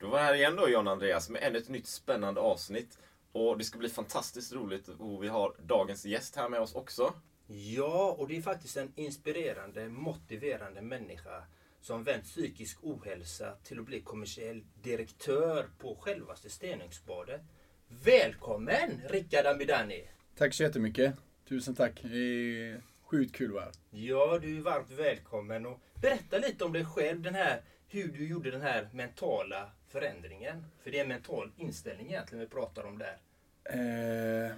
Då 0.00 0.08
var 0.08 0.18
här 0.18 0.34
igen 0.34 0.56
då 0.56 0.68
John 0.68 0.88
Andreas 0.88 1.30
med 1.30 1.42
ännu 1.42 1.58
ett 1.58 1.68
nytt 1.68 1.86
spännande 1.86 2.40
avsnitt. 2.40 2.98
Och 3.32 3.58
det 3.58 3.64
ska 3.64 3.78
bli 3.78 3.88
fantastiskt 3.88 4.52
roligt 4.52 4.88
och 4.88 5.22
vi 5.22 5.28
har 5.28 5.54
dagens 5.62 6.04
gäst 6.04 6.36
här 6.36 6.48
med 6.48 6.60
oss 6.60 6.74
också. 6.74 7.14
Ja, 7.46 8.16
och 8.18 8.28
det 8.28 8.36
är 8.36 8.42
faktiskt 8.42 8.76
en 8.76 8.92
inspirerande, 8.96 9.88
motiverande 9.88 10.82
människa 10.82 11.44
som 11.80 12.04
vänt 12.04 12.24
psykisk 12.24 12.78
ohälsa 12.82 13.54
till 13.64 13.78
att 13.78 13.84
bli 13.84 14.00
kommersiell 14.00 14.64
direktör 14.82 15.68
på 15.78 15.96
självaste 16.00 16.50
Stenungsbadet. 16.50 17.40
Välkommen 17.88 19.02
Rickard 19.08 19.46
Amidani! 19.46 20.08
Tack 20.36 20.54
så 20.54 20.62
jättemycket. 20.62 21.14
Tusen 21.48 21.74
tack. 21.74 22.00
Det 22.02 22.18
är 22.18 22.82
sjukt 23.02 23.36
kul 23.36 23.48
att 23.48 23.54
vara 23.54 23.64
här. 23.64 23.72
Ja, 23.90 24.38
du 24.42 24.56
är 24.56 24.60
varmt 24.60 24.90
välkommen 24.90 25.66
och 25.66 25.80
berätta 25.94 26.38
lite 26.38 26.64
om 26.64 26.72
dig 26.72 26.84
själv, 26.84 27.22
den 27.22 27.34
här, 27.34 27.62
hur 27.88 28.08
du 28.08 28.28
gjorde 28.28 28.50
den 28.50 28.62
här 28.62 28.88
mentala 28.92 29.70
förändringen. 29.88 30.64
För 30.82 30.90
det 30.90 30.98
är 30.98 31.02
en 31.02 31.08
mental 31.08 31.52
inställning 31.56 32.06
egentligen 32.06 32.40
vi 32.40 32.50
pratar 32.50 32.84
om 32.84 32.98
där. 32.98 33.18
Eh, 33.64 34.52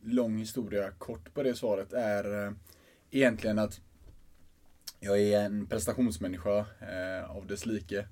lång 0.00 0.38
historia 0.38 0.90
kort 0.90 1.34
på 1.34 1.42
det 1.42 1.54
svaret 1.54 1.92
är 1.92 2.46
eh, 2.46 2.52
egentligen 3.10 3.58
att 3.58 3.80
jag 5.00 5.20
är 5.20 5.40
en 5.40 5.66
prestationsmänniska 5.66 6.58
eh, 6.80 7.30
av 7.30 7.46
dess 7.46 7.66
like. 7.66 8.08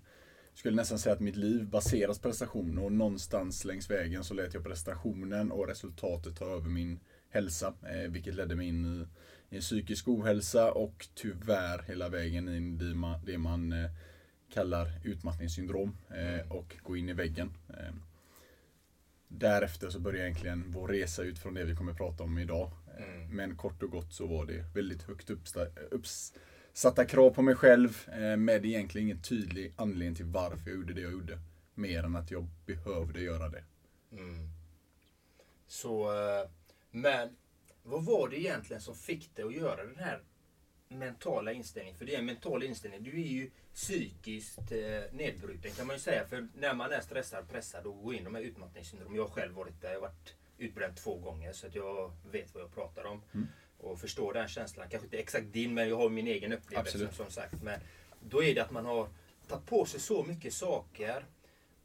Skulle 0.55 0.77
nästan 0.77 0.99
säga 0.99 1.13
att 1.13 1.21
mitt 1.21 1.37
liv 1.37 1.67
baseras 1.67 2.19
på 2.19 2.29
prestation 2.29 2.79
och 2.79 2.93
någonstans 2.93 3.65
längs 3.65 3.91
vägen 3.91 4.25
så 4.25 4.35
lät 4.35 4.55
jag 4.55 4.65
prestationen 4.65 5.53
och 5.53 5.69
resultatet 5.69 6.37
ta 6.37 6.45
över 6.45 6.69
min 6.69 7.01
hälsa. 7.31 7.75
Eh, 7.83 8.11
vilket 8.11 8.35
ledde 8.35 8.55
mig 8.55 8.69
in 8.69 9.07
i, 9.51 9.57
i 9.57 9.61
psykisk 9.61 10.09
ohälsa 10.09 10.73
och 10.73 11.09
tyvärr 11.15 11.83
hela 11.83 12.09
vägen 12.09 12.49
in 12.49 12.81
i 12.81 12.85
det 12.85 12.95
man, 12.95 13.25
det 13.25 13.39
man 13.39 13.73
eh, 13.73 13.91
kallar 14.53 15.01
utmattningssyndrom 15.05 15.97
eh, 16.11 16.53
och 16.53 16.77
gå 16.83 16.97
in 16.97 17.09
i 17.09 17.13
väggen. 17.13 17.53
Eh, 17.69 17.95
därefter 19.29 19.91
så 19.91 20.01
började 20.01 20.25
egentligen 20.25 20.65
vår 20.69 20.89
resa 20.89 21.23
ut 21.23 21.39
från 21.39 21.55
det 21.55 21.65
vi 21.65 21.77
kommer 21.77 21.95
prata 21.95 22.25
om 22.25 22.39
idag. 22.39 22.71
Eh, 22.99 23.29
Men 23.31 23.57
kort 23.57 23.83
och 23.83 23.91
gott 23.91 24.13
så 24.13 24.27
var 24.27 24.47
det 24.47 24.65
väldigt 24.75 25.03
högt 25.03 25.31
uppsatta 25.91 27.05
krav 27.05 27.31
på 27.31 27.43
mig 27.43 27.55
själv 27.55 28.07
med 28.39 28.67
egentligen 28.67 29.07
ingen 29.09 29.23
tydlig 29.23 29.73
anledning 29.77 30.15
till 30.15 30.25
varför 30.25 30.71
jag 30.71 30.77
gjorde 30.77 30.93
det 30.95 31.01
jag 31.01 31.13
gjorde. 31.13 31.39
Mer 31.75 32.05
än 32.05 32.17
att 32.17 32.31
jag 32.31 32.47
behövde 32.67 33.21
göra 33.21 33.49
det. 33.49 33.65
Så, 35.73 36.13
eh, 36.13 36.51
men 36.91 37.37
vad 37.83 38.05
var 38.05 38.29
det 38.29 38.41
egentligen 38.41 38.83
som 38.83 38.95
fick 38.95 39.37
dig 39.37 39.45
att 39.45 39.55
göra 39.55 39.85
den 39.85 39.99
här 39.99 40.23
mentala 40.99 41.53
inställningen? 41.53 41.99
För 41.99 42.05
det 42.05 42.15
är 42.15 42.19
en 42.19 42.25
mental 42.25 42.63
inställning. 42.63 43.03
Du 43.03 43.11
är 43.11 43.27
ju 43.27 43.51
psykiskt 43.75 44.73
eh, 44.73 45.13
nedbruten 45.13 45.71
kan 45.71 45.87
man 45.87 45.97
ju 45.97 46.01
säga. 46.01 46.27
För 46.27 46.49
när 46.55 46.75
man 46.75 46.93
är 46.93 47.01
stressad, 47.01 47.49
pressad 47.49 47.87
och 47.87 48.03
går 48.03 48.15
in 48.15 48.21
i 48.21 48.25
de 48.25 48.35
här 48.35 48.43
utmattningssyndrom. 48.43 49.17
Jag 49.17 49.23
har 49.23 49.31
själv 49.31 49.55
varit 49.55 49.81
där. 49.81 49.89
Jag 49.89 49.97
har 49.97 50.09
varit 50.09 50.35
utbränd 50.59 50.97
två 50.97 51.19
gånger 51.19 51.53
så 51.53 51.67
att 51.67 51.75
jag 51.75 52.13
vet 52.31 52.55
vad 52.55 52.63
jag 52.63 52.75
pratar 52.75 53.05
om. 53.05 53.23
Och 53.79 54.01
förstår 54.01 54.33
den 54.33 54.49
känslan. 54.49 54.89
Kanske 54.91 55.07
inte 55.07 55.19
exakt 55.19 55.53
din 55.53 55.75
men 55.75 55.89
jag 55.89 55.97
har 55.97 56.09
min 56.09 56.27
egen 56.27 56.53
upplevelse 56.53 56.91
Absolut. 56.91 57.15
som 57.15 57.31
sagt. 57.31 57.63
Men 57.63 57.81
då 58.21 58.43
är 58.43 58.55
det 58.55 58.61
att 58.61 58.71
man 58.71 58.87
har 58.87 59.09
tagit 59.49 59.67
på 59.67 59.85
sig 59.85 60.01
så 60.01 60.25
mycket 60.25 60.53
saker. 60.53 61.27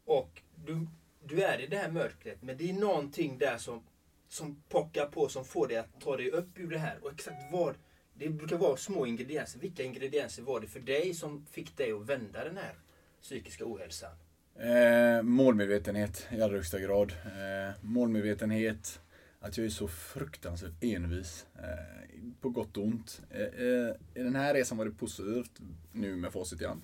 Och 0.06 0.42
du, 0.56 0.88
du 1.24 1.44
är 1.44 1.60
i 1.62 1.68
det 1.68 1.78
här 1.78 1.92
mörkret. 1.92 2.42
Men 2.42 2.58
det 2.58 2.70
är 2.70 2.74
någonting 2.74 3.38
där 3.38 3.58
som 3.58 3.84
som 4.28 4.64
pockar 4.70 5.06
på, 5.06 5.30
som 5.30 5.46
får 5.46 5.68
dig 5.68 5.78
att 5.78 6.02
ta 6.02 6.18
dig 6.18 6.32
upp 6.32 6.60
ur 6.60 6.70
det 6.70 6.78
här. 6.78 6.98
Och 7.02 7.12
exakt 7.12 7.52
vad, 7.52 7.76
det 8.18 8.30
brukar 8.30 8.58
vara 8.58 8.78
små 8.78 9.06
ingredienser. 9.06 9.60
Vilka 9.60 9.84
ingredienser 9.84 10.44
var 10.44 10.60
det 10.60 10.68
för 10.68 10.80
dig 10.80 11.14
som 11.14 11.46
fick 11.52 11.78
dig 11.78 11.92
att 11.92 12.06
vända 12.10 12.44
den 12.44 12.58
här 12.58 12.74
psykiska 13.22 13.64
ohälsan? 13.66 14.12
Eh, 14.60 15.22
målmedvetenhet 15.24 16.28
i 16.32 16.42
allra 16.42 16.56
högsta 16.56 16.80
grad. 16.80 17.12
Eh, 17.26 17.76
målmedvetenhet, 17.82 19.00
att 19.40 19.58
jag 19.58 19.66
är 19.66 19.70
så 19.70 19.88
fruktansvärt 19.88 20.84
envis. 20.84 21.46
Eh, 21.56 22.22
på 22.42 22.50
gott 22.50 22.78
och 22.78 22.84
ont. 22.84 23.22
Eh, 23.30 23.42
eh, 23.42 23.96
I 24.14 24.24
den 24.24 24.36
här 24.36 24.54
resan 24.54 24.78
var 24.78 24.86
det 24.86 24.92
positivt, 24.92 25.52
nu 25.92 26.16
med 26.16 26.34
facit 26.34 26.62
i 26.62 26.66
hand. 26.66 26.82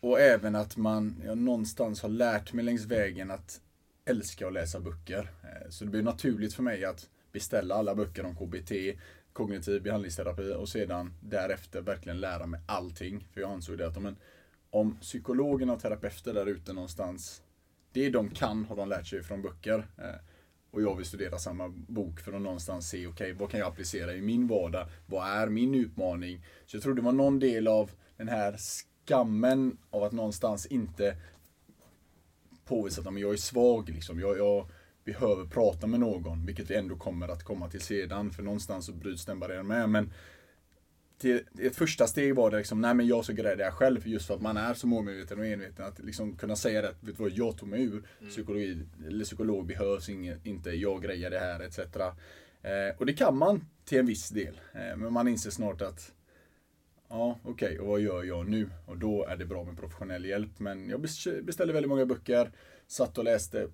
Och 0.00 0.20
även 0.20 0.54
att 0.54 0.76
man 0.76 1.22
jag 1.24 1.38
någonstans 1.38 2.02
har 2.02 2.08
lärt 2.08 2.52
mig 2.52 2.64
längs 2.64 2.84
vägen 2.84 3.30
att 3.30 3.60
älska 4.04 4.46
att 4.46 4.52
läsa 4.52 4.80
böcker. 4.80 5.30
Eh, 5.42 5.70
Så 5.70 5.84
det 5.84 5.90
blev 5.90 6.04
naturligt 6.04 6.54
för 6.54 6.62
mig 6.62 6.84
att 6.84 7.08
beställa 7.32 7.74
alla 7.74 7.94
böcker 7.94 8.24
om 8.26 8.36
KBT, 8.36 8.72
kognitiv 9.34 9.82
behandlingsterapi 9.82 10.54
och 10.54 10.68
sedan 10.68 11.12
därefter 11.20 11.80
verkligen 11.80 12.20
lära 12.20 12.46
mig 12.46 12.60
allting. 12.66 13.28
För 13.32 13.40
jag 13.40 13.50
ansåg 13.50 13.78
det 13.78 13.86
att 13.86 13.96
om, 13.96 14.06
en, 14.06 14.16
om 14.70 14.96
psykologerna 15.00 15.72
och 15.72 15.80
terapeuter 15.80 16.34
där 16.34 16.46
ute 16.46 16.72
någonstans, 16.72 17.42
det 17.92 18.10
de 18.10 18.30
kan 18.30 18.64
har 18.64 18.76
de 18.76 18.88
lärt 18.88 19.06
sig 19.06 19.22
från 19.22 19.42
böcker. 19.42 19.86
Eh, 19.98 20.20
och 20.70 20.82
jag 20.82 20.96
vill 20.96 21.06
studera 21.06 21.38
samma 21.38 21.68
bok 21.68 22.20
för 22.20 22.32
att 22.32 22.42
någonstans 22.42 22.88
se, 22.88 23.06
okej, 23.06 23.32
vad 23.32 23.50
kan 23.50 23.60
jag 23.60 23.68
applicera 23.68 24.14
i 24.14 24.20
min 24.20 24.46
vardag? 24.46 24.86
Vad 25.06 25.26
är 25.26 25.48
min 25.48 25.74
utmaning? 25.74 26.46
Så 26.66 26.76
jag 26.76 26.82
tror 26.82 26.94
det 26.94 27.02
var 27.02 27.12
någon 27.12 27.38
del 27.38 27.68
av 27.68 27.90
den 28.16 28.28
här 28.28 28.56
skammen 28.56 29.78
av 29.90 30.02
att 30.02 30.12
någonstans 30.12 30.66
inte 30.66 31.16
påvisa 32.64 33.00
att 33.00 33.20
jag 33.20 33.32
är 33.32 33.36
svag. 33.36 33.88
Liksom. 33.88 34.20
Jag, 34.20 34.38
jag 34.38 34.66
behöver 35.04 35.44
prata 35.44 35.86
med 35.86 36.00
någon, 36.00 36.46
vilket 36.46 36.70
vi 36.70 36.74
ändå 36.74 36.96
kommer 36.96 37.28
att 37.28 37.42
komma 37.42 37.68
till 37.70 37.80
sedan. 37.80 38.30
För 38.30 38.42
någonstans 38.42 38.86
så 38.86 38.92
bryts 38.92 39.24
den 39.24 39.40
barriären 39.40 39.66
med. 39.66 39.90
Men 39.90 40.12
till, 41.18 41.40
ett 41.60 41.76
första 41.76 42.06
steg 42.06 42.34
var 42.34 42.50
det 42.50 42.56
liksom, 42.56 42.80
nej 42.80 42.94
men 42.94 43.06
jag 43.06 43.24
så 43.24 43.32
grejer 43.32 43.56
det 43.56 43.64
jag 43.64 43.74
själv. 43.74 44.08
Just 44.08 44.26
för 44.26 44.34
att 44.34 44.42
man 44.42 44.56
är 44.56 44.74
så 44.74 44.86
målmedveten 44.86 45.38
och 45.38 45.46
enveten. 45.46 45.84
Att 45.84 45.98
liksom 45.98 46.36
kunna 46.36 46.56
säga 46.56 46.82
det, 46.82 46.94
vet 47.00 47.16
du 47.16 47.22
vad, 47.22 47.32
jag 47.32 47.56
tog 47.58 47.68
mig 47.68 47.82
ur. 47.82 48.02
Psykologi, 48.28 48.86
eller 49.06 49.24
psykolog 49.24 49.66
behövs 49.66 50.08
inget, 50.08 50.46
inte, 50.46 50.70
jag 50.70 51.02
grejer 51.02 51.30
det 51.30 51.38
här 51.38 51.60
etc. 51.60 51.78
Eh, 51.78 52.96
och 52.98 53.06
det 53.06 53.12
kan 53.12 53.36
man 53.36 53.64
till 53.84 53.98
en 53.98 54.06
viss 54.06 54.28
del. 54.28 54.60
Eh, 54.72 54.96
men 54.96 55.12
man 55.12 55.28
inser 55.28 55.50
snart 55.50 55.82
att 55.82 56.12
Ja, 57.08 57.38
okej, 57.44 57.80
och 57.80 57.86
vad 57.86 58.00
gör 58.00 58.24
jag 58.24 58.48
nu? 58.48 58.70
Och 58.86 58.98
då 58.98 59.26
är 59.26 59.36
det 59.36 59.44
bra 59.44 59.64
med 59.64 59.78
professionell 59.78 60.24
hjälp. 60.24 60.58
Men 60.58 60.88
jag 60.88 61.00
bes- 61.00 61.42
beställde 61.42 61.72
väldigt 61.72 61.88
många 61.88 62.06
böcker, 62.06 62.50
satt 62.86 63.18
och 63.18 63.24
läste, 63.24 63.68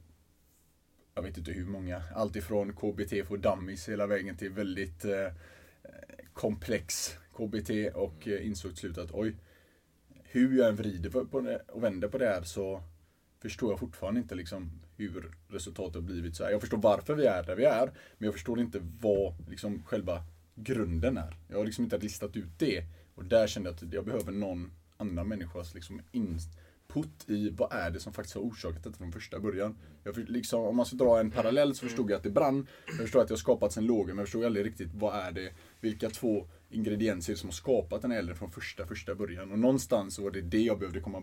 jag 1.14 1.22
vet 1.22 1.38
inte 1.38 1.52
hur 1.52 1.66
många, 1.66 2.02
allt 2.14 2.36
ifrån 2.36 2.72
KBT 2.72 3.10
för 3.28 3.36
dummies 3.36 3.88
hela 3.88 4.06
vägen 4.06 4.36
till 4.36 4.50
väldigt 4.50 5.04
eh, 5.04 5.32
komplex 6.32 7.16
KBT 7.36 7.70
och 7.94 8.28
eh, 8.28 8.46
insåg 8.46 8.70
till 8.70 8.80
slut 8.80 8.98
att 8.98 9.10
oj, 9.12 9.36
hur 10.24 10.58
jag 10.58 10.68
än 10.68 10.76
vrider 10.76 11.10
på- 11.10 11.40
det 11.40 11.60
och 11.68 11.82
vänder 11.84 12.08
på 12.08 12.18
det 12.18 12.26
här 12.26 12.42
så 12.42 12.82
förstår 13.42 13.72
jag 13.72 13.78
fortfarande 13.78 14.20
inte 14.20 14.34
liksom 14.34 14.70
hur 14.96 15.34
resultatet 15.48 15.94
har 15.94 16.02
blivit 16.02 16.36
så 16.36 16.44
här. 16.44 16.50
Jag 16.50 16.60
förstår 16.60 16.78
varför 16.78 17.14
vi 17.14 17.26
är 17.26 17.42
där 17.42 17.56
vi 17.56 17.64
är, 17.64 17.86
men 18.18 18.24
jag 18.26 18.32
förstår 18.34 18.60
inte 18.60 18.80
vad 19.00 19.34
liksom 19.48 19.82
själva 19.82 20.22
grunden 20.54 21.16
är. 21.18 21.36
Jag 21.48 21.56
har 21.58 21.64
liksom 21.64 21.84
inte 21.84 21.98
listat 21.98 22.36
ut 22.36 22.58
det. 22.58 22.84
Och 23.14 23.24
där 23.24 23.46
kände 23.46 23.68
jag 23.68 23.74
att 23.74 23.92
jag 23.92 24.04
behöver 24.04 24.32
någon 24.32 24.70
annan 24.96 25.28
människas 25.28 25.74
liksom 25.74 26.00
input 26.90 27.30
i 27.30 27.50
vad 27.50 27.72
är 27.72 27.90
det 27.90 28.00
som 28.00 28.12
faktiskt 28.12 28.34
har 28.34 28.42
orsakat 28.42 28.84
detta 28.84 28.96
från 28.96 29.12
första 29.12 29.40
början. 29.40 29.78
Jag 30.04 30.14
för, 30.14 30.22
liksom, 30.22 30.60
om 30.60 30.76
man 30.76 30.86
ska 30.86 30.96
dra 30.96 31.20
en 31.20 31.30
parallell 31.30 31.74
så 31.74 31.86
förstod 31.86 32.10
jag 32.10 32.16
att 32.16 32.22
det 32.22 32.30
brann. 32.30 32.66
Jag 32.86 32.96
förstod 32.96 33.22
att 33.22 33.28
det 33.28 33.34
har 33.34 33.38
skapats 33.38 33.76
en 33.76 33.86
låga, 33.86 34.06
men 34.06 34.18
jag 34.18 34.26
förstod 34.26 34.44
aldrig 34.44 34.66
riktigt 34.66 34.90
vad 34.94 35.14
är 35.14 35.32
det, 35.32 35.52
vilka 35.80 36.10
två 36.10 36.46
ingredienser 36.70 37.34
som 37.34 37.48
har 37.48 37.54
skapat 37.54 38.02
den 38.02 38.10
här 38.10 38.18
elden 38.18 38.36
från 38.36 38.50
första, 38.50 38.86
första 38.86 39.14
början. 39.14 39.52
Och 39.52 39.58
någonstans 39.58 40.18
var 40.18 40.30
det 40.30 40.40
det 40.40 40.62
jag 40.62 40.78
behövde 40.78 41.00
komma 41.00 41.22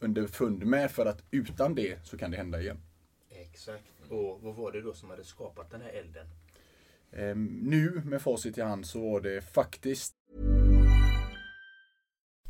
underfund 0.00 0.66
med 0.66 0.90
för 0.90 1.06
att 1.06 1.22
utan 1.30 1.74
det 1.74 2.06
så 2.06 2.18
kan 2.18 2.30
det 2.30 2.36
hända 2.36 2.60
igen. 2.60 2.80
Exakt. 3.30 3.84
Och 4.08 4.40
vad 4.42 4.54
var 4.54 4.72
det 4.72 4.80
då 4.80 4.92
som 4.92 5.10
hade 5.10 5.24
skapat 5.24 5.70
den 5.70 5.80
här 5.80 5.90
elden? 5.90 6.26
Ehm, 7.12 7.46
nu 7.62 8.02
med 8.04 8.22
facit 8.22 8.58
i 8.58 8.60
hand 8.60 8.86
så 8.86 9.10
var 9.10 9.20
det 9.20 9.40
faktiskt 9.40 10.14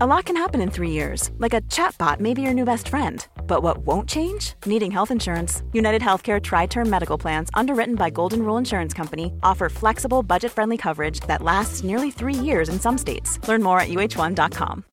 A 0.00 0.06
lot 0.06 0.24
can 0.24 0.36
happen 0.36 0.60
in 0.60 0.70
three 0.70 0.90
years, 0.90 1.30
like 1.38 1.52
a 1.52 1.60
chatbot 1.62 2.20
may 2.20 2.32
be 2.32 2.42
your 2.42 2.54
new 2.54 2.64
best 2.64 2.88
friend. 2.88 3.26
But 3.46 3.62
what 3.62 3.78
won't 3.78 4.08
change? 4.08 4.54
Needing 4.64 4.90
health 4.90 5.10
insurance. 5.10 5.62
United 5.72 6.00
Healthcare 6.00 6.40
Tri 6.40 6.66
Term 6.66 6.88
Medical 6.88 7.18
Plans, 7.18 7.50
underwritten 7.54 7.96
by 7.96 8.10
Golden 8.10 8.42
Rule 8.42 8.56
Insurance 8.56 8.94
Company, 8.94 9.32
offer 9.42 9.68
flexible, 9.68 10.22
budget 10.22 10.52
friendly 10.52 10.76
coverage 10.76 11.20
that 11.26 11.42
lasts 11.42 11.82
nearly 11.84 12.10
three 12.10 12.34
years 12.34 12.68
in 12.68 12.80
some 12.80 12.96
states. 12.96 13.38
Learn 13.48 13.62
more 13.62 13.80
at 13.80 13.88
uh1.com. 13.88 14.84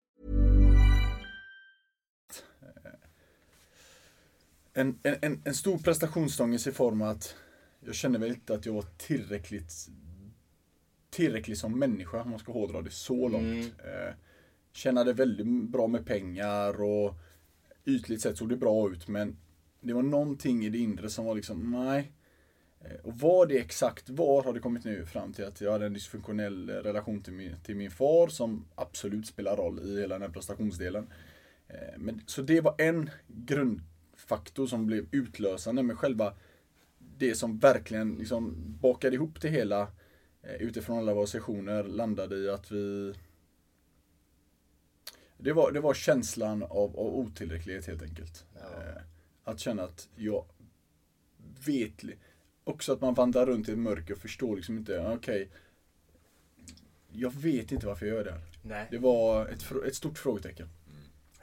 En, 4.74 5.00
en, 5.04 5.16
en, 5.22 5.42
en 5.46 5.54
stor 5.54 5.78
prestationsångest 5.78 6.68
i 6.68 6.72
form 6.72 7.02
att 7.02 7.36
jag 7.86 7.96
kände 7.96 8.20
väl 8.20 8.30
inte 8.30 8.54
att 8.54 8.66
jag 8.66 8.74
var 8.74 8.86
tillräckligt 8.98 9.90
tillräcklig 11.18 11.58
som 11.58 11.80
människa, 11.80 12.22
om 12.22 12.30
man 12.30 12.40
ska 12.40 12.52
hårdra 12.52 12.82
det 12.82 12.90
så 12.92 13.28
långt. 13.30 13.74
Eh, 13.80 14.14
tjänade 14.74 15.14
väldigt 15.14 15.48
bra 15.72 15.88
med 15.88 16.06
pengar 16.06 16.82
och 16.82 17.14
ytligt 17.86 18.22
sett 18.22 18.38
såg 18.38 18.50
det 18.50 18.58
bra 18.58 18.92
ut 18.92 19.08
men 19.08 19.38
det 19.82 19.94
var 19.94 20.02
någonting 20.04 20.66
i 20.66 20.70
det 20.70 20.78
inre 20.78 21.10
som 21.10 21.26
var 21.26 21.36
liksom, 21.36 21.72
nej. 21.72 22.12
Eh, 22.82 23.00
Och 23.04 23.14
vad 23.20 23.50
det 23.50 23.58
exakt 23.58 24.10
var 24.10 24.44
har 24.44 24.54
det 24.54 24.60
kommit 24.60 24.86
nu 24.86 25.06
fram 25.06 25.34
till 25.34 25.46
att 25.46 25.62
jag 25.62 25.72
hade 25.72 25.86
en 25.86 25.94
dysfunktionell 25.94 26.70
relation 26.70 27.22
till 27.22 27.34
min, 27.34 27.56
till 27.64 27.76
min 27.76 27.92
far 27.92 28.28
som 28.28 28.66
absolut 28.76 29.28
spelar 29.28 29.56
roll 29.58 29.80
i 29.80 30.00
hela 30.02 30.16
den 30.16 30.22
här 30.22 30.30
prestationsdelen. 30.30 31.08
Eh, 31.68 31.98
Men, 31.98 32.22
så 32.26 32.42
det 32.42 32.62
var 32.62 32.76
en 32.78 33.10
grundfaktor 33.28 34.68
som 34.68 34.86
blev 34.86 35.06
utlösande 35.12 35.84
med 35.84 35.98
själva 35.98 36.34
det 37.18 37.36
som 37.36 37.58
verkligen 37.60 38.16
liksom 38.16 38.56
bakade 38.82 39.16
ihop 39.16 39.42
det 39.42 39.50
hela 39.50 39.82
eh, 39.82 39.88
utifrån 40.56 40.98
alla 40.98 41.14
våra 41.14 41.28
sessioner 41.28 41.84
landade 41.84 42.36
i 42.38 42.50
att 42.50 42.72
vi 42.72 43.14
det 45.38 45.54
var, 45.54 45.72
det 45.72 45.80
var 45.80 45.94
känslan 45.94 46.64
av, 46.64 46.70
av 47.00 47.16
otillräcklighet 47.16 47.86
helt 47.88 48.02
enkelt. 48.02 48.46
Eh, 48.56 49.02
Att 49.44 49.60
känna 49.60 49.84
att 49.84 50.10
jag 50.16 50.46
vet, 51.66 51.94
också 52.64 52.94
att 52.94 53.02
man 53.02 53.14
vandrar 53.14 53.46
runt 53.46 53.70
i 53.70 53.72
ett 53.72 53.78
mörker 53.78 54.14
och 54.14 54.20
förstår 54.20 54.56
liksom 54.56 54.78
inte, 54.78 55.08
okej, 55.08 55.50
jag 57.12 57.34
vet 57.34 57.72
inte 57.72 57.88
varför 57.88 58.06
jag 58.06 58.16
gör 58.16 58.24
det 58.24 58.32
här. 58.32 58.42
Nej. 58.62 58.88
Det 58.92 58.98
var 58.98 59.46
ett, 59.48 59.72
ett 59.88 59.96
stort 59.96 60.18
frågetecken. 60.18 60.70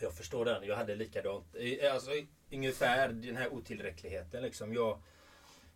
Jag 0.01 0.15
förstår 0.15 0.45
den. 0.45 0.65
Jag 0.65 0.77
hade 0.77 0.95
likadant. 0.95 1.55
I- 1.55 1.87
Alltså, 1.87 2.11
ungefär 2.53 3.09
den 3.09 3.37
här 3.37 3.53
otillräckligheten. 3.53 4.43
Liksom. 4.43 4.75
Jag, 4.75 4.99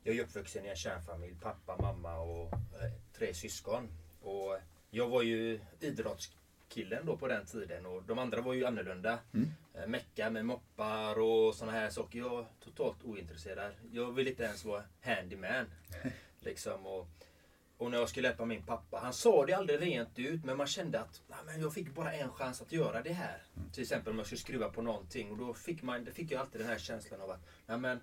jag 0.03 0.17
är 0.17 0.23
uppvuxen 0.23 0.65
i 0.65 0.69
en 0.69 0.77
kärnfamilj. 0.77 1.35
Pappa, 1.43 1.77
mamma 1.83 2.19
och 2.21 2.53
eh, 2.53 2.93
tre 3.19 3.35
syskon. 3.35 3.89
Och 4.23 4.57
jag 4.91 5.09
var 5.09 5.23
ju 5.23 5.61
idrottskillen 5.81 7.07
då 7.07 7.17
på 7.17 7.29
den 7.29 7.47
tiden. 7.47 7.87
Och 7.87 8.03
de 8.03 8.19
andra 8.19 8.41
var 8.41 8.55
ju 8.55 8.65
annorlunda. 8.67 9.19
Eh, 9.75 9.87
Mecka 9.87 10.31
med 10.31 10.45
moppar 10.47 11.19
och 11.19 11.55
såna 11.55 11.73
här 11.73 11.91
saker. 11.91 12.19
Jag 12.19 12.41
är 12.41 12.47
totalt 12.65 13.05
ointresserad. 13.05 13.73
Jag 13.93 14.13
vill 14.13 14.29
inte 14.29 14.43
ens 14.43 14.65
vara 14.65 14.83
handyman. 15.03 15.65
liksom. 16.41 16.87
och, 16.87 17.09
och 17.77 17.91
när 17.91 17.99
jag 17.99 18.09
skulle 18.09 18.29
hjälpa 18.29 18.45
min 18.45 18.63
pappa, 18.63 18.99
han 19.03 19.13
sa 19.13 19.47
det 19.47 19.53
aldrig 19.53 19.81
rent 19.83 20.19
ut 20.19 20.45
men 20.45 20.57
man 20.57 20.67
kände 20.67 21.01
att 21.01 21.23
"Nej, 21.29 21.39
men 21.47 21.61
jag 21.61 21.75
fick 21.75 21.95
bara 21.95 22.13
en 22.13 22.31
chans 22.33 22.63
att 22.63 22.73
göra 22.73 23.03
det 23.03 23.13
här. 23.13 23.43
Till 23.73 23.83
exempel 23.83 24.13
om 24.13 24.19
jag 24.19 24.27
skulle 24.27 24.39
skruva 24.41 24.69
på 24.69 24.83
någonting 24.83 25.31
och 25.31 25.39
då 25.39 25.55
fick, 25.55 25.83
man, 25.83 26.05
det 26.05 26.13
fick 26.13 26.31
jag 26.31 26.41
alltid 26.41 26.61
den 26.61 26.69
här 26.69 26.79
känslan 26.79 27.21
av 27.21 27.31
att 27.31 27.41
Nej, 27.67 27.79
men 27.79 28.01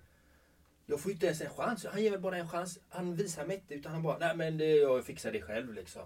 jag 0.86 1.00
får 1.00 1.12
inte 1.12 1.26
ens 1.26 1.42
en 1.42 1.50
chans. 1.50 1.86
Han 1.86 2.04
ger 2.04 2.12
mig 2.12 2.20
bara 2.20 2.38
en 2.38 2.50
chans. 2.50 2.80
Han 2.90 3.16
visar 3.16 3.46
mig 3.46 3.56
inte 3.56 3.74
utan 3.74 3.92
han 3.92 4.04
bara 4.04 4.18
Nej 4.18 4.36
men 4.36 4.58
det, 4.58 4.76
jag 4.76 5.06
fixar 5.06 5.32
det 5.32 5.42
själv 5.42 5.74
liksom. 5.74 6.02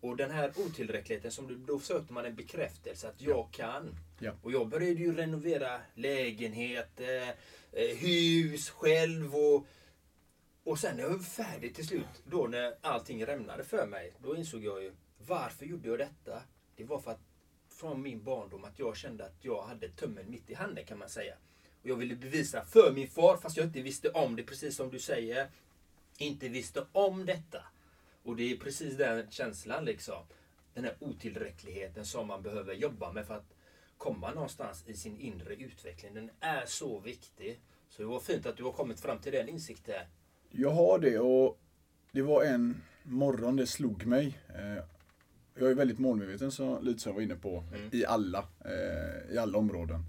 Och 0.00 0.16
den 0.16 0.30
här 0.30 0.52
otillräckligheten, 0.56 1.30
som 1.30 1.46
du, 1.46 1.56
då 1.56 1.78
sökte 1.78 2.12
man 2.12 2.24
en 2.26 2.34
bekräftelse 2.34 3.08
att 3.08 3.22
jag 3.22 3.48
kan. 3.52 3.96
Ja. 4.18 4.32
Och 4.42 4.52
jag 4.52 4.68
började 4.68 5.00
ju 5.00 5.16
renovera 5.16 5.80
lägenhet, 5.94 7.00
eh, 7.00 7.28
eh, 7.72 7.96
hus 7.96 8.70
själv 8.70 9.36
och 9.36 9.66
och 10.64 10.78
sen 10.78 10.96
när 10.96 11.02
jag 11.02 11.10
var 11.10 11.18
färdig 11.18 11.74
till 11.74 11.86
slut, 11.86 12.22
då 12.24 12.46
när 12.46 12.74
allting 12.80 13.26
rämnade 13.26 13.64
för 13.64 13.86
mig, 13.86 14.12
då 14.18 14.36
insåg 14.36 14.64
jag 14.64 14.82
ju 14.82 14.92
varför 15.26 15.66
gjorde 15.66 15.88
jag 15.88 15.98
detta? 15.98 16.42
Det 16.76 16.84
var 16.84 16.98
för 16.98 17.10
att 17.10 17.20
från 17.68 18.02
min 18.02 18.24
barndom 18.24 18.64
att 18.64 18.78
jag 18.78 18.96
kände 18.96 19.24
att 19.24 19.36
jag 19.40 19.62
hade 19.62 19.88
tummen 19.88 20.30
mitt 20.30 20.50
i 20.50 20.54
handen 20.54 20.84
kan 20.84 20.98
man 20.98 21.08
säga. 21.08 21.34
Och 21.82 21.88
jag 21.88 21.96
ville 21.96 22.16
bevisa 22.16 22.64
för 22.64 22.92
min 22.92 23.08
far, 23.08 23.36
fast 23.36 23.56
jag 23.56 23.66
inte 23.66 23.82
visste 23.82 24.08
om 24.10 24.36
det, 24.36 24.42
precis 24.42 24.76
som 24.76 24.90
du 24.90 24.98
säger. 24.98 25.48
Inte 26.18 26.48
visste 26.48 26.86
om 26.92 27.26
detta. 27.26 27.62
Och 28.22 28.36
det 28.36 28.52
är 28.52 28.56
precis 28.56 28.96
den 28.96 29.30
känslan 29.30 29.84
liksom. 29.84 30.22
Den 30.74 30.84
här 30.84 30.96
otillräckligheten 31.00 32.04
som 32.04 32.26
man 32.26 32.42
behöver 32.42 32.74
jobba 32.74 33.12
med 33.12 33.26
för 33.26 33.34
att 33.34 33.54
komma 33.98 34.34
någonstans 34.34 34.84
i 34.86 34.94
sin 34.94 35.20
inre 35.20 35.54
utveckling. 35.54 36.14
Den 36.14 36.30
är 36.40 36.66
så 36.66 37.00
viktig. 37.00 37.60
Så 37.88 38.02
det 38.02 38.08
var 38.08 38.20
fint 38.20 38.46
att 38.46 38.56
du 38.56 38.62
har 38.62 38.72
kommit 38.72 39.00
fram 39.00 39.18
till 39.18 39.32
den 39.32 39.48
insikten. 39.48 40.06
Jag 40.50 40.70
har 40.70 40.98
det 40.98 41.18
och 41.18 41.58
det 42.12 42.22
var 42.22 42.44
en 42.44 42.82
morgon 43.02 43.56
det 43.56 43.66
slog 43.66 44.06
mig. 44.06 44.38
Eh, 44.48 44.84
Jag 45.60 45.70
är 45.70 45.74
väldigt 45.74 45.98
målmedveten, 45.98 46.52
så, 46.52 46.80
lite 46.80 46.98
som 47.00 47.10
jag 47.10 47.14
var 47.14 47.22
inne 47.22 47.34
på, 47.34 47.64
i 47.92 48.04
alla, 48.04 48.38
eh, 48.64 49.34
i 49.34 49.38
alla 49.38 49.58
områden. 49.58 50.04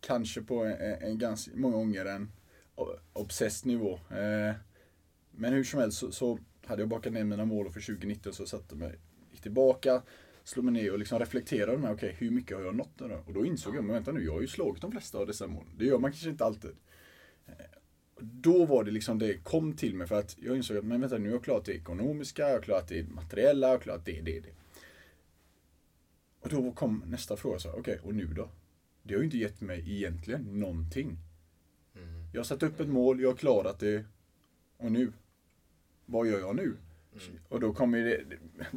Kanske 0.00 0.42
på 0.42 0.64
en, 0.64 1.02
en 1.02 1.18
ganska, 1.18 1.50
många 1.54 1.76
gånger 1.76 2.04
en 2.04 2.32
obsess 2.76 3.00
obsessed 3.12 3.66
nivå. 3.66 3.94
Eh, 3.94 4.54
men 5.30 5.52
hur 5.52 5.64
som 5.64 5.80
helst 5.80 5.98
så, 5.98 6.12
så 6.12 6.38
hade 6.66 6.82
jag 6.82 6.88
bakat 6.88 7.12
ner 7.12 7.24
mina 7.24 7.44
mål 7.44 7.70
för 7.70 7.80
2019 7.80 8.32
så 8.32 8.46
satte 8.46 8.64
jag 8.68 8.78
mig, 8.78 8.98
gick 9.30 9.42
tillbaka, 9.42 10.02
slog 10.44 10.64
mig 10.64 10.74
ner 10.74 10.92
och 10.92 10.98
liksom 10.98 11.18
reflekterade 11.18 11.78
med, 11.78 11.90
okej 11.90 12.16
hur 12.18 12.30
mycket 12.30 12.56
har 12.56 12.64
jag 12.64 12.74
nått 12.74 13.00
nu 13.00 13.08
då? 13.08 13.22
Och 13.26 13.34
då 13.34 13.46
insåg 13.46 13.76
jag, 13.76 13.84
men 13.84 13.94
vänta 13.94 14.12
nu, 14.12 14.24
jag 14.24 14.32
har 14.32 14.40
ju 14.40 14.46
slagit 14.46 14.82
de 14.82 14.92
flesta 14.92 15.18
av 15.18 15.26
dessa 15.26 15.46
mål. 15.46 15.64
Det 15.78 15.84
gör 15.84 15.98
man 15.98 16.10
kanske 16.10 16.30
inte 16.30 16.44
alltid. 16.44 16.70
Eh, 17.46 17.54
då 18.20 18.64
var 18.64 18.84
det 18.84 18.90
liksom 18.90 19.18
det 19.18 19.44
kom 19.44 19.72
till 19.72 19.94
mig 19.94 20.06
för 20.06 20.18
att 20.18 20.36
jag 20.38 20.56
insåg 20.56 20.76
att 20.76 20.84
men 20.84 21.00
vänta 21.00 21.18
nu 21.18 21.28
har 21.28 21.34
jag 21.34 21.44
klarat 21.44 21.64
det 21.64 21.72
ekonomiska, 21.72 22.42
jag 22.42 22.54
har 22.54 22.62
klarat 22.62 22.88
det 22.88 23.08
materiella, 23.08 23.66
jag 23.66 23.74
har 23.74 23.78
klarat 23.78 24.04
det, 24.04 24.20
det, 24.20 24.40
det. 24.40 24.52
Och 26.40 26.48
då 26.48 26.72
kom 26.72 27.02
nästa 27.06 27.36
fråga 27.36 27.58
så 27.58 27.68
okej, 27.68 27.80
okej 27.80 28.00
och 28.02 28.14
nu 28.14 28.26
då? 28.26 28.48
Det 29.06 29.14
har 29.14 29.18
ju 29.18 29.24
inte 29.24 29.38
gett 29.38 29.60
mig 29.60 29.84
egentligen 29.86 30.60
någonting. 30.60 31.18
Jag 32.32 32.40
har 32.40 32.44
satt 32.44 32.62
upp 32.62 32.80
ett 32.80 32.88
mål, 32.88 33.20
jag 33.20 33.28
har 33.28 33.36
klarat 33.36 33.78
det. 33.78 34.04
Och 34.76 34.92
nu? 34.92 35.12
Vad 36.06 36.26
gör 36.26 36.38
jag 36.38 36.56
nu? 36.56 36.76
Och 37.48 37.60
då 37.60 37.72
kommer 37.72 37.98
det, 37.98 38.24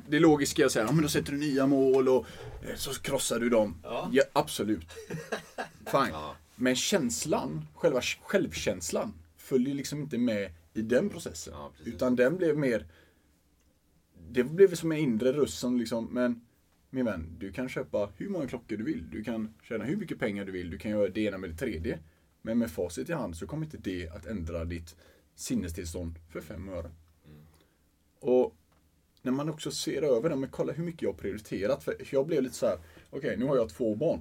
det 0.08 0.20
logiska 0.20 0.66
att 0.66 0.72
säga, 0.72 0.86
ja 0.86 0.92
men 0.92 1.02
då 1.02 1.10
sätter 1.10 1.32
du 1.32 1.38
nya 1.38 1.68
mål 1.68 2.10
och 2.10 2.26
eh, 2.62 2.76
så 2.76 2.94
krossar 2.94 3.40
du 3.40 3.50
dem. 3.50 3.76
Ja. 3.84 4.10
Ja, 4.14 4.24
absolut. 4.34 4.86
Fine. 5.86 6.16
Men 6.56 6.76
känslan, 6.76 7.68
själva 7.76 8.02
självkänslan, 8.02 9.14
följer 9.38 9.76
liksom 9.76 10.02
inte 10.02 10.18
med 10.18 10.52
i 10.74 10.82
den 10.82 11.10
processen. 11.10 11.54
Ja, 11.58 11.72
utan 11.84 12.16
den 12.16 12.38
blev 12.38 12.58
mer, 12.58 12.86
det 14.30 14.44
blev 14.44 14.76
som 14.76 14.92
en 14.92 14.98
inre 14.98 15.34
röst 15.34 15.60
som 15.60 15.78
liksom, 15.78 16.06
men 16.12 16.42
min 16.90 17.06
vän, 17.06 17.36
du 17.40 17.52
kan 17.52 17.70
köpa 17.70 18.10
hur 18.18 18.30
många 18.30 18.48
klockor 18.48 18.78
du 18.78 18.84
vill. 18.84 19.10
Du 19.10 19.24
kan 19.24 19.54
tjäna 19.64 19.84
hur 19.84 19.98
mycket 19.98 20.20
pengar 20.20 20.46
du 20.46 20.52
vill. 20.52 20.70
Du 20.70 20.78
kan 20.78 20.92
göra 20.92 21.10
det 21.10 21.22
ena 21.22 21.38
med 21.38 21.50
det 21.50 21.56
tredje. 21.56 22.00
Men 22.42 22.58
med 22.58 22.72
facit 22.72 23.10
i 23.10 23.14
hand 23.14 23.38
så 23.38 23.48
kommer 23.48 23.66
inte 23.66 23.78
det 23.78 24.10
att 24.10 24.26
ändra 24.26 24.66
ditt 24.66 24.96
sinnestillstånd 25.36 26.20
för 26.30 26.42
fem 26.42 26.70
öre. 26.70 26.92
Och 28.20 28.56
när 29.22 29.32
man 29.32 29.50
också 29.50 29.72
ser 29.72 30.02
över 30.02 30.30
det, 30.30 30.36
men 30.36 30.50
kolla 30.50 30.74
hur 30.74 30.84
mycket 30.84 31.02
jag 31.02 31.10
har 31.10 31.18
prioriterat. 31.18 31.84
För 31.84 31.96
jag 32.12 32.28
blev 32.28 32.44
lite 32.44 32.56
så 32.56 32.66
här, 32.66 32.80
okej 33.10 33.38
nu 33.38 33.46
har 33.46 33.56
jag 33.56 33.70
två 33.70 33.96
barn. 33.96 34.20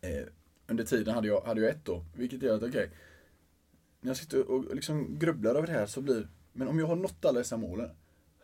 Eh, 0.00 0.26
under 0.66 0.84
tiden 0.84 1.14
hade 1.14 1.28
jag, 1.28 1.40
hade 1.40 1.60
jag 1.60 1.70
ett 1.70 1.84
då, 1.84 2.04
vilket 2.16 2.42
gör 2.42 2.56
att 2.56 2.62
okej, 2.62 2.90
när 4.00 4.10
jag 4.10 4.16
sitter 4.16 4.50
och 4.50 4.74
liksom 4.74 5.18
grubblar 5.18 5.54
över 5.54 5.66
det 5.66 5.72
här 5.72 5.86
så 5.86 6.00
blir, 6.00 6.28
men 6.52 6.68
om 6.68 6.78
jag 6.78 6.86
har 6.86 6.96
nått 6.96 7.24
alla 7.24 7.38
dessa 7.38 7.56
målen, 7.56 7.90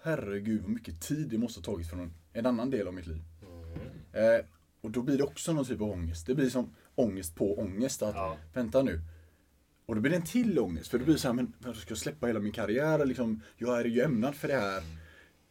herregud 0.03 0.62
vad 0.62 0.71
mycket 0.71 1.01
tid 1.01 1.29
det 1.29 1.39
måste 1.39 1.61
ha 1.61 1.65
tagit 1.65 1.91
från 1.91 2.12
en 2.33 2.47
annan 2.47 2.71
del 2.71 2.87
av 2.89 2.95
mitt 2.95 3.07
liv. 3.07 3.23
Eh, 4.12 4.45
och 4.81 4.91
då 4.91 5.03
blir 5.03 5.17
det 5.19 5.25
också 5.25 5.53
någon 5.53 5.65
typ 5.65 5.81
av 5.81 5.91
ångest. 5.91 6.27
Det 6.27 6.35
blir 6.35 6.51
som 6.51 6.75
ångest 6.95 7.35
på 7.35 7.59
ångest. 7.59 8.03
Att, 8.03 8.15
Ja. 8.15 8.37
vänta 8.55 8.83
nu. 8.83 9.01
Och 9.87 9.95
då 9.95 10.01
blir 10.01 10.11
det 10.11 10.17
en 10.17 10.23
till 10.25 10.59
ångest. 10.59 10.91
För 10.91 10.99
det 10.99 11.05
blir 11.05 11.17
så 11.17 11.29
här, 11.29 11.35
men 11.35 11.53
ska 11.75 11.91
jag 11.91 11.99
släppa 11.99 12.27
hela 12.27 12.41
min 12.41 12.53
karriär? 12.53 13.05
Liksom, 13.07 13.41
jag 13.57 13.81
är 13.81 13.85
ju 13.85 14.01
ämnad 14.01 14.35
för 14.35 14.49
det 14.49 14.55
här. 14.55 14.77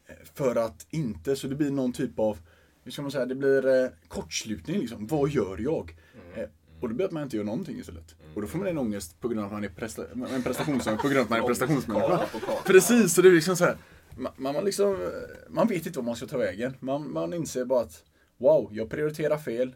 Eh, 0.08 0.16
För 0.34 0.56
att 0.56 0.86
inte, 0.90 1.36
så 1.36 1.48
det 1.48 1.56
blir 1.56 1.72
någon 1.72 1.94
typ 1.94 2.20
av, 2.20 2.38
hur 2.84 2.92
ska 2.92 3.02
man 3.02 3.12
säga, 3.12 3.26
det 3.26 3.36
blir 3.36 3.84
eh, 3.84 3.90
kortslutning 4.08 4.80
liksom. 4.80 5.08
Vad 5.08 5.30
gör 5.30 5.58
jag? 5.60 5.96
Eh, 6.36 6.46
och 6.82 6.90
det 6.90 6.96
blir 6.96 7.06
att 7.06 7.12
man 7.12 7.24
inte 7.24 7.38
gör 7.38 7.44
någonting 7.44 7.80
istället. 7.80 8.16
Och 8.36 8.42
då 8.42 8.48
får 8.48 8.58
man 8.60 8.68
en 8.68 8.78
ångest 8.78 9.20
på 9.22 9.28
grund 9.28 9.40
av 9.40 9.46
att 9.46 9.52
man 9.52 9.64
är 9.64 9.70
presta- 9.70 10.36
en 10.36 10.44
prestationsångest, 10.44 11.02
på 11.02 11.08
grund 11.08 11.18
av 11.20 11.24
att 11.24 11.30
man 11.30 11.40
är 11.40 11.48
prestationsmänniska. 11.48 12.26
Precis, 12.66 13.14
så 13.14 13.22
det 13.22 13.30
är 13.30 13.34
liksom 13.34 13.56
så 13.58 13.66
här. 13.66 13.78
Man, 14.16 14.34
man, 14.38 14.66
liksom, 14.66 15.12
man 15.50 15.68
vet 15.68 15.86
inte 15.86 16.00
vad 16.00 16.06
man 16.06 16.16
ska 16.16 16.28
ta 16.28 16.38
vägen. 16.38 16.74
Man, 16.80 17.12
man 17.12 17.34
inser 17.34 17.66
bara 17.66 17.82
att 17.82 18.04
wow, 18.38 18.70
jag 18.72 18.90
prioriterar 18.90 19.38
fel. 19.38 19.76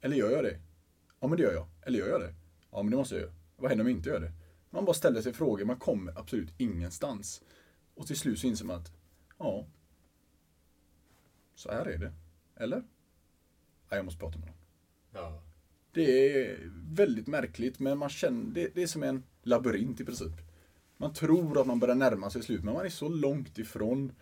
Eller 0.00 0.16
gör 0.16 0.30
jag 0.30 0.44
det? 0.44 0.60
Ja 1.20 1.28
men 1.28 1.36
det 1.36 1.42
gör 1.42 1.52
jag. 1.52 1.66
Eller 1.82 1.98
gör 1.98 2.08
jag 2.08 2.20
det? 2.20 2.34
Ja 2.70 2.82
men 2.82 2.90
det 2.90 2.96
måste 2.96 3.14
jag 3.14 3.22
göra. 3.22 3.32
Vad 3.56 3.70
händer 3.70 3.84
om 3.84 3.90
jag 3.90 3.98
inte 3.98 4.08
gör 4.08 4.20
det? 4.20 4.32
Man 4.70 4.84
bara 4.84 4.94
ställer 4.94 5.22
sig 5.22 5.32
frågor, 5.32 5.64
man 5.64 5.76
kommer 5.76 6.18
absolut 6.18 6.54
ingenstans. 6.58 7.42
Och 7.94 8.06
till 8.06 8.16
slut 8.16 8.38
så 8.38 8.46
inser 8.46 8.64
man 8.64 8.76
att 8.76 8.92
ja, 9.38 9.66
så 11.54 11.72
här 11.72 11.86
är 11.86 11.98
det. 11.98 12.12
Eller? 12.56 12.82
Ja, 13.88 13.96
jag 13.96 14.04
måste 14.04 14.20
prata 14.20 14.38
med 14.38 14.46
någon. 14.46 14.56
Ja. 15.12 15.42
Det 15.92 16.36
är 16.36 16.70
väldigt 16.74 17.26
märkligt 17.26 17.78
men 17.78 17.98
man 17.98 18.08
känner, 18.08 18.54
det, 18.54 18.74
det 18.74 18.82
är 18.82 18.86
som 18.86 19.02
en 19.02 19.22
labyrint 19.42 20.00
i 20.00 20.04
princip. 20.04 20.45
Man 20.96 21.12
tror 21.12 21.60
att 21.60 21.66
man 21.66 21.78
börjar 21.78 21.94
närma 21.94 22.30
sig 22.30 22.42
slut 22.42 22.64
men 22.64 22.74
man 22.74 22.86
är 22.86 22.90
så 22.90 23.08
långt 23.08 23.58
ifrån 23.58 24.12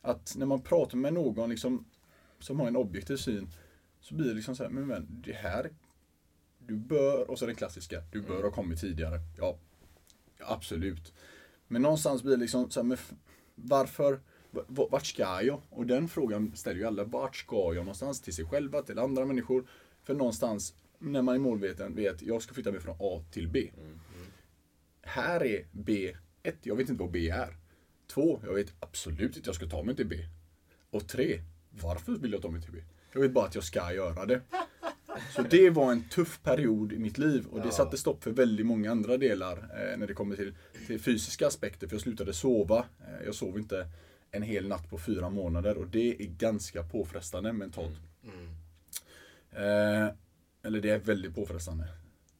att 0.00 0.34
när 0.36 0.46
man 0.46 0.62
pratar 0.62 0.96
med 0.96 1.12
någon 1.14 1.50
liksom, 1.50 1.84
som 2.38 2.60
har 2.60 2.68
en 2.68 2.76
objektiv 2.76 3.16
syn 3.16 3.50
så 4.00 4.14
blir 4.14 4.28
det 4.28 4.34
liksom 4.34 4.56
så 4.56 4.62
här, 4.62 4.70
men, 4.70 4.86
men 4.86 5.06
det 5.24 5.32
här 5.32 5.70
du 6.58 6.76
bör, 6.76 7.30
och 7.30 7.38
så 7.38 7.46
den 7.46 7.54
klassiska, 7.54 8.02
du 8.12 8.22
bör 8.22 8.42
ha 8.42 8.50
kommit 8.50 8.80
tidigare. 8.80 9.20
Ja, 9.38 9.58
absolut. 10.38 11.12
Men 11.68 11.82
någonstans 11.82 12.22
blir 12.22 12.32
det 12.32 12.40
liksom 12.40 12.70
så 12.70 12.80
här, 12.80 12.84
men 12.84 12.98
varför, 13.54 14.20
vart 14.66 15.06
ska 15.06 15.42
jag? 15.42 15.62
Och 15.70 15.86
den 15.86 16.08
frågan 16.08 16.52
ställer 16.56 16.80
ju 16.80 16.86
alla, 16.86 17.04
vart 17.04 17.36
ska 17.36 17.74
jag 17.74 17.76
någonstans? 17.76 18.20
Till 18.20 18.34
sig 18.34 18.44
själva, 18.44 18.82
till 18.82 18.98
andra 18.98 19.24
människor. 19.26 19.66
För 20.02 20.14
någonstans, 20.14 20.74
när 20.98 21.22
man 21.22 21.34
är 21.34 21.38
målmedveten, 21.38 21.94
vet 21.94 22.22
jag 22.22 22.42
ska 22.42 22.54
flytta 22.54 22.72
mig 22.72 22.80
från 22.80 22.96
A 23.00 23.24
till 23.30 23.48
B. 23.48 23.70
Här 25.02 25.44
är 25.44 25.66
B, 25.72 26.16
ett, 26.42 26.58
jag 26.62 26.76
vet 26.76 26.88
inte 26.88 27.02
vad 27.02 27.10
B 27.10 27.28
är. 27.28 27.56
Två, 28.06 28.40
jag 28.44 28.54
vet 28.54 28.72
absolut 28.80 29.36
inte 29.36 29.48
jag 29.48 29.54
ska 29.54 29.66
ta 29.66 29.82
mig 29.82 29.96
till 29.96 30.06
B. 30.06 30.16
Och 30.90 31.08
tre, 31.08 31.40
varför 31.70 32.12
vill 32.12 32.32
jag 32.32 32.42
ta 32.42 32.50
mig 32.50 32.62
till 32.62 32.72
B? 32.72 32.78
Jag 33.12 33.20
vet 33.20 33.32
bara 33.32 33.46
att 33.46 33.54
jag 33.54 33.64
ska 33.64 33.92
göra 33.92 34.26
det. 34.26 34.40
Så 35.30 35.42
det 35.42 35.70
var 35.70 35.92
en 35.92 36.08
tuff 36.08 36.42
period 36.42 36.92
i 36.92 36.98
mitt 36.98 37.18
liv 37.18 37.46
och 37.46 37.60
det 37.60 37.72
satte 37.72 37.98
stopp 37.98 38.22
för 38.24 38.30
väldigt 38.30 38.66
många 38.66 38.90
andra 38.90 39.16
delar 39.16 39.56
eh, 39.56 39.98
när 39.98 40.06
det 40.06 40.14
kommer 40.14 40.36
till, 40.36 40.54
till 40.86 41.00
fysiska 41.00 41.46
aspekter. 41.46 41.86
För 41.86 41.94
jag 41.94 42.00
slutade 42.00 42.32
sova. 42.32 42.78
Eh, 42.78 43.24
jag 43.24 43.34
sov 43.34 43.58
inte 43.58 43.88
en 44.30 44.42
hel 44.42 44.68
natt 44.68 44.90
på 44.90 44.98
fyra 44.98 45.30
månader 45.30 45.76
och 45.76 45.86
det 45.86 46.22
är 46.22 46.26
ganska 46.26 46.82
påfrestande 46.82 47.52
mentalt. 47.52 47.98
Eh, 49.52 50.14
eller 50.62 50.80
det 50.80 50.90
är 50.90 50.98
väldigt 50.98 51.34
påfrestande. 51.34 51.84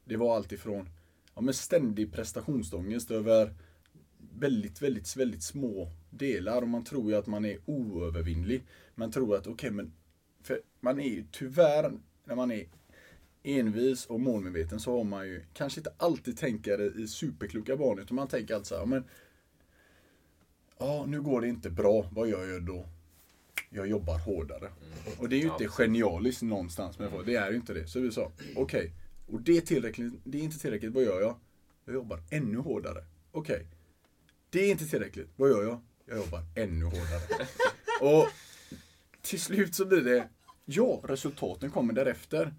Det 0.05 0.17
var 0.17 0.37
allt 0.37 0.53
ifrån 0.53 0.89
ja, 1.35 1.41
men 1.41 1.55
ständig 1.55 2.13
prestationsångest 2.13 3.11
över 3.11 3.55
väldigt, 4.35 4.83
väldigt, 4.83 5.17
väldigt 5.17 5.43
små 5.43 5.91
delar 6.11 6.63
och 6.63 6.69
man 6.69 6.85
tror 6.85 7.11
ju 7.11 7.17
att 7.17 7.27
man 7.27 7.45
är 7.45 7.59
oövervinnlig. 7.65 8.63
Man 8.95 9.11
tror 9.11 9.37
att 9.37 9.47
okej 9.47 9.71
men, 9.71 9.93
för 10.43 10.61
man 10.81 11.01
är 11.01 11.09
ju 11.09 11.25
tyvärr, 11.33 11.93
när 12.25 12.35
man 12.35 12.51
är 12.51 12.67
envis 13.43 14.07
och 14.07 14.21
målmedveten 14.21 14.81
så 14.81 14.97
har 14.97 15.05
man 15.05 15.29
ju 15.29 15.43
kanske 15.53 15.81
inte 15.81 15.93
alltid 15.97 16.39
tänker 16.39 17.01
i 17.01 17.09
superkloka 17.09 17.77
banor 17.77 18.01
utan 18.01 18.15
man 18.15 18.29
tänker 18.29 18.55
alltså 18.55 18.75
ja 18.75 18.85
men 18.85 19.05
Ja, 20.81 21.05
nu 21.09 21.23
går 21.23 21.41
det 21.41 21.49
inte 21.49 21.71
bra. 21.71 22.07
Vad 22.13 22.29
gör 22.29 22.47
jag 22.47 22.63
då? 22.63 22.87
Jag 23.71 23.87
jobbar 23.87 24.19
hårdare. 24.19 24.71
Och 25.19 25.29
det 25.29 25.37
är 25.37 25.41
ju 25.41 25.49
inte 25.49 25.69
genialiskt 25.69 26.43
någonstans 26.43 26.99
med 26.99 27.13
det. 27.13 27.25
Det 27.25 27.35
är 27.37 27.51
ju 27.51 27.57
inte 27.57 27.75
det. 27.75 27.87
Så 27.87 28.01
vi 28.01 28.13
sa, 28.13 28.33
okej. 28.57 28.93
Och 29.33 29.41
det 29.41 29.57
är 29.57 29.61
tillräckligt. 29.61 30.13
Det 30.25 30.39
är 30.39 30.43
inte 30.43 30.59
tillräckligt. 30.59 30.93
Vad 30.93 31.05
gör 31.05 31.21
jag? 31.21 31.37
Jag 31.85 31.95
jobbar 31.95 32.23
ännu 32.31 32.59
hårdare. 32.59 33.05
Okej. 33.33 33.67
Det 34.51 34.61
är 34.61 34.71
inte 34.71 34.87
tillräckligt. 34.87 35.29
Vad 35.37 35.51
gör 35.51 35.63
jag? 35.63 35.81
Jag 36.07 36.17
jobbar 36.17 36.43
ännu 36.57 36.85
hårdare. 36.85 37.47
och 38.01 38.29
till 39.23 39.41
slut 39.41 39.75
så 39.75 39.87
blir 39.87 40.01
det, 40.01 40.29
ja, 40.65 41.01
resultaten 41.05 41.71
kommer 41.71 41.93
därefter. 41.93 42.55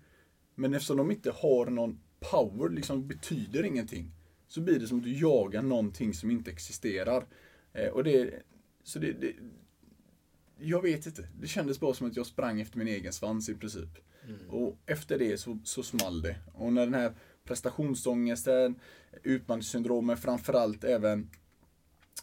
Men 0.56 0.74
eftersom 0.74 0.98
de 0.98 1.12
inte 1.12 1.32
har 1.32 1.66
någon 1.66 2.00
power, 2.20 2.70
liksom 2.70 3.08
betyder 3.08 3.64
ingenting. 3.64 4.12
Så 4.48 4.62
blir 4.62 4.80
det 4.80 4.88
som 4.88 4.98
att 4.98 5.04
du 5.04 5.18
jagar 5.20 5.62
någonting 5.62 6.14
som 6.14 6.32
inte 6.32 6.52
existerar. 6.52 7.26
Eh, 7.74 7.88
och 7.88 8.04
det, 8.04 8.44
så 8.84 9.00
det, 9.00 9.12
det, 9.12 9.34
jag 10.58 10.82
vet 10.82 11.06
inte. 11.06 11.28
Det 11.40 11.48
kändes 11.48 11.80
bara 11.80 11.94
som 11.94 12.08
att 12.08 12.16
jag 12.16 12.26
sprang 12.26 12.62
efter 12.62 12.78
min 12.78 12.88
egen 12.88 13.14
svans 13.14 13.50
i 13.50 13.56
princip. 13.56 13.90
Och 14.50 14.78
efter 14.86 15.20
det 15.20 15.38
så, 15.38 15.60
så 15.64 15.84
small 15.84 16.22
det. 16.22 16.36
Och 16.54 16.74
när 16.74 16.86
den 16.86 16.94
här 16.94 17.14
prestationsångesten, 17.44 18.80
utmattningssyndromet, 19.24 20.20
framförallt 20.20 20.84
även 20.84 21.30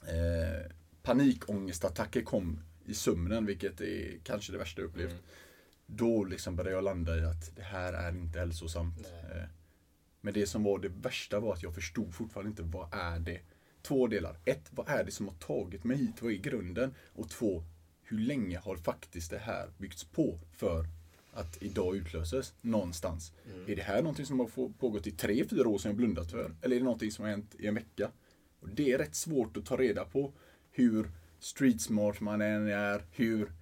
eh, 0.07 0.73
panikångestattacker 1.02 2.23
kom 2.23 2.61
i 2.85 2.95
sömnen, 2.95 3.47
vilket 3.47 3.81
är 3.81 4.19
kanske 4.25 4.52
det 4.52 4.59
värsta 4.59 4.81
jag 4.81 4.88
upplevt. 4.88 5.23
Då 5.87 6.25
liksom 6.25 6.57
började 6.57 6.76
jag 6.76 6.85
landa 6.85 7.19
i 7.19 7.25
att 7.25 7.57
det 7.57 7.62
här 7.62 7.93
är 7.93 8.11
inte 8.11 8.38
hälsosamt. 8.38 8.99
Eh, 8.99 9.43
men 10.21 10.35
det 10.35 10.47
som 10.47 10.62
var 10.62 10.78
det 10.78 10.88
värsta 10.88 11.40
var 11.40 11.52
att 11.52 11.62
jag 11.62 11.75
förstod 11.75 12.14
fortfarande 12.14 12.50
inte 12.50 12.62
vad 12.62 12.95
är 12.95 13.19
det. 13.19 13.40
Två 13.83 14.07
delar. 14.07 14.38
Ett, 14.45 14.69
vad 14.71 14.88
är 14.88 15.05
det 15.05 15.11
som 15.11 15.28
har 15.28 15.35
tagit 15.35 15.85
mig 15.85 15.97
hit? 15.97 16.23
Vad 16.23 16.33
är 16.33 16.37
grunden? 16.37 16.95
Och 17.12 17.31
två, 17.31 17.64
hur 18.02 18.19
länge 18.19 18.59
har 18.59 18.76
faktiskt 18.76 19.31
det 19.31 19.38
här 19.38 19.69
byggts 19.78 20.05
på 20.05 20.38
för 20.52 20.87
att 21.32 21.62
idag 21.62 21.97
utlöses 21.97 22.54
någonstans? 22.61 23.32
Är 23.66 23.76
det 23.76 23.82
här 23.82 24.02
någonting 24.02 24.26
som 24.26 24.40
har 24.40 24.73
pågått 24.73 25.06
i 25.06 25.11
tre, 25.11 25.44
fyra 25.44 25.68
år 25.68 25.78
som 25.78 25.88
jag 25.88 25.97
blundat 25.97 26.30
för? 26.30 26.54
Eller 26.62 26.76
är 26.76 26.80
det 26.80 26.85
någonting 26.85 27.11
som 27.11 27.25
har 27.25 27.30
hänt 27.30 27.54
i 27.58 27.66
en 27.66 27.75
vecka? 27.75 28.11
Och 28.61 28.68
det 28.68 28.92
är 28.92 28.99
rätt 28.99 29.14
svårt 29.14 29.56
att 29.56 29.66
ta 29.66 29.76
reda 29.76 30.04
på 30.04 30.32
hur 30.70 31.11
street 31.40 31.80
smart 31.80 32.20
man 32.20 32.40
än 32.40 32.66
är, 32.68 33.02
hur 33.12 33.52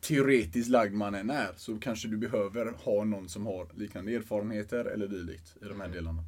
teoretiskt 0.00 0.68
lagd 0.70 0.94
man 0.94 1.14
än 1.14 1.30
är 1.30 1.52
så 1.56 1.78
kanske 1.78 2.08
du 2.08 2.16
behöver 2.16 2.72
ha 2.72 3.04
någon 3.04 3.28
som 3.28 3.46
har 3.46 3.68
liknande 3.74 4.14
erfarenheter 4.14 4.84
eller 4.84 5.08
dylikt 5.08 5.56
i 5.62 5.64
de 5.64 5.80
här 5.80 5.88
delarna. 5.88 6.24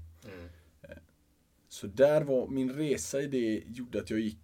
Eh, 0.82 0.96
Så 1.68 1.86
där 1.86 2.20
var 2.24 2.48
min 2.48 2.72
resa 2.72 3.20
i 3.20 3.26
det 3.26 3.62
gjorde 3.66 4.00
att 4.00 4.10
jag 4.10 4.20
gick 4.20 4.38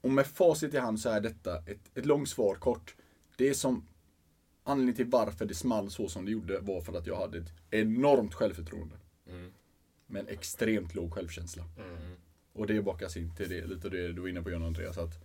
och 0.00 0.10
med 0.10 0.26
facit 0.26 0.74
i 0.74 0.78
hand 0.78 1.00
så 1.00 1.08
är 1.08 1.20
detta 1.20 1.58
ett, 1.58 1.90
ett 1.94 2.06
långt 2.06 2.28
svar 2.28 2.54
kort. 2.54 2.94
Det 3.36 3.54
som 3.54 3.86
anledningen 4.64 4.96
till 4.96 5.06
varför 5.06 5.46
det 5.46 5.54
small 5.54 5.90
så 5.90 6.08
som 6.08 6.24
det 6.24 6.30
gjorde 6.30 6.58
var 6.58 6.80
för 6.80 6.98
att 6.98 7.06
jag 7.06 7.16
hade 7.16 7.38
ett 7.38 7.52
enormt 7.70 8.34
självförtroende. 8.34 8.96
Men 10.06 10.28
extremt 10.28 10.94
låg 10.94 11.12
självkänsla. 11.14 11.64
Och 12.52 12.66
det 12.66 12.82
bakas 12.82 13.16
in 13.16 13.34
till 13.34 13.48
det, 13.48 13.66
lite 13.66 13.88
det 13.88 14.12
du 14.12 14.20
var 14.20 14.28
inne 14.28 14.42
på 14.42 14.50
John 14.50 14.62
Andreas. 14.62 14.98
Att 14.98 15.24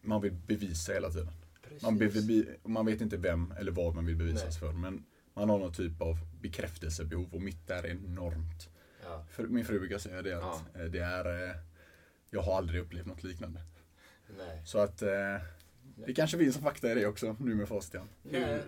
man 0.00 0.22
vill 0.22 0.32
bevisa 0.32 0.92
hela 0.92 1.10
tiden. 1.10 1.32
Man, 1.82 1.98
be, 1.98 2.08
be, 2.08 2.44
man 2.62 2.86
vet 2.86 3.00
inte 3.00 3.16
vem 3.16 3.52
eller 3.58 3.72
vad 3.72 3.94
man 3.94 4.06
vill 4.06 4.16
bevisas 4.16 4.58
för. 4.58 4.72
Men 4.72 5.04
man 5.34 5.48
har 5.48 5.58
någon 5.58 5.72
typ 5.72 6.00
av 6.00 6.18
bekräftelsebehov 6.40 7.34
och 7.34 7.42
mitt 7.42 7.70
är 7.70 7.86
enormt. 7.86 8.68
Ja. 9.04 9.24
För, 9.30 9.46
min 9.46 9.64
fru 9.64 9.78
brukar 9.78 9.98
säga 9.98 10.22
det 10.22 10.32
att 10.32 10.76
eh, 10.76 10.84
det 10.84 10.98
är 10.98 11.48
eh, 11.48 11.56
Jag 12.30 12.42
har 12.42 12.56
aldrig 12.56 12.80
upplevt 12.80 13.06
något 13.06 13.22
liknande. 13.22 13.60
Nej. 14.38 14.62
Så 14.64 14.78
att 14.78 15.02
eh, 15.02 15.36
det 16.06 16.14
kanske 16.14 16.38
finns 16.38 16.56
en 16.56 16.62
fakta 16.62 16.92
i 16.92 16.94
det 16.94 17.06
också 17.06 17.36
nu 17.40 17.54
med 17.54 17.68
facit. 17.68 18.00
Hur, 18.30 18.62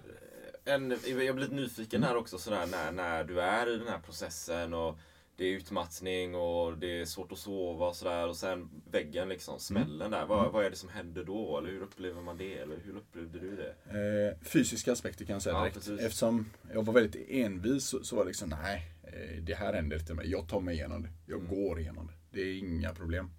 en, 0.65 0.91
jag 1.07 1.35
blir 1.35 1.35
lite 1.45 1.55
nyfiken 1.55 2.03
här 2.03 2.17
också 2.17 2.39
sådär 2.39 2.67
när, 2.67 2.93
när 2.93 3.25
du 3.25 3.41
är 3.41 3.75
i 3.75 3.79
den 3.79 3.89
här 3.89 3.99
processen 3.99 4.75
och 4.75 4.99
det 5.37 5.45
är 5.45 5.57
utmattning 5.57 6.35
och 6.35 6.79
det 6.79 7.01
är 7.01 7.05
svårt 7.05 7.33
att 7.33 7.39
sova 7.39 7.87
och 7.89 7.97
sådär 7.97 8.29
och 8.29 8.37
sen 8.37 8.71
väggen 8.91 9.29
liksom, 9.29 9.59
smällen 9.59 10.11
där. 10.11 10.27
Vad, 10.27 10.53
vad 10.53 10.65
är 10.65 10.71
det 10.71 10.77
som 10.77 10.89
händer 10.89 11.25
då? 11.25 11.59
Eller 11.59 11.71
hur 11.71 11.83
upplever 11.83 12.23
man 12.23 12.37
det? 12.39 12.59
Eller 12.59 12.77
hur 12.85 12.97
upplevde 12.97 13.39
du 13.39 13.57
det? 13.57 13.75
Eh, 13.99 14.47
fysiska 14.47 14.93
aspekter 14.93 15.25
kan 15.25 15.33
jag 15.33 15.43
säga 15.43 15.55
Ja, 15.55 15.61
direkt. 15.61 15.75
precis. 15.77 16.01
Eftersom 16.01 16.51
jag 16.73 16.83
var 16.83 16.95
väldigt 16.95 17.27
envis 17.29 17.85
så, 17.85 18.05
så 18.05 18.17
var 18.17 18.25
det 18.25 18.29
liksom, 18.29 18.49
nej, 18.63 18.83
eh, 19.03 19.43
det 19.43 19.55
här 19.55 19.73
händer 19.73 19.99
inte 19.99 20.15
mig. 20.15 20.31
Jag 20.31 20.49
tar 20.49 20.61
mig 20.61 20.75
igenom 20.75 21.03
det. 21.03 21.09
Jag 21.27 21.47
går 21.49 21.81
igenom 21.81 22.07
det. 22.07 22.13
Det 22.31 22.41
är 22.43 22.59
inga 22.59 22.95
problem. 22.95 23.31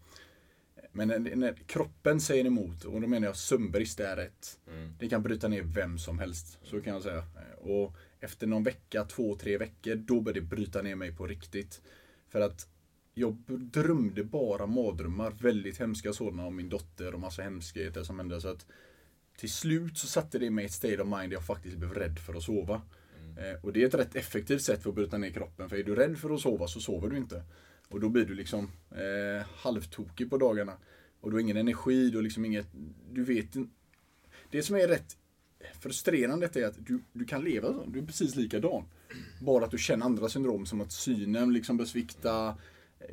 Men 0.96 1.08
när, 1.08 1.36
när 1.36 1.54
kroppen 1.54 2.22
säger 2.22 2.46
emot, 2.46 2.84
och 2.84 3.02
då 3.02 3.08
menar 3.08 3.28
jag 3.28 3.36
sömnbrist 3.36 4.00
är 4.00 4.18
ett. 4.18 4.60
Mm. 4.68 4.94
Det 5.00 5.10
kan 5.10 5.24
bryta 5.24 5.48
ner 5.48 5.62
vem 5.64 5.98
som 5.98 6.20
helst. 6.20 6.60
Så 6.64 6.82
kan 6.82 6.94
jag 6.94 7.04
säga. 7.04 7.24
Och 7.58 7.96
efter 8.20 8.48
någon 8.48 8.64
vecka, 8.64 9.04
två, 9.04 9.36
tre 9.36 9.58
veckor, 9.58 9.96
då 9.96 10.22
började 10.22 10.40
det 10.40 10.46
bryta 10.46 10.82
ner 10.82 10.96
mig 10.96 11.16
på 11.16 11.28
riktigt. 11.28 11.82
För 12.30 12.42
att 12.42 12.68
jag 13.14 13.36
drömde 13.48 14.24
bara 14.24 14.66
mardrömmar, 14.66 15.32
väldigt 15.32 15.78
hemska 15.78 16.14
sådana 16.14 16.46
om 16.46 16.56
min 16.56 16.70
dotter 16.70 17.14
och 17.14 17.20
massa 17.20 17.42
hemskheter 17.42 18.04
som 18.04 18.20
hände. 18.20 18.42
Så 18.42 18.48
att 18.48 18.66
till 19.38 19.52
slut 19.52 19.98
så 19.98 20.08
satte 20.08 20.40
det 20.40 20.50
mig 20.50 20.64
i 20.64 20.66
ett 20.66 20.74
state 20.74 21.02
of 21.02 21.08
mind 21.08 21.30
där 21.30 21.36
jag 21.36 21.46
faktiskt 21.46 21.78
blev 21.78 21.94
rädd 21.94 22.20
för 22.20 22.34
att 22.34 22.44
sova. 22.44 22.82
Eh, 23.38 23.64
och 23.64 23.74
det 23.74 23.84
är 23.84 23.88
ett 23.88 23.94
rätt 23.94 24.16
effektivt 24.16 24.62
sätt 24.62 24.84
för 24.84 24.90
att 24.90 24.96
bryta 24.96 25.18
ner 25.18 25.30
kroppen. 25.30 25.70
För 25.70 25.78
är 25.78 25.84
du 25.84 25.96
rädd 25.96 26.18
för 26.18 26.30
att 26.30 26.42
sova 26.42 26.68
så 26.68 26.80
sover 26.80 27.10
du 27.10 27.18
inte. 27.18 27.44
Och 27.90 28.00
då 28.00 28.10
blir 28.10 28.26
du 28.26 28.36
liksom 28.36 28.72
eh, 28.92 29.48
halvtokig 29.56 30.30
på 30.30 30.38
dagarna. 30.38 30.74
Och 31.22 31.32
du 31.32 31.36
har 31.36 31.42
ingen 31.42 31.58
energi, 31.58 32.10
du 32.10 32.18
har 32.18 32.24
liksom 32.24 32.46
inget, 32.46 32.68
du 33.12 33.24
vet 33.24 33.56
inte. 33.56 33.74
Det 34.52 34.64
som 34.64 34.76
är 34.76 34.88
rätt 34.88 35.18
frustrerande 35.80 36.50
är 36.54 36.66
att 36.66 36.86
du, 36.86 37.00
du 37.14 37.26
kan 37.26 37.44
leva 37.44 37.68
så, 37.68 37.86
du 37.88 38.00
är 38.00 38.06
precis 38.06 38.36
likadan. 38.36 38.84
Bara 39.42 39.66
att 39.66 39.72
du 39.72 39.78
känner 39.78 40.06
andra 40.06 40.30
syndrom 40.30 40.66
som 40.66 40.82
att 40.82 40.92
synen 40.92 41.54
liksom 41.54 41.78
bör 41.78 41.86
svikta. 41.86 42.58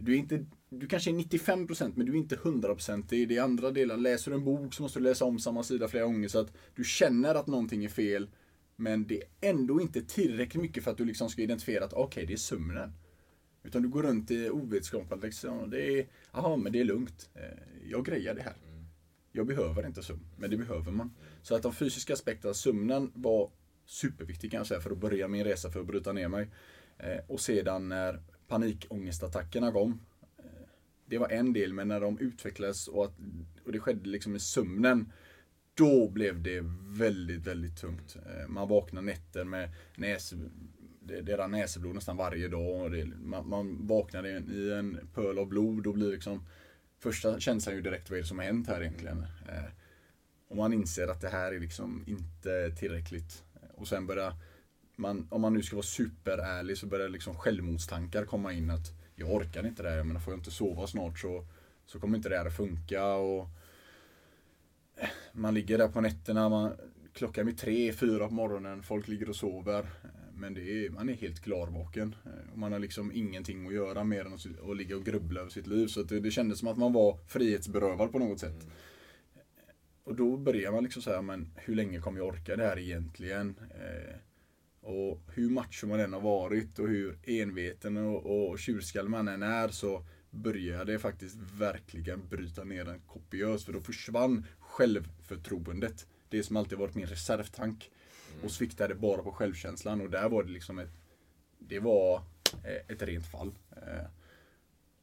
Du 0.00 0.12
är 0.12 0.16
inte, 0.16 0.46
du 0.68 0.86
kanske 0.86 1.10
är 1.10 1.14
95% 1.14 1.92
men 1.94 2.06
du 2.06 2.12
är 2.12 2.16
inte 2.16 2.36
100% 2.36 3.04
det 3.08 3.36
är 3.36 3.42
andra 3.42 3.70
delar. 3.70 3.96
Läser 3.96 4.30
du 4.30 4.36
en 4.36 4.44
bok 4.44 4.74
så 4.74 4.82
måste 4.82 4.98
du 4.98 5.02
läsa 5.02 5.24
om 5.24 5.38
samma 5.38 5.62
sida 5.62 5.88
flera 5.88 6.04
gånger 6.04 6.28
så 6.28 6.38
att 6.38 6.52
du 6.74 6.84
känner 6.84 7.34
att 7.34 7.46
någonting 7.46 7.84
är 7.84 7.88
fel. 7.88 8.30
Men 8.76 9.06
det 9.06 9.16
är 9.16 9.28
ändå 9.40 9.80
inte 9.80 10.02
tillräckligt 10.02 10.62
mycket 10.62 10.84
för 10.84 10.90
att 10.90 10.98
du 10.98 11.04
liksom 11.04 11.28
ska 11.28 11.42
identifiera 11.42 11.84
att 11.84 11.92
okej, 11.92 12.26
det 12.26 12.32
är 12.32 12.36
sömnen. 12.36 12.92
Utan 13.62 13.82
du 13.82 13.88
går 13.88 14.02
runt 14.02 14.30
i 14.30 14.50
ovetskapen 14.50 15.20
liksom. 15.20 15.70
Det 15.70 15.98
är, 16.00 16.06
jaha, 16.32 16.56
men 16.56 16.72
det 16.72 16.80
är 16.80 16.84
lugnt. 16.84 17.30
Eh, 17.34 17.42
Jag 17.90 18.04
grejar 18.04 18.34
det 18.34 18.42
här. 18.42 18.54
Jag 19.32 19.46
behöver 19.46 19.86
inte 19.86 20.02
sömn, 20.02 20.26
men 20.36 20.50
det 20.50 20.56
behöver 20.56 20.92
man. 20.92 21.14
Så 21.42 21.54
att 21.54 21.62
de 21.62 21.72
fysiska 21.74 22.12
aspekterna, 22.12 22.54
sömnen 22.54 23.12
var 23.14 23.50
superviktig 23.86 24.50
kan 24.50 24.58
jag 24.58 24.66
säga 24.66 24.80
för 24.80 24.90
att 24.90 24.98
börja 24.98 25.28
min 25.28 25.44
resa 25.44 25.70
för 25.70 25.80
att 25.80 25.86
bryta 25.86 26.12
ner 26.12 26.28
mig. 26.28 26.50
Eh, 26.98 27.18
Och 27.28 27.40
sedan 27.40 27.88
när 27.88 28.22
panikångestattackerna 28.48 29.72
kom. 29.72 30.00
eh, 30.38 30.44
Det 31.06 31.18
var 31.18 31.28
en 31.28 31.52
del, 31.52 31.72
men 31.72 31.88
när 31.88 32.00
de 32.00 32.18
utvecklades 32.18 32.88
och, 32.88 33.04
att, 33.04 33.14
och 33.64 33.72
det 33.72 33.78
skedde 33.80 34.08
liksom 34.10 34.36
i 34.36 34.38
sömnen. 34.40 35.12
Då 35.74 36.08
blev 36.10 36.42
det 36.42 36.60
väldigt, 36.80 37.46
väldigt 37.46 37.76
tungt. 37.80 38.16
Man 38.48 38.68
vaknar 38.68 39.02
nätter 39.02 39.44
med 39.44 39.70
näs, 39.96 40.34
det, 41.06 41.20
det 41.20 41.36
rann 41.36 41.50
näsblod 41.50 41.94
nästan 41.94 42.16
varje 42.16 42.48
dag. 42.48 42.82
Och 42.82 42.90
det, 42.90 43.04
man, 43.04 43.48
man 43.48 43.86
vaknar 43.86 44.26
i 44.26 44.32
en, 44.32 44.50
i 44.52 44.70
en 44.70 45.08
pöl 45.14 45.38
av 45.38 45.46
blod 45.46 45.86
och 45.86 45.94
blir 45.94 46.10
liksom 46.10 46.46
Första 47.02 47.40
känslan 47.40 47.72
är 47.72 47.76
ju 47.76 47.82
direkt 47.82 48.10
vad 48.10 48.18
är 48.18 48.22
det 48.22 48.28
som 48.28 48.38
har 48.38 48.44
hänt 48.44 48.68
här 48.68 48.80
egentligen. 48.80 49.26
Eh, 49.48 49.64
och 50.48 50.56
man 50.56 50.72
inser 50.72 51.08
att 51.08 51.20
det 51.20 51.28
här 51.28 51.52
är 51.52 51.60
liksom 51.60 52.04
inte 52.06 52.70
tillräckligt. 52.70 53.44
Och 53.74 53.88
sen 53.88 54.06
börjar 54.06 54.34
man, 54.96 55.28
om 55.30 55.40
man 55.40 55.54
nu 55.54 55.62
ska 55.62 55.76
vara 55.76 55.86
superärlig 55.86 56.78
så 56.78 56.86
börjar 56.86 57.08
liksom 57.08 57.36
självmordstankar 57.36 58.24
komma 58.24 58.52
in 58.52 58.70
att 58.70 58.92
jag 59.14 59.34
orkar 59.34 59.66
inte 59.66 59.82
det 59.82 59.90
här, 59.90 59.96
jag 59.96 60.06
menar 60.06 60.20
får 60.20 60.32
jag 60.32 60.38
inte 60.38 60.50
sova 60.50 60.86
snart 60.86 61.18
så, 61.18 61.46
så 61.86 62.00
kommer 62.00 62.16
inte 62.16 62.28
det 62.28 62.36
här 62.36 62.46
att 62.46 62.56
funka. 62.56 63.14
Och 63.14 63.48
eh, 64.96 65.08
man 65.32 65.54
ligger 65.54 65.78
där 65.78 65.88
på 65.88 66.00
nätterna, 66.00 66.48
man, 66.48 66.72
klockan 67.12 67.48
är 67.48 67.52
tre, 67.52 67.92
fyra 67.92 68.28
på 68.28 68.34
morgonen, 68.34 68.82
folk 68.82 69.08
ligger 69.08 69.28
och 69.28 69.36
sover. 69.36 69.86
Eh, 70.42 70.50
Men 70.50 70.54
det 70.54 70.86
är, 70.86 70.90
man 70.90 71.08
är 71.08 71.14
helt 71.14 71.40
klarvaken. 71.40 72.14
Eh, 72.24 72.56
man 72.56 72.72
har 72.72 72.78
liksom 72.78 73.12
ingenting 73.12 73.66
att 73.66 73.74
göra 73.74 74.04
mer 74.04 74.24
än 74.24 74.34
att, 74.34 74.46
att 74.70 74.76
ligga 74.76 74.96
och 74.96 75.04
grubbla 75.04 75.40
över 75.40 75.50
sitt 75.50 75.66
liv. 75.66 75.86
Så 75.86 76.02
det, 76.02 76.20
det 76.20 76.30
kändes 76.30 76.58
som 76.58 76.68
att 76.68 76.78
man 76.78 76.92
var 76.92 77.18
frihetsberövad 77.28 78.12
på 78.12 78.18
något 78.18 78.40
sätt. 78.40 78.66
Och 80.04 80.16
då 80.16 80.36
börjar 80.36 80.72
man 80.72 80.84
liksom 80.84 81.02
säga, 81.02 81.22
men 81.22 81.52
hur 81.56 81.74
länge 81.74 82.00
kommer 82.00 82.18
jag 82.18 82.28
orka 82.28 82.56
det 82.56 82.64
här 82.64 82.78
egentligen? 82.78 83.54
Eh, 83.70 84.14
och 84.80 85.20
hur 85.34 85.50
macho 85.50 85.86
man 85.86 86.00
än 86.00 86.12
har 86.12 86.20
varit 86.20 86.78
och 86.78 86.88
hur 86.88 87.18
enveten 87.24 87.96
och, 87.96 88.50
och 88.50 88.58
tjurskall 88.58 89.08
man 89.08 89.28
än 89.28 89.42
är 89.42 89.68
så 89.68 90.04
börjar 90.30 90.84
det 90.84 90.98
faktiskt 90.98 91.36
verkligen 91.58 92.28
bryta 92.28 92.64
ner 92.64 92.88
en 92.88 93.00
kopiöst. 93.00 93.64
För 93.64 93.72
då 93.72 93.80
försvann 93.80 94.46
självförtroendet. 94.58 96.06
Det 96.28 96.42
som 96.42 96.56
alltid 96.56 96.78
varit 96.78 96.94
min 96.94 97.06
reservtank. 97.06 97.90
Och 98.44 98.50
sviktade 98.50 98.94
bara 98.94 99.22
på 99.22 99.32
självkänslan 99.32 100.00
och 100.00 100.10
där 100.10 100.28
var 100.28 100.42
det 100.42 100.50
liksom 100.50 100.78
ett 100.78 100.90
Det 101.58 101.78
var 101.78 102.16
eh, 102.64 102.94
ett 102.94 103.02
rent 103.02 103.26
fall. 103.26 103.54
Eh, 103.70 104.06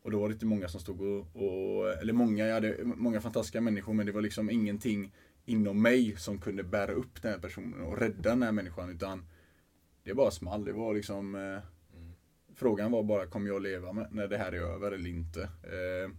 och 0.02 0.12
då 0.12 0.20
var 0.20 0.30
det 0.30 0.34
inte 0.34 0.46
många 0.46 0.68
som 0.68 0.82
stod 0.82 1.02
och, 1.02 1.28
och 1.36 1.90
eller 1.90 2.14
många, 2.14 2.48
jag 2.48 2.54
hade 2.54 2.78
många 2.84 3.22
fantastiska 3.22 3.62
människor 3.62 3.94
men 3.94 4.06
det 4.06 4.12
var 4.12 4.22
liksom 4.22 4.50
ingenting 4.50 5.12
inom 5.46 5.82
mig 5.82 6.16
som 6.18 6.40
kunde 6.40 6.64
bära 6.64 6.92
upp 6.92 7.22
den 7.22 7.32
här 7.32 7.40
personen 7.40 7.82
och 7.82 7.98
rädda 7.98 8.30
den 8.30 8.44
här 8.44 8.52
människan 8.52 8.90
utan 8.90 9.26
det 10.04 10.14
bara 10.14 10.32
small. 10.32 10.66
Det 10.66 10.74
var 10.74 10.94
liksom 10.94 11.36
eh, 11.36 11.60
Frågan 12.60 12.92
var 12.92 13.04
bara, 13.04 13.26
kommer 13.26 13.48
jag 13.48 13.62
leva 13.62 13.94
med, 13.94 14.08
när 14.12 14.28
det 14.28 14.38
här 14.38 14.52
är 14.52 14.62
över 14.62 14.92
eller 14.92 15.10
inte? 15.10 15.42
Eh, 15.44 16.12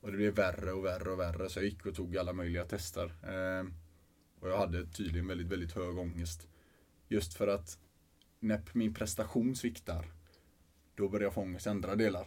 och 0.00 0.10
det 0.10 0.16
blev 0.16 0.34
värre 0.34 0.72
och 0.72 0.84
värre 0.84 1.10
och 1.10 1.20
värre 1.20 1.48
så 1.48 1.58
jag 1.58 1.64
gick 1.64 1.86
och 1.86 1.94
tog 1.94 2.16
alla 2.16 2.32
möjliga 2.32 2.64
tester. 2.64 3.04
Eh, 3.04 3.66
och 4.40 4.48
jag 4.50 4.58
hade 4.58 4.86
tydligen 4.86 5.26
väldigt, 5.28 5.46
väldigt 5.46 5.72
hög 5.72 5.98
ångest. 5.98 6.48
Just 7.08 7.34
för 7.34 7.48
att 7.48 7.78
när 8.40 8.60
min 8.72 8.94
prestation 8.94 9.56
sviktar, 9.56 10.06
då 10.94 11.08
börjar 11.08 11.24
jag 11.24 11.34
få 11.34 11.40
ångest 11.40 11.66
i 11.66 11.68
andra 11.70 11.96
delar. 11.96 12.26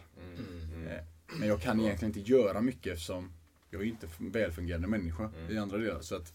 Eh, 0.88 1.04
Men 1.38 1.48
jag 1.48 1.60
kan 1.62 1.80
egentligen 1.80 2.16
inte 2.18 2.30
göra 2.32 2.60
mycket 2.60 2.92
eftersom 2.92 3.32
jag 3.70 3.82
är 3.82 3.86
inte 3.86 4.08
en 4.18 4.30
välfungerande 4.30 4.88
människa 4.88 5.30
i 5.50 5.58
andra 5.58 5.78
delar. 5.78 6.00
Så 6.00 6.16
att 6.16 6.34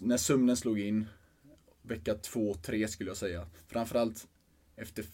när 0.00 0.16
sömnen 0.16 0.56
slog 0.56 0.80
in, 0.80 1.06
vecka 1.82 2.14
två, 2.14 2.54
tre 2.54 2.88
skulle 2.88 3.10
jag 3.10 3.16
säga. 3.16 3.46
Framförallt 3.66 4.28
efter 4.76 5.04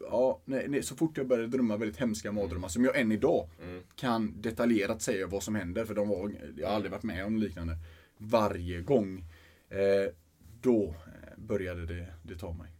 Ja, 0.00 0.40
nej, 0.44 0.68
nej, 0.68 0.82
så 0.82 0.96
fort 0.96 1.16
jag 1.16 1.26
började 1.26 1.48
drömma 1.48 1.76
väldigt 1.76 2.00
hemska 2.00 2.32
mardrömmar 2.32 2.68
som 2.68 2.84
jag 2.84 3.00
än 3.00 3.12
idag 3.12 3.48
kan 3.94 4.42
detaljerat 4.42 5.02
säga 5.02 5.26
vad 5.26 5.42
som 5.42 5.54
händer 5.54 5.84
för 5.84 5.94
de 5.94 6.08
var, 6.08 6.32
jag 6.56 6.68
har 6.68 6.74
aldrig 6.74 6.92
varit 6.92 7.02
med 7.02 7.26
om 7.26 7.36
liknande. 7.36 7.76
Varje 8.18 8.80
gång. 8.80 9.24
Eh, 9.68 10.12
då 10.60 10.84
eh, 10.84 11.36
började 11.36 11.86
det, 11.86 12.06
det 12.22 12.38
ta 12.38 12.52
mig. 12.52 12.70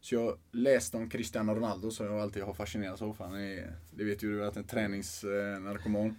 Så 0.00 0.14
jag 0.14 0.38
läste 0.50 0.96
om 0.96 1.10
Cristiano 1.10 1.54
Ronaldo 1.54 1.90
som 1.90 2.06
jag 2.06 2.20
alltid 2.20 2.42
har 2.42 2.54
fascinerats 2.54 3.02
av. 3.02 3.18
Han 3.18 3.34
är, 3.34 3.76
det 3.90 4.04
vet 4.04 4.22
ju 4.22 4.32
du 4.32 4.46
att 4.46 4.56
en 4.56 4.64
träningsnarkoman. 4.64 6.16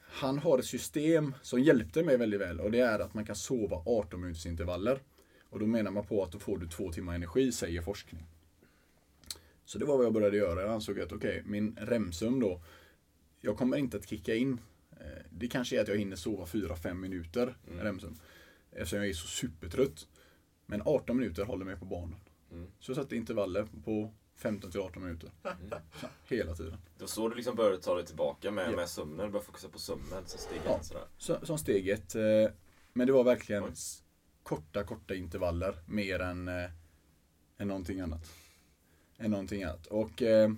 Han 0.00 0.38
har 0.38 0.58
ett 0.58 0.64
system 0.64 1.34
som 1.42 1.60
hjälpte 1.60 2.02
mig 2.02 2.16
väldigt 2.16 2.40
väl 2.40 2.60
och 2.60 2.70
det 2.70 2.80
är 2.80 2.98
att 2.98 3.14
man 3.14 3.24
kan 3.24 3.36
sova 3.36 3.82
18 3.86 4.20
minuters 4.20 4.46
intervaller. 4.46 4.98
Och 5.50 5.58
då 5.58 5.66
menar 5.66 5.90
man 5.90 6.06
på 6.06 6.22
att 6.22 6.32
då 6.32 6.38
får 6.38 6.58
du 6.58 6.66
två 6.66 6.92
timmar 6.92 7.14
energi, 7.14 7.52
säger 7.52 7.82
forskning. 7.82 8.26
Så 9.64 9.78
det 9.78 9.84
var 9.84 9.96
vad 9.96 10.06
jag 10.06 10.12
började 10.12 10.36
göra. 10.36 10.62
Jag 10.62 10.70
ansåg 10.70 11.00
att 11.00 11.12
okej, 11.12 11.42
min 11.46 11.76
REM-sömn 11.80 12.40
då. 12.40 12.60
Jag 13.40 13.56
kommer 13.56 13.76
inte 13.76 13.96
att 13.96 14.08
kicka 14.08 14.34
in. 14.34 14.60
Eh, 15.00 15.22
Det 15.30 15.48
kanske 15.48 15.76
är 15.76 15.80
att 15.82 15.88
jag 15.88 15.96
hinner 15.96 16.16
sova 16.16 16.44
4-5 16.44 16.94
minuter 16.94 17.56
REM-sömn. 17.78 18.16
Eftersom 18.72 18.98
jag 18.98 19.08
är 19.08 19.12
så 19.12 19.26
supertrött. 19.26 20.08
Men 20.66 20.82
18 20.84 21.16
minuter 21.16 21.44
håller 21.44 21.64
mig 21.64 21.76
på 21.76 21.84
banan. 21.84 22.20
Så 22.78 22.90
jag 22.90 22.96
satte 22.96 23.16
intervaller 23.16 23.66
på 23.84 24.14
15 24.36 24.70
till 24.70 24.80
18 24.80 25.02
minuter. 25.02 25.30
Så, 26.00 26.06
hela 26.34 26.54
tiden. 26.54 26.72
Det 26.96 27.00
var 27.02 27.08
så 27.08 27.28
du 27.28 27.34
liksom 27.36 27.56
började 27.56 27.78
ta 27.82 27.94
dig 27.94 28.06
tillbaka 28.06 28.50
med, 28.50 28.66
Ja. 28.72 28.76
med 28.76 28.88
sömnen. 28.88 29.26
Du 29.26 29.32
började 29.32 29.46
fokusera 29.46 29.70
på 29.70 29.78
sömnen. 29.78 30.22
Så 30.26 30.38
steg 30.38 30.60
Ja. 30.64 30.76
ett 30.78 30.84
sådär. 30.86 31.04
Så, 31.18 31.46
som 31.46 31.58
steg 31.58 31.88
ett. 31.88 32.14
eh, 32.14 32.22
Men 32.92 33.06
det 33.06 33.12
var 33.12 33.24
verkligen 33.24 33.64
Oj. 33.64 33.70
korta, 34.42 34.84
korta 34.84 35.14
intervaller. 35.14 35.74
Mer 35.86 36.20
än, 36.20 36.48
eh, 36.48 36.70
än 37.58 37.68
någonting 37.68 38.00
annat. 38.00 38.32
Än 39.18 39.30
någonting 39.30 39.62
annat. 39.62 39.86
Och 39.86 40.22
eh, 40.22 40.50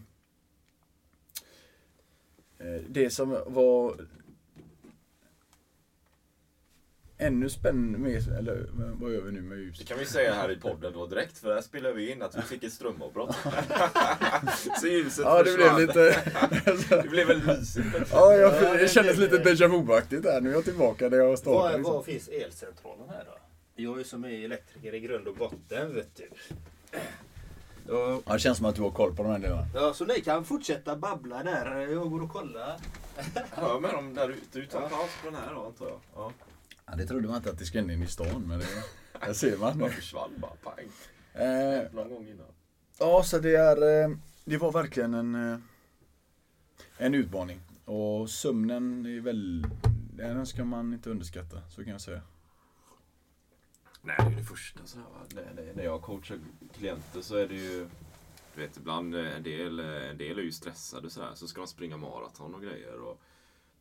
det 2.89 3.11
som 3.11 3.29
var 3.47 4.07
ännu 7.27 7.51
spännande 7.51 8.11
eller 8.39 8.67
vad 9.01 9.13
gör 9.13 9.21
vi 9.21 9.33
nu 9.33 9.41
med 9.43 9.59
Det 9.59 9.63
ljuset? 9.63 9.87
kan 9.89 9.99
vi 9.99 10.05
säga 10.07 10.35
här 10.35 10.51
i 10.51 10.57
podden 10.57 10.93
då 10.93 11.07
direkt, 11.07 11.39
för 11.39 11.49
där 11.55 11.61
spelar 11.61 11.93
vi 11.93 12.11
in 12.11 12.23
att 12.23 12.37
vi 12.39 12.43
fick 12.43 12.63
ett 12.65 12.73
strömavbrott. 12.73 13.37
så 14.81 14.87
ljuset 14.87 15.25
Ja, 15.25 15.43
det 15.43 15.55
blev 15.55 15.69
försvann. 15.69 15.81
lite... 15.81 16.97
Det 17.03 17.09
blev 17.09 17.27
väldigt 17.27 17.47
mysigt. 17.59 17.87
ja, 18.13 18.33
jag, 18.35 18.79
det 18.79 18.89
kändes 18.89 19.17
lite 19.19 19.37
déjà 19.39 19.69
vu-aktigt 19.69 20.23
där. 20.23 20.41
Nu 20.41 20.51
är 20.51 20.55
jag 20.55 20.65
tillbaka 20.65 21.09
där 21.09 21.19
jag 21.19 21.29
Var, 21.29 21.37
startade. 21.37 21.77
Liksom. 21.77 21.95
var 21.95 22.03
finns 22.03 22.29
elcentralen 22.29 23.09
här 23.09 23.25
då? 23.25 23.39
Jag 23.83 24.01
är 24.01 24.05
som 24.05 24.25
är 24.25 24.45
elektriker 24.45 24.95
i 24.95 25.01
grund 25.01 25.27
och 25.29 25.35
botten 25.37 25.95
vet 25.95 26.17
du. 26.17 26.29
Ja, 27.89 28.21
Ja, 28.27 28.33
det 28.33 28.39
känns 28.39 28.57
som 28.59 28.67
att 28.67 28.75
du 28.77 28.83
har 28.83 28.91
koll 28.91 29.15
på 29.17 29.23
de 29.23 29.33
här 29.33 29.39
delarna. 29.39 29.67
ja, 29.75 29.93
så 29.95 30.05
ni 30.05 30.21
kan 30.21 30.45
fortsätta 30.45 30.97
babbla 30.97 31.43
där. 31.43 31.77
Jag 31.93 32.11
går 32.11 32.23
och 32.23 32.31
kollar. 32.33 32.77
Hör 33.51 33.81
med 33.81 33.91
dem 33.95 34.15
där 34.15 34.29
ute. 34.29 34.59
Du 34.59 34.67
tar 34.67 34.81
paus 34.81 35.11
på 35.25 35.31
den 35.31 35.35
här 35.35 35.55
då, 35.55 35.65
antar 35.67 35.87
jag. 35.87 36.01
Ja. 36.15 36.33
Ja, 36.87 36.97
det 36.97 37.07
trodde 37.07 37.29
man 37.29 37.37
inte 37.37 37.51
att 37.51 37.59
det 37.59 37.65
skulle 37.65 37.93
in 37.93 38.03
i 38.03 38.07
stan, 38.07 38.43
men 38.49 38.59
det, 38.59 38.67
det 39.27 39.35
ser 39.35 39.57
man. 39.59 39.79
Bara 39.79 39.91
försvann 39.91 40.31
bara, 40.41 40.51
pang. 40.63 40.85
Eh, 41.35 41.93
Någon 41.93 42.09
gång 42.11 42.29
innan. 42.29 42.47
ja, 42.99 43.23
så 43.25 43.39
det 43.39 43.57
är, 43.57 44.05
eh, 44.05 44.17
det 44.45 44.57
var 44.59 44.73
verkligen 44.73 45.15
en, 45.15 45.35
eh, 45.53 45.59
en 46.99 47.15
utmaning. 47.15 47.61
Och 47.85 48.31
sömnen 48.31 49.07
är 49.07 49.21
väl, 49.21 49.67
den 50.13 50.47
ska 50.47 50.65
man 50.65 50.93
inte 50.93 51.11
underskatta, 51.11 51.63
så 51.71 51.83
kan 51.85 51.93
jag 51.93 52.01
säga. 52.01 52.23
Nej, 54.03 54.17
det 54.19 54.25
är 54.27 54.31
det 54.37 54.45
första. 54.45 54.81
Så 54.87 54.97
här, 54.99 55.05
va? 55.05 55.11
När, 55.35 55.63
när- 55.65 55.73
när 55.75 55.85
jag 55.85 56.03
coachar 56.03 56.39
klienter 56.73 57.21
så 57.23 57.37
är 57.37 57.49
det 57.49 57.55
ju 57.55 57.89
du 58.55 58.61
vet, 58.61 58.77
ibland 58.77 59.15
eh, 59.15 59.37
en 59.37 59.43
del, 59.43 59.81
en 59.81 60.19
del 60.19 60.39
är 60.39 60.43
ju 60.43 60.53
stressade 60.53 61.11
så 61.11 61.23
här, 61.23 61.35
så 61.35 61.49
ska 61.49 61.61
de 61.61 61.67
springa 61.67 61.97
maraton 61.97 62.55
och 62.55 62.63
grejer. 62.63 63.01
Och, 63.01 63.21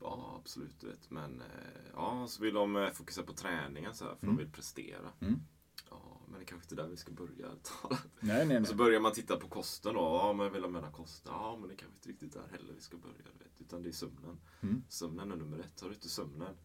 ja, 0.02 0.36
absolut, 0.42 0.76
du 0.82 0.88
vet. 0.88 1.10
Men 1.12 1.42
eh, 1.42 1.82
ja, 1.96 2.11
så 2.30 2.42
vill 2.44 2.54
de 2.54 2.76
eh, 2.76 2.90
fokusera 2.92 3.26
på 3.26 3.34
träningen 3.34 3.94
så 3.96 4.06
här, 4.06 4.16
för 4.16 4.28
de 4.28 4.38
vill 4.38 4.52
prestera. 4.52 5.12
Mm. 5.20 5.40
Ja, 5.90 6.22
men 6.28 6.40
det 6.40 6.44
är 6.44 6.46
kanske 6.46 6.66
inte 6.66 6.76
är 6.76 6.84
där 6.84 6.90
vi 6.90 6.98
ska 6.98 7.12
börja. 7.12 7.48
tala. 7.82 7.98
Nej, 8.20 8.46
nej, 8.46 8.58
Och 8.60 8.68
så 8.68 8.74
nej. 8.74 8.78
börjar 8.78 9.00
man 9.00 9.14
titta 9.14 9.38
på 9.38 9.48
kosten 9.48 9.94
då. 9.94 10.00
Ja, 10.02 10.34
men 10.34 10.44
jag 10.46 10.52
vill 10.54 10.62
ha 10.64 10.70
med 10.70 10.92
kosten. 10.94 11.34
Ja, 11.36 11.58
men 11.60 11.68
det 11.68 11.74
är 11.74 11.78
kanske 11.78 11.96
inte 11.96 12.10
riktigt 12.10 12.34
där 12.34 12.48
heller 12.52 12.74
vi 12.74 12.82
ska 12.82 12.98
börja. 12.98 13.16
Vet. 13.40 13.62
Utan 13.62 13.82
det 13.84 13.90
är 13.90 13.94
sömnen. 13.94 14.40
Mm. 14.62 14.84
Sömnen 14.90 15.32
är 15.32 15.36
nummer 15.36 15.60
ett. 15.60 15.82
Har 15.82 15.90
du 15.90 15.96
inte 15.96 16.10
sömnen 16.10 16.56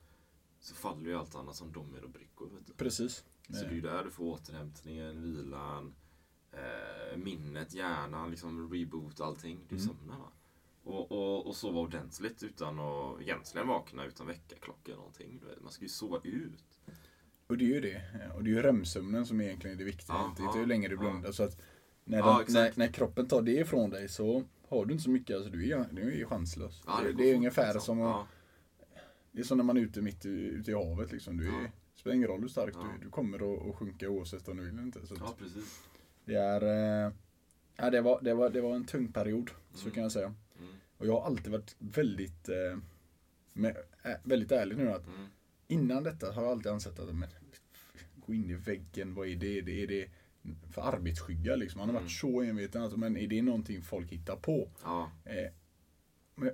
så 0.60 0.74
faller 0.74 1.10
ju 1.10 1.16
allt 1.16 1.34
annat 1.34 1.56
som 1.56 1.72
dominobrickor. 1.72 2.50
Vet 2.54 2.66
du. 2.66 2.72
Precis. 2.72 3.24
Så 3.46 3.52
det 3.52 3.58
är 3.66 3.72
ju 3.72 3.80
där 3.80 4.04
du 4.04 4.10
får 4.10 4.24
återhämtningen, 4.24 5.22
vilan, 5.22 5.94
eh, 6.52 7.16
minnet, 7.16 7.74
hjärnan, 7.74 8.30
liksom 8.30 8.72
reboot 8.72 9.20
allting. 9.20 9.60
Det 9.68 9.74
är 9.74 9.78
Mm. 9.80 9.88
sömnen 9.96 10.18
va. 10.20 10.32
Och, 10.86 11.12
och, 11.12 11.46
och 11.46 11.56
sova 11.56 11.80
ordentligt 11.80 12.42
utan 12.42 12.78
att 12.80 13.20
egentligen 13.20 13.68
vakna 13.68 14.04
utan 14.04 14.26
väckarklocka 14.26 14.80
eller 14.84 14.96
någonting. 14.96 15.40
Man 15.60 15.72
ska 15.72 15.82
ju 15.82 15.88
sova 15.88 16.20
ut. 16.24 16.80
Och 17.46 17.58
det 17.58 17.64
är 17.64 17.68
ju 17.74 17.80
det. 17.80 18.02
Och 18.34 18.44
det 18.44 18.50
är 18.50 18.54
ju 18.54 18.62
REM-sömnen 18.62 19.26
som 19.26 19.40
egentligen 19.40 19.74
är 19.76 19.78
det 19.78 19.84
viktiga. 19.84 20.14
Ja, 20.16 20.34
är 20.38 20.42
ja, 20.42 20.52
hur 20.56 20.66
länge 20.66 20.88
du 20.88 20.94
ja. 20.94 21.00
blundar. 21.00 21.32
Så 21.32 21.42
att 21.42 21.60
när, 22.04 22.18
Ja, 22.18 22.24
den, 22.26 22.34
när, 22.34 22.40
exakt. 22.62 22.76
när 22.76 22.88
kroppen 22.88 23.28
tar 23.28 23.42
det 23.42 23.52
ifrån 23.52 23.90
dig 23.90 24.08
så 24.08 24.44
har 24.68 24.84
du 24.86 24.92
inte 24.92 25.04
så 25.04 25.10
mycket. 25.10 25.36
Alltså, 25.36 25.50
du, 25.50 25.70
är, 25.72 25.88
du 25.92 26.02
är 26.12 26.16
ju 26.16 26.26
chanslös. 26.26 26.82
Ja, 26.86 27.00
det, 27.02 27.12
det 27.12 27.24
är 27.24 27.32
fort, 27.32 27.36
ungefär 27.38 27.74
liksom. 27.74 27.80
som 27.80 28.02
att, 28.02 28.08
Ja, 28.10 28.26
Det 29.32 29.40
är 29.40 29.44
som 29.44 29.56
när 29.58 29.64
man 29.64 29.76
är 29.76 29.80
ute 29.80 30.02
mitt 30.02 30.24
i, 30.26 30.28
ute 30.28 30.70
i 30.70 30.74
havet. 30.74 31.12
Liksom. 31.12 31.36
Du 31.36 31.48
är, 31.48 31.52
Ja. 31.52 31.68
Det 31.94 32.00
spelar 32.00 32.16
ingen 32.16 32.28
roll 32.28 32.40
hur 32.40 32.48
stark 32.48 32.74
Ja. 32.74 32.80
du 32.82 32.88
är. 33.00 33.04
Du 33.04 33.10
kommer 33.10 33.68
att, 33.70 33.76
sjunka 33.76 34.08
oavsett 34.08 34.48
om 34.48 34.56
du 34.56 34.62
vill 34.62 34.72
eller 34.72 34.82
inte. 34.82 35.06
Så 35.06 35.14
ja, 35.20 35.34
precis. 35.38 35.82
det, 36.24 36.34
är, 36.34 36.62
eh, 37.06 37.12
ja, 37.76 37.90
det, 37.90 38.00
var, 38.00 38.20
det, 38.22 38.34
var, 38.34 38.50
det 38.50 38.60
var 38.60 38.74
en 38.74 38.84
tung 38.84 39.12
period. 39.12 39.50
Så 39.74 39.82
Mm. 39.82 39.94
kan 39.94 40.02
jag 40.02 40.12
säga. 40.12 40.34
Och 40.98 41.06
jag 41.06 41.20
har 41.20 41.26
alltid 41.26 41.52
varit 41.52 41.76
väldigt, 41.78 42.48
eh, 42.48 42.78
med, 43.52 43.76
äh, 44.02 44.10
väldigt 44.22 44.52
ärlig 44.52 44.76
nu. 44.76 44.90
att 44.92 45.06
Mm. 45.06 45.26
Innan 45.68 46.02
detta 46.02 46.32
har 46.32 46.42
jag 46.42 46.50
alltid 46.52 46.72
ansett 46.72 46.98
att 46.98 47.14
men, 47.14 47.28
gå 48.26 48.34
in 48.34 48.50
i 48.50 48.54
väggen, 48.54 49.14
vad 49.14 49.28
är 49.28 49.36
det? 49.36 49.60
det 49.60 49.82
är 49.82 49.86
det 49.86 50.08
för 50.72 50.82
arbetsskygga 50.82 51.56
liksom. 51.56 51.78
Man 51.78 51.88
har 51.88 51.94
varit 51.94 52.22
Mm. 52.24 52.32
så 52.32 52.42
enveten. 52.42 52.82
Att, 52.82 52.96
men 52.96 53.16
är 53.16 53.26
det 53.26 53.42
någonting 53.42 53.82
folk 53.82 54.12
hittar 54.12 54.36
på? 54.36 54.68
Ja, 54.82 55.10
Eh, 55.24 55.52
men 56.34 56.50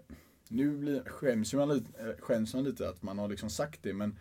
nu 0.49 0.77
blir, 0.79 1.03
skäms, 1.05 1.55
man 1.55 1.69
lite, 1.69 2.03
eh, 2.11 2.17
skäms 2.19 2.55
man 2.55 2.65
lite 2.65 2.89
att 2.89 3.03
man 3.03 3.19
har 3.19 3.29
liksom 3.29 3.51
sagt 3.51 3.83
det. 3.83 3.93
Men 3.95 4.19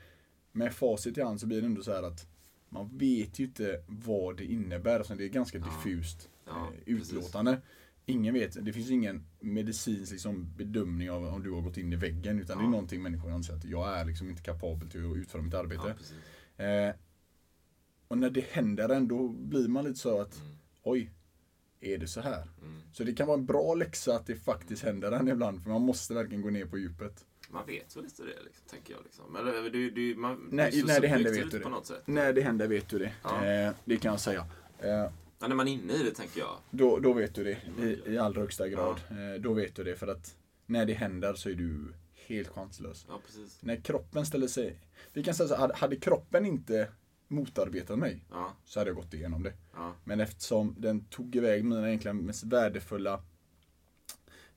med 0.51 0.73
facit 0.73 1.17
i 1.17 1.21
hand 1.21 1.39
så 1.39 1.47
blir 1.47 1.61
det 1.61 1.65
ändå 1.67 1.83
så 1.83 1.91
här 1.93 2.03
att 2.03 2.27
man 2.69 2.97
vet 2.97 3.39
ju 3.39 3.43
inte 3.43 3.83
vad 3.87 4.37
det 4.37 4.45
innebär. 4.45 4.97
Alltså 4.97 5.15
det 5.15 5.23
är 5.25 5.29
ganska 5.29 5.57
Ja. 5.57 5.65
diffust 5.65 6.29
Ja, 6.45 6.71
eh, 6.85 6.97
precis. 6.97 7.31
Ingen 8.05 8.33
vet, 8.33 8.65
det 8.65 8.73
finns 8.73 8.89
ingen 8.91 9.25
medicinsk 9.39 10.11
liksom, 10.11 10.53
bedömning 10.57 11.11
av 11.11 11.25
om 11.25 11.43
du 11.43 11.51
har 11.51 11.61
gått 11.61 11.77
in 11.77 11.93
i 11.93 11.95
väggen. 11.95 12.39
Utan 12.39 12.57
det 12.57 12.61
är 12.63 12.65
Ja. 12.65 12.69
någonting 12.71 13.01
människor 13.03 13.31
anser 13.31 13.53
att 13.53 13.65
jag 13.65 13.97
är 13.99 14.05
liksom 14.05 14.29
inte 14.29 14.41
kapabel 14.41 14.89
till 14.89 15.11
att 15.11 15.17
utföra 15.17 15.41
mitt 15.41 15.53
arbete. 15.53 15.95
ja. 16.57 16.63
Eh, 16.65 16.93
och 18.07 18.17
när 18.17 18.29
det 18.29 18.45
händer 18.51 18.89
ändå 18.89 19.27
blir 19.29 19.67
man 19.67 19.83
lite 19.85 19.99
så 19.99 20.21
att 20.21 20.39
Mm. 20.41 20.55
oj, 20.83 21.11
är 21.81 21.97
det 21.97 22.07
så 22.07 22.21
här? 22.21 22.41
Mm. 22.61 22.81
Så 22.93 23.03
det 23.03 23.13
kan 23.13 23.27
vara 23.27 23.37
en 23.37 23.45
bra 23.45 23.73
läxa 23.75 24.15
att 24.15 24.25
det 24.27 24.35
faktiskt 24.35 24.83
händer 24.83 25.11
en 25.11 25.27
ibland. 25.27 25.63
För 25.63 25.69
man 25.69 25.81
måste 25.81 26.13
verkligen 26.13 26.41
gå 26.41 26.49
ner 26.49 26.65
på 26.65 26.77
djupet. 26.77 27.25
Man 27.49 27.65
vet 27.67 27.95
väl 27.97 28.03
inte 28.03 28.23
det, 28.23 28.43
liksom, 28.45 28.67
tänker 28.69 28.93
jag. 28.93 29.03
Liksom. 29.03 29.35
Eller, 29.35 29.69
det, 29.69 29.89
det, 29.89 30.15
man, 30.17 30.47
Nej, 30.51 30.71
så 30.71 30.87
när 30.87 30.99
det 31.01 31.07
händer 31.07 31.31
vet 31.31 31.51
du 31.51 31.57
det. 31.57 31.63
på 31.63 31.69
något 31.69 31.85
sätt. 31.87 32.07
När 32.07 32.33
det 32.33 32.41
händer 32.41 32.67
vet 32.67 32.89
du 32.89 32.99
det. 32.99 33.13
Ja. 33.23 33.45
Eh, 33.45 33.73
det 33.85 33.97
kan 33.97 34.11
jag 34.11 34.19
säga. 34.21 34.45
Eh, 34.79 35.11
Ja, 35.41 35.47
när 35.47 35.55
man 35.55 35.67
är 35.67 35.71
inne 35.73 35.93
i 35.93 36.03
det, 36.03 36.11
tänker 36.11 36.39
jag. 36.39 36.57
då, 36.71 36.99
då 36.99 37.13
vet 37.13 37.35
du 37.35 37.43
det 37.43 37.57
i, 37.83 38.13
i 38.13 38.17
allra 38.17 38.41
högsta 38.41 38.67
grad. 38.69 38.95
Eh, 39.09 39.41
då 39.41 39.53
vet 39.53 39.75
du 39.75 39.83
det. 39.83 39.95
För 39.95 40.07
att 40.07 40.35
när 40.65 40.85
det 40.85 40.93
händer 40.93 41.33
så 41.33 41.49
är 41.49 41.53
du 41.53 41.93
helt 42.27 42.47
chanslös. 42.47 43.05
Ja, 43.09 43.19
precis. 43.25 43.59
När 43.63 43.75
kroppen 43.75 44.25
ställer 44.25 44.47
sig... 44.47 44.77
Vi 45.13 45.23
kan 45.23 45.33
säga 45.33 45.47
så 45.49 45.55
hade, 45.55 45.75
hade 45.75 45.95
kroppen 45.95 46.45
inte 46.45 46.89
motarbetat 47.27 47.99
mig 47.99 48.25
Ja, 48.31 48.53
så 48.65 48.79
hade 48.79 48.89
jag 48.89 48.95
gått 48.97 49.13
igenom 49.13 49.43
det. 49.43 49.53
ja, 49.75 49.93
Men 50.03 50.19
eftersom 50.19 50.75
den 50.77 51.05
tog 51.05 51.35
iväg 51.35 51.65
mina 51.65 51.87
egentligen 51.87 52.17
mest 52.17 52.43
värdefulla 52.43 53.13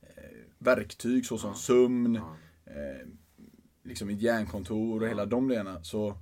eh, 0.00 0.08
verktyg 0.58 1.26
såsom 1.26 1.50
Ja. 1.50 1.56
sömn, 1.56 2.14
ja. 2.14 2.36
eh, 2.72 3.06
liksom 3.82 4.08
ett 4.08 4.20
järnkontor 4.22 4.96
och 5.00 5.04
Ja. 5.04 5.08
hela 5.08 5.26
de 5.26 5.48
delarna 5.48 5.84
så 5.84 6.16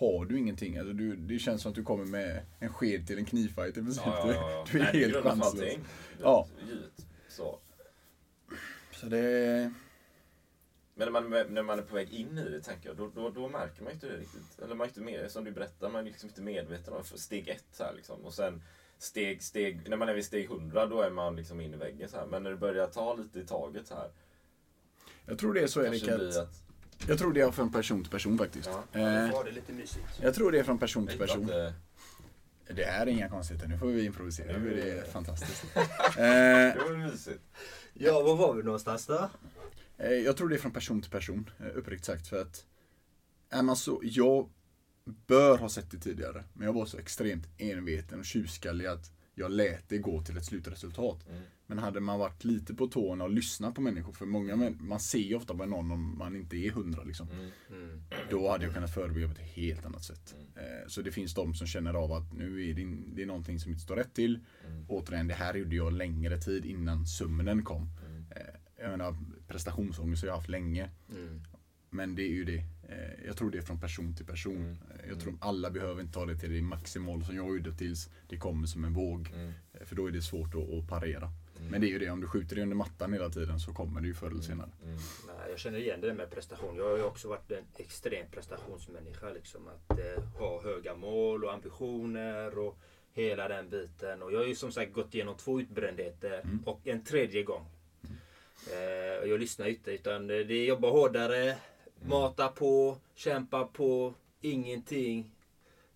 har 0.00 0.24
du 0.24 0.38
ingenting. 0.38 0.78
Alltså 0.78 0.92
du, 0.92 1.16
det 1.16 1.38
känns 1.38 1.62
som 1.62 1.70
att 1.70 1.74
du 1.76 1.82
kommer 1.82 2.04
med 2.04 2.42
en 2.58 2.72
sked 2.72 3.06
till 3.06 3.18
en 3.18 3.24
knivfight 3.24 3.76
i 3.76 3.82
princip. 3.82 4.02
Ja, 4.06 4.32
ja. 4.32 4.64
Du, 4.72 4.78
du 4.78 4.84
är 4.84 4.92
Nej, 4.92 5.04
helt 5.04 5.24
chanslös. 5.24 5.74
Ja. 6.20 6.48
Givet. 6.68 7.06
Så. 7.28 7.58
Så 8.92 9.06
det, 9.06 9.72
Men 10.94 11.12
när 11.12 11.20
man, 11.20 11.54
när 11.54 11.62
man 11.62 11.78
är 11.78 11.82
på 11.82 11.94
väg 11.94 12.12
in 12.12 12.38
i 12.38 12.50
det, 12.50 12.60
tänker 12.60 12.88
jag, 12.88 12.96
då, 12.96 13.10
då, 13.14 13.30
då 13.30 13.48
märker 13.48 13.82
man 13.82 13.92
inte 13.92 14.06
det 14.08 14.16
riktigt. 14.16 14.58
Eller 14.58 14.74
man 14.74 14.84
är 14.84 14.88
inte 14.88 15.00
med, 15.00 15.30
som 15.30 15.44
du 15.44 15.50
berättar, 15.50 15.90
man 15.90 16.00
är 16.00 16.04
liksom 16.04 16.28
inte 16.28 16.42
medveten 16.42 16.94
om 16.94 17.04
steg 17.04 17.48
ett 17.48 17.78
här 17.78 17.92
liksom. 17.96 18.24
Och 18.24 18.34
sen 18.34 18.62
steg, 18.98 19.42
steg, 19.42 19.88
när 19.88 19.96
man 19.96 20.08
är 20.08 20.14
vid 20.14 20.24
steg 20.24 20.44
100 20.44 20.86
då 20.86 21.02
är 21.02 21.10
man 21.10 21.36
liksom 21.36 21.60
in 21.60 21.74
i 21.74 21.76
väggen 21.76 22.08
så 22.08 22.16
här. 22.16 22.26
Men 22.26 22.42
när 22.42 22.50
det 22.50 22.56
börjar 22.56 22.86
ta 22.86 23.14
lite 23.14 23.40
i 23.40 23.46
taget 23.46 23.90
här. 23.90 24.10
jag 25.26 25.38
tror 25.38 25.54
det 25.54 25.60
är 25.60 25.66
så 25.66 25.82
Erik 25.82 26.08
att, 26.08 26.36
att... 26.36 26.69
jag 27.08 27.18
tror 27.18 27.32
det 27.32 27.40
är 27.40 27.50
från 27.50 27.72
person 27.72 28.02
till 28.02 28.10
person 28.10 28.38
faktiskt. 28.38 28.70
Ja. 28.92 29.00
Eh, 29.00 29.44
det 29.44 29.50
lite 29.52 29.72
mysigt. 29.72 30.04
jag 30.22 30.34
tror 30.34 30.52
det 30.52 30.58
är 30.58 30.62
från 30.64 30.78
person 30.78 31.06
till 31.06 31.18
person. 31.18 31.50
eh, 31.50 31.72
Det 32.74 32.84
är 32.84 33.06
inga 33.06 33.28
konstigheter, 33.28 33.68
nu 33.68 33.78
får 33.78 33.86
vi 33.86 34.04
improvisera. 34.04 34.58
Nu- 34.58 34.76
Det 34.76 34.90
är 34.98 35.04
fantastiskt. 35.10 35.64
Eh, 35.74 35.82
det 36.16 36.76
var 36.88 36.96
mysigt. 36.96 37.40
Ja, 37.94 38.20
var 38.22 38.36
var 38.36 38.54
vi 38.54 38.62
någonstans 38.62 39.06
då? 39.06 39.30
Eh, 39.98 40.10
Jag 40.12 40.36
tror 40.36 40.48
det 40.48 40.54
är 40.56 40.58
från 40.58 40.72
person 40.72 41.02
till 41.02 41.10
person, 41.10 41.50
uppriktigt 41.74 42.06
sagt. 42.06 42.28
För 42.28 42.42
att 42.42 42.64
är 43.50 43.62
man 43.62 43.76
så, 43.76 44.00
jag 44.04 44.48
bör 45.26 45.58
ha 45.58 45.68
sett 45.68 45.90
det 45.90 45.98
tidigare, 45.98 46.44
men 46.52 46.66
jag 46.66 46.72
var 46.72 46.86
så 46.86 46.98
extremt 46.98 47.46
enveten 47.58 48.18
och 48.18 48.24
tjurskallig 48.24 48.86
att 48.86 49.10
jag 49.40 49.50
lät 49.50 49.88
det 49.88 49.98
gå 49.98 50.22
till 50.22 50.36
ett 50.36 50.44
slutresultat. 50.44 51.28
Mm. 51.28 51.42
Men 51.66 51.78
hade 51.78 52.00
man 52.00 52.18
varit 52.18 52.44
lite 52.44 52.74
på 52.74 52.86
tårna 52.86 53.24
och 53.24 53.30
lyssnat 53.30 53.74
på 53.74 53.80
människor, 53.80 54.12
för 54.12 54.26
många 54.26 54.56
män, 54.56 54.78
man 54.80 55.00
ser 55.00 55.18
ju 55.18 55.34
ofta 55.34 55.54
på 55.54 55.66
någon 55.66 55.90
om 55.90 56.18
man 56.18 56.36
inte 56.36 56.56
är 56.56 56.70
hundra 56.70 57.04
liksom. 57.04 57.28
Mm. 57.30 57.50
Mm. 57.70 58.02
Då 58.30 58.50
hade 58.50 58.64
jag 58.64 58.74
kunnat 58.74 58.94
förebygga 58.94 59.26
på 59.26 59.32
ett 59.32 59.38
helt 59.38 59.86
annat 59.86 60.04
sätt. 60.04 60.34
Mm. 60.34 60.46
Eh, 60.56 60.86
Så 60.88 61.02
det 61.02 61.12
finns 61.12 61.34
de 61.34 61.54
som 61.54 61.66
känner 61.66 61.94
av 61.94 62.12
att 62.12 62.32
nu 62.32 62.70
är 62.70 62.74
det, 62.74 62.96
det 63.14 63.22
är 63.22 63.26
någonting 63.26 63.60
som 63.60 63.70
inte 63.70 63.82
står 63.82 63.96
rätt 63.96 64.14
till. 64.14 64.38
Mm. 64.66 64.84
Återigen, 64.88 65.28
det 65.28 65.34
här 65.34 65.54
gjorde 65.54 65.76
jag 65.76 65.92
längre 65.92 66.38
tid 66.40 66.64
innan 66.64 67.06
sömnen 67.06 67.62
kom. 67.64 67.88
Mm. 68.06 68.24
Eh, 68.30 68.54
Jag 68.82 68.90
menar, 68.90 69.16
prestationsångest 69.48 70.22
har 70.22 70.28
jag 70.28 70.36
haft 70.36 70.48
länge. 70.48 70.90
Mm. 71.10 71.40
Men 71.90 72.14
det 72.14 72.22
är 72.22 72.32
ju 72.34 72.44
det. 72.44 72.64
Eh, 72.90 73.26
Jag 73.26 73.36
tror 73.36 73.50
det 73.50 73.58
är 73.58 73.62
från 73.62 73.80
person 73.80 74.14
till 74.16 74.26
person. 74.26 74.56
Mm. 74.56 74.76
Eh, 75.00 75.08
Jag 75.08 75.20
tror 75.20 75.34
alla 75.40 75.70
behöver 75.70 76.00
inte 76.00 76.12
ta 76.14 76.26
det 76.26 76.36
till 76.38 76.52
det 76.52 76.62
maximal 76.62 77.24
som 77.24 77.36
jag 77.36 77.48
gjorde 77.48 77.72
tills 77.72 78.10
det 78.28 78.36
kommer 78.36 78.66
som 78.66 78.84
en 78.84 78.92
våg. 78.94 79.30
Mm. 79.34 79.52
Eh, 79.72 79.84
För 79.86 79.96
då 79.96 80.06
är 80.06 80.10
det 80.10 80.22
svårt 80.22 80.54
att, 80.54 80.72
att 80.72 80.88
parera. 80.88 81.28
Men 81.70 81.80
det 81.80 81.86
är 81.86 81.88
ju 81.88 81.98
det, 81.98 82.10
om 82.10 82.20
du 82.20 82.26
skjuter 82.26 82.56
det 82.56 82.62
under 82.62 82.76
mattan 82.76 83.12
hela 83.12 83.28
tiden 83.28 83.60
så 83.60 83.72
kommer 83.72 84.00
det 84.00 84.06
ju 84.06 84.14
förr 84.14 84.30
eller 84.30 84.40
senare. 84.40 84.70
Mm. 84.84 84.96
Nej, 85.26 85.50
jag 85.50 85.58
känner 85.58 85.78
igen 85.78 86.00
det 86.00 86.06
där 86.06 86.14
med 86.14 86.30
prestation. 86.30 86.76
Jag 86.76 86.84
har 86.90 86.96
ju 86.96 87.02
också 87.02 87.28
varit 87.28 87.50
en 87.50 87.64
extrem 87.76 88.26
prestationsmänniska. 88.30 89.30
Liksom, 89.32 89.68
att 89.68 89.98
eh, 89.98 90.22
ha 90.38 90.62
höga 90.62 90.94
mål 90.96 91.44
och 91.44 91.52
ambitioner 91.54 92.58
och 92.58 92.78
hela 93.12 93.48
den 93.48 93.68
biten. 93.70 94.22
Och 94.22 94.32
jag 94.32 94.38
har 94.38 94.46
ju 94.46 94.54
som 94.54 94.72
sagt 94.72 94.92
gått 94.92 95.14
igenom 95.14 95.36
två 95.36 95.60
utbrändheter 95.60 96.40
Mm. 96.44 96.62
och 96.66 96.80
en 96.84 97.04
tredje 97.04 97.42
gång. 97.42 97.66
Eh, 98.66 99.20
och 99.22 99.28
jag 99.28 99.40
lyssnar 99.40 99.66
inte 99.66 99.90
utan 99.90 100.26
det 100.26 100.34
är 100.36 100.64
jobba 100.64 100.90
hårdare, 100.90 101.56
mata 102.04 102.48
på, 102.48 102.96
kämpa 103.14 103.64
på, 103.64 104.14
ingenting. 104.40 105.30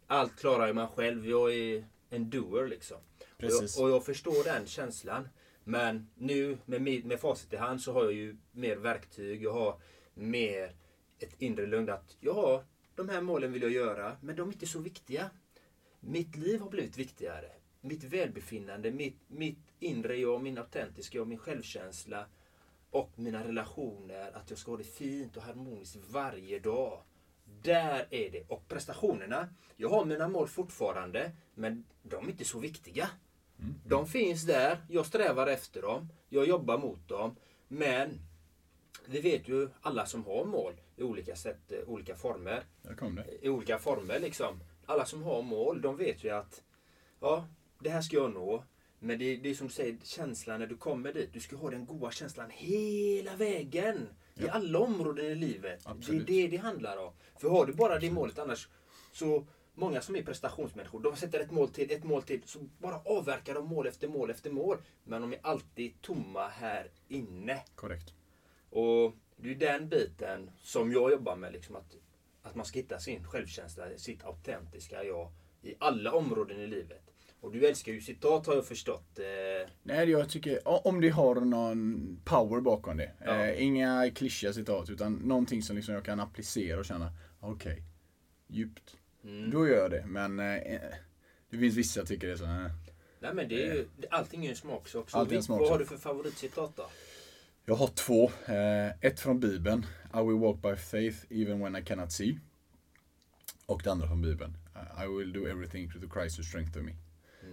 Allt 0.06 0.36
klarar 0.36 0.72
man 0.72 0.88
själv. 0.88 1.26
Jag 1.28 1.54
är 1.54 1.84
en 2.10 2.30
doer 2.30 2.68
liksom. 2.68 2.96
Och 3.36 3.44
jag, 3.44 3.84
och 3.84 3.90
jag 3.90 4.04
förstår 4.04 4.44
den 4.44 4.66
känslan. 4.66 5.28
Men 5.64 6.08
nu 6.14 6.58
med, 6.64 7.04
med 7.04 7.20
facit 7.20 7.52
i 7.52 7.56
hand 7.56 7.80
så 7.80 7.92
har 7.92 8.04
jag 8.04 8.12
ju 8.12 8.36
mer 8.52 8.76
verktyg. 8.76 9.42
Jag 9.42 9.52
har 9.52 9.80
mer 10.14 10.74
ett 11.18 11.34
inre 11.38 11.66
lugn 11.66 11.90
att 11.90 12.16
ja, 12.20 12.64
de 12.94 13.08
här 13.08 13.20
målen 13.20 13.52
vill 13.52 13.62
jag 13.62 13.70
göra, 13.70 14.16
men 14.20 14.36
de 14.36 14.48
är 14.48 14.52
inte 14.52 14.66
så 14.66 14.78
viktiga. 14.78 15.30
Mitt 16.00 16.36
liv 16.36 16.60
har 16.60 16.70
blivit 16.70 16.98
viktigare. 16.98 17.50
Mitt 17.80 18.04
välbefinnande, 18.04 18.90
mitt, 18.90 19.16
mitt 19.26 19.58
inre 19.78 20.16
jag, 20.16 20.42
min 20.42 20.58
autentiska 20.58 21.18
jag, 21.18 21.26
min 21.26 21.38
självkänsla 21.38 22.26
och 22.94 23.10
mina 23.16 23.44
relationer. 23.44 24.30
Att 24.36 24.50
jag 24.50 24.58
ska 24.58 24.70
ha 24.70 24.78
det 24.78 24.84
fint 24.84 25.36
och 25.36 25.42
harmoniskt 25.42 25.96
varje 26.10 26.58
dag. 26.58 27.02
Där 27.62 28.06
är 28.10 28.30
det. 28.30 28.44
Och 28.48 28.68
prestationerna. 28.68 29.48
Jag 29.76 29.88
har 29.88 30.04
mina 30.04 30.28
mål 30.28 30.48
fortfarande, 30.48 31.32
men 31.54 31.84
de 32.02 32.24
är 32.24 32.30
inte 32.30 32.44
så 32.44 32.58
viktiga. 32.58 33.08
De 33.86 34.06
finns 34.06 34.42
där, 34.42 34.78
jag 34.88 35.06
strävar 35.06 35.46
efter 35.46 35.82
dem, 35.82 36.08
jag 36.28 36.46
jobbar 36.46 36.78
mot 36.78 37.08
dem. 37.08 37.36
Men 37.68 38.20
vi 39.06 39.20
vet 39.20 39.48
ju 39.48 39.68
alla 39.80 40.06
som 40.06 40.24
har 40.24 40.44
mål 40.44 40.72
i 40.96 41.02
olika 41.02 41.36
sätt, 41.36 41.72
eh, 41.72 41.88
olika 41.88 42.16
former. 42.16 42.62
I 43.42 43.48
olika 43.48 43.78
former 43.78 44.20
liksom. 44.20 44.60
Alla 44.86 45.04
som 45.04 45.22
har 45.22 45.42
mål, 45.42 45.80
de 45.80 45.96
vet 45.96 46.24
ju 46.24 46.30
att 46.30 46.62
ja, 47.20 47.48
det 47.78 47.90
här 47.90 48.02
ska 48.02 48.16
jag 48.16 48.34
nå. 48.34 48.64
Men 49.04 49.18
det, 49.18 49.36
det 49.36 49.50
är 49.50 49.54
som 49.54 49.66
du 49.66 49.72
säger, 49.72 49.96
känslan 50.02 50.60
när 50.60 50.66
du 50.66 50.76
kommer 50.76 51.12
dit. 51.12 51.32
Du 51.32 51.40
ska 51.40 51.56
ha 51.56 51.70
den 51.70 51.86
goda 51.86 52.10
känslan 52.10 52.50
hela 52.50 53.36
vägen. 53.36 54.08
I 54.34 54.44
Ja. 54.44 54.52
alla 54.52 54.78
områden 54.78 55.26
i 55.26 55.34
livet. 55.34 55.80
Absolut. 55.84 56.26
Det 56.26 56.32
är 56.32 56.42
det 56.42 56.56
det 56.56 56.62
handlar 56.62 56.96
om. 56.96 57.12
För 57.40 57.48
har 57.48 57.66
du 57.66 57.72
bara 57.72 57.98
det 57.98 58.10
målet 58.10 58.38
annars 58.38 58.68
så 59.12 59.46
Många 59.76 60.00
som 60.00 60.16
är 60.16 60.22
prestationsmänniskor, 60.22 61.00
de 61.00 61.16
sätter 61.16 61.40
ett 61.40 61.50
mål 61.50 61.68
till, 61.68 61.90
ett 61.90 62.04
mål 62.04 62.22
till, 62.22 62.42
så 62.44 62.58
bara 62.78 63.00
avverkar 63.04 63.54
de 63.54 63.66
mål 63.66 63.86
efter 63.86 64.08
mål 64.08 64.30
efter 64.30 64.50
mål. 64.50 64.78
Men 65.04 65.22
de 65.22 65.32
är 65.32 65.38
alltid 65.42 66.02
tomma 66.02 66.48
här 66.48 66.90
inne. 67.08 67.62
Korrekt. 67.74 68.14
Och 68.70 69.14
det 69.36 69.50
är 69.50 69.54
den 69.54 69.88
biten 69.88 70.50
som 70.58 70.92
jag 70.92 71.10
jobbar 71.10 71.36
med. 71.36 71.52
Liksom 71.52 71.76
att, 71.76 71.96
att 72.42 72.54
man 72.54 72.66
ska 72.66 72.78
hitta 72.78 72.98
sin 72.98 73.24
självkänsla, 73.24 73.84
sitt 73.96 74.24
autentiska 74.24 75.04
jag 75.04 75.32
i 75.62 75.74
alla 75.78 76.12
områden 76.12 76.60
i 76.60 76.66
livet. 76.66 77.13
Och 77.44 77.52
du 77.52 77.66
älskar 77.66 77.92
ju 77.92 78.00
citat 78.00 78.46
har 78.46 78.54
jag 78.54 78.66
förstått. 78.66 79.18
Eh, 79.18 79.70
Nej, 79.82 80.10
jag 80.10 80.28
tycker 80.28 80.60
om 80.86 81.00
det 81.00 81.08
har 81.08 81.34
någon 81.34 82.16
power 82.24 82.60
bakom 82.60 82.96
det. 82.96 83.12
Ja. 83.24 83.46
Eh, 83.46 83.62
inga 83.62 84.10
klyschiga 84.10 84.52
citat 84.52 84.90
utan 84.90 85.14
någonting 85.14 85.62
som 85.62 85.76
liksom 85.76 85.94
jag 85.94 86.04
kan 86.04 86.20
applicera 86.20 86.78
och 86.78 86.84
känna, 86.84 87.12
okej, 87.40 87.82
djupt. 88.46 88.96
mm. 89.24 89.50
Då 89.50 89.68
gör 89.68 89.76
jag 89.76 89.90
det. 89.90 90.04
Men 90.06 90.38
eh, 90.40 90.80
det 91.50 91.58
finns 91.58 91.76
vissa 91.76 92.00
jag 92.00 92.06
tycker 92.08 92.26
det 92.26 92.32
är 92.32 92.36
så, 92.36 92.44
eh. 92.44 92.70
Nej 93.20 93.34
men 93.34 93.48
det 93.48 93.62
är 93.66 93.74
ju, 93.74 93.88
det- 93.96 94.08
allting 94.10 94.46
är 94.46 94.50
en 94.50 94.56
smaksak. 94.56 95.10
Så 95.10 95.18
Allt 95.18 95.32
är 95.32 95.36
en 95.36 95.42
smaksak. 95.42 95.62
Vad 95.62 95.70
har 95.70 95.78
du 95.78 95.84
för 95.86 95.96
favoritcitat 95.96 96.76
då? 96.76 96.86
Jag 97.64 97.74
har 97.74 97.86
två. 97.88 98.30
Eh, 98.46 98.88
ett 99.00 99.20
från 99.20 99.40
Bibeln. 99.40 99.86
I 100.14 100.18
will 100.18 100.38
walk 100.38 100.62
by 100.62 100.76
faith 100.76 101.18
even 101.30 101.60
when 101.60 101.76
I 101.76 101.82
cannot 101.84 102.12
see. 102.12 102.38
Och 103.66 103.80
det 103.84 103.90
andra 103.90 104.06
från 104.08 104.22
Bibeln. 104.22 104.56
I 105.04 105.06
will 105.18 105.32
do 105.32 105.46
everything 105.46 105.90
through 105.90 106.12
Christ 106.12 106.38
who 106.38 106.42
strengthen 106.42 106.84
me. 106.84 106.92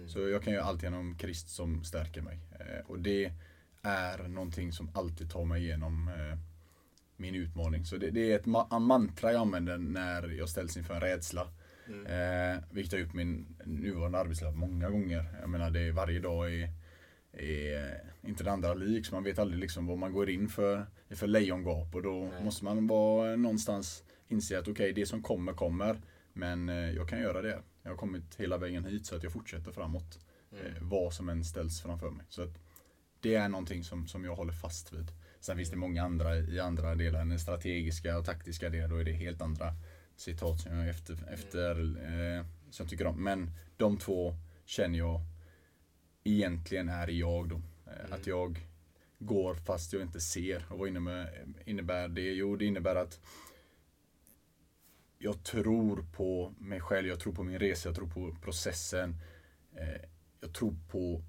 Så 0.06 0.28
jag 0.28 0.42
kan 0.42 0.52
göra 0.52 0.64
allt 0.64 0.82
genom 0.82 1.16
Krist 1.18 1.48
som 1.48 1.84
stärker 1.84 2.22
mig. 2.22 2.38
Eh, 2.60 2.86
och 2.86 2.98
det 2.98 3.32
är 3.82 4.28
någonting 4.28 4.72
som 4.72 4.90
alltid 4.94 5.30
tar 5.30 5.44
mig 5.44 5.62
igenom 5.64 6.08
eh, 6.08 6.38
min 7.16 7.34
utmaning. 7.34 7.84
Så 7.84 7.96
det, 7.96 8.10
det 8.10 8.32
är 8.32 8.36
ett 8.36 8.44
ma- 8.46 8.78
mantra 8.78 9.32
jag 9.32 9.40
använder 9.40 9.78
när 9.78 10.28
jag 10.28 10.48
ställs 10.48 10.76
inför 10.76 10.94
en 10.94 11.00
rädsla. 11.00 11.48
Eh, 12.06 12.62
vilket 12.70 12.92
jag 12.92 13.02
gjort 13.02 13.14
min 13.14 13.56
nuvarande 13.64 14.18
arbetsliv 14.18 14.52
många 14.52 14.90
gånger. 14.90 15.24
Jag 15.40 15.50
menar 15.50 15.70
det 15.70 15.80
är 15.80 15.92
varje 15.92 16.20
dag 16.20 16.54
är, 16.54 16.70
är 17.32 18.00
inte 18.22 18.44
det 18.44 18.52
andra 18.52 18.74
lik. 18.74 19.06
Så 19.06 19.14
man 19.14 19.24
vet 19.24 19.38
aldrig 19.38 19.60
liksom 19.60 19.86
vad 19.86 19.98
man 19.98 20.12
går 20.12 20.30
in 20.30 20.48
för, 20.48 20.86
för 21.10 21.26
lejongap. 21.26 21.94
Och 21.94 22.02
då 22.02 22.28
Nej. 22.32 22.44
måste 22.44 22.64
man 22.64 22.86
vara 22.86 23.36
någonstans 23.36 24.04
inse 24.28 24.58
att 24.58 24.68
okej, 24.68 24.92
det 24.92 25.06
som 25.06 25.22
kommer 25.22 25.52
kommer. 25.52 26.00
Men 26.32 26.68
eh, 26.68 26.90
jag 26.90 27.08
kan 27.08 27.20
göra 27.20 27.42
det. 27.42 27.62
Jag 27.82 27.90
har 27.90 27.96
kommit 27.96 28.34
hela 28.34 28.58
vägen 28.58 28.84
hit 28.84 29.06
så 29.06 29.16
att 29.16 29.22
jag 29.22 29.32
fortsätter 29.32 29.72
framåt. 29.72 30.18
Eh, 30.52 30.72
vad 30.80 31.12
som 31.14 31.28
än 31.28 31.44
ställs 31.44 31.82
framför 31.82 32.10
mig. 32.10 32.26
Så 32.28 32.42
att 32.42 32.58
det 33.20 33.34
är 33.34 33.48
någonting 33.48 33.84
som, 33.84 34.08
som 34.08 34.24
jag 34.24 34.36
håller 34.36 34.52
fast 34.52 34.92
vid. 34.92 35.12
Sen 35.40 35.56
finns 35.56 35.70
det 35.70 35.76
många 35.76 36.02
andra 36.02 36.36
i 36.36 36.60
andra 36.60 36.94
delar. 36.94 37.24
Den 37.24 37.38
strategiska 37.38 38.18
och 38.18 38.24
taktiska 38.24 38.68
delen. 38.70 38.90
Då 38.90 38.96
är 38.96 39.04
det 39.04 39.12
helt 39.12 39.42
andra 39.42 39.74
citat 40.16 40.60
som 40.60 40.76
jag 40.76 40.88
efter, 40.88 41.28
efter 41.32 41.80
eh, 41.80 42.44
som 42.70 42.84
jag 42.84 42.90
tycker 42.90 43.06
om. 43.06 43.24
Men 43.24 43.50
de 43.76 43.98
två 43.98 44.34
känner 44.64 44.98
jag 44.98 45.20
egentligen 46.24 46.88
är 46.88 47.08
jag 47.08 47.48
då. 47.48 47.62
Eh, 47.86 48.12
Att 48.12 48.26
jag 48.26 48.66
går 49.18 49.54
fast 49.54 49.92
jag 49.92 50.02
inte 50.02 50.20
ser. 50.20 50.64
Och 50.68 50.78
vad 50.78 50.88
innebär, 50.88 51.44
innebär 51.64 52.08
det? 52.08 52.32
Jo, 52.32 52.56
det 52.56 52.64
innebär 52.64 52.96
att 52.96 53.20
jag 55.22 55.42
tror 55.42 56.04
på 56.12 56.54
mig 56.58 56.80
själv, 56.80 57.08
jag 57.08 57.20
tror 57.20 57.32
på 57.32 57.42
min 57.44 57.58
resa, 57.58 57.88
jag 57.88 57.96
tror 57.96 58.06
på 58.08 58.36
processen. 58.42 59.14
Eh, 59.76 60.00
jag 60.40 60.52
tror 60.52 60.74
på 60.90 61.22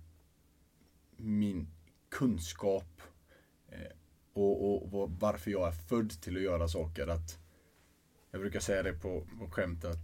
min 1.17 1.67
kunskap 2.09 3.01
eh, 3.69 3.91
och, 4.33 4.83
och, 4.83 4.91
vad- 4.91 5.19
varför 5.19 5.51
jag 5.51 5.67
är 5.67 5.71
född 5.71 6.21
till 6.21 6.35
att 6.37 6.43
göra 6.43 6.67
saker. 6.67 7.07
Att 7.07 7.39
jag 8.31 8.41
brukar 8.41 8.59
säga 8.59 8.83
det 8.83 8.93
på, 8.93 9.27
på 9.39 9.49
skämt 9.51 9.85
att 9.85 9.97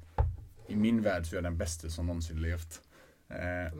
i 0.67 0.75
min 0.75 1.01
värld 1.01 1.25
så 1.25 1.35
är 1.35 1.37
jag 1.37 1.43
den 1.43 1.57
bästa 1.57 1.89
som 1.89 2.05
någonsin 2.07 2.41
levt. 2.41 2.81
Eh, 3.29 3.73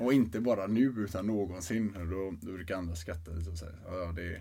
och 0.00 0.12
inte 0.12 0.40
bara 0.40 0.66
nu 0.66 0.80
utan 0.98 1.26
någonsin. 1.26 1.96
Och 1.96 2.06
Då, 2.06 2.30
då 2.40 2.52
brukar 2.52 2.76
andra 2.76 2.94
skratta 2.96 3.30
lite 3.30 3.50
och 3.50 3.58
säga 3.58 3.72
ja, 3.86 4.12
det, 4.16 4.34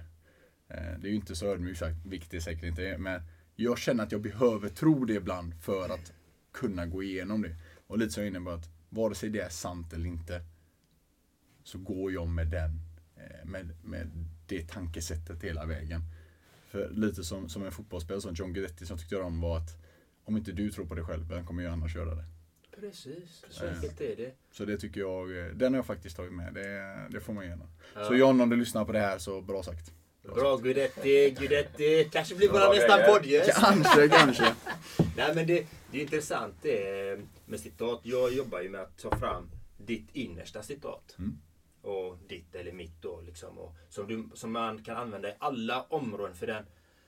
eh, 0.68 1.00
det 1.00 1.08
är 1.08 1.10
ju 1.10 1.16
inte 1.16 1.36
så 1.36 1.46
ödmjukt 1.46 1.80
sagt, 1.80 2.06
vilket 2.06 2.32
det 2.32 2.42
säkert 2.42 2.64
inte. 2.64 2.98
Men 2.98 3.22
jag 3.64 3.78
känner 3.78 4.04
att 4.04 4.12
jag 4.12 4.22
behöver 4.22 4.70
tro 4.70 5.06
det 5.06 5.14
ibland 5.14 5.54
för 5.62 5.90
att 5.90 6.14
kunna 6.52 6.86
gå 6.86 7.04
igenom 7.04 7.42
det. 7.42 7.56
Och 7.88 7.98
lite 7.98 8.12
så 8.12 8.22
innebär 8.22 8.52
att 8.52 8.70
vare 8.90 9.16
sig 9.16 9.30
det 9.30 9.40
är 9.40 9.50
sant 9.50 9.94
eller 9.94 10.06
inte 10.06 10.42
så 11.64 11.78
går 11.78 12.12
jag 12.12 12.28
med 12.28 12.48
den, 12.48 12.82
eh, 13.16 13.46
med, 13.46 13.72
med 13.84 14.12
det 14.48 14.68
tankesättet 14.68 15.44
hela 15.44 15.66
vägen. 15.66 16.02
För 16.70 16.90
lite 16.90 17.24
som, 17.24 17.50
som 17.50 17.66
en 17.66 17.72
fotbollsspelare 17.72 18.22
som 18.22 18.34
John 18.34 18.54
Guidetti 18.54 18.86
som 18.86 18.94
jag 18.94 19.00
tyckte 19.00 19.18
om 19.18 19.42
var 19.42 19.58
att 19.58 19.78
om 20.24 20.38
inte 20.38 20.52
du 20.52 20.72
tror 20.72 20.86
på 20.86 20.96
dig 20.96 21.04
själv, 21.04 21.30
vem 21.30 21.46
kommer 21.46 21.64
jag 21.64 21.74
annars 21.74 21.96
göra 21.96 22.16
det? 22.16 22.26
Precis, 22.80 23.46
så 23.50 23.68
enkelt 23.68 24.02
är 24.02 24.16
det. 24.16 24.32
Så 24.52 24.66
det 24.66 24.78
tycker 24.78 25.02
jag, 25.02 25.38
eh, 25.38 25.54
den 25.54 25.74
har 25.74 25.78
jag 25.78 25.86
faktiskt 25.86 26.16
tagit 26.16 26.34
med. 26.34 26.54
Det, 26.54 27.08
det 27.10 27.20
får 27.20 27.34
man 27.34 27.46
gärna. 27.46 27.68
Ja. 27.96 28.06
Så 28.06 28.16
John, 28.16 28.42
om 28.42 28.50
du 28.50 28.56
lyssnar 28.56 28.86
på 28.86 28.92
det 28.92 29.00
här 29.00 29.18
så 29.18 29.42
bra 29.42 29.64
sagt. 29.64 29.92
Bra 30.36 30.58
Guidetti, 30.58 31.36
Guidetti. 31.40 32.10
Kanske 32.12 32.36
blir 32.36 32.50
Bra 32.50 32.68
vår 32.68 32.76
nästa 32.76 33.12
poddgäst. 33.12 33.60
Kanske, 33.60 34.10
kanske. 34.10 34.56
Nej 35.18 35.36
men 35.36 35.48
det, 35.48 35.68
det 35.92 35.98
är 35.98 36.02
intressant 36.02 36.56
det 36.62 36.88
är 36.88 37.22
med 37.46 37.60
citat. 37.60 38.00
Jag 38.04 38.34
jobbar 38.34 38.62
ju 38.62 38.70
med 38.70 38.82
att 38.82 38.98
ta 38.98 39.18
fram 39.18 39.50
ditt 39.78 40.16
innersta 40.16 40.64
citat. 40.64 41.16
Mm. 41.20 41.40
Och 41.82 42.18
ditt 42.28 42.56
eller 42.56 42.72
mitt 42.72 43.02
då 43.02 43.22
liksom. 43.22 43.58
Och 43.58 43.76
som, 43.90 44.08
du, 44.08 44.30
som 44.34 44.52
man 44.52 44.84
kan 44.84 44.98
använda 44.98 45.30
i 45.30 45.34
alla 45.40 45.84
områden. 45.84 46.36
För 46.36 46.48
den, 46.48 46.66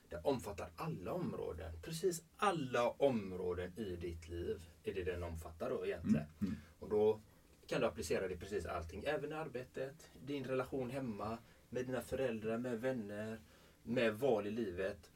den 0.10 0.20
omfattar 0.24 0.70
alla 0.76 1.14
områden. 1.14 1.72
Precis 1.82 2.24
alla 2.38 2.90
områden 2.90 3.72
i 3.78 3.96
ditt 3.96 4.30
liv 4.30 4.62
är 4.84 4.94
det 4.94 5.04
den 5.04 5.24
omfattar 5.24 5.70
då 5.70 5.86
egentligen. 5.86 6.26
Mm. 6.42 6.56
Och 6.80 6.90
då 6.90 7.20
kan 7.68 7.82
du 7.82 7.88
applicera 7.88 8.28
det 8.28 8.38
precis 8.38 8.66
allting. 8.66 9.04
Även 9.06 9.32
i 9.32 9.36
arbetet, 9.36 10.10
din 10.26 10.44
relation 10.44 10.90
hemma, 10.90 11.38
med 11.74 11.86
dina 11.86 12.02
föräldrar, 12.02 12.58
med 12.58 12.82
vänner, 12.82 13.40
med 13.84 14.14
val 14.14 14.48
i 14.48 14.52
livet. 14.52 15.12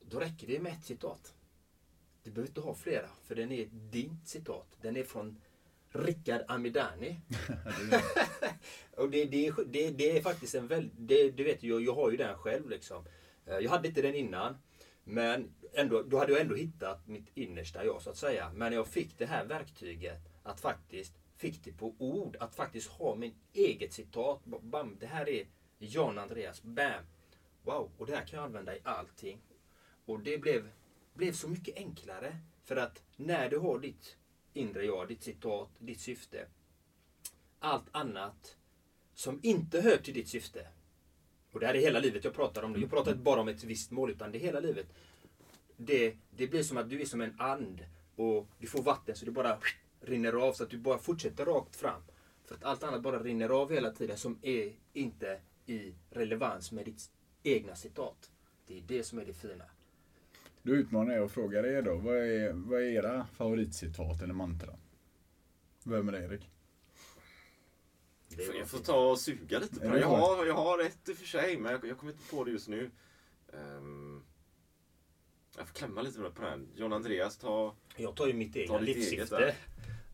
Då 0.00 0.18
räcker 0.20 0.46
det 0.46 0.60
med 0.60 0.72
ett 0.72 0.84
citat. 0.84 1.34
Du 2.22 2.30
behöver 2.30 2.48
inte 2.48 2.60
ha 2.60 2.74
flera, 2.74 3.08
för 3.24 3.34
den 3.34 3.52
är 3.52 3.66
din 3.72 4.18
citat. 4.24 4.76
Den 4.80 4.96
är 4.96 5.02
från 5.04 5.40
Rickard 5.92 6.42
Amidani. 6.48 7.20
och 8.96 9.10
det, 9.10 9.24
det, 9.24 9.46
är- 9.46 9.64
det, 9.66 9.90
det 9.90 10.16
är 10.18 10.22
faktiskt 10.22 10.54
en 10.54 10.66
väldigt... 10.66 11.36
Du 11.36 11.44
vet, 11.44 11.62
jag, 11.62 11.80
jag 11.82 11.94
har 11.94 12.10
ju 12.10 12.16
den 12.16 12.38
själv 12.38 12.68
liksom. 12.70 13.04
Eh, 13.46 13.58
Jag 13.58 13.70
hade 13.70 13.88
inte 13.88 14.02
den 14.02 14.14
innan. 14.14 14.56
Men 15.04 15.54
ändå, 15.72 16.02
då 16.02 16.18
hade 16.18 16.32
jag 16.32 16.40
ändå 16.40 16.54
hittat 16.54 17.06
mitt 17.08 17.26
innersta 17.34 17.84
jag 17.84 18.02
så 18.02 18.10
att 18.10 18.16
säga. 18.16 18.52
Men 18.54 18.72
jag 18.72 18.86
fick 18.88 19.18
det 19.18 19.26
här 19.26 19.44
verktyget 19.44 20.20
att 20.42 20.60
faktiskt, 20.60 21.12
fick 21.38 21.64
det 21.64 21.72
på 21.72 21.94
ord, 21.98 22.36
att 22.40 22.54
faktiskt 22.54 22.88
ha 22.88 23.14
min 23.14 23.34
eget 23.52 23.92
citat. 23.92 24.44
Bam, 24.44 24.96
det 25.00 25.06
här 25.06 25.28
är 25.28 25.46
Jan 25.78 26.18
Andreas, 26.18 26.62
bam. 26.62 27.04
Wow, 27.62 27.90
och 27.98 28.06
det 28.06 28.16
här 28.16 28.24
kan 28.24 28.36
jag 28.36 28.46
använda 28.46 28.76
i 28.76 28.80
allting. 28.82 29.40
Och 30.04 30.20
det 30.20 30.38
blev, 30.38 30.70
blev 31.14 31.32
så 31.32 31.48
mycket 31.48 31.76
enklare. 31.76 32.36
För 32.64 32.76
att 32.76 33.02
när 33.16 33.50
du 33.50 33.58
har 33.58 33.78
ditt 33.78 34.16
inre 34.54 34.84
jag, 34.84 35.08
ditt 35.08 35.22
citat, 35.22 35.68
ditt 35.78 36.00
syfte. 36.00 36.46
Allt 37.58 37.86
annat 37.92 38.56
som 39.14 39.40
inte 39.42 39.80
hör 39.80 39.96
till 39.96 40.14
ditt 40.14 40.28
syfte. 40.28 40.66
Och 41.52 41.60
det 41.60 41.66
här 41.66 41.74
är 41.74 41.80
hela 41.80 42.00
livet 42.00 42.24
jag 42.24 42.34
pratar 42.34 42.62
om. 42.62 42.72
Det. 42.72 42.80
Jag 42.80 42.90
pratar 42.90 43.10
inte 43.10 43.22
bara 43.22 43.40
om 43.40 43.48
ett 43.48 43.64
visst 43.64 43.90
mål 43.90 44.10
utan 44.10 44.32
det 44.32 44.38
är 44.38 44.40
hela 44.40 44.60
livet. 44.60 44.86
Det, 45.76 46.16
det 46.30 46.46
blir 46.46 46.62
som 46.62 46.76
att 46.76 46.90
du 46.90 47.00
är 47.00 47.06
som 47.06 47.20
en 47.20 47.40
and 47.40 47.84
och 48.16 48.48
du 48.58 48.66
får 48.66 48.82
vatten 48.82 49.16
så 49.16 49.24
det 49.24 49.30
bara 49.30 49.58
rinner 50.00 50.32
av 50.32 50.52
så 50.52 50.62
att 50.64 50.70
du 50.70 50.78
bara 50.78 50.98
fortsätter 50.98 51.44
rakt 51.44 51.76
fram. 51.76 52.02
För 52.44 52.54
att 52.54 52.64
allt 52.64 52.82
annat 52.82 53.02
bara 53.02 53.22
rinner 53.22 53.48
av 53.48 53.72
hela 53.72 53.90
tiden 53.90 54.16
som 54.16 54.38
är 54.42 54.72
inte 54.92 55.40
i 55.66 55.94
relevans 56.10 56.72
med 56.72 56.84
ditt 56.84 57.10
egna 57.42 57.76
citat. 57.76 58.30
Det 58.66 58.78
är 58.78 58.82
det 58.86 59.02
som 59.04 59.18
är 59.18 59.24
det 59.24 59.32
fina. 59.34 59.64
Då 60.62 60.72
utmanar 60.72 61.14
jag 61.14 61.24
och 61.24 61.30
frågar 61.30 61.66
er 61.66 61.82
då. 61.82 61.96
Vad 61.96 62.16
är, 62.16 62.52
vad 62.52 62.80
är 62.80 62.84
era 62.84 63.26
favoritcitat 63.36 64.22
eller 64.22 64.34
mantra? 64.34 64.74
Vem 65.84 66.08
är 66.08 66.12
det 66.12 66.24
Erik? 66.24 66.50
Det 68.28 68.42
Jag 68.58 68.68
får 68.68 68.78
ta 68.78 69.10
och 69.10 69.18
suga 69.18 69.58
lite 69.58 69.80
på 69.80 69.86
Ja, 69.86 69.90
det. 69.90 69.94
det 69.94 70.00
Jag 70.00 70.08
har, 70.08 70.46
jag 70.46 70.54
har 70.54 70.78
ett 70.82 71.08
i 71.08 71.12
och 71.12 71.16
för 71.16 71.26
sig, 71.26 71.58
men 71.58 71.72
jag, 71.72 71.84
jag 71.84 71.98
kommer 71.98 72.12
inte 72.12 72.30
på 72.30 72.44
det 72.44 72.50
just 72.50 72.68
nu. 72.68 72.90
Ehm, 73.52 74.22
jag 75.56 75.68
får 75.68 75.74
klämma 75.74 76.02
lite 76.02 76.18
på 76.20 76.42
den. 76.42 76.68
John 76.76 76.92
Andreas, 76.92 77.36
ta... 77.36 77.74
Jag 77.96 78.16
tar 78.16 78.26
ju 78.26 78.32
mitt 78.32 78.56
egna 78.56 78.78
livssyfte. 78.78 79.54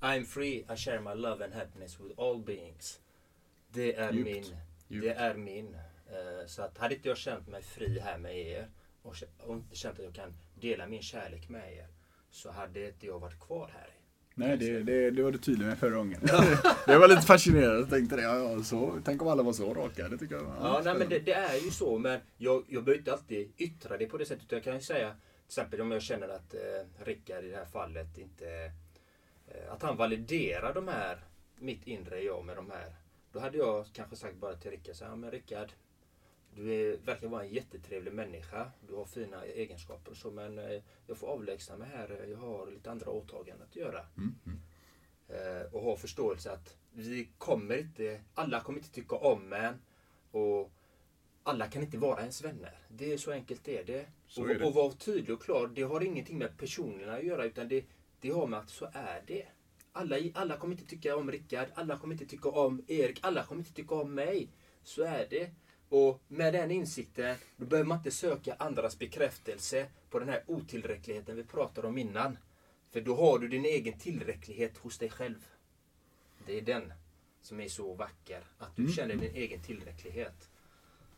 I'm 0.04 0.24
free, 0.24 0.64
I 0.74 0.76
share 0.76 1.00
my 1.00 1.14
love 1.14 1.44
and 1.44 1.54
happiness 1.54 2.00
with 2.00 2.20
all 2.20 2.38
beings. 2.38 3.00
Det 3.72 3.94
är 3.94 4.12
Djupt. 4.12 4.24
min, 4.30 4.44
Djupt. 4.88 5.06
det 5.06 5.14
är 5.14 5.34
min 5.34 5.76
Eh, 6.10 6.46
Så 6.46 6.62
att 6.62 6.78
hade 6.78 6.94
inte 6.94 7.08
jag 7.08 7.16
känt 7.16 7.48
mig 7.48 7.62
fri 7.62 7.98
här 7.98 8.18
med 8.18 8.38
er 8.38 8.68
och 9.02 9.14
och 9.38 9.54
inte 9.54 9.76
känt 9.76 9.98
att 9.98 10.04
jag 10.04 10.14
kan 10.14 10.34
dela 10.60 10.86
min 10.86 11.02
kärlek 11.02 11.48
med 11.48 11.72
er 11.72 11.86
så 12.30 12.50
hade 12.50 12.86
inte 12.86 13.06
jag 13.06 13.18
varit 13.18 13.40
kvar 13.40 13.70
här. 13.74 13.88
Nej, 14.34 14.56
det, 14.56 14.82
det, 14.82 15.10
det 15.10 15.22
var 15.22 15.32
du 15.32 15.38
tydlig 15.38 15.66
med 15.66 15.78
förra 15.78 15.96
gången. 15.96 16.20
det 16.86 16.98
var 16.98 17.08
lite 17.08 17.22
fascinerande. 17.22 17.78
Jag 17.80 17.90
tänkte 17.90 18.16
det. 18.16 18.22
Ja, 18.22 18.38
ja, 18.38 18.62
så, 18.62 19.00
tänk 19.04 19.22
om 19.22 19.28
alla 19.28 19.42
var 19.42 19.52
så 19.52 19.74
raka. 19.74 20.08
Det 20.08 20.18
tycker 20.18 20.34
jag. 20.34 20.44
Ja, 20.60 20.80
nej, 20.84 20.94
men 20.94 21.08
det, 21.08 21.18
det 21.18 21.32
är 21.32 21.54
ju 21.64 21.70
så. 21.70 21.98
Men 21.98 22.20
jag, 22.36 22.64
jag 22.68 22.84
behöver 22.84 22.98
inte 22.98 23.12
alltid 23.12 23.52
yttra 23.56 23.96
det 23.96 24.06
på 24.06 24.18
det 24.18 24.26
sättet. 24.26 24.52
Jag 24.52 24.64
kan 24.64 24.74
ju 24.74 24.80
säga 24.80 25.10
till 25.10 25.46
exempel 25.46 25.80
om 25.80 25.90
jag 25.90 26.02
känner 26.02 26.28
att 26.28 26.54
eh, 26.54 27.04
Rickard 27.04 27.44
i 27.44 27.48
det 27.50 27.56
här 27.56 27.64
fallet 27.64 28.18
inte... 28.18 28.44
Eh, 29.54 29.72
att 29.72 29.82
han 29.82 29.96
validerar 29.96 30.74
de 30.74 30.88
här, 30.88 31.18
mitt 31.56 31.86
inre 31.86 32.20
jag 32.20 32.44
med 32.44 32.56
de 32.56 32.70
här. 32.70 32.94
Då 33.32 33.38
hade 33.38 33.58
jag 33.58 33.86
kanske 33.92 34.16
sagt 34.16 34.36
bara 34.36 34.56
till 34.56 34.70
Rickard 34.70 34.96
så 34.96 35.04
här, 35.04 35.16
men 35.16 35.30
Rickard. 35.30 35.72
Du 36.56 36.72
är, 36.72 36.96
verkar 36.96 37.28
vara 37.28 37.44
en 37.44 37.52
jättetrevlig 37.52 38.12
människa. 38.12 38.70
Du 38.88 38.94
har 38.94 39.04
fina 39.04 39.44
egenskaper 39.44 40.10
och 40.10 40.16
så 40.16 40.30
men 40.30 40.58
eh, 40.58 40.82
jag 41.06 41.18
får 41.18 41.26
avlägsna 41.26 41.76
mig 41.76 41.88
här. 41.88 42.26
Jag 42.30 42.38
har 42.38 42.70
lite 42.70 42.90
andra 42.90 43.10
åtaganden 43.10 43.66
att 43.70 43.76
göra. 43.76 44.06
Mm, 44.16 44.34
mm. 44.46 44.58
Eh, 45.28 45.74
och 45.74 45.82
ha 45.82 45.96
förståelse 45.96 46.52
att 46.52 46.76
vi 46.92 47.28
kommer 47.38 47.78
inte, 47.78 48.20
alla 48.34 48.60
kommer 48.60 48.78
inte 48.78 48.92
tycka 48.92 49.16
om 49.16 49.52
en. 49.52 49.74
Och 50.30 50.70
alla 51.42 51.66
kan 51.66 51.82
inte 51.82 51.98
vara 51.98 52.20
ens 52.20 52.44
vänner. 52.44 52.78
Det 52.88 53.12
är 53.12 53.18
så 53.18 53.32
enkelt 53.32 53.64
det 53.64 53.78
är 53.78 53.84
det. 53.84 54.06
Så 54.26 54.42
och, 54.42 54.50
är 54.50 54.58
det. 54.58 54.64
och 54.64 54.74
vara 54.74 54.92
tydlig 54.92 55.34
och 55.34 55.42
klar, 55.42 55.70
det 55.74 55.82
har 55.82 56.00
ingenting 56.00 56.38
med 56.38 56.58
personerna 56.58 57.16
att 57.16 57.24
göra 57.24 57.44
utan 57.44 57.68
det, 57.68 57.84
det 58.24 58.30
har 58.30 58.46
med 58.46 58.58
att 58.58 58.70
så 58.70 58.84
är 58.92 59.22
det. 59.26 59.44
Alla, 59.92 60.16
alla 60.34 60.56
kommer 60.56 60.74
inte 60.74 60.86
tycka 60.86 61.16
om 61.16 61.30
Rickard, 61.30 61.68
alla 61.74 61.98
kommer 61.98 62.14
inte 62.14 62.26
tycka 62.26 62.48
om 62.48 62.84
Erik, 62.86 63.18
alla 63.22 63.44
kommer 63.44 63.60
inte 63.60 63.72
tycka 63.72 63.94
om 63.94 64.14
mig. 64.14 64.48
Så 64.82 65.02
är 65.02 65.26
det. 65.30 65.50
Och 65.88 66.22
med 66.28 66.54
den 66.54 66.70
insikten, 66.70 67.36
då 67.56 67.66
behöver 67.66 67.88
man 67.88 67.98
inte 67.98 68.10
söka 68.10 68.54
andras 68.58 68.98
bekräftelse 68.98 69.86
på 70.10 70.18
den 70.18 70.28
här 70.28 70.42
otillräckligheten 70.46 71.36
vi 71.36 71.44
pratade 71.44 71.88
om 71.88 71.98
innan. 71.98 72.38
För 72.92 73.00
då 73.00 73.14
har 73.16 73.38
du 73.38 73.48
din 73.48 73.64
egen 73.64 73.98
tillräcklighet 73.98 74.78
hos 74.78 74.98
dig 74.98 75.10
själv. 75.10 75.46
Det 76.46 76.58
är 76.58 76.62
den 76.62 76.92
som 77.42 77.60
är 77.60 77.68
så 77.68 77.94
vacker. 77.94 78.42
Att 78.58 78.76
du 78.76 78.82
Mm. 78.82 78.94
känner 78.94 79.14
din 79.14 79.34
egen 79.34 79.62
tillräcklighet. 79.62 80.48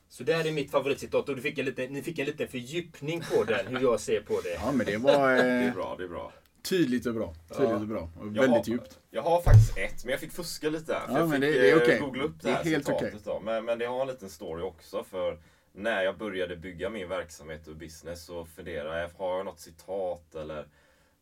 Så 0.08 0.24
där 0.24 0.44
är 0.46 0.52
mitt 0.52 0.70
favoritcitat 0.70 1.28
och 1.28 1.36
du 1.36 1.42
fick 1.42 1.58
en 1.58 1.64
liten, 1.64 1.92
ni 1.92 2.02
fick 2.02 2.18
en 2.18 2.26
liten 2.26 2.48
fördjupning 2.48 3.22
på 3.32 3.44
den, 3.44 3.66
hur 3.66 3.80
jag 3.82 4.00
ser 4.00 4.20
på 4.20 4.40
det. 4.40 4.54
Ja, 4.54 4.72
men 4.72 4.86
det 4.86 4.96
var 4.96 5.30
Det 5.36 5.42
är 5.42 5.68
eh, 5.68 5.74
bra, 5.74 5.94
det 5.98 6.04
är 6.04 6.08
bra. 6.08 6.32
Tydligt 6.68 7.06
och 7.06 7.14
bra. 7.14 7.34
Tydligt 7.48 7.70
Ja. 7.70 7.76
och 7.76 7.86
bra. 7.86 8.10
Och 8.20 8.26
väldigt 8.26 8.50
har, 8.50 8.64
djupt. 8.64 9.00
Jag 9.10 9.22
har 9.22 9.42
faktiskt 9.42 9.78
ett, 9.78 10.04
men 10.04 10.10
jag 10.10 10.20
fick 10.20 10.32
fuska 10.32 10.68
lite. 10.68 10.86
För 10.86 11.12
Ja, 11.12 11.18
jag 11.18 11.30
fick 11.30 11.40
det- 11.40 11.46
det 11.52 11.70
är 11.70 11.76
eh, 11.76 11.82
okej. 11.82 11.98
googla 12.00 12.24
upp 12.24 12.32
det 12.42 12.48
Det 12.48 12.50
är 12.50 12.54
här 12.56 12.64
helt 12.64 12.86
citatet. 12.86 13.24
Då. 13.24 13.40
Men, 13.40 13.64
men 13.64 13.78
det 13.78 13.86
har 13.86 14.00
en 14.00 14.06
liten 14.08 14.30
story 14.30 14.62
också. 14.62 15.04
För 15.04 15.38
när 15.72 16.02
jag 16.02 16.18
började 16.18 16.56
bygga 16.56 16.90
min 16.90 17.08
verksamhet 17.08 17.66
och 17.68 17.76
business 17.76 18.24
så 18.24 18.44
funderade 18.44 19.00
jag, 19.00 19.08
har 19.08 19.36
jag 19.36 19.44
något 19.44 19.60
citat 19.60 20.34
eller 20.34 20.68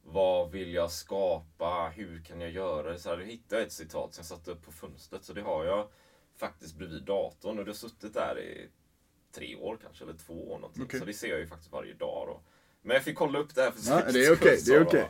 vad 0.07 0.51
vill 0.51 0.75
jag 0.75 0.91
skapa? 0.91 1.93
Hur 1.97 2.23
kan 2.23 2.41
jag 2.41 2.51
göra 2.51 2.93
det? 2.93 2.99
Så 2.99 3.09
här, 3.09 3.17
då 3.17 3.23
hittade 3.23 3.61
jag 3.61 3.67
ett 3.67 3.73
citat 3.73 4.15
som 4.15 4.21
jag 4.23 4.27
satte 4.27 4.51
upp 4.51 4.63
på 4.65 4.73
fönstret. 4.73 5.25
Så 5.25 5.33
det 5.33 5.43
har 5.43 5.65
jag 5.65 5.89
faktiskt 6.39 6.77
bredvid 6.77 7.03
datorn 7.03 7.59
och 7.59 7.65
det 7.65 7.71
har 7.71 7.77
suttit 7.77 8.15
där 8.15 8.39
i 8.39 8.69
tre 9.35 9.57
år 9.57 9.79
kanske, 9.83 10.05
eller 10.05 10.15
två 10.15 10.51
år 10.53 10.59
någonting. 10.59 10.83
Okej. 10.83 11.01
Så 11.01 11.07
det 11.07 11.13
ser 11.15 11.29
jag 11.29 11.39
ju 11.39 11.47
faktiskt 11.47 11.73
varje 11.73 11.95
dag 11.95 12.25
då. 12.29 12.41
Men 12.87 12.95
jag 12.95 13.05
fick 13.05 13.17
kolla 13.17 13.39
upp 13.39 13.55
det 13.55 13.63
här 13.63 13.71
för 13.71 13.91
Ja, 13.91 14.13
det 14.13 14.25
är 14.27 14.33
okej, 14.35 14.59
okej. 14.83 15.01
då. 15.03 15.09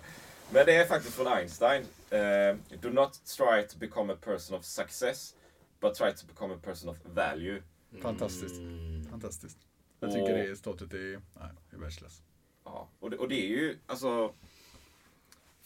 Men 0.52 0.66
det 0.66 0.74
är 0.76 0.86
faktiskt 0.86 1.14
från 1.16 1.26
Einstein. 1.26 1.82
Eh, 2.10 2.56
Do 2.80 2.90
not 2.90 3.20
try 3.24 3.62
to 3.68 3.78
become 3.78 4.12
a 4.12 4.16
person 4.20 4.58
of 4.58 4.64
success, 4.64 5.34
but 5.80 5.94
try 5.94 6.12
to 6.12 6.26
become 6.26 6.54
a 6.54 6.58
person 6.62 6.88
of 6.90 6.96
value. 7.04 7.62
Fantastiskt. 8.02 8.54
Mm. 8.58 9.06
Fantastiskt. 9.10 9.58
Jag 10.00 10.10
tycker 10.12 10.32
Och- 10.32 10.38
det 10.48 10.56
statutet 10.56 10.94
är, 10.94 11.20
nej, 11.40 11.48
det 11.70 11.76
är 11.76 11.80
världsklass. 11.80 12.22
Ja, 12.64 12.88
och 13.00 13.10
det, 13.10 13.16
och 13.16 13.28
det 13.28 13.42
är 13.46 13.48
ju 13.48 13.78
alltså... 13.86 14.32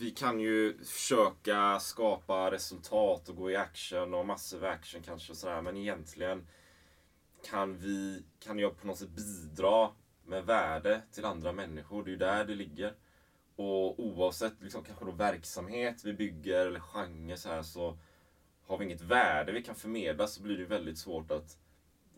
Vi 0.01 0.11
kan 0.11 0.41
ju 0.41 0.85
försöka 0.85 1.81
skapa 1.81 2.51
resultat 2.51 3.29
och 3.29 3.37
gå 3.37 3.51
i 3.51 3.57
action 3.57 4.15
och 4.15 4.27
massiv 4.27 4.65
action 4.65 5.03
kanske 5.03 5.33
och 5.33 5.39
sådär. 5.39 5.63
Men 5.63 5.77
egentligen 5.77 6.47
kan 7.51 7.79
vi, 7.79 8.23
kan 8.41 8.59
jag 8.59 8.81
på 8.81 8.87
något 8.87 8.99
sätt 8.99 9.09
bidra 9.09 9.91
med 10.29 10.47
värde 10.47 11.03
till 11.13 11.25
andra 11.25 11.53
människor. 11.53 12.05
Det 12.05 12.09
är 12.09 12.13
ju 12.13 12.19
där 12.19 12.45
det 12.45 12.55
ligger. 12.55 12.95
Och 13.57 14.01
oavsett 14.01 14.63
liksom, 14.63 14.85
kanske 14.85 15.05
då 15.05 15.11
verksamhet 15.11 16.05
vi 16.05 16.13
bygger 16.13 16.67
eller 16.67 16.81
genre 16.81 17.37
så 17.37 17.49
här 17.49 17.63
så 17.63 17.99
har 18.67 18.79
vi 18.79 18.85
inget 18.85 19.01
värde 19.01 19.53
vi 19.53 19.63
kan 19.63 19.75
förmedla 19.75 20.27
så 20.27 20.43
blir 20.43 20.59
det 20.59 20.65
väldigt 20.65 20.99
svårt 20.99 21.31
att 21.31 21.59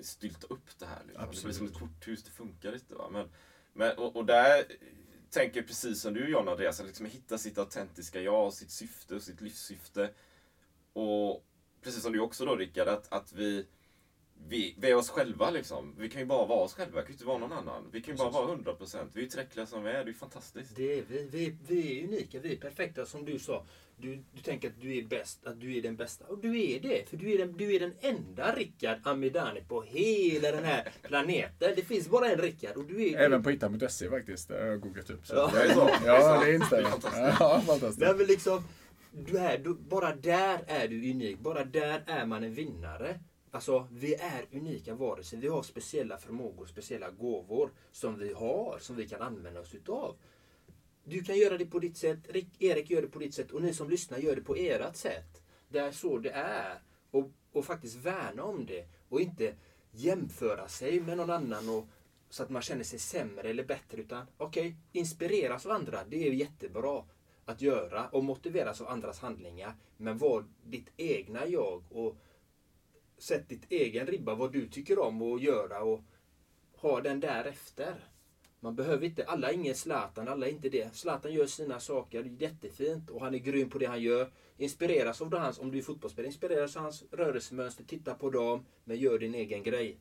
stylta 0.01 0.47
upp 0.47 0.79
det 0.79 0.87
här. 0.87 1.03
Liksom. 1.07 1.25
Det 1.25 1.31
blir 1.31 1.41
som 1.41 1.51
ett 1.51 1.73
Absolut. 1.73 1.79
korthus, 1.79 2.23
det 2.23 2.31
funkar 2.31 2.75
inte. 2.75 2.95
Va? 2.95 3.09
Men, 3.11 3.29
men, 3.73 3.99
och, 3.99 4.17
och 4.17 4.27
där 4.27 4.65
tänker 5.31 5.61
jag 5.61 5.67
precis 5.67 6.01
som 6.01 6.15
du 6.15 6.29
John 6.29 6.49
Andreas, 6.49 6.81
att 6.81 6.87
liksom 6.87 7.07
hitta 7.07 7.39
sitt 7.39 7.59
autentiska 7.59 8.21
jag, 8.21 8.53
sitt 8.53 8.71
syfte 8.71 9.15
och 9.15 9.23
sitt 9.23 9.41
livssyfte. 9.41 10.11
Och 10.93 11.45
precis 11.83 12.03
som 12.03 12.13
du 12.13 12.21
också 12.21 12.45
då 12.45 12.57
Rickard, 12.57 12.89
att, 12.89 13.13
att 13.13 13.33
vi, 13.33 13.67
vi, 14.49 14.75
vi 14.79 14.91
är 14.91 14.95
oss 14.95 15.11
själva 15.11 15.51
liksom. 15.51 15.95
Vi 15.99 16.09
kan 16.09 16.21
ju 16.21 16.27
bara 16.27 16.47
vara 16.47 16.61
oss 16.61 16.75
själva, 16.75 17.01
vi 17.01 17.03
kan 17.03 17.07
ju 17.09 17.13
inte 17.13 17.25
vara 17.25 17.39
någon 17.39 17.53
annan. 17.53 17.89
Vi 17.93 18.03
kan 18.03 18.15
ju 18.15 18.19
bara 18.19 18.31
vara 18.31 18.57
100%. 18.57 19.09
Vi 19.13 19.21
är 19.21 19.25
ju 19.25 19.31
tillräckliga 19.31 19.67
som 19.67 19.85
vi 19.85 19.91
är, 19.91 19.95
det 19.95 20.01
är 20.01 20.07
ju 20.07 20.15
fantastiskt. 20.15 20.77
Det 20.77 20.99
är 20.99 21.05
vi. 21.09 21.29
Vi, 21.31 21.57
vi 21.69 22.01
är 22.01 22.05
unika, 22.05 22.41
vi 22.41 22.53
är 22.53 22.57
perfekta 22.57 23.07
som 23.07 23.25
du 23.25 23.39
sa. 23.39 23.65
Du, 23.97 24.23
du 24.33 24.43
tänker 24.43 24.69
att 24.69 24.81
du 24.81 24.99
är 24.99 25.03
bäst, 25.03 25.47
att 25.47 25.61
du 25.61 25.77
är 25.79 25.83
den 25.83 25.97
bästa. 25.97 26.25
Och 26.25 26.39
du 26.39 26.61
är 26.63 26.81
det. 26.81 27.09
För 27.09 27.17
du 27.17 27.33
är 27.33 27.39
den, 27.39 27.57
du 27.57 27.75
är 27.75 27.81
den 27.81 27.95
enda 28.01 28.55
Rickard 28.55 28.99
Amidani 29.05 29.61
på 29.69 29.83
hela 29.83 30.53
den 30.53 30.65
här 30.65 30.93
planeten. 31.03 31.73
Det 31.77 31.83
finns 31.83 32.09
bara 32.09 32.29
en 32.31 32.39
Rickard 32.39 32.77
och 32.77 32.85
du 32.85 33.09
är... 33.09 33.19
Även 33.19 33.43
på 33.43 33.51
hitta.se 33.51 34.11
faktiskt. 34.11 34.49
Det 34.49 34.55
har 34.55 34.67
jag 34.67 34.81
googlat 34.81 35.11
upp. 35.11 35.27
Så. 35.27 35.35
Ja. 35.35 35.51
Det 35.55 35.63
är 35.63 35.75
så? 35.75 35.91
Ja, 36.07 36.45
det 36.45 36.51
jag. 36.51 36.69
fantastiskt. 36.69 37.17
Ja, 37.41 37.63
fantastiskt. 37.67 38.01
Nej, 38.01 38.15
men 38.17 38.27
liksom, 38.27 38.65
du 39.13 39.39
är, 39.39 39.59
du, 39.59 39.75
bara 39.75 40.15
där 40.17 40.61
är 40.67 40.89
du 40.89 41.11
unik. 41.11 41.39
Bara 41.39 41.65
där 41.65 42.03
är 42.07 42.27
man 42.27 42.45
en 42.45 42.55
vinnare. 42.55 43.21
Alltså, 43.51 43.89
vi 43.91 44.15
är 44.15 44.47
unika 44.53 44.95
varelser. 44.95 45.37
Vi 45.37 45.49
har 45.49 45.63
speciella 45.63 46.19
förmågor, 46.19 46.67
speciella 46.67 47.11
gåvor 47.11 47.71
som 47.93 48.19
vi 48.19 48.33
har, 48.33 48.79
som 48.81 48.97
vi 48.97 49.09
kan 49.09 49.23
använda 49.23 49.61
oss 49.61 49.75
utav. 49.75 50.17
Du 51.05 51.23
kan 51.23 51.39
göra 51.39 51.59
det 51.59 51.67
på 51.67 51.79
ditt 51.79 51.97
sätt, 51.97 52.19
Rick, 52.29 52.63
Erik 52.63 52.91
gör 52.91 53.03
det 53.03 53.09
på 53.09 53.19
ditt 53.19 53.35
sätt 53.35 53.51
och 53.51 53.63
ni 53.63 53.75
som 53.75 53.91
lyssnar 53.91 54.19
gör 54.19 54.37
det 54.37 54.43
på 54.43 54.55
ert 54.57 54.97
sätt. 54.97 55.43
Det 55.69 55.79
är 55.79 55.93
så 55.93 56.19
det 56.19 56.31
är. 56.31 56.83
Och, 57.11 57.31
och 57.53 57.65
faktiskt 57.65 57.97
värna 57.97 58.43
om 58.43 58.67
det. 58.67 58.87
Och 59.09 59.21
inte 59.21 59.55
jämföra 59.91 60.69
sig 60.69 61.01
med 61.01 61.17
någon 61.17 61.31
annan 61.31 61.69
och, 61.69 61.87
så 62.29 62.43
att 62.43 62.51
man 62.51 62.63
känner 62.63 62.85
sig 62.85 62.99
sämre 62.99 63.49
eller 63.49 63.65
bättre. 63.65 64.01
Utan 64.01 64.27
okej, 64.37 64.77
inspireras 64.93 65.67
av 65.67 65.73
andra. 65.73 66.01
Det 66.09 66.29
är 66.29 66.33
jättebra 66.33 67.05
att 67.45 67.61
göra 67.61 68.09
och 68.09 68.25
motiveras 68.25 68.81
av 68.81 68.89
andras 68.89 69.21
handlingar. 69.21 69.75
Men 69.97 70.19
var 70.19 70.45
ditt 70.65 70.93
egna 70.97 71.47
jag 71.47 71.83
och 71.91 72.17
sätt 73.23 73.49
ditt 73.49 73.73
egen 73.73 74.07
ribba 74.07 74.35
vad 74.35 74.53
du 74.53 74.69
tycker 74.69 74.99
om 74.99 75.23
att 75.23 75.43
göra 75.43 75.83
och 75.83 76.01
ha 76.77 77.01
den 77.01 77.21
därefter. 77.21 77.95
Man 78.61 78.77
behöver 78.77 79.07
inte, 79.07 79.25
alla 79.25 79.51
är 79.51 79.55
ingen 79.55 79.75
Zlatan, 79.75 80.29
alla 80.29 80.47
är 80.47 80.51
inte 80.51 80.69
det. 80.69 80.95
Zlatan 80.95 81.33
gör 81.33 81.47
sina 81.47 81.81
saker 81.81 82.37
jättefint 82.39 83.11
och 83.11 83.21
han 83.21 83.35
är 83.35 83.39
grym 83.39 83.71
på 83.71 83.79
det 83.79 83.87
han 83.87 84.03
gör. 84.03 84.31
Inspireras 84.57 85.21
av 85.21 85.31
det 85.31 85.39
hans, 85.39 85.59
om 85.59 85.71
du 85.71 85.79
är 85.79 85.83
fotbollsspelare, 85.83 86.27
inspireras 86.27 86.77
av 86.77 86.83
hans 86.83 87.05
rörelsemönster, 87.11 87.85
titta 87.85 88.15
på 88.15 88.31
dem, 88.31 88.67
men 88.85 88.97
gör 88.97 89.19
din 89.19 89.35
egen 89.35 89.63
grej. 89.63 89.99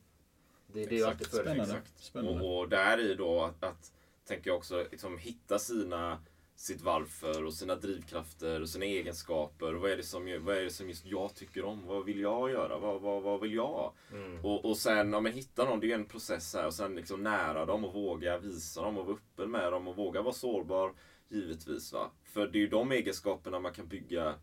Det 0.66 0.82
är 0.82 0.88
det 0.88 0.96
jag 0.96 1.10
alltid 1.10 1.26
Exakt, 1.26 1.44
föredrar. 1.44 1.64
Spännande. 1.64 1.86
Spännande. 1.96 2.44
Och, 2.44 2.60
och 2.60 2.68
där 2.68 3.00
i 3.00 3.14
då 3.14 3.42
att, 3.42 3.64
att 3.64 3.92
tänker 4.24 4.50
jag 4.50 4.56
också 4.56 4.86
liksom, 4.90 5.18
hitta 5.18 5.58
sina 5.58 6.18
sitt 6.60 6.80
varför 6.80 7.44
och 7.44 7.54
sina 7.54 7.74
drivkrafter 7.74 8.60
och 8.60 8.68
sina 8.68 8.84
egenskaper. 8.84 9.74
Och 9.74 9.80
vad 9.80 9.90
är 9.90 9.96
det 9.96 10.02
som, 10.02 10.38
vad 10.44 10.56
är 10.56 10.62
det 10.62 10.70
som 10.70 10.88
just 10.88 11.06
jag 11.06 11.34
tycker 11.34 11.64
om? 11.64 11.86
Vad 11.86 12.04
vill 12.04 12.20
jag 12.20 12.50
göra? 12.50 12.78
Vad, 12.78 13.00
vad, 13.00 13.22
vad 13.22 13.40
vill 13.40 13.54
jag? 13.54 13.92
Mm. 14.12 14.44
Och, 14.44 14.64
och 14.64 14.76
sen 14.76 15.14
om 15.14 15.22
man 15.22 15.32
hittar 15.32 15.66
någon, 15.66 15.80
det 15.80 15.86
är 15.86 15.88
ju 15.88 15.94
en 15.94 16.04
process 16.04 16.54
här. 16.54 16.66
Och 16.66 16.74
sen 16.74 16.94
liksom 16.94 17.22
nära 17.22 17.66
dem 17.66 17.84
och 17.84 17.94
våga 17.94 18.38
visa 18.38 18.82
dem 18.82 18.98
och 18.98 19.06
vara 19.06 19.16
öppen 19.16 19.50
med 19.50 19.72
dem 19.72 19.88
och 19.88 19.96
våga 19.96 20.22
vara 20.22 20.34
sårbar. 20.34 20.92
Givetvis 21.28 21.92
va. 21.92 22.10
För 22.24 22.46
det 22.46 22.58
är 22.58 22.60
ju 22.60 22.68
de 22.68 22.92
egenskaperna 22.92 23.60
man 23.60 23.72
kan 23.72 23.88
bygga 23.88 24.34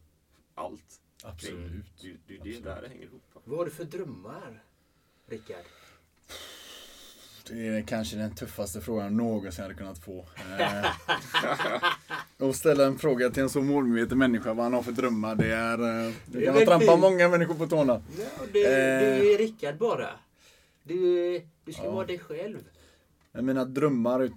allt. 0.56 1.02
kring. 1.22 1.32
Absolut. 1.32 2.02
Det, 2.02 2.08
det, 2.08 2.18
det 2.28 2.34
är 2.34 2.38
Absolut. 2.40 2.64
där 2.64 2.82
det 2.82 2.88
hänger 2.88 3.06
ihop. 3.06 3.24
Va? 3.34 3.42
Vad 3.44 3.58
har 3.58 3.66
du 3.66 3.72
för 3.72 3.84
drömmar, 3.84 4.64
Rickard? 5.26 5.66
Det 7.50 7.68
är 7.68 7.82
kanske 7.82 8.18
den 8.18 8.36
tuffaste 8.36 8.82
frågan 8.82 9.18
någonsin 9.18 9.62
jag 9.64 9.64
hade 9.64 9.76
kunnat 9.80 10.00
få. 10.00 10.26
Eh, 12.40 12.48
och 12.48 12.56
ställa 12.56 12.86
en 12.86 12.98
fråga 13.00 13.30
till 13.30 13.44
en 13.44 13.50
så 13.50 13.62
målmedveten 13.62 14.18
människa 14.18 14.54
vad 14.54 14.64
han 14.66 14.74
har 14.74 14.82
för 14.84 14.92
drömmar. 14.92 15.36
Det 15.36 15.52
är... 15.52 16.08
eh, 16.08 16.14
Det 16.26 16.46
kan 16.46 16.66
trampa 16.66 16.96
många 16.96 17.30
människor 17.30 17.56
på 17.56 17.68
tårna. 17.68 18.02
Ja, 18.18 18.24
Eh. 18.44 18.52
Du 18.52 19.34
är 19.34 19.38
Rickard 19.38 19.78
bara. 19.78 20.10
Du, 20.84 21.42
du 21.66 21.74
ska 21.74 21.84
Ja. 21.84 21.92
vara 21.92 22.06
dig 22.06 22.20
själv. 22.20 22.58
Men 23.32 23.46
Mina 23.46 23.66
drömmar... 23.66 24.30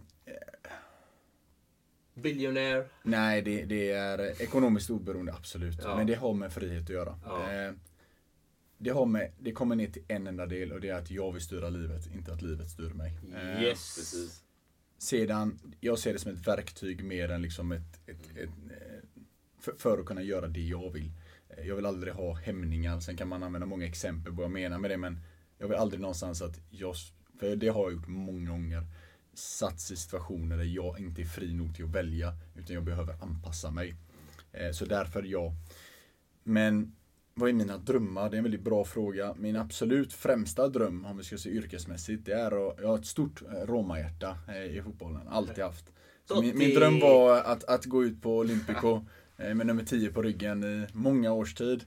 Billionaire. 2.15 2.85
Nej, 3.03 3.43
det, 3.43 3.65
det 3.65 3.91
är 3.93 4.43
ekonomiskt 4.43 4.91
oberoende, 4.91 5.33
absolut. 5.33 5.79
Ja. 5.85 5.97
Men 5.97 6.07
det 6.07 6.15
har 6.15 6.35
med 6.35 6.53
frihet 6.53 6.83
att 6.83 6.91
göra. 6.91 7.15
Ja. 7.25 7.51
Eh, 8.81 8.85
det, 8.85 8.91
har 8.91 9.07
med, 9.07 9.33
det 9.39 9.53
kommer 9.53 9.77
ner 9.77 9.87
till 9.89 10.05
en 10.09 10.27
enda 10.27 10.47
del 10.47 10.73
och 10.73 10.81
det 10.81 10.89
är 10.89 10.95
att 10.95 11.11
jag 11.11 11.33
vill 11.33 11.43
styra 11.43 11.69
livet, 11.69 12.07
inte 12.15 12.33
att 12.33 12.43
livet 12.43 12.71
styr 12.71 12.91
mig. 12.91 13.19
Eh, 13.35 13.63
Yes. 13.63 13.95
Precis. 13.97 14.45
Sedan, 14.99 15.59
jag 15.81 15.99
ser 15.99 16.13
det 16.13 16.19
som 16.19 16.33
ett 16.33 16.47
verktyg 16.47 17.05
mer 17.05 17.29
än 17.31 17.43
liksom 17.43 17.73
ett, 17.73 18.01
ett, 18.07 18.31
ett, 18.37 18.49
eh, 18.71 19.09
för, 19.61 19.73
för 19.79 19.99
att 19.99 20.07
kunna 20.07 20.23
göra 20.23 20.49
det 20.49 20.61
jag 20.61 20.91
vill. 20.93 21.13
Eh, 21.49 21.67
Jag 21.67 21.77
vill 21.77 21.87
aldrig 21.87 22.15
ha 22.15 22.35
hämningar, 22.35 23.01
sen 23.01 23.17
kan 23.17 23.29
man 23.29 23.43
använda 23.43 23.67
många 23.67 23.87
exempel 23.87 24.33
på 24.33 24.37
vad 24.37 24.45
jag 24.45 24.51
menar 24.53 24.79
med 24.79 24.91
det 24.91 24.97
men 24.97 25.19
jag 25.59 25.69
vill 25.69 25.77
aldrig 25.77 26.01
någonstans 26.01 26.43
att 26.43 26.61
jag, 26.71 26.95
för 27.41 27.57
det 27.57 27.69
har 27.69 27.83
jag 27.83 27.93
gjort 27.93 28.09
många 28.09 28.51
gånger, 28.51 28.87
satts 29.35 29.91
i 29.91 29.97
situationer 29.97 30.57
där 30.57 30.65
jag 30.65 31.01
inte 31.01 31.23
är 31.23 31.27
fri 31.27 31.55
nog 31.55 31.75
till 31.75 31.85
att 31.85 31.91
välja 31.95 32.35
utan 32.57 32.75
jag 32.75 32.85
behöver 32.85 33.23
anpassa 33.23 33.71
mig. 33.71 33.95
Eh, 34.53 34.71
Så 34.73 34.85
därför 34.85 35.23
ja. 35.23 35.53
Men 36.45 36.97
vad 37.41 37.49
är 37.49 37.53
mina 37.53 37.79
drömmar? 37.79 38.31
Det 38.31 38.37
är 38.37 38.39
en 38.39 38.45
väldigt 38.45 38.65
bra 38.65 38.85
fråga. 38.85 39.35
Min 39.39 39.57
absolut 39.57 40.13
främsta 40.13 40.69
dröm, 40.69 41.05
om 41.05 41.17
vi 41.17 41.25
ska 41.25 41.39
se 41.39 41.51
yrkesmässigt, 41.51 42.27
det 42.27 42.33
är 42.33 42.69
att, 42.71 42.79
jag 42.81 42.89
har 42.89 42.99
ett 42.99 43.07
stort 43.07 43.43
eh, 43.43 43.67
Roma-hjärta 43.67 44.39
eh, 44.49 44.77
i 44.77 44.83
fotbollen. 44.83 45.29
Alltid 45.29 45.65
haft. 45.65 45.85
Min, 46.41 46.59
min 46.59 46.75
dröm 46.75 47.01
var 47.01 47.37
att, 47.39 47.65
att 47.65 47.85
gå 47.85 48.05
ut 48.05 48.23
på 48.23 48.39
Olympico 48.39 49.07
eh, 49.37 49.55
med 49.55 49.67
nummer 49.67 49.85
10 49.85 50.13
på 50.13 50.23
ryggen 50.23 50.65
i 50.65 50.87
många 50.93 51.33
års 51.33 51.55
tid. 51.55 51.85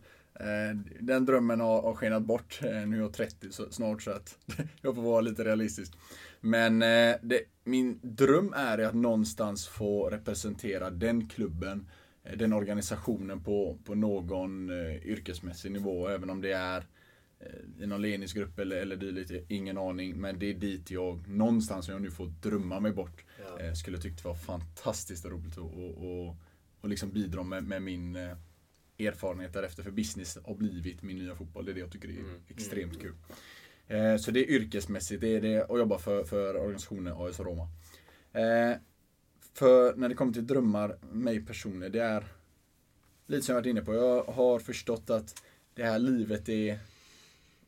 Den 1.00 1.26
drömmen 1.26 1.60
har, 1.60 1.82
har 1.82 1.94
skenat 1.94 2.24
bort. 2.24 2.60
Nu 2.62 2.98
är 2.98 3.02
jag 3.02 3.14
30 3.14 3.52
så, 3.52 3.72
snart 3.72 4.02
så 4.02 4.12
att 4.12 4.38
jag 4.82 4.96
får 4.96 5.02
vara 5.02 5.22
lite 5.22 5.44
realistisk. 5.44 5.94
Men 6.42 6.80
det, 6.80 7.42
min 7.64 8.00
dröm 8.02 8.54
är 8.56 8.78
att 8.78 8.94
någonstans 8.94 9.68
få 9.68 10.10
representera 10.10 10.90
den 10.90 11.28
klubben, 11.28 11.90
den 12.38 12.54
organisationen 12.54 13.44
på, 13.44 13.78
på 13.84 13.96
någon 13.96 14.70
eh, 14.70 14.96
yrkesmässig 15.06 15.72
nivå. 15.72 16.08
Även 16.08 16.30
om 16.30 16.42
det 16.42 16.52
är 16.52 16.86
eh, 17.40 17.84
i 17.84 17.88
någon 17.88 18.02
ledningsgrupp 18.02 18.60
eller, 18.60 18.76
eller 18.76 18.96
dylikt, 18.96 19.32
ingen 19.48 19.78
aning. 19.78 20.18
Men 20.22 20.40
det 20.40 20.46
är 20.46 20.54
dit 20.54 20.92
jag, 20.92 21.28
någonstans 21.28 21.88
om 21.88 21.94
jag 21.94 22.02
nu 22.02 22.12
får 22.12 22.26
drömma 22.42 22.80
mig 22.80 22.92
bort, 22.92 23.26
Ja. 23.58 23.64
eh, 23.64 23.74
skulle 23.74 23.98
tyckt 23.98 24.24
det 24.24 24.28
var 24.28 24.36
fantastiskt 24.36 25.26
roligt 25.26 25.52
att 25.52 25.58
och, 25.58 26.28
och, 26.28 26.36
och 26.82 26.90
liksom 26.90 27.12
bidra 27.12 27.44
med, 27.44 27.64
med 27.64 27.82
min 27.82 28.16
erfarenhet 29.00 29.54
därefter. 29.54 29.84
För 29.84 29.92
business 29.92 30.38
har 30.46 30.56
blivit 30.56 31.02
min 31.02 31.18
nya 31.18 31.36
fotboll. 31.36 31.66
Det 31.66 31.72
är 31.72 31.74
det 31.74 31.80
jag 31.80 31.92
tycker 31.92 32.10
är 32.10 32.24
extremt 32.48 33.02
kul. 33.02 33.14
Så 34.20 34.32
det 34.32 34.40
är 34.40 34.52
yrkesmässigt, 34.52 35.22
det 35.22 35.28
är 35.36 35.42
det 35.42 35.64
att 35.64 35.78
jobba 35.80 35.98
för, 35.98 36.24
för 36.24 36.56
organisationen 36.56 37.14
AS 37.18 37.40
Roma. 37.40 37.68
För 39.54 39.96
när 39.96 40.10
det 40.10 40.16
kommer 40.16 40.34
till 40.34 40.48
drömmar, 40.48 40.98
mig 41.12 41.46
personligen, 41.46 41.92
det 41.92 42.04
är 42.04 42.26
lite 43.28 43.46
som 43.46 43.54
jag 43.54 43.62
varit 43.62 43.70
inne 43.70 43.82
på. 43.82 43.94
Jag 43.94 44.24
har 44.24 44.60
förstått 44.60 45.10
att 45.10 45.44
det 45.74 45.84
här 45.84 46.00
livet 46.00 46.50
är 46.50 46.80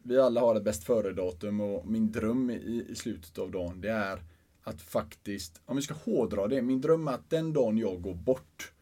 vi 0.04 0.20
alla 0.20 0.42
har 0.42 0.56
ett 0.56 0.64
bäst 0.64 0.84
före-datum 0.84 1.62
och 1.62 1.88
min 1.88 2.12
dröm 2.12 2.50
i, 2.50 2.86
i 2.90 2.96
slutet 2.96 3.38
av 3.38 3.52
dagen 3.52 3.82
det 3.82 3.90
är 3.90 4.24
att 4.64 4.82
faktiskt, 4.82 5.62
om 5.66 5.76
vi 5.76 5.82
ska 5.82 5.94
hårdra 5.94 6.48
det, 6.48 6.62
min 6.62 6.82
dröm 6.82 7.08
är 7.08 7.12
att 7.12 7.30
den 7.30 7.54
dagen 7.54 7.78
jag 7.78 8.02
går 8.02 8.14
bort, 8.14 8.74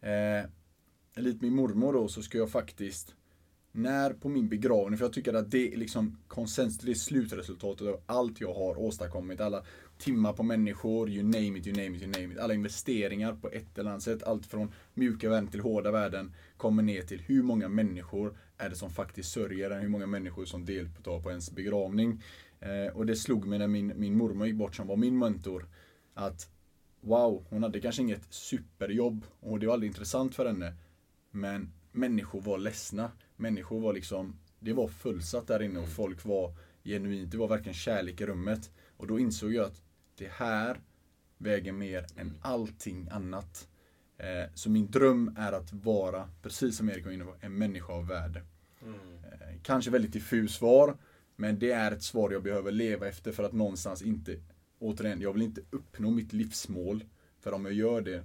eh, 0.00 0.50
lite 1.22 1.44
min 1.44 1.54
mormor 1.54 1.92
då, 1.92 2.08
så 2.08 2.22
ska 2.22 2.38
jag 2.38 2.50
faktiskt 2.50 3.14
när 3.72 4.12
på 4.12 4.28
min 4.28 4.48
begravning, 4.48 4.98
för 4.98 5.04
jag 5.04 5.12
tycker 5.12 5.34
att 5.34 5.50
det 5.50 5.72
är 5.72 5.76
liksom 5.76 6.18
konsensus, 6.28 6.80
det 6.82 6.90
är 6.90 6.94
slutresultatet 6.94 7.88
av 7.88 8.00
allt 8.06 8.40
jag 8.40 8.54
har 8.54 8.78
åstadkommit. 8.78 9.40
Alla 9.40 9.64
timmar 10.02 10.32
på 10.32 10.42
människor, 10.42 11.10
you 11.10 11.22
name 11.22 11.58
it, 11.58 11.66
you 11.66 11.76
name 11.76 11.96
it, 11.96 12.02
you 12.02 12.10
name 12.10 12.34
it. 12.34 12.38
Alla 12.38 12.54
investeringar 12.54 13.34
på 13.34 13.48
ett 13.48 13.78
eller 13.78 13.90
annat 13.90 14.02
sätt, 14.02 14.22
allt 14.22 14.46
från 14.46 14.72
mjuka 14.94 15.28
värden 15.28 15.48
till 15.48 15.60
hårda 15.60 15.90
värden, 15.90 16.34
kommer 16.56 16.82
ner 16.82 17.02
till 17.02 17.20
hur 17.20 17.42
många 17.42 17.68
människor 17.68 18.36
är 18.58 18.70
det 18.70 18.76
som 18.76 18.90
faktiskt 18.90 19.32
sörjer 19.32 19.70
en, 19.70 19.82
hur 19.82 19.88
många 19.88 20.06
människor 20.06 20.44
som 20.44 20.64
deltar 20.64 21.20
på 21.20 21.30
ens 21.30 21.50
begravning. 21.50 22.22
Eh, 22.60 22.96
och 22.96 23.06
det 23.06 23.16
slog 23.16 23.46
mig 23.46 23.58
när 23.58 23.66
min, 23.66 23.92
min 23.96 24.16
mormor 24.16 24.46
gick 24.46 24.56
bort 24.56 24.74
som 24.76 24.86
var 24.86 24.96
min 24.96 25.18
mentor, 25.18 25.66
att 26.14 26.48
wow, 27.00 27.44
hon 27.48 27.62
hade 27.62 27.80
kanske 27.80 28.02
inget 28.02 28.32
superjobb 28.32 29.24
och 29.40 29.60
det 29.60 29.66
var 29.66 29.74
aldrig 29.74 29.90
intressant 29.90 30.34
för 30.34 30.46
henne. 30.46 30.74
Men 31.30 31.72
människor 31.92 32.40
var 32.40 32.58
ledsna. 32.58 33.10
Människor 33.36 33.80
var 33.80 33.92
liksom, 33.92 34.36
det 34.58 34.72
var 34.72 34.88
fullsatt 34.88 35.46
där 35.46 35.62
inne 35.62 35.80
och 35.80 35.88
folk 35.88 36.24
var 36.24 36.54
genuint, 36.84 37.30
det 37.30 37.38
var 37.38 37.48
verkligen 37.48 37.74
kärlek 37.74 38.20
i 38.20 38.26
rummet. 38.26 38.70
Och 38.96 39.06
då 39.06 39.18
insåg 39.18 39.54
jag 39.54 39.64
att 39.64 39.82
det 40.14 40.30
här 40.32 40.80
väger 41.38 41.72
mer 41.72 42.06
än 42.16 42.38
allting 42.40 43.08
annat. 43.10 43.68
Eh, 44.16 44.50
så 44.54 44.70
min 44.70 44.90
dröm 44.90 45.34
är 45.38 45.52
att 45.52 45.72
vara, 45.72 46.28
precis 46.42 46.76
som 46.76 46.90
Erik 46.90 47.04
var 47.04 47.12
inne 47.12 47.24
på, 47.24 47.34
en 47.40 47.58
människa 47.58 47.92
av 47.92 48.06
värde. 48.06 48.42
Eh, 49.24 49.60
kanske 49.62 49.90
väldigt 49.90 50.12
diffus 50.12 50.54
svar, 50.54 50.96
men 51.36 51.58
det 51.58 51.72
är 51.72 51.92
ett 51.92 52.02
svar 52.02 52.30
jag 52.30 52.42
behöver 52.42 52.72
leva 52.72 53.08
efter 53.08 53.32
för 53.32 53.44
att 53.44 53.52
någonstans 53.52 54.02
inte, 54.02 54.36
återigen, 54.78 55.20
jag 55.20 55.32
vill 55.32 55.42
inte 55.42 55.62
uppnå 55.70 56.10
mitt 56.10 56.32
livsmål. 56.32 57.04
För 57.40 57.52
om 57.52 57.64
jag 57.64 57.74
gör 57.74 58.00
det, 58.00 58.24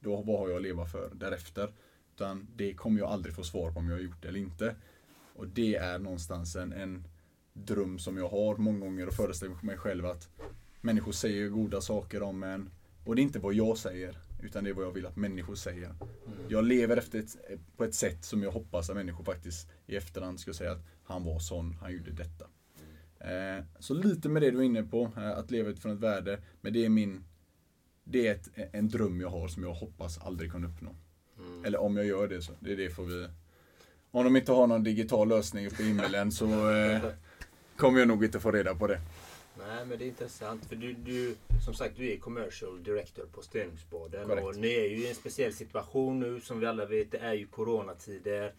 då 0.00 0.22
vad 0.22 0.38
har 0.38 0.48
jag 0.48 0.56
att 0.56 0.62
leva 0.62 0.86
för 0.86 1.10
därefter? 1.14 1.72
Utan 2.14 2.46
det 2.56 2.74
kommer 2.74 3.00
jag 3.00 3.10
aldrig 3.10 3.34
få 3.34 3.42
svar 3.42 3.72
på 3.72 3.78
om 3.78 3.88
jag 3.88 3.96
har 3.96 4.02
gjort 4.02 4.22
det 4.22 4.28
eller 4.28 4.40
inte. 4.40 4.74
Och 5.34 5.48
det 5.48 5.74
är 5.74 5.98
någonstans 5.98 6.56
en, 6.56 6.72
en 6.72 7.04
dröm 7.52 7.98
som 7.98 8.16
jag 8.16 8.28
har 8.28 8.56
många 8.56 8.78
gånger 8.78 9.06
och 9.06 9.14
föreställer 9.14 9.56
mig 9.62 9.76
själv 9.76 10.06
att 10.06 10.28
människor 10.80 11.12
säger 11.12 11.48
goda 11.48 11.80
saker 11.80 12.22
om 12.22 12.42
en. 12.42 12.70
Och 13.04 13.16
det 13.16 13.20
är 13.20 13.22
inte 13.22 13.38
vad 13.38 13.54
jag 13.54 13.78
säger, 13.78 14.18
utan 14.42 14.64
det 14.64 14.70
är 14.70 14.74
vad 14.74 14.84
jag 14.84 14.92
vill 14.92 15.06
att 15.06 15.16
människor 15.16 15.54
säger. 15.54 15.94
Jag 16.48 16.64
lever 16.64 16.96
efter 16.96 17.18
ett, 17.18 17.36
på 17.76 17.84
ett 17.84 17.94
sätt 17.94 18.24
som 18.24 18.42
jag 18.42 18.50
hoppas 18.50 18.90
att 18.90 18.96
människor 18.96 19.24
faktiskt 19.24 19.68
i 19.86 19.96
efterhand 19.96 20.40
ska 20.40 20.52
säga 20.52 20.72
att 20.72 20.84
han 21.04 21.24
var 21.24 21.38
sån, 21.38 21.76
han 21.80 21.92
gjorde 21.92 22.10
detta. 22.10 22.44
Eh, 23.20 23.64
så 23.78 23.94
lite 23.94 24.28
med 24.28 24.42
det 24.42 24.50
du 24.50 24.56
var 24.56 24.64
inne 24.64 24.82
på, 24.82 25.10
eh, 25.16 25.28
att 25.28 25.50
leva 25.50 25.68
utifrån 25.68 25.92
ett 25.92 26.00
värde. 26.00 26.40
Men 26.60 26.72
det 26.72 26.84
är 26.84 26.88
min 26.88 27.24
det 28.10 28.28
är 28.28 28.34
ett, 28.34 28.48
en 28.72 28.88
dröm 28.88 29.20
jag 29.20 29.28
har 29.28 29.48
som 29.48 29.62
jag 29.62 29.72
hoppas 29.72 30.18
aldrig 30.18 30.52
kunna 30.52 30.66
uppnå. 30.66 30.90
Eller 31.64 31.80
om 31.80 31.96
jag 31.96 32.06
gör 32.06 32.28
det 32.28 32.42
så, 32.42 32.52
det 32.60 32.72
är 32.72 32.76
det 32.76 32.90
får 32.90 33.04
vi... 33.04 33.28
Om 34.10 34.24
de 34.24 34.36
inte 34.36 34.52
har 34.52 34.66
någon 34.66 34.84
digital 34.84 35.28
lösning 35.28 35.70
på 35.70 35.82
himmelen 35.82 36.32
så 36.32 36.70
eh, 36.70 37.00
kommer 37.76 37.98
jag 37.98 38.08
nog 38.08 38.24
inte 38.24 38.40
få 38.40 38.50
reda 38.50 38.74
på 38.74 38.86
det. 38.86 39.00
Nej 39.58 39.86
men 39.86 39.98
det 39.98 40.04
är 40.04 40.08
intressant 40.08 40.64
för 40.66 40.76
du, 40.76 40.92
du 40.92 41.36
som 41.64 41.74
sagt 41.74 41.96
du 41.96 42.12
är 42.12 42.16
commercial 42.16 42.82
director 42.82 43.26
på 43.32 43.42
Stenungsbaden 43.42 44.30
och 44.30 44.56
ni 44.56 44.74
är 44.74 44.88
ju 44.88 44.96
i 44.96 45.08
en 45.08 45.14
speciell 45.14 45.52
situation 45.52 46.20
nu 46.20 46.40
som 46.40 46.60
vi 46.60 46.66
alla 46.66 46.86
vet. 46.86 47.10
Det 47.10 47.18
är 47.18 47.34
ju 47.34 47.46
coronatider. 47.46 48.54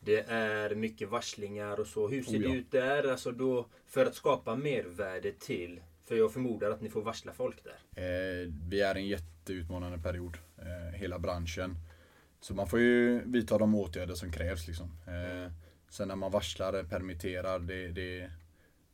Det 0.00 0.20
är 0.28 0.74
mycket 0.74 1.08
varslingar 1.08 1.80
och 1.80 1.86
så. 1.86 2.08
Hur 2.08 2.22
ser 2.22 2.38
Oh 2.38 2.42
ja. 2.42 2.48
det 2.48 2.54
ut 2.56 2.70
där? 2.70 3.10
Alltså 3.10 3.32
då, 3.32 3.66
för 3.86 4.06
att 4.06 4.14
skapa 4.14 4.56
mervärde 4.56 5.32
till 5.32 5.80
för 6.08 6.16
jag 6.16 6.32
förmodar 6.32 6.70
att 6.70 6.80
ni 6.80 6.88
får 6.88 7.02
varsla 7.02 7.32
folk 7.32 7.64
där. 7.64 8.02
Eh, 8.02 8.52
vi 8.68 8.80
är 8.80 8.96
i 8.96 9.00
en 9.00 9.06
jätteutmanande 9.06 9.98
period, 9.98 10.38
eh, 10.58 10.98
hela 10.98 11.18
branschen. 11.18 11.76
Så 12.40 12.54
man 12.54 12.68
får 12.68 12.80
ju 12.80 13.22
vidta 13.24 13.58
de 13.58 13.74
åtgärder 13.74 14.14
som 14.14 14.32
krävs. 14.32 14.66
Liksom. 14.66 14.86
Eh, 15.06 15.52
sen 15.88 16.08
när 16.08 16.16
man 16.16 16.30
varslar, 16.30 16.82
permitterar, 16.82 17.58
det, 17.58 17.88
det, 17.88 18.30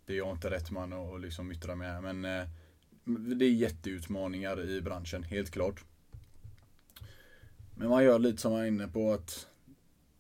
det 0.07 0.13
är 0.13 0.17
jag 0.17 0.33
inte 0.33 0.51
rätt 0.51 0.71
man 0.71 0.93
att 0.93 1.21
liksom 1.21 1.53
yttra 1.53 1.75
mig 1.75 1.89
här. 1.89 2.01
Men 2.01 2.25
eh, 2.25 2.49
det 3.37 3.45
är 3.45 3.51
jätteutmaningar 3.51 4.71
i 4.71 4.81
branschen, 4.81 5.23
helt 5.23 5.51
klart. 5.51 5.85
Men 7.75 7.89
man 7.89 8.05
gör 8.05 8.19
lite 8.19 8.43
som 8.43 8.53
jag 8.53 8.63
är 8.63 8.67
inne 8.67 8.89
på 8.89 9.13
att 9.13 9.49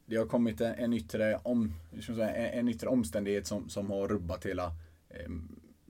det 0.06 0.16
har 0.16 0.26
kommit 0.26 0.60
en, 0.60 0.74
en, 0.74 0.92
yttre, 0.92 1.36
om, 1.42 1.74
man 1.90 2.02
säga, 2.02 2.34
en, 2.34 2.58
en 2.58 2.68
yttre 2.68 2.88
omständighet 2.88 3.46
som, 3.46 3.68
som 3.68 3.90
har 3.90 4.08
rubbat 4.08 4.46
hela, 4.46 4.66
eh, 5.08 5.30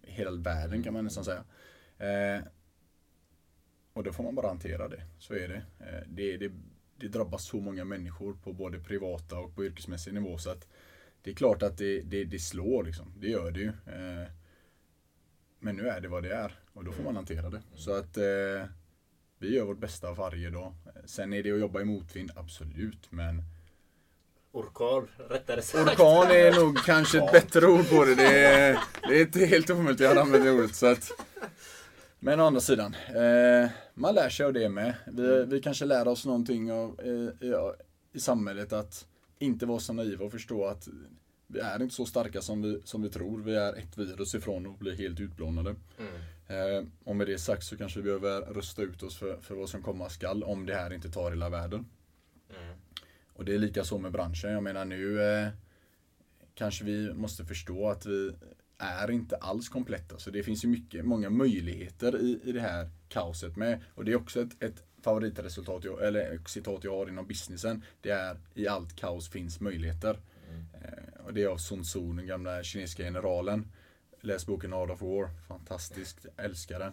hela 0.02 0.30
världen 0.30 0.82
kan 0.82 0.92
man 0.92 1.04
nästan 1.04 1.24
säga. 1.24 1.44
Eh, 1.98 2.44
och 3.92 4.04
då 4.04 4.12
får 4.12 4.24
man 4.24 4.34
bara 4.34 4.48
hantera 4.48 4.88
det. 4.88 5.02
Så 5.18 5.34
är 5.34 5.48
det. 5.48 5.62
Eh, 5.78 6.08
det, 6.08 6.36
det. 6.36 6.52
Det 6.96 7.08
drabbar 7.08 7.38
så 7.38 7.60
många 7.60 7.84
människor 7.84 8.34
på 8.34 8.52
både 8.52 8.78
privata 8.78 9.38
och 9.38 9.54
på 9.54 9.64
yrkesmässig 9.64 10.14
nivå. 10.14 10.38
Så 10.38 10.50
att 10.50 10.68
det 11.24 11.30
är 11.30 11.34
klart 11.34 11.62
att 11.62 11.78
det, 11.78 12.00
det, 12.00 12.24
det 12.24 12.38
slår 12.38 12.84
liksom. 12.84 13.12
Det 13.20 13.28
gör 13.28 13.50
det 13.50 13.60
ju. 13.60 13.68
Eh, 13.68 14.28
men 15.58 15.76
nu 15.76 15.88
är 15.88 16.00
det 16.00 16.08
vad 16.08 16.22
det 16.22 16.34
är. 16.34 16.58
Och 16.72 16.84
då 16.84 16.92
får 16.92 17.02
man 17.02 17.16
hantera 17.16 17.50
det. 17.50 17.62
Så 17.74 17.92
att 17.96 18.16
eh, 18.16 18.66
vi 19.38 19.54
gör 19.54 19.64
vårt 19.64 19.78
bästa 19.78 20.12
varje 20.12 20.50
dag. 20.50 20.74
Sen 21.04 21.32
är 21.32 21.42
det 21.42 21.52
att 21.52 21.60
jobba 21.60 21.80
i 21.80 21.84
motvind, 21.84 22.30
absolut. 22.36 23.06
Men 23.10 23.42
Orkan 24.52 25.08
rättare 25.28 25.62
sagt. 25.62 26.00
orkan 26.00 26.30
är 26.30 26.60
nog 26.60 26.78
kanske 26.84 27.18
ett 27.18 27.32
bättre 27.32 27.66
ord 27.66 27.88
på 27.88 28.04
det. 28.04 28.14
Det 28.14 28.46
är, 28.46 28.78
det 29.08 29.16
är 29.16 29.20
inte 29.20 29.46
helt 29.46 29.70
omöjligt 29.70 30.00
jag 30.00 30.08
hade 30.08 30.20
använt 30.20 30.44
det 30.44 30.50
ordet. 30.50 30.74
Så 30.74 30.86
att, 30.86 31.10
men 32.20 32.40
å 32.40 32.46
andra 32.46 32.60
sidan, 32.60 32.94
eh, 33.08 33.70
man 33.94 34.14
lär 34.14 34.28
sig 34.28 34.46
av 34.46 34.52
det 34.52 34.68
med. 34.68 34.94
Vi, 35.06 35.44
vi 35.44 35.60
kanske 35.60 35.84
lär 35.84 36.08
oss 36.08 36.26
någonting 36.26 36.72
av, 36.72 37.00
eh, 37.00 37.48
i, 37.48 37.54
i 38.12 38.20
samhället 38.20 38.72
att 38.72 39.06
inte 39.38 39.66
vara 39.66 39.80
så 39.80 39.92
naiva 39.92 40.24
och 40.24 40.32
förstå 40.32 40.64
att 40.64 40.88
vi 41.46 41.60
är 41.60 41.82
inte 41.82 41.94
så 41.94 42.06
starka 42.06 42.40
som 42.40 42.62
vi, 42.62 42.82
som 42.84 43.02
vi 43.02 43.10
tror. 43.10 43.42
Vi 43.42 43.54
är 43.54 43.72
ett 43.72 43.98
virus 43.98 44.34
ifrån 44.34 44.66
att 44.66 44.78
bli 44.78 44.96
helt 44.96 45.20
utplånade. 45.20 45.74
Eh, 46.46 46.86
och 47.04 47.16
med 47.16 47.26
det 47.26 47.38
sagt 47.38 47.64
så 47.64 47.76
kanske 47.76 48.00
vi 48.00 48.04
behöver 48.04 48.40
rusta 48.40 48.82
ut 48.82 49.02
oss 49.02 49.16
för, 49.16 49.36
för 49.40 49.54
vad 49.54 49.68
som 49.68 49.82
komma 49.82 50.08
skall 50.08 50.42
om 50.42 50.66
det 50.66 50.74
här 50.74 50.92
inte 50.92 51.10
tar 51.10 51.30
hela 51.30 51.48
världen. 51.48 51.86
Och 53.32 53.44
det 53.44 53.54
är 53.54 53.58
lika 53.58 53.84
så 53.84 53.98
med 53.98 54.12
branschen. 54.12 54.52
Jag 54.52 54.62
menar 54.62 54.84
nu 54.84 55.22
eh, 55.22 55.48
kanske 56.54 56.84
vi 56.84 57.14
måste 57.14 57.44
förstå 57.44 57.88
att 57.88 58.06
vi 58.06 58.32
är 58.78 59.10
inte 59.10 59.36
alls 59.36 59.68
kompletta. 59.68 60.18
Så 60.18 60.30
det 60.30 60.42
finns 60.42 60.64
ju 60.64 60.68
mycket, 60.68 61.04
många 61.04 61.30
möjligheter 61.30 62.20
i, 62.20 62.40
i 62.44 62.52
det 62.52 62.60
här 62.60 62.90
kaoset 63.08 63.56
med. 63.56 63.82
Och 63.94 64.04
det 64.04 64.12
är 64.12 64.16
också 64.16 64.40
ett, 64.40 64.62
ett 64.62 64.82
favoritresultat, 65.04 65.84
jag, 65.84 66.06
eller 66.06 66.40
citat 66.46 66.84
jag 66.84 66.96
har 66.96 67.08
inom 67.08 67.26
businessen. 67.26 67.84
Det 68.00 68.10
är 68.10 68.36
i 68.54 68.68
allt 68.68 68.96
kaos 68.96 69.28
finns 69.28 69.60
möjligheter. 69.60 70.18
Eh, 70.74 71.26
och 71.26 71.34
det 71.34 71.42
är 71.42 71.46
av 71.46 71.56
Sun 71.56 71.82
Tzu, 71.82 72.12
den 72.12 72.26
gamla 72.26 72.62
kinesiska 72.62 73.02
generalen. 73.02 73.72
Läs 74.20 74.46
boken 74.46 74.72
Art 74.72 74.90
of 74.90 75.02
War. 75.02 75.28
Fantastiskt, 75.48 76.26
älskar 76.36 76.78
den. 76.78 76.92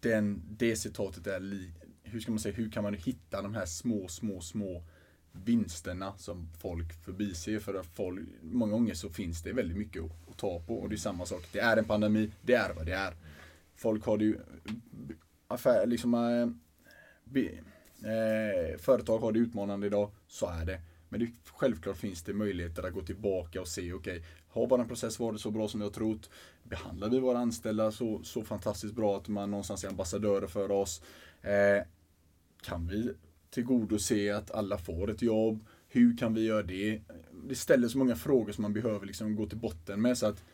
den 0.00 0.42
det 0.50 0.76
citatet 0.76 1.26
är 1.26 1.40
li, 1.40 1.72
hur 2.02 2.20
ska 2.20 2.30
man 2.32 2.38
säga, 2.38 2.54
hur 2.54 2.70
kan 2.70 2.82
man 2.82 2.94
hitta 2.94 3.42
de 3.42 3.54
här 3.54 3.66
små, 3.66 4.08
små, 4.08 4.40
små 4.40 4.84
vinsterna 5.32 6.18
som 6.18 6.48
folk 6.60 7.04
förbiser. 7.04 7.58
För 7.58 7.74
att 7.74 7.86
folk, 7.86 8.20
många 8.42 8.72
gånger 8.72 8.94
så 8.94 9.10
finns 9.10 9.42
det 9.42 9.52
väldigt 9.52 9.78
mycket 9.78 10.02
att 10.02 10.38
ta 10.38 10.60
på. 10.60 10.78
Och 10.78 10.88
det 10.88 10.94
är 10.94 10.98
samma 10.98 11.26
sak. 11.26 11.48
Det 11.52 11.58
är 11.58 11.76
en 11.76 11.84
pandemi, 11.84 12.32
det 12.42 12.54
är 12.54 12.74
vad 12.74 12.86
det 12.86 12.94
är. 12.94 13.14
Folk 13.74 14.04
har 14.04 14.18
det 14.18 14.24
ju, 14.24 14.38
affär, 15.48 15.86
liksom, 15.86 16.14
eh, 16.14 16.48
be, 17.24 17.50
eh, 18.08 18.78
företag 18.78 19.18
har 19.18 19.32
det 19.32 19.38
utmanande 19.38 19.86
idag, 19.86 20.10
så 20.26 20.46
är 20.46 20.64
det. 20.64 20.80
Men 21.08 21.20
det, 21.20 21.30
självklart 21.44 21.96
finns 21.96 22.22
det 22.22 22.34
möjligheter 22.34 22.82
att 22.82 22.94
gå 22.94 23.02
tillbaka 23.02 23.60
och 23.60 23.68
se, 23.68 23.92
okej, 23.92 24.16
okay, 24.16 24.28
har 24.48 24.66
vår 24.66 24.84
process 24.84 25.18
varit 25.18 25.40
så 25.40 25.50
bra 25.50 25.68
som 25.68 25.80
vi 25.80 25.86
har 25.86 25.92
trott? 25.92 26.30
Behandlar 26.62 27.08
vi 27.08 27.18
våra 27.18 27.38
anställda 27.38 27.92
så, 27.92 28.22
så 28.22 28.44
fantastiskt 28.44 28.94
bra 28.94 29.16
att 29.16 29.28
man 29.28 29.50
någonstans 29.50 29.84
är 29.84 29.88
ambassadörer 29.88 30.46
för 30.46 30.70
oss? 30.70 31.02
Eh, 31.42 31.82
kan 32.62 32.88
vi 32.88 33.14
tillgodose 33.50 34.36
att 34.36 34.50
alla 34.50 34.78
får 34.78 35.10
ett 35.10 35.22
jobb? 35.22 35.64
Hur 35.88 36.16
kan 36.16 36.34
vi 36.34 36.44
göra 36.44 36.62
det? 36.62 37.00
Det 37.48 37.54
ställer 37.54 37.88
så 37.88 37.98
många 37.98 38.16
frågor 38.16 38.52
som 38.52 38.62
man 38.62 38.72
behöver 38.72 39.06
liksom 39.06 39.36
gå 39.36 39.46
till 39.46 39.58
botten 39.58 40.02
med. 40.02 40.18
så 40.18 40.26
att 40.26 40.44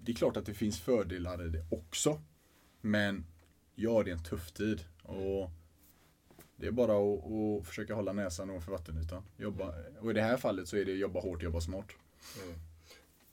Det 0.00 0.12
är 0.12 0.16
klart 0.16 0.36
att 0.36 0.46
det 0.46 0.54
finns 0.54 0.80
fördelar 0.80 1.46
i 1.46 1.48
det 1.48 1.64
också. 1.70 2.20
Men 2.80 3.24
ja, 3.74 4.02
det 4.02 4.10
är 4.10 4.12
en 4.12 4.22
tuff 4.22 4.52
tid. 4.52 4.84
Och 5.02 5.50
det 6.56 6.66
är 6.66 6.70
bara 6.70 6.92
att, 6.92 7.32
att 7.32 7.66
försöka 7.66 7.94
hålla 7.94 8.12
näsan 8.12 8.50
ovanför 8.50 8.72
vattenytan. 8.72 9.22
Jobba, 9.36 9.74
och 10.00 10.10
i 10.10 10.14
det 10.14 10.22
här 10.22 10.36
fallet 10.36 10.68
så 10.68 10.76
är 10.76 10.84
det 10.84 10.92
jobba 10.92 11.20
hårt, 11.20 11.42
jobba 11.42 11.60
smart. 11.60 11.86
Mm. 12.44 12.58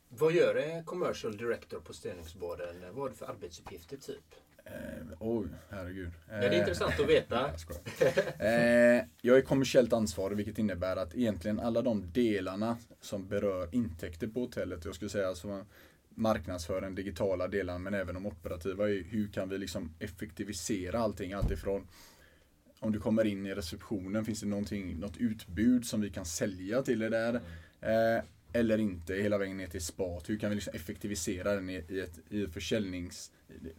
Vad 0.10 0.32
gör 0.32 0.56
en 0.56 0.86
commercial 0.86 1.38
director 1.38 1.80
på 1.80 1.94
Stenungsbaden? 1.94 2.76
Vad 2.92 3.06
är 3.06 3.10
det 3.10 3.16
för 3.16 3.26
arbetsuppgifter 3.26 3.98
typ? 3.98 4.36
Eh, 4.66 5.06
oj, 5.20 5.48
herregud. 5.70 6.12
Ja, 6.30 6.36
det 6.36 6.46
är 6.46 6.52
eh, 6.52 6.60
intressant 6.60 7.00
att 7.00 7.10
veta. 7.10 7.52
eh, 8.46 9.06
jag 9.22 9.38
är 9.38 9.42
kommersiellt 9.42 9.94
ansvarig 9.94 10.38
vilket 10.38 10.58
innebär 10.58 10.96
att 10.96 11.16
egentligen 11.16 11.60
alla 11.60 11.82
de 11.82 12.12
delarna 12.12 12.78
som 13.02 13.28
berör 13.28 13.76
intäkter 13.76 14.28
på 14.28 14.40
hotellet, 14.40 14.86
jag 14.86 14.96
skulle 14.96 15.10
säga 15.10 15.28
alltså 15.28 15.66
marknadsför 16.20 16.82
den 16.82 16.96
digitala 16.96 17.48
delen 17.48 17.84
men 17.84 17.94
även 17.94 18.16
de 18.16 18.26
operativa, 18.26 18.86
hur 18.86 19.28
kan 19.34 19.50
vi 19.50 19.58
liksom 19.58 19.94
effektivisera 20.00 21.00
allting? 21.00 21.34
Alltifrån 21.34 21.88
om 22.80 22.92
du 22.92 23.00
kommer 23.00 23.26
in 23.26 23.46
i 23.46 23.56
receptionen, 23.56 24.26
finns 24.26 24.40
det 24.40 24.48
något 24.48 25.18
utbud 25.18 25.86
som 25.86 26.02
vi 26.02 26.10
kan 26.10 26.26
sälja 26.26 26.82
till 26.82 27.00
dig 27.00 27.10
där? 27.10 27.36
Eh, 27.82 28.24
eller 28.54 28.78
inte, 28.78 29.14
hela 29.14 29.38
vägen 29.38 29.58
ner 29.58 29.68
till 29.68 29.82
spat. 29.82 30.30
Hur 30.30 30.40
kan 30.40 30.50
vi 30.50 30.56
liksom 30.56 30.74
effektivisera 30.76 31.56
den 31.56 31.70
i, 31.70 31.84
i, 31.90 32.00
ett, 32.00 32.20
i 32.30 32.48
försäljnings, 32.48 33.32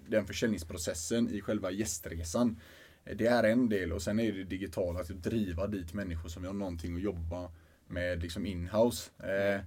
den 0.08 0.26
försäljningsprocessen 0.26 1.30
i 1.30 1.40
själva 1.40 1.70
gästresan? 1.70 2.60
Eh, 3.04 3.16
det 3.16 3.26
är 3.26 3.44
en 3.44 3.68
del 3.68 3.92
och 3.92 4.02
sen 4.02 4.20
är 4.20 4.32
det 4.32 4.44
digitala, 4.44 5.00
att 5.00 5.08
driva 5.08 5.66
dit 5.66 5.94
människor 5.94 6.28
som 6.28 6.44
har 6.44 6.52
någonting 6.52 6.96
att 6.96 7.02
jobba 7.02 7.50
med 7.86 8.22
liksom 8.22 8.46
inhouse. 8.46 9.10
Eh, 9.18 9.60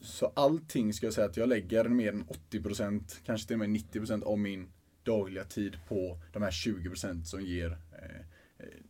så 0.00 0.32
allting 0.34 0.92
ska 0.92 1.06
jag 1.06 1.14
säga 1.14 1.26
att 1.26 1.36
jag 1.36 1.48
lägger 1.48 1.84
mer 1.84 2.12
än 2.12 2.24
80%, 2.24 3.20
kanske 3.24 3.46
till 3.46 3.54
och 3.54 3.68
med 3.68 3.68
90% 3.68 4.22
av 4.22 4.38
min 4.38 4.72
dagliga 5.02 5.44
tid 5.44 5.78
på 5.88 6.18
de 6.32 6.42
här 6.42 6.50
20% 6.50 7.24
som 7.24 7.42
ger 7.42 7.70
eh, 7.92 8.24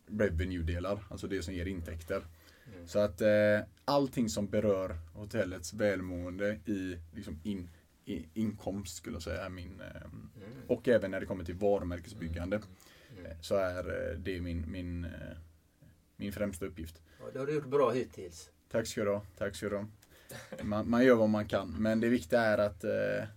revenue-delar, 0.07 1.03
alltså 1.09 1.27
det 1.27 1.41
som 1.41 1.53
ger 1.53 1.65
intäkter. 1.65 2.25
Mm. 2.73 2.87
Så 2.87 2.99
att 2.99 3.21
eh, 3.21 3.59
allting 3.85 4.29
som 4.29 4.47
berör 4.47 4.95
hotellets 5.13 5.73
välmående 5.73 6.59
i 6.65 6.97
liksom 7.13 7.39
in, 7.43 7.69
i, 8.05 8.25
inkomst 8.33 8.95
skulle 8.95 9.15
jag 9.15 9.23
säga 9.23 9.45
är 9.45 9.49
min 9.49 9.81
eh, 9.81 10.01
mm. 10.01 10.67
och 10.67 10.87
även 10.87 11.11
när 11.11 11.19
det 11.19 11.25
kommer 11.25 11.43
till 11.43 11.55
varumärkesbyggande 11.55 12.55
mm. 12.55 12.67
mm. 13.17 13.31
Eh, 13.31 13.37
så 13.41 13.55
är 13.55 14.11
eh, 14.11 14.17
det 14.17 14.41
min, 14.41 14.71
min, 14.71 15.05
eh, 15.05 15.11
min 16.15 16.31
främsta 16.31 16.65
uppgift. 16.65 17.01
Ja, 17.19 17.25
det 17.33 17.39
har 17.39 17.45
du 17.45 17.53
gjort 17.53 17.67
bra 17.67 17.91
hittills. 17.91 18.49
Tack 18.71 18.87
ska 18.87 19.03
du 19.03 19.11
ha. 19.11 19.25
Tack 19.37 19.55
ska 19.55 19.69
du 19.69 19.77
ha. 19.77 19.87
Man, 20.61 20.89
man 20.89 21.05
gör 21.05 21.15
vad 21.15 21.29
man 21.29 21.47
kan 21.47 21.75
men 21.79 21.99
det 21.99 22.09
viktiga 22.09 22.41
är 22.41 22.57
att 22.57 22.83
eh, 22.83 23.27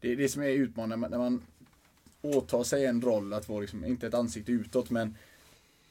det, 0.00 0.14
det 0.14 0.28
som 0.28 0.42
är 0.42 0.48
utmanande 0.48 1.08
när 1.08 1.18
man 1.18 1.42
åtar 2.22 2.64
sig 2.64 2.86
en 2.86 3.02
roll 3.02 3.32
att 3.32 3.48
vara 3.48 3.60
liksom, 3.60 3.84
inte 3.84 4.06
ett 4.06 4.14
ansikte 4.14 4.52
utåt 4.52 4.90
men 4.90 5.16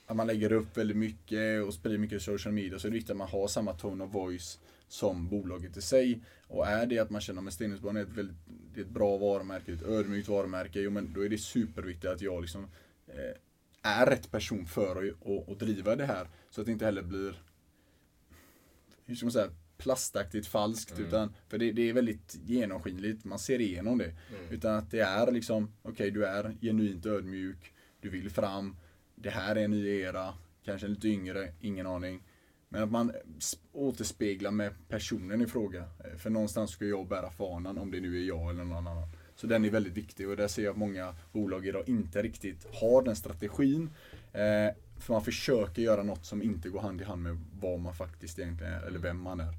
att 0.05 0.15
man 0.15 0.28
lägger 0.28 0.51
upp 0.51 0.78
väldigt 0.78 0.97
mycket 0.97 1.63
och 1.65 1.74
sprider 1.74 1.97
mycket 1.97 2.22
social 2.22 2.53
media 2.53 2.80
så 2.80 2.88
är 2.88 2.91
det 2.91 2.95
viktigt 2.95 3.11
att 3.11 3.17
man 3.17 3.30
har 3.30 3.47
samma 3.47 3.74
tone 3.74 4.03
of 4.03 4.13
voice 4.13 4.59
som 4.88 5.28
bolaget 5.28 5.78
i 5.78 5.82
sig. 5.82 6.19
Och 6.47 6.67
är 6.67 6.86
det 6.86 6.99
att 6.99 7.09
man 7.09 7.22
känner 7.22 7.47
att 7.47 7.53
Stenungsbanan 7.53 7.97
är 7.97 8.01
ett 8.01 8.17
väldigt 8.17 8.38
det 8.74 8.80
är 8.82 8.86
ett 8.86 8.91
bra 8.91 9.17
varumärke, 9.17 9.74
ett 9.74 9.82
ödmjukt 9.82 10.28
varumärke, 10.28 10.80
jo 10.80 10.91
men 10.91 11.13
då 11.13 11.26
är 11.26 11.30
det 11.30 11.38
superviktigt 11.38 12.05
att 12.05 12.22
jag 12.22 12.41
liksom 12.41 12.67
eh, 13.07 13.38
är 13.82 14.05
rätt 14.05 14.32
person 14.32 14.65
för 14.65 15.07
att 15.07 15.47
och, 15.47 15.57
driva 15.57 15.95
det 15.95 16.05
här. 16.05 16.28
Så 16.49 16.61
att 16.61 16.65
det 16.65 16.72
inte 16.74 16.86
heller 16.86 17.03
blir, 17.03 17.41
hur 19.05 19.15
ska 19.15 19.26
man 19.26 19.32
säga, 19.32 19.49
plastaktigt 19.82 20.47
falskt. 20.47 20.91
Mm. 20.91 21.07
Utan, 21.07 21.34
för 21.47 21.57
det, 21.57 21.71
det, 21.71 21.89
är 21.89 21.93
väldigt 21.93 22.39
genomskinligt, 22.45 23.25
man 23.25 23.39
ser 23.39 23.61
igenom 23.61 23.97
det. 23.97 24.05
Mm. 24.05 24.51
Utan 24.51 24.75
att 24.75 24.91
det 24.91 24.99
är 24.99 25.32
liksom, 25.32 25.71
okej 25.82 25.91
okay, 25.91 26.09
du 26.09 26.25
är 26.25 26.57
genuint 26.61 27.05
ödmjuk, 27.05 27.73
du 28.01 28.09
vill 28.09 28.29
fram, 28.29 28.75
det 29.15 29.29
här 29.29 29.55
är 29.55 29.63
en 29.63 29.71
ny 29.71 29.99
era, 29.99 30.34
kanske 30.65 30.88
lite 30.88 31.07
yngre, 31.07 31.53
ingen 31.59 31.88
aning. 31.88 32.23
Men 32.69 32.84
att 32.84 32.91
man 32.91 33.11
återspeglar 33.71 34.51
med 34.51 34.73
personen 34.89 35.41
i 35.41 35.47
fråga. 35.47 35.79
Eh, 35.79 36.17
för 36.17 36.29
någonstans 36.29 36.71
ska 36.71 36.86
jag 36.86 37.07
bära 37.07 37.29
fanan, 37.29 37.77
om 37.77 37.91
det 37.91 37.99
nu 37.99 38.21
är 38.21 38.27
jag 38.27 38.49
eller 38.49 38.63
någon 38.63 38.88
annan. 38.88 39.07
Så 39.36 39.47
den 39.47 39.65
är 39.65 39.69
väldigt 39.69 39.97
viktig 39.97 40.29
och 40.29 40.38
där 40.38 40.47
ser 40.47 40.63
jag 40.63 40.71
att 40.71 40.77
många 40.77 41.15
bolag 41.32 41.67
idag 41.67 41.84
inte 41.89 42.21
riktigt 42.21 42.67
har 42.73 43.01
den 43.01 43.15
strategin. 43.15 43.89
Eh, 44.34 44.75
för 44.99 45.13
man 45.13 45.23
försöker 45.23 45.82
göra 45.82 46.03
något 46.03 46.25
som 46.25 46.41
inte 46.41 46.69
går 46.69 46.79
hand 46.79 47.01
i 47.01 47.03
hand 47.03 47.23
med 47.23 47.38
vad 47.59 47.79
man 47.79 47.95
faktiskt 47.95 48.39
egentligen 48.39 48.73
är, 48.73 48.82
eller 48.82 48.99
vem 48.99 49.21
man 49.21 49.39
är. 49.39 49.53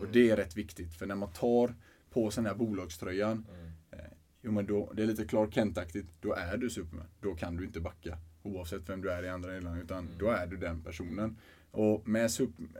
Och 0.00 0.12
det 0.12 0.30
är 0.30 0.36
rätt 0.36 0.56
viktigt, 0.56 0.94
för 0.94 1.06
när 1.06 1.14
man 1.14 1.32
tar 1.32 1.74
på 2.10 2.30
sig 2.30 2.42
den 2.42 2.50
här 2.50 2.58
bolagströjan, 2.58 3.46
mm. 3.50 3.72
eh, 3.90 4.12
jo 4.42 4.52
men 4.52 4.66
då, 4.66 4.92
det 4.92 5.02
är 5.02 5.06
lite 5.06 5.24
Clark 5.24 5.54
Kent-aktigt, 5.54 6.08
då 6.20 6.32
är 6.32 6.56
du 6.56 6.70
Superman. 6.70 7.06
Då 7.20 7.34
kan 7.34 7.56
du 7.56 7.64
inte 7.64 7.80
backa. 7.80 8.18
Oavsett 8.42 8.88
vem 8.88 9.00
du 9.00 9.10
är 9.10 9.22
i 9.22 9.28
andra 9.28 9.52
delar, 9.52 9.82
utan 9.82 9.98
mm. 9.98 10.18
då 10.18 10.30
är 10.30 10.46
du 10.46 10.56
den 10.56 10.82
personen. 10.82 11.36
Och 11.70 12.08
med 12.08 12.24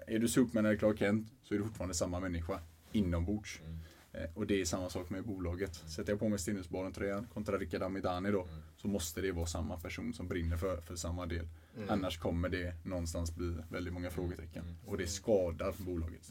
är 0.06 0.18
du 0.18 0.28
Superman 0.28 0.66
eller 0.66 0.76
Clark 0.76 0.98
Kent 0.98 1.32
så 1.42 1.54
är 1.54 1.58
du 1.58 1.64
fortfarande 1.64 1.94
samma 1.94 2.20
människa 2.20 2.60
inombords. 2.92 3.60
Mm. 3.64 3.78
Eh, 4.12 4.30
och 4.34 4.46
det 4.46 4.60
är 4.60 4.64
samma 4.64 4.90
sak 4.90 5.10
med 5.10 5.24
bolaget. 5.24 5.74
Sätter 5.74 6.12
jag 6.12 6.18
på 6.18 6.28
mig 6.28 6.38
Stenhusbaren-tröjan 6.38 7.26
kontra 7.34 7.58
Rickard 7.58 7.82
Amidani 7.82 8.30
då, 8.30 8.42
mm. 8.42 8.54
så 8.76 8.88
måste 8.88 9.20
det 9.20 9.32
vara 9.32 9.46
samma 9.46 9.80
person 9.80 10.14
som 10.14 10.28
brinner 10.28 10.56
för, 10.56 10.80
för 10.80 10.96
samma 10.96 11.26
del. 11.26 11.48
Mm. 11.76 11.90
Annars 11.90 12.18
kommer 12.18 12.48
det 12.48 12.74
någonstans 12.84 13.34
bli 13.34 13.56
väldigt 13.70 13.92
många 13.92 14.10
frågetecken. 14.10 14.62
Mm. 14.62 14.76
Och 14.86 14.98
det 14.98 15.06
skadar 15.06 15.74
bolaget. 15.78 16.30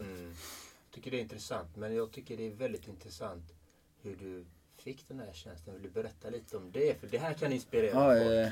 Tycker 0.92 1.12
det 1.12 1.18
är 1.18 1.22
intressant, 1.22 1.76
men 1.76 1.96
jag 1.96 2.12
tycker 2.12 2.38
det 2.38 2.48
är 2.48 2.52
väldigt 2.52 2.88
intressant 2.88 3.54
hur 4.02 4.16
du 4.16 4.46
fick 4.78 5.08
den 5.08 5.20
här 5.20 5.34
tjänsten. 5.34 5.74
Vill 5.74 5.84
du 5.84 5.90
berätta 5.90 6.30
lite 6.30 6.58
om 6.58 6.72
det? 6.72 7.00
För 7.00 7.08
det 7.08 7.18
här 7.18 7.34
kan 7.34 7.54
inspirera 7.54 8.16
ja, 8.16 8.24
folk. 8.24 8.32
Eh, 8.32 8.52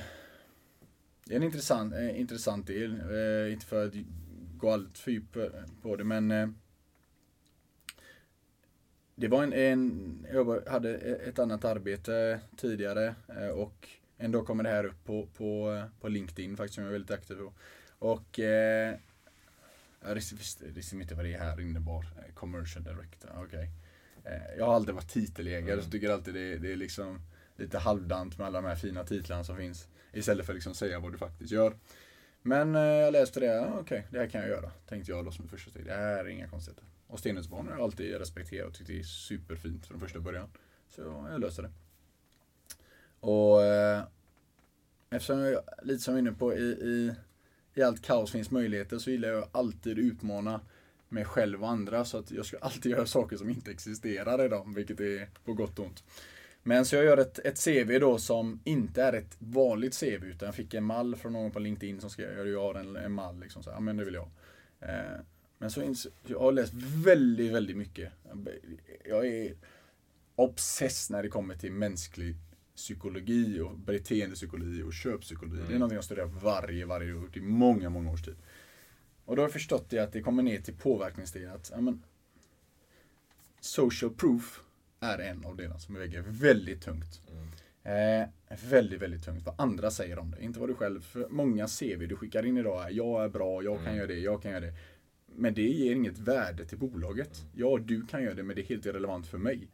det 1.25 1.33
är 1.33 1.38
en 1.38 1.43
intressant, 1.43 1.93
eh, 1.93 2.19
intressant 2.19 2.67
del. 2.67 2.91
Eh, 2.91 3.53
inte 3.53 3.65
för 3.65 3.86
att 3.86 3.93
gå 4.57 4.71
allt 4.71 4.97
för 4.97 5.11
djupt 5.11 5.38
på 5.81 5.95
det 5.95 6.03
men 6.03 6.31
eh, 6.31 6.47
det 9.15 9.27
var 9.27 9.43
en, 9.43 9.53
en, 9.53 10.27
jag 10.33 10.67
hade 10.67 10.95
ett 10.97 11.39
annat 11.39 11.65
arbete 11.65 12.39
tidigare 12.57 13.15
eh, 13.27 13.47
och 13.47 13.89
en 14.17 14.31
dag 14.31 14.45
kommer 14.45 14.63
det 14.63 14.69
här 14.69 14.86
upp 14.86 15.03
på, 15.05 15.27
på, 15.38 15.81
på 16.01 16.07
LinkedIn 16.07 16.57
faktiskt 16.57 16.75
som 16.75 16.83
jag 16.83 16.89
är 16.89 16.93
väldigt 16.93 17.11
aktiv 17.11 17.36
på. 17.36 17.53
Och 17.99 18.39
eh, 18.39 18.95
jag 20.07 20.15
visste 20.73 20.95
inte 20.95 21.15
vad 21.15 21.25
det 21.25 21.37
här 21.37 21.61
innebar. 21.61 22.05
Eh, 22.17 22.33
commercial 22.33 22.83
director, 22.83 23.29
okej. 23.35 23.45
Okay. 23.45 23.69
Eh, 24.33 24.57
jag 24.57 24.65
har 24.65 24.75
aldrig 24.75 24.95
varit 24.95 25.09
titelägare 25.09 25.73
mm. 25.73 25.85
så 25.85 25.91
tycker 25.91 26.09
alltid 26.09 26.33
det, 26.33 26.57
det 26.57 26.71
är 26.71 26.75
liksom 26.75 27.21
lite 27.55 27.77
halvdant 27.77 28.37
med 28.37 28.47
alla 28.47 28.61
de 28.61 28.67
här 28.67 28.75
fina 28.75 29.03
titlarna 29.03 29.43
som 29.43 29.57
finns. 29.57 29.87
Istället 30.13 30.45
för 30.45 30.53
att 30.53 30.57
liksom 30.57 30.73
säga 30.73 30.99
vad 30.99 31.11
du 31.11 31.17
faktiskt 31.17 31.51
gör. 31.51 31.75
Men 32.41 32.75
eh, 32.75 32.81
jag 32.81 33.11
läste 33.11 33.39
det, 33.39 33.59
okej, 33.59 33.79
okay, 33.79 34.03
det 34.09 34.19
här 34.19 34.27
kan 34.27 34.41
jag 34.41 34.49
göra. 34.49 34.71
Tänkte 34.87 35.11
jag 35.11 35.25
då 35.25 35.31
som 35.31 35.47
första 35.47 35.71
steg. 35.71 35.85
Det 35.85 35.93
här 35.93 36.25
är 36.25 36.27
inga 36.27 36.47
konstigheter. 36.47 36.85
Och 37.07 37.19
Stenhusbarn 37.19 37.67
har 37.67 37.73
jag 37.73 37.83
alltid 37.83 38.17
respekterat 38.17 38.67
och 38.67 38.73
tyckt 38.73 38.87
det 38.87 38.99
är 38.99 39.03
superfint 39.03 39.85
från 39.85 39.99
första 39.99 40.19
början. 40.19 40.49
Så 40.89 41.01
jag 41.31 41.41
löste 41.41 41.61
det. 41.61 41.71
Och 43.19 43.63
eh, 43.63 44.03
eftersom 45.09 45.39
jag, 45.39 45.61
lite 45.83 46.03
som 46.03 46.13
jag 46.13 46.17
är 46.17 46.27
inne 46.27 46.37
på, 46.37 46.53
i, 46.53 46.63
i, 46.63 47.13
i 47.76 47.82
allt 47.84 48.01
kaos 48.01 48.32
finns 48.32 48.51
möjligheter 48.51 48.97
så 48.97 49.11
gillar 49.11 49.30
jag 49.30 49.47
alltid 49.51 49.99
utmana 49.99 50.61
mig 51.09 51.26
själv 51.26 51.63
och 51.63 51.69
andra. 51.69 52.05
Så 52.05 52.17
att 52.17 52.32
jag 52.32 52.45
ska 52.45 52.57
alltid 52.57 52.91
göra 52.91 53.05
saker 53.05 53.38
som 53.38 53.49
inte 53.49 53.71
existerar 53.71 54.45
idag, 54.45 54.73
vilket 54.76 54.99
är 54.99 55.30
på 55.45 55.53
gott 55.53 55.80
och 55.80 55.86
ont. 55.86 56.03
Men 56.63 56.86
så 56.86 56.95
jag 56.95 57.05
gör 57.05 57.17
ett, 57.17 57.39
ett 57.39 57.63
CV 57.65 57.99
då 57.99 58.17
som 58.17 58.59
inte 58.63 59.03
är 59.03 59.13
ett 59.13 59.36
vanligt 59.39 59.99
CV 59.99 60.26
utan 60.26 60.45
jag 60.45 60.55
fick 60.55 60.73
en 60.73 60.84
mall 60.84 61.15
från 61.15 61.34
någon 61.34 61.51
på 61.51 61.59
LinkedIn 61.59 62.01
som 62.01 62.09
skrev, 62.09 62.47
jag 62.47 62.61
har 62.61 62.76
en, 62.76 62.95
en 62.95 63.11
mall 63.11 63.39
liksom 63.39 63.63
så 63.63 63.69
ja 63.69 63.80
men 63.80 63.97
det 63.97 64.05
vill 64.05 64.13
jag. 64.13 64.30
Eh, 64.80 65.19
men 65.57 65.69
så 65.69 65.82
ins- 65.82 66.07
jag 66.28 66.39
har 66.39 66.51
läst 66.51 66.73
väldigt, 67.05 67.51
väldigt 67.51 67.78
mycket. 67.78 68.11
Jag 69.05 69.28
är 69.28 69.55
obsess 70.36 71.09
när 71.09 71.23
det 71.23 71.30
kommer 71.30 71.55
till 71.55 71.71
mänsklig 71.71 72.36
psykologi 72.76 73.59
och 73.59 73.78
beteendepsykologi 73.78 74.84
och 74.84 74.93
köppsykologi. 74.93 75.61
Det 75.67 75.73
är 75.73 75.80
någonting 75.80 75.95
jag 75.95 76.03
studerar 76.03 76.26
varje, 76.26 76.86
varje 76.86 77.13
år 77.13 77.30
i 77.34 77.41
många, 77.41 77.89
många 77.89 78.11
års 78.11 78.21
tid. 78.23 78.36
Och 79.26 79.36
då 79.36 79.41
har 79.41 79.47
jag 79.47 79.53
förstått 79.53 79.89
det 79.89 79.99
att 79.99 80.13
det 80.13 80.21
kommer 80.21 80.43
ner 80.43 80.61
till 80.61 80.73
påverkningsdelen. 80.73 81.51
Att, 81.51 81.71
ja, 81.73 81.82
men, 81.82 82.03
social 83.59 84.11
proof 84.11 84.61
är 84.99 85.19
en 85.19 85.45
av 85.45 85.55
delarna 85.55 85.80
som 85.80 85.95
väger 85.95 86.23
väldigt 86.28 86.82
tungt. 86.82 87.21
Eh, 87.84 88.28
väldigt, 88.69 89.01
väldigt 89.01 89.23
tungt. 89.23 89.45
Vad 89.45 89.55
andra 89.57 89.91
säger 89.91 90.19
om 90.19 90.32
det. 90.32 90.43
Inte 90.43 90.59
vad 90.59 90.69
du 90.69 90.76
själv, 90.76 91.01
för 91.01 91.28
många 91.30 91.67
CV 91.67 92.07
du 92.07 92.15
skickar 92.15 92.45
in 92.45 92.57
idag 92.57 92.86
är 92.86 92.91
jag 92.91 93.23
är 93.23 93.30
bra, 93.30 93.63
jag 93.63 93.84
kan 93.84 93.95
göra 93.95 94.07
det, 94.07 94.19
jag 94.19 94.41
kan 94.41 94.51
göra 94.51 94.65
det. 94.65 94.73
Men 95.26 95.53
det 95.53 95.61
ger 95.61 95.95
inget 95.95 96.17
värde 96.17 96.65
till 96.65 96.78
bolaget. 96.78 97.45
Ja, 97.53 97.78
du 97.78 98.05
kan 98.05 98.23
göra 98.23 98.34
det, 98.34 98.43
men 98.43 98.55
det 98.55 98.61
är 98.61 98.65
helt 98.65 98.86
irrelevant 98.86 99.28
för 99.28 99.38
mig. 99.38 99.67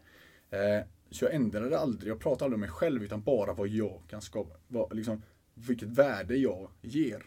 Eh, 0.49 0.86
så 1.12 1.26
jag 1.26 1.34
ändrade 1.34 1.80
aldrig, 1.80 2.12
jag 2.12 2.20
pratar 2.20 2.45
aldrig 2.45 2.55
om 2.55 2.62
mig 2.62 2.70
själv, 2.70 3.03
utan 3.03 3.22
bara 3.22 3.53
vad 3.53 3.68
jag 3.68 4.01
kan 4.07 4.22
skapa. 4.22 4.55
Vad, 4.68 4.95
liksom, 4.95 5.22
vilket 5.53 5.89
värde 5.89 6.36
jag 6.36 6.70
ger. 6.82 7.26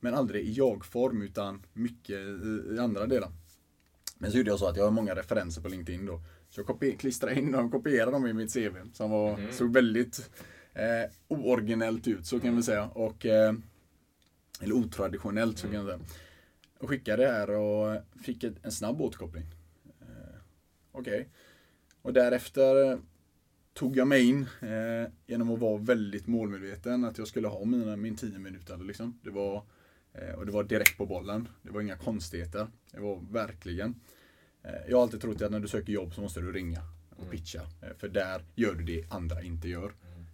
Men 0.00 0.14
aldrig 0.14 0.46
i 0.46 0.52
jag-form, 0.52 1.22
utan 1.22 1.66
mycket 1.72 2.16
i, 2.16 2.74
i 2.74 2.78
andra 2.78 3.06
delar. 3.06 3.30
Men 4.18 4.30
så 4.30 4.38
gjorde 4.38 4.50
jag 4.50 4.58
så 4.58 4.66
att 4.66 4.76
jag 4.76 4.84
har 4.84 4.90
många 4.90 5.14
referenser 5.14 5.62
på 5.62 5.68
LinkedIn 5.68 6.06
då. 6.06 6.20
Så 6.50 6.64
jag 6.80 6.98
klistrade 6.98 7.38
in 7.38 7.52
dem, 7.52 7.70
kopierade 7.70 8.12
dem 8.12 8.26
i 8.26 8.32
mitt 8.32 8.54
CV. 8.54 8.76
Som 8.92 9.10
var, 9.10 9.52
såg 9.52 9.72
väldigt 9.72 10.30
eh, 10.72 11.10
ooriginellt 11.28 12.08
ut, 12.08 12.26
så 12.26 12.40
kan 12.40 12.56
vi 12.56 12.62
säga. 12.62 12.88
Och, 12.88 13.26
eh, 13.26 13.54
eller 14.60 14.74
otraditionellt, 14.74 15.58
så 15.58 15.66
kan 15.66 15.74
jag 15.74 15.84
säga. 15.84 16.00
Och 16.78 16.88
skickade 16.88 17.22
det 17.22 17.32
här 17.32 17.50
och 17.50 18.02
fick 18.24 18.44
ett, 18.44 18.54
en 18.62 18.72
snabb 18.72 19.00
återkoppling. 19.00 19.44
Eh, 20.00 20.40
Okej. 20.92 21.28
Och 22.02 22.12
därefter 22.12 22.98
tog 23.74 23.96
jag 23.96 24.08
mig 24.08 24.28
in 24.28 24.46
eh, 24.60 25.10
genom 25.26 25.50
att 25.50 25.58
vara 25.58 25.78
väldigt 25.78 26.26
målmedveten. 26.26 27.04
Att 27.04 27.18
jag 27.18 27.28
skulle 27.28 27.48
ha 27.48 27.64
mina, 27.64 27.96
min 27.96 28.16
10 28.16 28.38
minuter. 28.38 28.76
Liksom. 28.76 29.18
Det 29.22 29.30
var, 29.30 29.62
eh, 30.12 30.34
och 30.34 30.46
det 30.46 30.52
var 30.52 30.64
direkt 30.64 30.96
på 30.96 31.06
bollen. 31.06 31.48
Det 31.62 31.70
var 31.70 31.80
inga 31.80 31.96
konstigheter. 31.96 32.66
Det 32.92 33.00
var 33.00 33.20
verkligen. 33.30 33.94
Eh, 34.62 34.70
jag 34.88 34.96
har 34.96 35.02
alltid 35.02 35.20
trott 35.20 35.42
att 35.42 35.50
när 35.50 35.60
du 35.60 35.68
söker 35.68 35.92
jobb 35.92 36.14
så 36.14 36.20
måste 36.20 36.40
du 36.40 36.52
ringa 36.52 36.80
och 37.16 37.30
pitcha. 37.30 37.62
Eh, 37.82 37.96
för 37.98 38.08
där 38.08 38.44
gör 38.54 38.74
du 38.74 38.84
det 38.84 39.04
andra 39.10 39.42
inte 39.42 39.68
gör. 39.68 39.92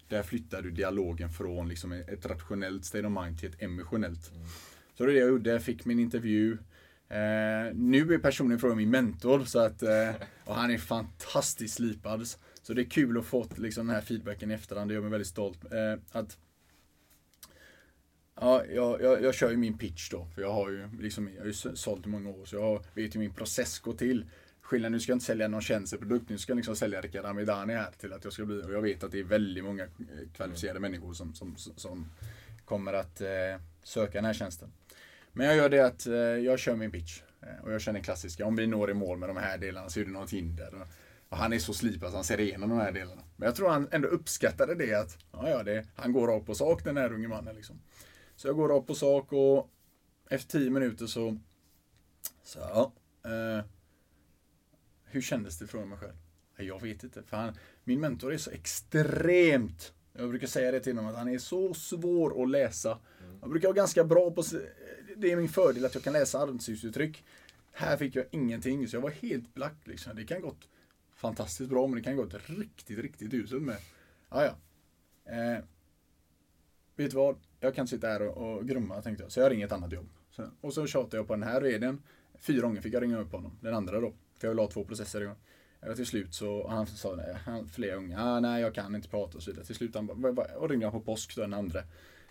Där 0.09 0.23
flyttar 0.23 0.62
du 0.62 0.71
dialogen 0.71 1.31
från 1.31 1.69
liksom 1.69 1.93
ett 1.93 2.27
rationellt 2.27 2.85
state 2.85 3.07
of 3.07 3.25
mind 3.25 3.39
till 3.39 3.49
ett 3.49 3.62
emotionellt. 3.62 4.33
Så 4.95 5.05
det 5.05 5.12
är 5.12 5.14
det 5.14 5.21
jag 5.21 5.29
gjorde. 5.29 5.51
Jag 5.51 5.62
fick 5.62 5.85
min 5.85 5.99
intervju. 5.99 6.59
Eh, 7.09 7.75
nu 7.75 8.15
är 8.15 8.19
personen 8.19 8.59
från 8.59 8.77
min 8.77 8.91
mentor 8.91 9.45
så 9.45 9.59
att, 9.59 9.83
eh, 9.83 10.11
och 10.45 10.55
han 10.55 10.71
är 10.71 10.79
fantastiskt 10.79 11.75
slipad. 11.75 12.27
Så 12.63 12.75
det 12.75 12.83
är 12.83 12.91
kul 12.91 13.19
att 13.19 13.25
få 13.25 13.47
liksom, 13.57 13.87
den 13.87 13.97
här 13.97 14.03
feedbacken 14.03 14.51
i 14.51 14.55
efterhand. 14.55 14.91
Det 14.91 14.95
gör 14.95 15.01
mig 15.01 15.11
väldigt 15.11 15.29
stolt. 15.29 15.65
Eh, 15.65 16.01
att, 16.13 16.39
ja, 18.41 18.65
jag, 18.65 19.03
jag, 19.03 19.23
jag 19.23 19.35
kör 19.35 19.51
ju 19.51 19.57
min 19.57 19.79
pitch 19.79 20.11
då. 20.11 20.27
För 20.35 20.43
jag 20.43 20.53
har 20.53 20.71
ju, 20.71 20.89
liksom, 21.01 21.31
jag 21.35 21.41
har 21.41 21.47
ju 21.47 21.53
sålt 21.53 22.07
i 22.07 22.09
många 22.09 22.31
år 22.31 22.45
så 22.45 22.57
jag 22.57 22.85
vet 22.95 23.15
hur 23.15 23.21
min 23.21 23.35
process 23.35 23.79
går 23.79 23.95
till. 23.95 24.27
Skillnaden, 24.61 24.93
nu 24.93 25.01
ska 25.01 25.13
jag 25.13 25.17
inte 25.17 25.27
sälja 25.27 25.49
någon 25.49 25.61
tjänsteprodukt, 25.61 26.29
nu 26.29 26.39
ska 26.39 26.51
jag 26.51 26.57
liksom 26.57 26.77
sälja 26.77 27.01
Rickard 27.01 27.25
Amidani 27.25 27.75
här 27.75 27.91
till 27.99 28.13
att 28.13 28.25
jag 28.25 28.33
ska 28.33 28.45
bli, 28.45 28.63
och 28.63 28.73
jag 28.73 28.83
vet 28.83 29.05
att 29.05 29.13
det 29.13 29.21
är 29.21 29.25
väldigt 29.25 29.65
många 29.65 29.87
kvalificerade 29.87 30.29
kvalificerade 30.35 30.81
människor 30.81 31.13
som, 31.13 31.35
som, 31.35 31.57
som 31.57 32.07
kommer 32.65 32.93
att 32.93 33.21
eh, 33.21 33.29
söka 33.83 34.13
den 34.13 34.25
här 34.25 34.33
tjänsten. 34.33 34.69
Men 35.37 35.47
jag 35.47 35.57
gör 35.57 35.68
det 35.68 35.87
att 35.87 36.07
eh, 36.07 36.14
jag 36.14 36.59
kör 36.59 36.76
min 36.76 36.91
pitch. 36.91 37.22
Eh, 37.43 37.64
och 37.64 37.72
jag 37.72 37.80
känner 37.80 38.01
klassiska, 38.01 38.47
om 38.47 38.57
vi 38.57 38.66
når 38.66 38.91
i 38.91 38.95
mål 38.95 39.18
med 39.18 39.28
de 39.28 39.37
här 39.37 39.59
delarna 39.59 39.89
så 39.89 40.01
är 40.01 40.05
det 40.05 40.11
något 40.11 40.30
hinder. 40.30 40.74
Och, 41.28 41.37
han 41.37 41.53
är 41.53 41.59
så 41.59 41.74
slipad 41.74 42.11
så 42.11 42.16
han 42.16 42.24
ser 42.24 42.41
igenom 42.41 42.68
de 42.70 42.78
här 42.78 42.93
delarna. 42.93 43.22
Men 43.37 43.47
jag 43.47 43.57
tror 43.57 43.68
han 43.68 43.89
ändå 43.91 44.09
uppskattade 44.09 44.74
det 44.74 44.95
att, 44.95 45.18
ja 45.32 45.51
ja, 45.51 45.62
det, 45.62 45.87
han 45.95 46.12
går 46.12 46.28
rakt 46.28 46.47
på 46.47 46.55
sak 46.55 46.84
den 46.84 46.97
här 46.97 47.12
unge 47.12 47.28
mannen 47.28 47.55
liksom. 47.55 47.80
Så 48.37 48.49
jag 48.49 48.57
går 48.57 48.68
rakt 48.68 48.87
på 48.87 48.95
sak 48.95 49.32
och 49.32 49.70
efter 50.30 50.59
tio 50.59 50.70
minuter 50.70 51.07
så, 51.07 51.39
så 52.43 52.59
ja, 52.59 52.93
eh, 53.24 53.64
hur 55.05 55.20
kändes 55.20 55.59
det 55.59 55.66
från 55.66 55.89
mig 55.89 55.99
själv? 55.99 56.16
Jag 56.57 56.82
vet 56.82 57.05
inte, 57.05 57.22
för 57.22 57.37
han, 57.37 57.59
min 57.84 58.01
mentor 58.01 58.32
är 58.32 58.39
så 58.39 58.51
extremt 58.51 59.93
jag 60.18 60.28
brukar 60.28 60.47
säga 60.47 60.70
det 60.70 60.80
till 60.80 60.97
honom 60.97 61.11
att 61.11 61.18
han 61.18 61.28
är 61.28 61.39
så 61.39 61.74
svår 61.74 62.43
att 62.43 62.51
läsa. 62.51 62.99
Jag 63.41 63.51
brukar 63.51 63.68
vara 63.68 63.76
ganska 63.76 64.05
bra 64.05 64.30
på, 64.30 64.43
det 65.17 65.33
är 65.33 65.37
min 65.37 65.49
fördel 65.49 65.85
att 65.85 65.95
jag 65.95 66.05
kan 66.05 66.12
läsa 66.12 66.39
ansiktsuttryck. 66.39 67.25
Här 67.73 67.97
fick 67.97 68.17
jag 68.17 68.25
ingenting, 68.31 68.89
så 68.89 68.97
jag 68.97 69.01
var 69.01 69.11
helt 69.11 69.55
black 69.55 69.77
liksom. 69.85 70.17
Det 70.17 70.25
kan 70.25 70.41
gått 70.41 70.69
fantastiskt 71.14 71.71
bra, 71.71 71.87
men 71.87 71.97
det 71.97 72.03
kan 72.03 72.17
gått 72.17 72.35
riktigt, 72.47 72.99
riktigt 72.99 73.35
uselt 73.35 73.62
med. 73.62 73.77
Ja, 74.31 74.45
ja. 74.45 74.57
Eh, 75.33 75.64
vet 76.97 77.11
du 77.11 77.17
vad? 77.17 77.37
Jag 77.61 77.75
kan 77.75 77.83
inte 77.83 77.97
sitta 77.97 78.07
här 78.07 78.23
och, 78.23 78.57
och 78.57 78.69
grumma, 78.69 79.03
tänkte 79.03 79.25
jag. 79.25 79.33
Så 79.33 79.41
jag 79.41 79.53
ringer 79.53 79.67
ett 79.67 79.73
annat 79.73 79.93
jobb. 79.93 80.09
Så, 80.31 80.51
och 80.61 80.75
så 80.75 80.87
tjatade 80.87 81.17
jag 81.17 81.27
på 81.27 81.33
den 81.33 81.43
här 81.43 81.61
vdn. 81.61 82.03
Fyra 82.39 82.61
gånger 82.61 82.81
fick 82.81 82.95
jag 82.95 83.03
ringa 83.03 83.19
upp 83.19 83.33
honom. 83.33 83.59
Den 83.61 83.75
andra 83.75 84.01
då. 84.01 84.12
För 84.39 84.47
jag 84.47 84.51
vill 84.51 84.59
ha 84.59 84.71
två 84.71 84.85
processer 84.85 85.21
igång. 85.21 85.37
Och 85.81 85.89
eh, 85.89 85.95
till 85.95 86.07
slut 86.07 86.35
så, 86.35 86.69
han 86.69 86.87
sa 86.87 87.14
nej, 87.14 87.37
han, 87.45 87.69
flera 87.69 87.97
gånger, 87.97 88.19
ah, 88.19 88.41
nej 88.41 88.62
jag 88.62 88.75
kan 88.75 88.95
inte 88.95 89.09
prata 89.09 89.37
och 89.37 89.43
så 89.43 89.51
vidare. 89.51 89.67
Till 89.67 89.75
slut 89.75 89.95
han 89.95 90.07
bara, 90.07 90.57
och 90.57 90.69
ringde 90.69 90.87
han 90.87 90.93
på 90.93 91.01
påsk 91.01 91.37
då, 91.37 91.43
den 91.43 91.55
andra. 91.55 91.83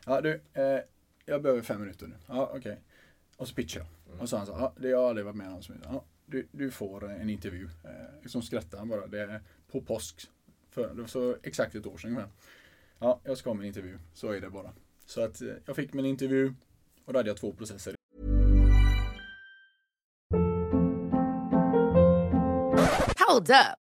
Ja 0.06 0.22
du, 0.22 0.42
eh, 0.54 0.80
jag 1.26 1.42
behöver 1.42 1.62
fem 1.62 1.82
minuter 1.82 2.08
nu. 2.08 2.16
Ja 2.28 2.52
okej. 2.56 2.82
Och 3.38 3.48
så 3.48 3.56
pitchade 3.56 3.86
jag. 4.06 4.22
Och 4.22 4.30
så 4.30 4.38
han 4.38 4.46
sa, 4.46 4.60
ja 4.60 4.74
det 4.78 4.88
har 4.88 4.92
jag 4.92 5.10
aldrig 5.10 5.26
varit 5.26 5.36
med 5.36 5.50
om. 5.50 5.62
Ja, 5.84 6.04
du, 6.26 6.48
du 6.52 6.72
får 6.72 7.10
en 7.10 7.30
intervju. 7.30 7.70
Eh, 7.84 8.22
liksom 8.22 8.42
skrattade 8.42 8.78
han 8.78 8.90
bara. 8.90 9.08
Det 9.08 9.22
är 9.22 9.42
på 9.72 9.82
påsk. 9.82 10.30
För, 10.70 10.94
det 10.96 11.02
var 11.02 11.08
så 11.08 11.38
exakt 11.44 11.76
ett 11.76 11.86
år 11.86 11.98
sedan 11.98 12.10
ungefär. 12.10 12.32
Ja, 13.00 13.20
jag 13.24 13.38
ska 13.38 13.50
ha 13.50 13.56
min 13.56 13.68
intervju. 13.68 14.00
Så 14.14 14.32
är 14.32 14.42
det 14.42 14.50
bara. 14.50 14.72
Så 15.06 15.22
att 15.22 15.42
eh, 15.42 15.48
jag 15.66 15.76
fick 15.76 15.94
min 15.94 16.06
intervju 16.06 16.54
och 17.06 17.14
då 17.14 17.20
hade 17.20 17.30
jag 17.30 17.38
två 17.38 17.54
processer. 17.54 17.96
Hold 23.28 23.50
up. 23.50 23.85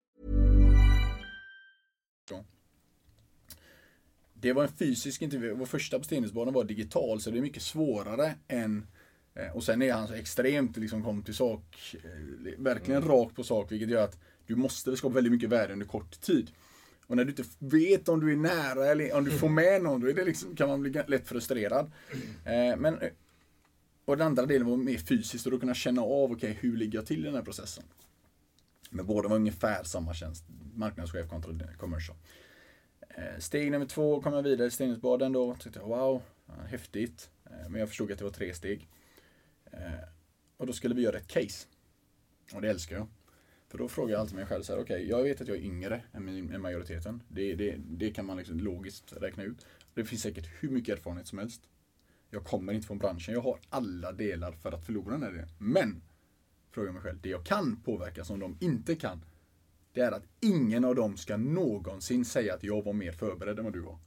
Det 4.41 4.53
var 4.53 4.63
en 4.63 4.69
fysisk 4.69 5.21
intervju. 5.21 5.53
Vår 5.53 5.65
första 5.65 5.99
på 5.99 6.03
Stenhusbanan 6.03 6.53
var 6.53 6.63
digital, 6.63 7.21
så 7.21 7.31
det 7.31 7.37
är 7.37 7.41
mycket 7.41 7.63
svårare 7.63 8.35
än 8.47 8.87
eh, 9.35 9.55
och 9.55 9.63
sen 9.63 9.81
är 9.81 9.93
han 9.93 10.07
så 10.07 10.13
extremt 10.13 10.77
liksom 10.77 11.03
kom 11.03 11.23
till 11.23 11.35
sak, 11.35 11.95
eh, 12.03 12.51
verkligen 12.57 13.01
rak 13.01 13.35
på 13.35 13.43
sak, 13.43 13.71
vilket 13.71 13.89
gör 13.89 14.03
att 14.03 14.19
du 14.47 14.55
måste 14.55 14.97
skapa 14.97 15.15
väldigt 15.15 15.33
mycket 15.33 15.49
värde 15.49 15.73
under 15.73 15.85
kort 15.85 16.21
tid. 16.21 16.51
Och 17.07 17.17
när 17.17 17.25
du 17.25 17.29
inte 17.29 17.43
vet 17.59 18.09
om 18.09 18.19
du 18.19 18.31
är 18.31 18.35
nära 18.35 18.85
eller 18.85 19.13
om 19.13 19.25
du 19.25 19.31
får 19.31 19.49
med 19.49 19.83
någon, 19.83 20.01
då 20.01 20.09
är 20.09 20.13
det 20.13 20.25
liksom, 20.25 20.55
kan 20.55 20.69
man 20.69 20.81
bli 20.81 21.03
lätt 21.07 21.27
frustrerad. 21.27 21.91
Eh, 22.45 22.77
men, 22.77 22.99
och 24.05 24.17
den 24.17 24.27
andra 24.27 24.45
delen 24.45 24.67
var 24.67 24.77
mer 24.77 24.97
fysiskt, 24.97 25.45
och 25.45 25.51
då 25.51 25.59
kunna 25.59 25.73
känna 25.73 26.01
av, 26.01 26.31
okej, 26.31 26.57
hur 26.61 26.77
ligger 26.77 26.97
jag 26.97 27.05
till 27.05 27.19
i 27.19 27.23
den 27.23 27.35
här 27.35 27.41
processen? 27.41 27.83
Men 28.89 29.05
båda 29.05 29.29
var 29.29 29.35
ungefär 29.35 29.83
samma 29.83 30.13
tjänst. 30.13 30.43
Marknadschef 30.75 31.29
kontra 31.29 31.51
commercial. 31.77 32.17
Eh, 33.15 33.39
steg 33.39 33.71
nummer 33.71 33.85
två 33.85 34.21
kom 34.21 34.33
jag 34.33 34.43
vidare 34.43 34.67
i 34.67 34.71
Stenungsbaden. 34.71 35.31
då. 35.31 35.55
Tyckte 35.55 35.79
jag 35.79 35.87
wow, 35.87 36.21
häftigt. 36.65 37.29
Eh, 37.45 37.69
men 37.69 37.79
jag 37.79 37.89
förstod 37.89 38.11
att 38.11 38.17
det 38.17 38.23
var 38.23 38.31
tre 38.31 38.53
steg. 38.53 38.87
Eh, 39.71 39.79
och 40.57 40.67
då 40.67 40.73
skulle 40.73 40.95
vi 40.95 41.01
göra 41.01 41.17
ett 41.17 41.27
case. 41.27 41.67
Och 42.53 42.61
det 42.61 42.69
älskar 42.69 42.95
jag. 42.95 43.07
För 43.67 43.77
då 43.77 43.87
frågar 43.87 44.11
jag 44.11 44.19
alltid 44.19 44.35
mig 44.35 44.45
själv 44.45 44.63
så 44.63 44.73
här, 44.73 44.81
okej, 44.81 44.95
okay, 44.95 45.09
jag 45.09 45.23
vet 45.23 45.41
att 45.41 45.47
jag 45.47 45.57
är 45.57 45.61
yngre 45.61 46.03
än, 46.13 46.53
än 46.53 46.61
majoriteten. 46.61 47.23
Det, 47.27 47.55
det, 47.55 47.75
det 47.77 48.11
kan 48.11 48.25
man 48.25 48.37
liksom 48.37 48.59
logiskt 48.59 49.13
räkna 49.21 49.43
ut. 49.43 49.65
Det 49.93 50.05
finns 50.05 50.21
säkert 50.21 50.49
hur 50.59 50.69
mycket 50.69 50.97
erfarenhet 50.97 51.27
som 51.27 51.37
helst. 51.37 51.61
Jag 52.29 52.43
kommer 52.43 52.73
inte 52.73 52.87
från 52.87 52.97
branschen. 52.97 53.33
Jag 53.33 53.41
har 53.41 53.59
alla 53.69 54.11
delar 54.11 54.51
för 54.51 54.71
att 54.71 54.85
förlora 54.85 55.11
den 55.11 55.23
här 55.23 55.31
delen. 55.31 55.49
Men, 55.57 56.01
frågar 56.71 56.87
jag 56.87 56.93
mig 56.93 57.03
själv, 57.03 57.21
det 57.21 57.29
jag 57.29 57.45
kan 57.45 57.81
påverka 57.81 58.23
som 58.23 58.39
de 58.39 58.57
inte 58.59 58.95
kan. 58.95 59.25
Det 59.93 60.01
är 60.01 60.11
att 60.11 60.23
ingen 60.39 60.85
av 60.85 60.95
dem 60.95 61.17
ska 61.17 61.37
någonsin 61.37 62.25
säga 62.25 62.53
att 62.53 62.63
jag 62.63 62.83
var 62.83 62.93
mer 62.93 63.11
förberedd 63.11 63.59
än 63.59 63.65
vad 63.65 63.73
du 63.73 63.79
var. 63.79 63.97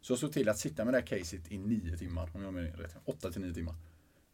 Så 0.00 0.12
jag 0.12 0.18
såg 0.18 0.32
till 0.32 0.48
att 0.48 0.58
sitta 0.58 0.84
med 0.84 0.94
det 0.94 0.98
här 0.98 1.06
caset 1.06 1.52
i 1.52 1.58
nio 1.58 1.96
timmar, 1.96 2.30
om 2.34 2.42
jag 2.42 2.54
minns 2.54 2.76
rätt. 2.76 2.96
Åtta 3.04 3.30
till 3.30 3.40
nio 3.40 3.54
timmar. 3.54 3.74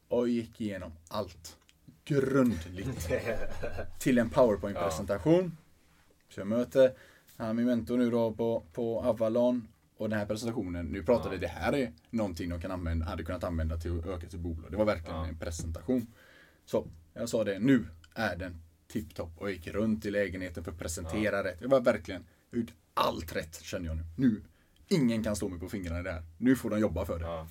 Och 0.09 0.29
gick 0.29 0.61
igenom 0.61 0.93
allt. 1.09 1.57
Grundligt. 2.05 3.09
till 3.99 4.19
en 4.19 4.31
powerpoint-presentation. 4.31 5.57
Så 6.29 6.41
jag 6.41 6.47
möter 6.47 6.93
han, 7.37 7.57
min 7.57 7.67
mentor 7.67 7.99
nu 7.99 8.11
då 8.11 8.33
på, 8.33 8.63
på 8.73 9.01
Avalon. 9.01 9.69
Och 9.97 10.09
den 10.09 10.19
här 10.19 10.27
presentationen, 10.27 10.87
nu 10.87 11.03
pratar 11.03 11.31
vi, 11.31 11.37
det 11.37 11.47
här 11.47 11.73
är 11.73 11.93
någonting 12.11 12.51
de 12.51 12.61
kan 12.61 12.71
använda, 12.71 13.07
hade 13.07 13.23
kunnat 13.23 13.45
använda 13.45 13.77
till 13.77 13.99
att 13.99 14.07
öka 14.07 14.29
sitt 14.29 14.41
bolag. 14.41 14.71
Det 14.71 14.77
var 14.77 14.85
verkligen 14.85 15.17
ja. 15.17 15.27
en 15.27 15.39
presentation. 15.39 16.07
Så 16.65 16.87
jag 17.15 17.29
sa 17.29 17.45
det, 17.45 17.59
nu 17.59 17.87
är 18.15 18.37
den 18.37 18.63
tipptopp 18.91 19.39
och 19.39 19.47
jag 19.49 19.55
gick 19.55 19.67
runt 19.67 20.07
i 20.07 20.11
lägenheten 20.11 20.65
för 20.65 20.71
att 20.71 20.79
presentera 20.79 21.37
ja. 21.37 21.45
rätt. 21.45 21.61
Det 21.61 21.67
var 21.67 21.81
verkligen, 21.81 22.25
jag 22.51 22.61
gjort 22.61 22.73
allt 22.95 23.37
rätt 23.37 23.61
känner 23.63 23.87
jag 23.87 23.97
nu. 23.97 24.05
Nu, 24.17 24.43
ingen 24.89 25.23
kan 25.25 25.37
stå 25.37 25.49
mig 25.49 25.61
på 25.61 25.69
fingrarna 25.69 26.03
där. 26.03 26.23
Nu 26.39 26.57
får 26.57 26.71
de 26.71 26.81
jobba 26.81 27.07
för 27.07 27.19
det. 27.19 27.25
Ja. 27.25 27.49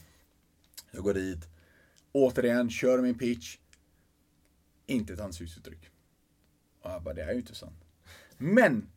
Jag 0.92 1.04
går 1.04 1.14
dit, 1.14 1.48
återigen, 2.12 2.70
kör 2.70 3.02
min 3.02 3.18
pitch. 3.18 3.58
Inte 4.86 5.14
ett 5.14 5.20
ansiktsuttryck. 5.20 5.90
Och 6.82 6.92
jag 6.92 7.04
bara, 7.04 7.14
det 7.14 7.24
är 7.24 7.32
ju 7.32 7.40
inte 7.40 7.56
sant. 7.56 7.86
Men, 8.38 8.90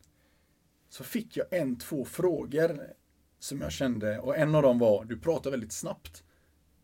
så 0.89 1.03
fick 1.03 1.37
jag 1.37 1.45
en, 1.51 1.79
två 1.79 2.05
frågor 2.05 2.93
som 3.39 3.61
jag 3.61 3.71
kände, 3.71 4.19
och 4.19 4.37
en 4.37 4.55
av 4.55 4.61
dem 4.61 4.79
var, 4.79 5.05
du 5.05 5.19
pratar 5.19 5.51
väldigt 5.51 5.71
snabbt. 5.71 6.23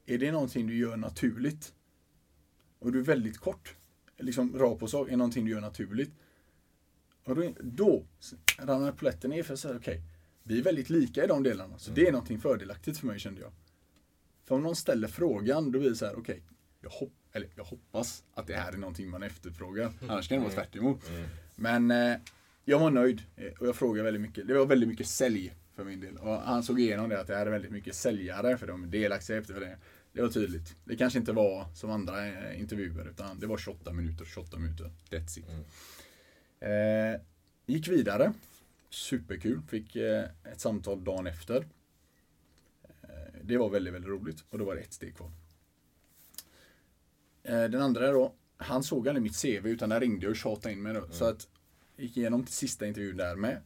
Är 0.05 0.17
det 0.17 0.31
någonting 0.31 0.67
du 0.67 0.77
gör 0.77 0.97
naturligt? 0.97 1.73
Och 2.79 2.91
du 2.91 2.99
är 2.99 3.03
väldigt 3.03 3.37
kort. 3.37 3.75
Liksom 4.19 4.59
rakt 4.59 4.79
på 4.79 4.87
sak, 4.87 5.09
är 5.09 5.17
någonting 5.17 5.45
du 5.45 5.51
gör 5.51 5.61
naturligt? 5.61 6.11
Och 7.23 7.35
då, 7.35 7.53
då 7.59 8.05
ramlade 8.57 8.91
polletten 8.91 9.29
ner 9.29 9.43
för 9.43 9.51
jag 9.51 9.59
sa, 9.59 9.69
okej, 9.69 9.77
okay, 9.79 10.01
vi 10.43 10.59
är 10.59 10.63
väldigt 10.63 10.89
lika 10.89 11.23
i 11.23 11.27
de 11.27 11.43
delarna. 11.43 11.77
Så 11.77 11.91
det 11.91 12.07
är 12.07 12.11
någonting 12.11 12.39
fördelaktigt 12.39 12.97
för 12.97 13.07
mig 13.07 13.19
kände 13.19 13.41
jag. 13.41 13.51
För 14.45 14.55
om 14.55 14.63
någon 14.63 14.75
ställer 14.75 15.07
frågan, 15.07 15.71
då 15.71 15.79
blir 15.79 15.89
det 15.89 15.95
så 15.95 16.05
här, 16.05 16.13
okej, 16.13 16.21
okay, 16.21 16.41
jag, 16.81 16.89
hopp, 16.89 17.13
eller 17.31 17.49
jag 17.55 17.63
hoppas 17.63 18.23
att 18.33 18.47
det 18.47 18.55
här 18.55 18.73
är 18.73 18.77
någonting 18.77 19.09
man 19.09 19.23
efterfrågar. 19.23 19.91
Annars 20.01 20.27
kan 20.27 20.37
det 20.37 20.43
vara 20.43 20.53
tvärt 20.53 20.75
emot. 20.75 21.09
Mm. 21.09 21.29
Men 21.55 21.91
eh, 21.91 22.19
jag 22.65 22.79
var 22.79 22.91
nöjd 22.91 23.21
och 23.59 23.67
jag 23.67 23.75
frågade 23.75 24.03
väldigt 24.03 24.21
mycket. 24.21 24.47
Det 24.47 24.53
var 24.53 24.65
väldigt 24.65 24.89
mycket 24.89 25.07
sälj 25.07 25.53
för 25.75 25.83
min 25.83 25.99
del. 25.99 26.17
Och 26.17 26.35
han 26.35 26.63
såg 26.63 26.79
igenom 26.79 27.09
det 27.09 27.19
att 27.19 27.27
det 27.27 27.35
här 27.35 27.45
är 27.45 27.51
väldigt 27.51 27.71
mycket 27.71 27.95
säljare 27.95 28.57
för 28.57 28.67
de 28.67 28.83
är 28.83 28.87
delaktiga 28.87 29.37
efter 29.37 29.59
det. 29.59 29.77
Det 30.13 30.21
var 30.21 30.29
tydligt. 30.29 30.75
Det 30.83 30.95
kanske 30.95 31.19
inte 31.19 31.31
var 31.31 31.67
som 31.73 31.91
andra 31.91 32.27
eh, 32.27 32.59
intervjuer 32.59 33.09
utan 33.09 33.39
det 33.39 33.47
var 33.47 33.57
28 33.57 33.93
minuter, 33.93 34.25
28 34.25 34.57
minuter. 34.57 34.91
That's 35.09 35.39
it. 35.39 35.45
Mm. 36.59 37.13
Eh, 37.13 37.21
gick 37.65 37.87
vidare. 37.87 38.33
Superkul. 38.89 39.61
Fick 39.67 39.95
eh, 39.95 40.23
ett 40.51 40.59
samtal 40.59 41.03
dagen 41.03 41.27
efter. 41.27 41.67
Eh, 43.01 43.09
det 43.43 43.57
var 43.57 43.69
väldigt, 43.69 43.93
väldigt 43.93 44.09
roligt 44.09 44.43
och 44.49 44.57
då 44.57 44.65
var 44.65 44.75
det 44.75 44.81
ett 44.81 44.93
steg 44.93 45.15
kvar. 45.15 45.31
Eh, 47.43 47.63
den 47.63 47.81
andra 47.81 48.11
då, 48.11 48.33
han 48.57 48.83
såg 48.83 49.07
aldrig 49.07 49.23
mitt 49.23 49.41
CV 49.41 49.67
utan 49.67 49.89
där 49.89 49.99
ringde 49.99 50.25
jag 50.25 50.31
och 50.31 50.37
tjatade 50.37 50.73
in 50.73 50.81
mig 50.81 50.93
då. 50.93 50.99
Mm. 50.99 51.11
Så 51.11 51.25
att 51.25 51.47
gick 51.97 52.17
igenom 52.17 52.45
till 52.45 52.53
sista 52.53 52.87
intervjun 52.87 53.17
där 53.17 53.35
med. 53.35 53.61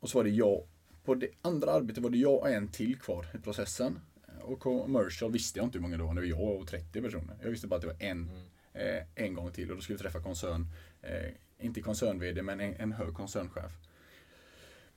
Och 0.00 0.10
så 0.10 0.18
var 0.18 0.24
det 0.24 0.30
jag 0.30 0.66
på 1.04 1.14
det 1.14 1.28
andra 1.42 1.72
arbetet 1.72 2.02
var 2.02 2.10
det 2.10 2.18
jag 2.18 2.40
och 2.40 2.50
en 2.50 2.68
till 2.68 2.98
kvar 2.98 3.26
i 3.34 3.38
processen. 3.38 4.00
Och 4.46 4.60
commercial 4.60 5.32
visste 5.32 5.58
jag 5.58 5.66
inte 5.66 5.78
hur 5.78 5.82
många 5.82 5.96
det 5.96 6.02
var, 6.02 6.14
det 6.14 6.20
var 6.20 6.28
jag 6.28 6.60
och 6.60 6.68
30 6.68 7.02
personer. 7.02 7.36
Jag 7.42 7.50
visste 7.50 7.66
bara 7.66 7.76
att 7.76 7.80
det 7.80 7.86
var 7.86 7.96
en, 7.98 8.30
mm. 8.30 8.98
eh, 8.98 9.04
en 9.14 9.34
gång 9.34 9.52
till 9.52 9.70
och 9.70 9.76
då 9.76 9.82
skulle 9.82 9.96
vi 9.96 10.02
träffa 10.02 10.22
koncern, 10.22 10.66
eh, 11.02 11.30
inte 11.58 11.80
koncern-VD 11.80 12.42
men 12.42 12.60
en, 12.60 12.74
en 12.74 12.92
hög 12.92 13.14
koncernchef. 13.14 13.72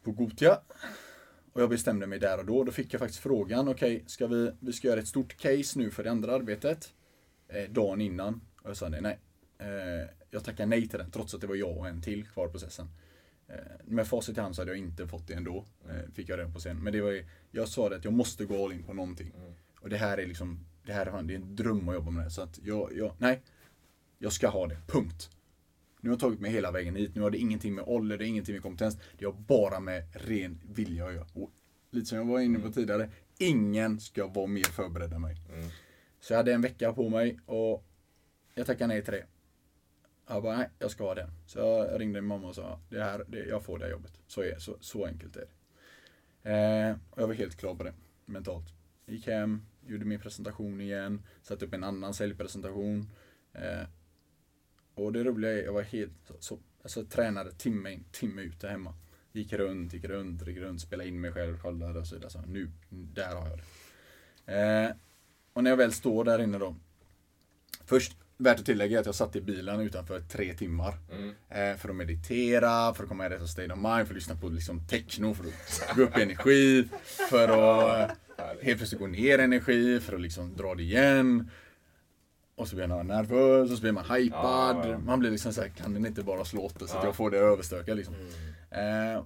På 0.04 0.12
Gotia. 0.12 0.60
Och 1.54 1.62
jag 1.62 1.70
bestämde 1.70 2.08
mig 2.08 2.20
där 2.20 2.38
och 2.38 2.46
då. 2.46 2.64
Då 2.64 2.72
fick 2.72 2.94
jag 2.94 3.00
faktiskt 3.00 3.24
frågan, 3.24 3.68
okej, 3.68 3.96
okay, 3.96 4.08
ska 4.08 4.28
vi, 4.28 4.52
vi 4.60 4.74
ska 4.74 4.88
göra 4.88 5.00
ett 5.00 5.08
stort 5.08 5.38
case 5.38 5.80
nu 5.80 5.92
för 5.92 6.04
det 6.04 6.12
andra 6.12 6.36
arbetet. 6.36 6.94
Eh, 7.48 7.70
dagen 7.70 8.02
innan. 8.02 8.42
Och 8.62 8.70
jag 8.70 8.78
sa 8.78 8.90
nej, 8.90 9.02
nej. 9.02 9.20
Eh, 9.58 10.10
jag 10.30 10.44
tackar 10.44 10.66
nej 10.66 10.88
till 10.88 11.00
den 11.00 11.12
trots 11.12 11.34
att 11.34 11.42
det 11.42 11.48
var 11.48 11.56
jag 11.56 11.78
och 11.78 11.88
en 11.88 12.02
till 12.02 12.26
kvar 12.26 12.48
i 12.48 12.52
processen. 12.52 12.88
Eh, 13.50 13.56
med 13.86 14.08
facit 14.08 14.38
i 14.38 14.42
hand 14.42 14.56
så 14.56 14.62
hade 14.62 14.72
jag 14.72 14.78
inte 14.78 15.08
fått 15.08 15.28
det 15.28 15.34
ändå. 15.34 15.66
Mm. 15.90 16.12
Fick 16.12 16.30
jag 16.30 16.40
det 16.40 16.50
på 16.54 16.60
scen. 16.60 16.84
Men 16.84 16.94
det 16.94 17.02
var 17.02 17.24
jag 17.52 17.68
sa 17.68 17.90
det 17.90 17.96
att 17.96 18.04
jag 18.04 18.14
måste 18.14 18.46
gå 18.46 18.66
all 18.66 18.74
in 18.74 18.84
på 18.84 18.94
någonting. 18.94 19.34
Mm. 19.38 19.54
Och 19.82 19.90
det 19.90 19.98
här 19.98 20.18
är 20.18 20.28
liksom, 20.28 20.60
det 20.86 20.94
här 20.94 21.06
är, 21.06 21.24
det 21.24 21.34
är 21.34 21.36
en 21.36 21.56
dröm 21.56 21.90
att 21.90 21.96
jobba 21.96 22.12
med 22.12 22.26
det. 22.26 22.32
Så 22.32 22.42
att 22.42 22.60
jag, 22.64 22.90
jag, 22.96 23.14
nej. 23.18 23.42
Jag 24.18 24.34
ska 24.34 24.48
ha 24.48 24.68
det, 24.68 24.78
punkt. 24.88 25.30
Nu 26.02 26.10
har 26.10 26.14
jag 26.14 26.20
tagit 26.20 26.40
mig 26.40 26.52
hela 26.52 26.72
vägen 26.72 26.96
hit. 26.96 27.16
Nu 27.16 27.22
har 27.22 27.32
det 27.32 27.38
ingenting 27.38 27.76
med 27.76 27.84
ålder, 27.88 28.18
det 28.18 28.26
är 28.26 28.28
ingenting 28.28 28.56
med 28.56 28.62
kompetens. 28.62 28.98
Det 29.18 29.26
har 29.26 29.34
bara 29.34 29.80
med 29.80 30.04
ren 30.14 30.62
vilja 30.64 31.06
att 31.06 31.14
göra. 31.14 31.28
Och 31.34 31.52
lite 31.92 32.06
som 32.06 32.18
jag 32.18 32.26
var 32.26 32.40
inne 32.40 32.60
på 32.60 32.62
mm. 32.62 32.74
tidigare. 32.74 33.10
Ingen 33.38 34.00
ska 34.00 34.28
vara 34.28 34.48
mer 34.48 34.64
förberedd 34.64 35.14
än 35.14 35.22
mig. 35.22 35.38
Mm. 35.54 35.70
Så 36.20 36.34
jag 36.34 36.38
hade 36.38 36.54
en 36.54 36.62
vecka 36.62 36.94
på 36.94 37.10
mig 37.10 37.40
och 37.46 37.86
jag 38.54 38.66
tackade 38.66 38.88
nej 38.88 39.04
till 39.04 39.14
det. 39.14 39.26
Jag 40.32 40.44
bara, 40.44 40.58
nej, 40.58 40.70
jag 40.80 40.92
ska 40.92 41.04
ha 41.04 41.16
den. 41.16 41.30
Så 41.46 41.60
jag 41.60 42.02
ringde 42.02 42.22
min 42.22 42.28
mamma 42.28 42.48
och 42.48 42.56
sa, 42.56 42.80
det 42.90 43.04
här, 43.04 43.26
det, 43.28 43.46
jag 43.46 43.64
får 43.64 43.80
det 43.80 43.86
här 43.86 43.92
jobbet. 43.92 44.14
Så, 44.28 44.42
är, 44.42 44.60
så, 44.60 44.78
så 44.80 45.06
enkelt 45.06 45.36
är 45.36 45.46
det. 45.46 46.52
Eh, 46.52 46.96
och 47.10 47.22
jag 47.22 47.28
var 47.28 47.34
helt 47.34 47.56
klar 47.56 47.76
på 47.76 47.84
det, 47.84 47.94
mentalt. 48.26 48.74
Gick 49.06 49.28
hem, 49.28 49.66
gjorde 49.88 50.06
min 50.06 50.20
presentation 50.20 50.82
igen, 50.82 51.22
satte 51.42 51.66
upp 51.66 51.74
en 51.74 51.84
annan 51.84 52.14
säljpresentation. 52.14 53.10
Eh, 53.54 53.88
och 54.94 55.14
det 55.14 55.24
roliga 55.24 55.52
är, 55.52 55.64
jag 55.64 55.74
var 55.74 55.82
helt, 55.82 56.32
så, 56.40 56.60
alltså 56.82 57.06
tränade 57.06 57.52
timme 57.52 57.92
in, 57.92 58.04
timme 58.12 58.42
ut 58.42 58.62
där 58.62 58.70
hemma. 58.70 58.94
Gick 59.32 59.54
runt, 59.54 59.94
gick 59.94 60.04
runt, 60.04 60.48
gick 60.48 60.58
runt, 60.58 60.82
spelade 60.82 61.10
in 61.10 61.22
mig 61.22 61.32
själv, 61.32 61.62
kollade 61.62 62.00
och 62.00 62.08
så 62.08 62.16
vidare. 62.16 62.32
Så 62.32 62.42
nu, 62.42 62.72
där 62.90 63.36
har 63.36 63.50
jag 63.50 63.58
det. 63.58 63.66
Eh, 64.54 64.96
och 65.54 65.64
när 65.64 65.70
jag 65.70 65.78
väl 65.78 65.94
står 65.94 66.24
där 66.24 66.40
inne 66.42 66.58
då. 66.58 66.76
Först 67.86 68.18
Värt 68.42 68.60
att 68.60 68.66
tillägga 68.66 69.00
att 69.00 69.06
jag 69.06 69.16
satt 69.16 69.36
i 69.36 69.42
bilen 69.42 69.80
utanför 69.80 70.22
tre 70.22 70.54
timmar. 70.54 70.98
Mm. 71.12 71.30
Eh, 71.50 71.78
för 71.78 71.90
att 71.90 71.96
meditera, 71.96 72.94
för 72.94 73.04
att 73.04 73.10
komma 73.10 73.26
i 73.26 73.30
rätt 73.30 73.50
state 73.50 73.74
of 73.74 73.80
mind, 73.80 74.08
för 74.08 74.14
att 74.14 74.16
lyssna 74.16 74.36
på 74.36 74.50
liksom, 74.50 74.88
techno, 74.88 75.34
för 75.34 75.44
att 75.44 75.96
gå 75.96 76.04
upp 76.04 76.18
i 76.18 76.22
energi. 76.22 76.90
För 77.30 77.50
att 77.50 78.10
eh, 78.10 78.46
helt 78.62 78.78
plötsligt 78.78 79.02
gå 79.02 79.08
ner 79.08 79.40
i 79.40 79.44
energi, 79.44 80.00
för 80.00 80.16
att 80.16 80.22
liksom 80.22 80.56
dra 80.56 80.76
det 80.76 80.84
igen. 80.84 81.50
Och 82.56 82.68
så 82.68 82.76
blir 82.76 82.88
man 82.88 83.08
nervös, 83.08 83.72
och 83.72 83.78
så 83.78 83.82
blir 83.82 83.92
man 83.92 84.06
hypad. 84.06 84.78
Ja, 84.78 84.88
ja. 84.88 84.98
Man 84.98 85.20
blir 85.20 85.32
liksom 85.32 85.54
såhär, 85.54 85.70
kan 85.70 85.94
den 85.94 86.06
inte 86.06 86.24
bara 86.24 86.46
slå 86.46 86.62
åt 86.62 86.80
det 86.80 86.88
så 86.88 86.98
att 86.98 87.04
jag 87.04 87.16
får 87.16 87.32
det 87.32 87.38
överstökat 87.38 87.98
liksom. 87.98 88.16
Mm. 88.72 89.16
Eh, 89.16 89.24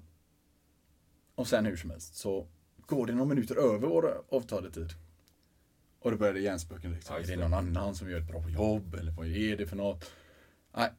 och 1.35 1.47
sen 1.47 1.65
hur 1.65 1.75
som 1.75 1.89
helst 1.89 2.15
så 2.15 2.47
går 2.85 3.07
det 3.07 3.13
några 3.13 3.25
minuter 3.25 3.55
över 3.55 3.87
vår 3.87 4.23
avtalade 4.29 4.71
tid. 4.71 4.89
Och 6.03 6.11
då 6.11 6.17
började 6.17 6.39
hjärnspöken 6.39 6.91
liksom. 6.91 7.15
Ja, 7.15 7.21
är 7.21 7.27
det 7.27 7.35
någon 7.35 7.53
annan 7.53 7.95
som 7.95 8.09
gör 8.09 8.19
ett 8.19 8.27
bra 8.27 8.49
jobb? 8.49 8.95
Eller 8.95 9.11
vad 9.11 9.27
är 9.27 9.57
det 9.57 9.67
för 9.67 9.75
något? 9.75 10.11
Nej. 10.75 10.91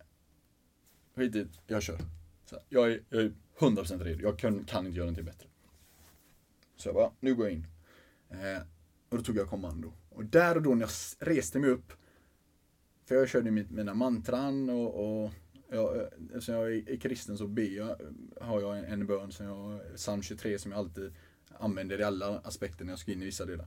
Skit 1.14 1.36
i 1.36 1.46
jag 1.66 1.82
kör. 1.82 1.98
Så 2.44 2.58
jag, 2.68 2.92
är, 2.92 3.00
jag 3.08 3.22
är 3.22 3.32
100% 3.58 4.04
redo. 4.04 4.22
Jag 4.22 4.38
kan, 4.38 4.64
kan 4.64 4.86
inte 4.86 4.96
göra 4.96 5.06
någonting 5.06 5.24
bättre. 5.24 5.48
Så 6.76 6.88
jag 6.88 6.94
bara, 6.94 7.10
nu 7.20 7.34
går 7.34 7.46
jag 7.46 7.54
in. 7.54 7.66
Eh, 8.30 8.62
och 9.08 9.16
då 9.16 9.22
tog 9.24 9.36
jag 9.36 9.48
kommando. 9.48 9.92
Och 10.10 10.24
där 10.24 10.56
och 10.56 10.62
då 10.62 10.74
när 10.74 10.80
jag 10.80 10.90
reste 11.28 11.58
mig 11.58 11.70
upp. 11.70 11.92
För 13.04 13.14
jag 13.14 13.28
körde 13.28 13.50
mina 13.50 13.94
mantran 13.94 14.70
och, 14.70 15.24
och 15.24 15.30
jag, 15.70 16.08
eftersom 16.24 16.54
jag 16.54 16.74
är 16.74 16.96
kristen 16.96 17.38
så 17.38 17.46
ber 17.46 17.76
jag, 17.76 17.96
har 18.40 18.60
jag 18.60 18.78
en, 18.78 18.84
en 18.84 19.06
bön 19.06 19.32
som 19.32 19.46
jag, 19.46 19.80
psalm 19.96 20.22
23 20.22 20.58
som 20.58 20.72
jag 20.72 20.78
alltid 20.78 21.14
använder 21.58 22.00
i 22.00 22.04
alla 22.04 22.38
aspekter 22.38 22.84
när 22.84 22.92
jag 22.92 22.98
ska 22.98 23.12
in 23.12 23.22
i 23.22 23.24
vissa 23.24 23.44
delar. 23.44 23.66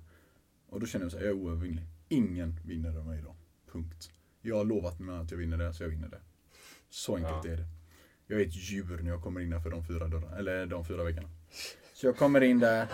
Och 0.70 0.80
då 0.80 0.86
känner 0.86 1.06
jag 1.06 1.12
så 1.12 1.18
här, 1.18 1.26
jag 1.26 1.38
är 1.38 1.42
oövervinnlig. 1.42 1.84
Ingen 2.10 2.60
vinner 2.66 2.90
över 2.90 3.04
mig 3.04 3.20
idag. 3.20 3.36
Punkt. 3.72 4.10
Jag 4.42 4.58
har 4.58 4.66
lovat 4.66 5.00
mig 5.00 5.18
att 5.18 5.32
jag 5.32 5.38
vinner 5.38 5.58
det, 5.58 5.74
så 5.74 5.84
jag 5.84 5.90
vinner 5.90 6.10
det. 6.10 6.20
Så 6.90 7.16
enkelt 7.16 7.46
ja. 7.46 7.52
är 7.52 7.58
det. 7.58 7.66
Jag 8.28 8.42
är 8.42 8.46
ett 8.46 8.56
djur 8.56 9.00
när 9.02 9.12
jag 9.12 9.24
kommer 9.24 9.42
innanför 9.42 9.70
de 9.70 9.86
fyra 9.86 10.08
dörrarna, 10.08 10.38
eller 10.38 10.66
de 10.66 10.86
fyra 10.86 11.04
väggarna. 11.04 11.30
Så 11.94 12.06
jag 12.06 12.18
kommer 12.18 12.42
in 12.42 12.60
där, 12.60 12.88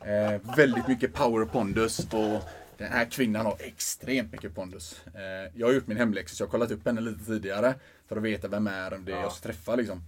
eh, 0.00 0.56
väldigt 0.56 0.88
mycket 0.88 1.14
power 1.14 1.44
pondus 1.44 1.98
och 1.98 2.42
den 2.78 2.92
här 2.92 3.10
kvinnan 3.10 3.46
har 3.46 3.56
extremt 3.60 4.32
mycket 4.32 4.54
pondus. 4.54 5.06
Eh, 5.14 5.52
jag 5.54 5.66
har 5.66 5.74
gjort 5.74 5.86
min 5.86 5.96
hemläxa 5.96 6.36
så 6.36 6.42
jag 6.42 6.46
har 6.46 6.50
kollat 6.50 6.70
upp 6.70 6.86
henne 6.86 7.00
lite 7.00 7.24
tidigare. 7.24 7.74
För 8.06 8.16
att 8.16 8.22
veta 8.22 8.48
vem 8.48 8.66
är 8.66 8.90
det 8.90 9.10
jag 9.10 9.32
ska 9.32 9.46
träffa 9.46 9.76
liksom. 9.76 10.02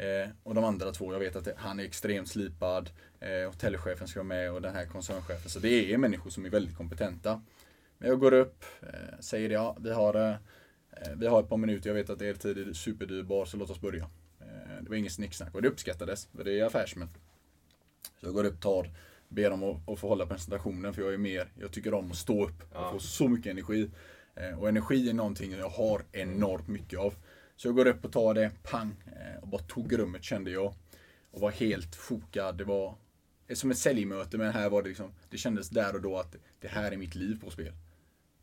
Eh, 0.00 0.28
och 0.42 0.54
de 0.54 0.64
andra 0.64 0.92
två, 0.92 1.12
jag 1.12 1.20
vet 1.20 1.36
att 1.36 1.44
det, 1.44 1.54
han 1.56 1.80
är 1.80 1.84
extremt 1.84 2.28
slipad. 2.28 2.90
Eh, 3.20 3.46
hotellchefen 3.46 4.08
ska 4.08 4.20
vara 4.20 4.28
med 4.28 4.52
och 4.52 4.62
den 4.62 4.74
här 4.74 4.86
koncernchefen. 4.86 5.50
Så 5.50 5.58
det 5.58 5.92
är 5.92 5.98
människor 5.98 6.30
som 6.30 6.44
är 6.44 6.50
väldigt 6.50 6.76
kompetenta. 6.76 7.42
Men 7.98 8.08
jag 8.08 8.20
går 8.20 8.32
upp, 8.32 8.64
eh, 8.82 9.18
säger 9.20 9.50
ja, 9.50 9.76
vi 9.80 9.92
har, 9.92 10.14
eh, 10.14 10.36
vi 11.16 11.26
har 11.26 11.40
ett 11.40 11.48
par 11.48 11.56
minuter, 11.56 11.90
jag 11.90 11.94
vet 11.94 12.10
att 12.10 12.22
er 12.22 12.34
tid 12.34 12.58
är 12.58 12.72
superdyrbar 12.72 13.44
så 13.44 13.56
låt 13.56 13.70
oss 13.70 13.80
börja. 13.80 14.10
Eh, 14.40 14.82
det 14.82 14.88
var 14.88 14.96
inget 14.96 15.12
snicksnack 15.12 15.54
och 15.54 15.62
det 15.62 15.68
uppskattades, 15.68 16.28
för 16.36 16.44
det 16.44 16.60
är 16.60 16.64
affärsmän. 16.64 17.08
Så 18.20 18.26
jag 18.26 18.34
går 18.34 18.44
upp, 18.44 18.60
tar, 18.60 18.90
ber 19.28 19.50
dem 19.50 19.62
att, 19.62 19.88
att 19.88 19.98
få 19.98 20.08
hålla 20.08 20.26
presentationen 20.26 20.94
för 20.94 21.02
jag 21.02 21.14
är 21.14 21.18
mer, 21.18 21.52
jag 21.60 21.72
tycker 21.72 21.94
om 21.94 22.10
att 22.10 22.16
stå 22.16 22.44
upp. 22.44 22.62
Jag 22.72 22.92
får 22.92 22.98
så 22.98 23.28
mycket 23.28 23.50
energi. 23.50 23.90
Eh, 24.34 24.58
och 24.58 24.68
energi 24.68 25.10
är 25.10 25.14
någonting 25.14 25.52
jag 25.52 25.68
har 25.68 26.02
enormt 26.12 26.68
mycket 26.68 26.98
av. 26.98 27.14
Så 27.60 27.68
jag 27.68 27.74
går 27.74 27.86
upp 27.86 28.04
och 28.04 28.12
tar 28.12 28.34
det, 28.34 28.50
pang, 28.62 28.94
eh, 29.06 29.42
och 29.42 29.48
bara 29.48 29.62
tog 29.62 29.98
rummet 29.98 30.24
kände 30.24 30.50
jag. 30.50 30.74
Och 31.30 31.40
var 31.40 31.50
helt 31.50 31.96
fokad. 31.96 32.58
Det 32.58 32.64
var 32.64 32.94
som 33.54 33.70
ett 33.70 33.78
säljmöte 33.78 34.38
men 34.38 34.52
här 34.52 34.70
var 34.70 34.82
det 34.82 34.88
liksom, 34.88 35.12
det 35.30 35.38
kändes 35.38 35.70
där 35.70 35.94
och 35.94 36.02
då 36.02 36.16
att 36.16 36.36
det 36.60 36.68
här 36.68 36.92
är 36.92 36.96
mitt 36.96 37.14
liv 37.14 37.40
på 37.44 37.50
spel. 37.50 37.72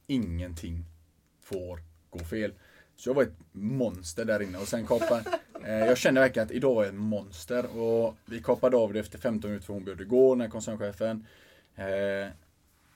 Ingenting 0.07 0.86
får 1.41 1.80
gå 2.09 2.20
fel. 2.20 2.53
Så 2.95 3.09
jag 3.09 3.13
var 3.13 3.24
ett 3.24 3.38
monster 3.51 4.26
där 4.26 4.41
inne 4.41 4.57
och 4.57 4.68
sen 4.68 4.88
kapade, 4.88 5.39
eh, 5.65 5.72
jag 5.72 5.97
kände 5.97 6.22
verkligen 6.22 6.45
att 6.45 6.51
idag 6.51 6.76
var 6.76 6.84
jag 6.84 6.93
ett 6.93 6.99
monster 6.99 7.78
och 7.78 8.15
vi 8.26 8.41
kapade 8.41 8.78
av 8.78 8.93
det 8.93 8.99
efter 8.99 9.18
15 9.18 9.49
minuter 9.49 9.65
för 9.65 9.74
hon 9.74 9.84
behövde 9.84 10.05
gå, 10.05 10.36
den 10.36 10.41
här 10.41 10.49
koncernchefen. 10.49 11.28
Eh, 11.76 12.28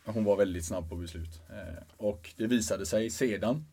hon 0.05 0.23
var 0.23 0.37
väldigt 0.37 0.65
snabb 0.65 0.89
på 0.89 0.95
beslut. 0.95 1.41
Eh, 1.49 1.83
och 1.97 2.33
det 2.37 2.47
visade 2.47 2.85
sig 2.85 3.09
sedan 3.09 3.65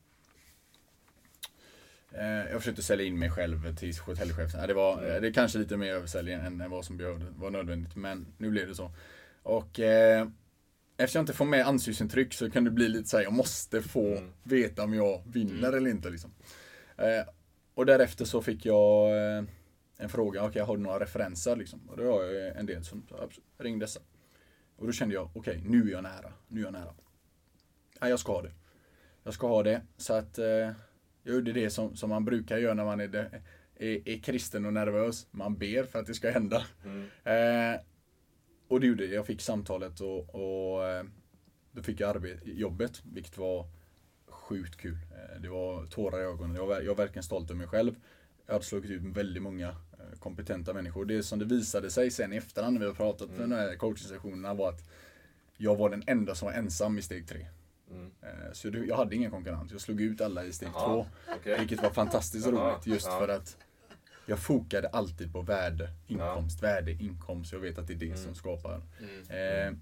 jag 2.51 2.61
försökte 2.61 2.83
sälja 2.83 3.07
in 3.07 3.19
mig 3.19 3.31
själv 3.31 3.77
till 3.77 3.95
hotellchefen. 4.07 4.69
Det 4.69 4.75
var 4.75 5.03
mm. 5.03 5.23
det 5.23 5.33
kanske 5.33 5.59
lite 5.59 5.77
mer 5.77 5.93
översäljning 5.93 6.35
än 6.35 6.71
vad 6.71 6.85
som 6.85 6.97
behövde, 6.97 7.27
var 7.37 7.51
nödvändigt. 7.51 7.97
Men 7.97 8.27
nu 8.39 8.51
blev 8.51 8.69
det 8.69 8.75
så. 8.75 8.91
Och 9.43 9.81
eh, 9.81 10.29
eftersom 10.97 11.19
jag 11.19 11.23
inte 11.23 11.33
får 11.33 11.45
med 11.45 11.67
ansiktsintryck 11.67 12.35
så 12.35 12.51
kan 12.51 12.65
det 12.65 12.71
bli 12.71 12.89
lite 12.89 13.09
såhär, 13.09 13.25
jag 13.25 13.33
måste 13.33 13.83
få 13.83 14.07
mm. 14.07 14.33
veta 14.43 14.85
om 14.85 14.95
jag 14.95 15.23
vinner 15.27 15.69
mm. 15.69 15.75
eller 15.75 15.91
inte. 15.91 16.11
Liksom. 16.11 16.31
Eh, 16.97 17.33
och 17.75 17.87
därefter 17.87 18.25
så 18.25 18.43
fick 18.43 18.67
jag 18.67 19.11
eh, 19.11 19.45
en 19.97 20.09
fråga, 20.09 20.41
okej 20.41 20.49
okay, 20.49 20.63
har 20.63 20.77
du 20.77 20.83
några 20.83 21.01
referenser? 21.01 21.57
Liksom? 21.57 21.81
Och 21.89 21.97
då 21.97 22.13
har 22.13 22.23
jag 22.23 22.57
en 22.57 22.67
del 22.67 22.85
som, 22.85 23.03
ring 23.59 23.79
dessa. 23.79 24.01
Och 24.77 24.87
då 24.87 24.93
kände 24.93 25.15
jag, 25.15 25.25
okej 25.25 25.41
okay, 25.41 25.71
nu 25.71 25.89
är 25.89 25.93
jag 25.93 26.03
nära. 26.03 26.33
Nu 26.49 26.61
är 26.61 26.65
jag 26.65 26.73
nära. 26.73 26.95
Ja, 28.01 28.09
jag 28.09 28.19
ska 28.19 28.33
ha 28.33 28.43
det. 28.43 28.53
Jag 29.23 29.35
ska 29.35 29.49
ha 29.49 29.63
det. 29.63 29.83
Så 29.97 30.15
att 30.15 30.39
eh, 30.39 30.71
jag 31.29 31.35
gjorde 31.35 31.53
det 31.53 31.71
som, 31.71 31.97
som 31.97 32.11
man 32.11 32.25
brukar 32.25 32.59
göra 32.59 32.75
när 32.75 32.85
man 32.85 33.01
är, 33.01 33.41
är, 33.77 34.09
är 34.09 34.19
kristen 34.19 34.67
och 34.67 34.73
nervös. 34.73 35.27
Man 35.31 35.59
ber 35.59 35.85
för 35.85 35.99
att 35.99 36.07
det 36.07 36.15
ska 36.15 36.31
hända. 36.31 36.67
Mm. 36.85 37.05
Eh, 37.25 37.81
och 38.69 38.81
det 38.81 38.87
gjorde 38.87 39.05
jag. 39.05 39.15
Jag 39.15 39.27
fick 39.27 39.41
samtalet 39.41 40.01
och, 40.01 40.35
och 40.35 40.89
eh, 40.89 41.05
då 41.73 41.83
fick 41.83 42.01
jag 42.01 42.11
arbet, 42.11 42.41
jobbet, 42.45 43.03
vilket 43.13 43.39
var 43.39 43.67
sjukt 44.29 44.77
kul. 44.77 44.93
Eh, 44.93 45.41
det 45.41 45.49
var 45.49 45.87
tårar 45.87 46.21
i 46.21 46.23
ögonen. 46.23 46.57
Jag 46.57 46.67
var, 46.67 46.81
jag 46.81 46.95
var 46.95 47.05
verkligen 47.05 47.23
stolt 47.23 47.51
över 47.51 47.59
mig 47.59 47.69
själv. 47.69 47.95
Jag 48.47 48.53
hade 48.53 48.65
slagit 48.65 48.91
ut 48.91 49.03
väldigt 49.03 49.43
många 49.43 49.69
eh, 49.69 50.19
kompetenta 50.19 50.75
människor. 50.75 51.05
Det 51.05 51.23
som 51.23 51.39
det 51.39 51.45
visade 51.45 51.91
sig 51.91 52.11
sen 52.11 52.33
i 52.33 52.37
efterhand 52.37 52.75
när 52.75 52.81
vi 52.81 52.87
har 52.87 52.95
pratat 52.95 53.29
mm. 53.29 53.51
de 53.51 53.57
här 53.57 53.77
coaching-sessionerna 53.77 54.55
var 54.55 54.69
att 54.69 54.91
jag 55.57 55.77
var 55.77 55.91
den 55.91 56.03
enda 56.07 56.35
som 56.35 56.47
var 56.47 56.53
ensam 56.53 56.99
i 56.99 57.03
steg 57.03 57.29
tre. 57.29 57.47
Mm. 57.91 58.11
Eh, 58.23 58.53
så 58.53 58.69
jag 58.69 58.97
hade 58.97 59.17
ingen 59.17 59.31
konkurrens. 59.31 59.73
Jag 59.73 59.81
slog 59.81 60.01
ut 60.01 60.21
alla 60.21 60.45
i 60.45 60.53
steg 60.53 60.69
Aha, 60.69 60.87
två. 60.87 61.07
Okay. 61.37 61.59
Vilket 61.59 61.83
var 61.83 61.91
fantastiskt 61.91 62.47
roligt 62.47 62.87
just 62.87 63.07
ja. 63.07 63.19
för 63.19 63.29
att 63.29 63.57
jag 64.27 64.39
fokade 64.39 64.89
alltid 64.89 65.33
på 65.33 65.43
värde, 65.43 65.91
inkomst, 66.07 66.59
ja. 66.63 66.69
värde, 66.69 66.93
inkomst. 66.93 67.53
Jag 67.53 67.61
vet 67.61 67.79
att 67.79 67.87
det 67.87 67.93
är 67.93 67.99
det 67.99 68.07
mm. 68.07 68.19
som 68.19 68.35
skapar. 68.35 68.83
Mm. 69.01 69.69
Eh, 69.69 69.79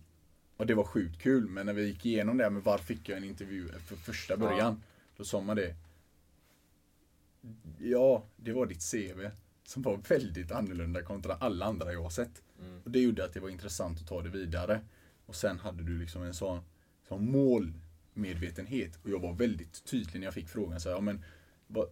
och 0.56 0.66
det 0.66 0.74
var 0.74 0.84
sjukt 0.84 1.22
kul. 1.22 1.48
Men 1.48 1.66
när 1.66 1.72
vi 1.72 1.86
gick 1.86 2.06
igenom 2.06 2.36
det 2.36 2.50
med 2.50 2.62
varför 2.62 2.84
fick 2.84 3.08
jag 3.08 3.18
en 3.18 3.24
intervju 3.24 3.68
för 3.68 3.96
första 3.96 4.36
början. 4.36 4.58
Ja. 4.58 4.76
Då 5.16 5.24
sa 5.24 5.40
man 5.40 5.56
det. 5.56 5.74
Ja, 7.78 8.24
det 8.36 8.52
var 8.52 8.66
ditt 8.66 8.90
CV. 8.92 9.30
Som 9.64 9.82
var 9.82 9.96
väldigt 10.08 10.52
annorlunda 10.52 11.02
kontra 11.02 11.34
alla 11.34 11.66
andra 11.66 11.92
jag 11.92 12.02
har 12.02 12.10
sett. 12.10 12.42
Mm. 12.60 12.80
Och 12.84 12.90
det 12.90 13.00
gjorde 13.00 13.24
att 13.24 13.32
det 13.32 13.40
var 13.40 13.48
intressant 13.48 14.00
att 14.00 14.06
ta 14.06 14.22
det 14.22 14.28
vidare. 14.28 14.80
Och 15.26 15.34
sen 15.34 15.58
hade 15.58 15.82
du 15.82 15.98
liksom 15.98 16.22
en 16.22 16.34
sån, 16.34 16.60
sån 17.08 17.30
mål 17.30 17.72
medvetenhet. 18.16 18.98
Och 19.02 19.10
jag 19.10 19.20
var 19.20 19.32
väldigt 19.32 19.84
tydlig 19.84 20.20
när 20.20 20.26
jag 20.26 20.34
fick 20.34 20.48
frågan. 20.48 20.80
Så 20.80 20.88
här, 20.88 20.96
ja, 20.96 21.00
men, 21.00 21.24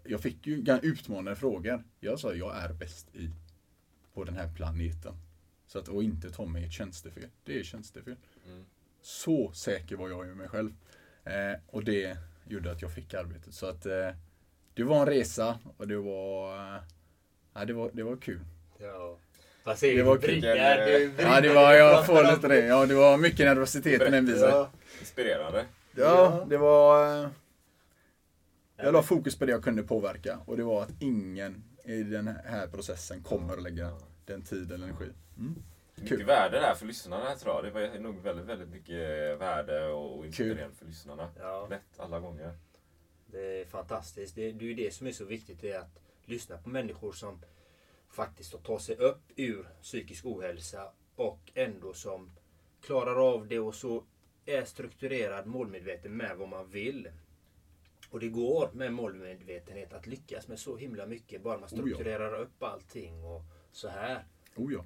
jag 0.04 0.20
fick 0.20 0.46
ju 0.46 0.78
utmanande 0.82 1.36
frågor. 1.36 1.84
Jag 2.00 2.20
sa 2.20 2.34
jag 2.34 2.56
är 2.56 2.72
bäst 2.72 3.14
i 3.14 3.30
på 4.14 4.24
den 4.24 4.36
här 4.36 4.54
planeten. 4.54 5.14
Så 5.66 5.78
att, 5.78 5.88
och 5.88 6.02
inte 6.02 6.30
ta 6.30 6.44
mig 6.44 6.64
ett 6.64 6.72
tjänstefel. 6.72 7.28
Det 7.44 7.58
är 7.58 7.62
tjänstefel. 7.62 8.16
Mm. 8.46 8.64
Så 9.02 9.52
säker 9.52 9.96
var 9.96 10.08
jag 10.08 10.26
i 10.26 10.34
mig 10.34 10.48
själv. 10.48 10.70
Eh, 11.24 11.60
och 11.66 11.84
det 11.84 12.16
gjorde 12.48 12.72
att 12.72 12.82
jag 12.82 12.92
fick 12.92 13.14
arbetet. 13.14 13.54
Så 13.54 13.66
att 13.66 13.86
eh, 13.86 14.10
det 14.74 14.84
var 14.84 15.00
en 15.00 15.06
resa 15.06 15.58
och 15.76 15.88
det 15.88 15.96
var, 15.96 16.56
eh, 17.54 17.66
det 17.66 17.72
var, 17.72 17.90
det 17.92 18.02
var 18.02 18.16
kul. 18.16 18.40
Ja. 18.78 19.18
Vad 19.64 19.78
säger 19.78 19.96
det 19.96 20.02
var 20.02 20.18
kul. 20.18 20.44
Ja, 20.44 21.40
det 21.40 21.54
var, 21.54 21.72
jag 21.72 22.06
får 22.06 22.32
lite 22.32 22.48
det. 22.48 22.66
Ja, 22.66 22.86
det 22.86 22.94
var 22.94 23.16
mycket 23.16 23.46
nervositet 23.46 24.02
i 24.02 24.10
den 24.10 24.26
visa. 24.26 24.70
Inspirerande. 25.00 25.64
Ja, 25.96 26.46
det 26.48 26.56
var... 26.56 27.22
Eh, 27.24 27.28
jag 28.76 28.92
la 28.92 29.02
fokus 29.02 29.38
på 29.38 29.44
det 29.44 29.52
jag 29.52 29.64
kunde 29.64 29.82
påverka 29.82 30.38
och 30.46 30.56
det 30.56 30.62
var 30.62 30.82
att 30.82 31.02
ingen 31.02 31.64
i 31.84 32.02
den 32.02 32.28
här 32.44 32.66
processen 32.66 33.22
kommer 33.22 33.52
att 33.52 33.62
lägga 33.62 33.90
den 34.24 34.42
tid 34.42 34.72
eller 34.72 34.86
energi. 34.86 35.12
Mm. 35.38 35.54
Mycket 35.96 36.26
värde 36.26 36.60
där 36.60 36.74
för 36.74 36.86
lyssnarna 36.86 37.34
tror 37.34 37.54
jag. 37.54 37.64
Det 37.64 37.70
var 37.70 37.98
nog 37.98 38.22
väldigt, 38.22 38.46
väldigt 38.46 38.68
mycket 38.68 39.40
värde 39.40 39.88
och 39.88 40.26
inspirerande 40.26 40.76
för 40.76 40.86
lyssnarna. 40.86 41.28
Ja. 41.40 41.66
Lätt 41.70 42.00
alla 42.00 42.20
gånger. 42.20 42.58
Det 43.26 43.60
är 43.60 43.64
fantastiskt. 43.64 44.34
Det, 44.34 44.52
det 44.52 44.64
är 44.64 44.68
ju 44.68 44.74
det 44.74 44.94
som 44.94 45.06
är 45.06 45.12
så 45.12 45.24
viktigt. 45.24 45.60
Det 45.60 45.72
är 45.72 45.80
att 45.80 46.00
lyssna 46.24 46.56
på 46.58 46.68
människor 46.68 47.12
som 47.12 47.42
faktiskt 48.10 48.64
tar 48.64 48.78
sig 48.78 48.96
upp 48.96 49.22
ur 49.36 49.68
psykisk 49.82 50.26
ohälsa 50.26 50.88
och 51.16 51.52
ändå 51.54 51.92
som 51.92 52.30
klarar 52.80 53.34
av 53.34 53.48
det 53.48 53.58
och 53.58 53.74
så 53.74 54.04
är 54.46 54.64
strukturerad, 54.64 55.46
målmedveten 55.46 56.16
med 56.16 56.36
vad 56.36 56.48
man 56.48 56.68
vill. 56.68 57.08
Och 58.10 58.20
det 58.20 58.28
går 58.28 58.70
med 58.72 58.92
målmedvetenhet 58.92 59.92
att 59.92 60.06
lyckas 60.06 60.48
med 60.48 60.58
så 60.58 60.76
himla 60.76 61.06
mycket 61.06 61.42
bara 61.42 61.58
man 61.58 61.68
strukturerar 61.68 62.28
oh 62.28 62.38
ja. 62.38 62.38
upp 62.38 62.62
allting 62.62 63.24
och 63.24 63.42
så 63.72 63.88
här. 63.88 64.24
Oh 64.56 64.72
ja. 64.72 64.84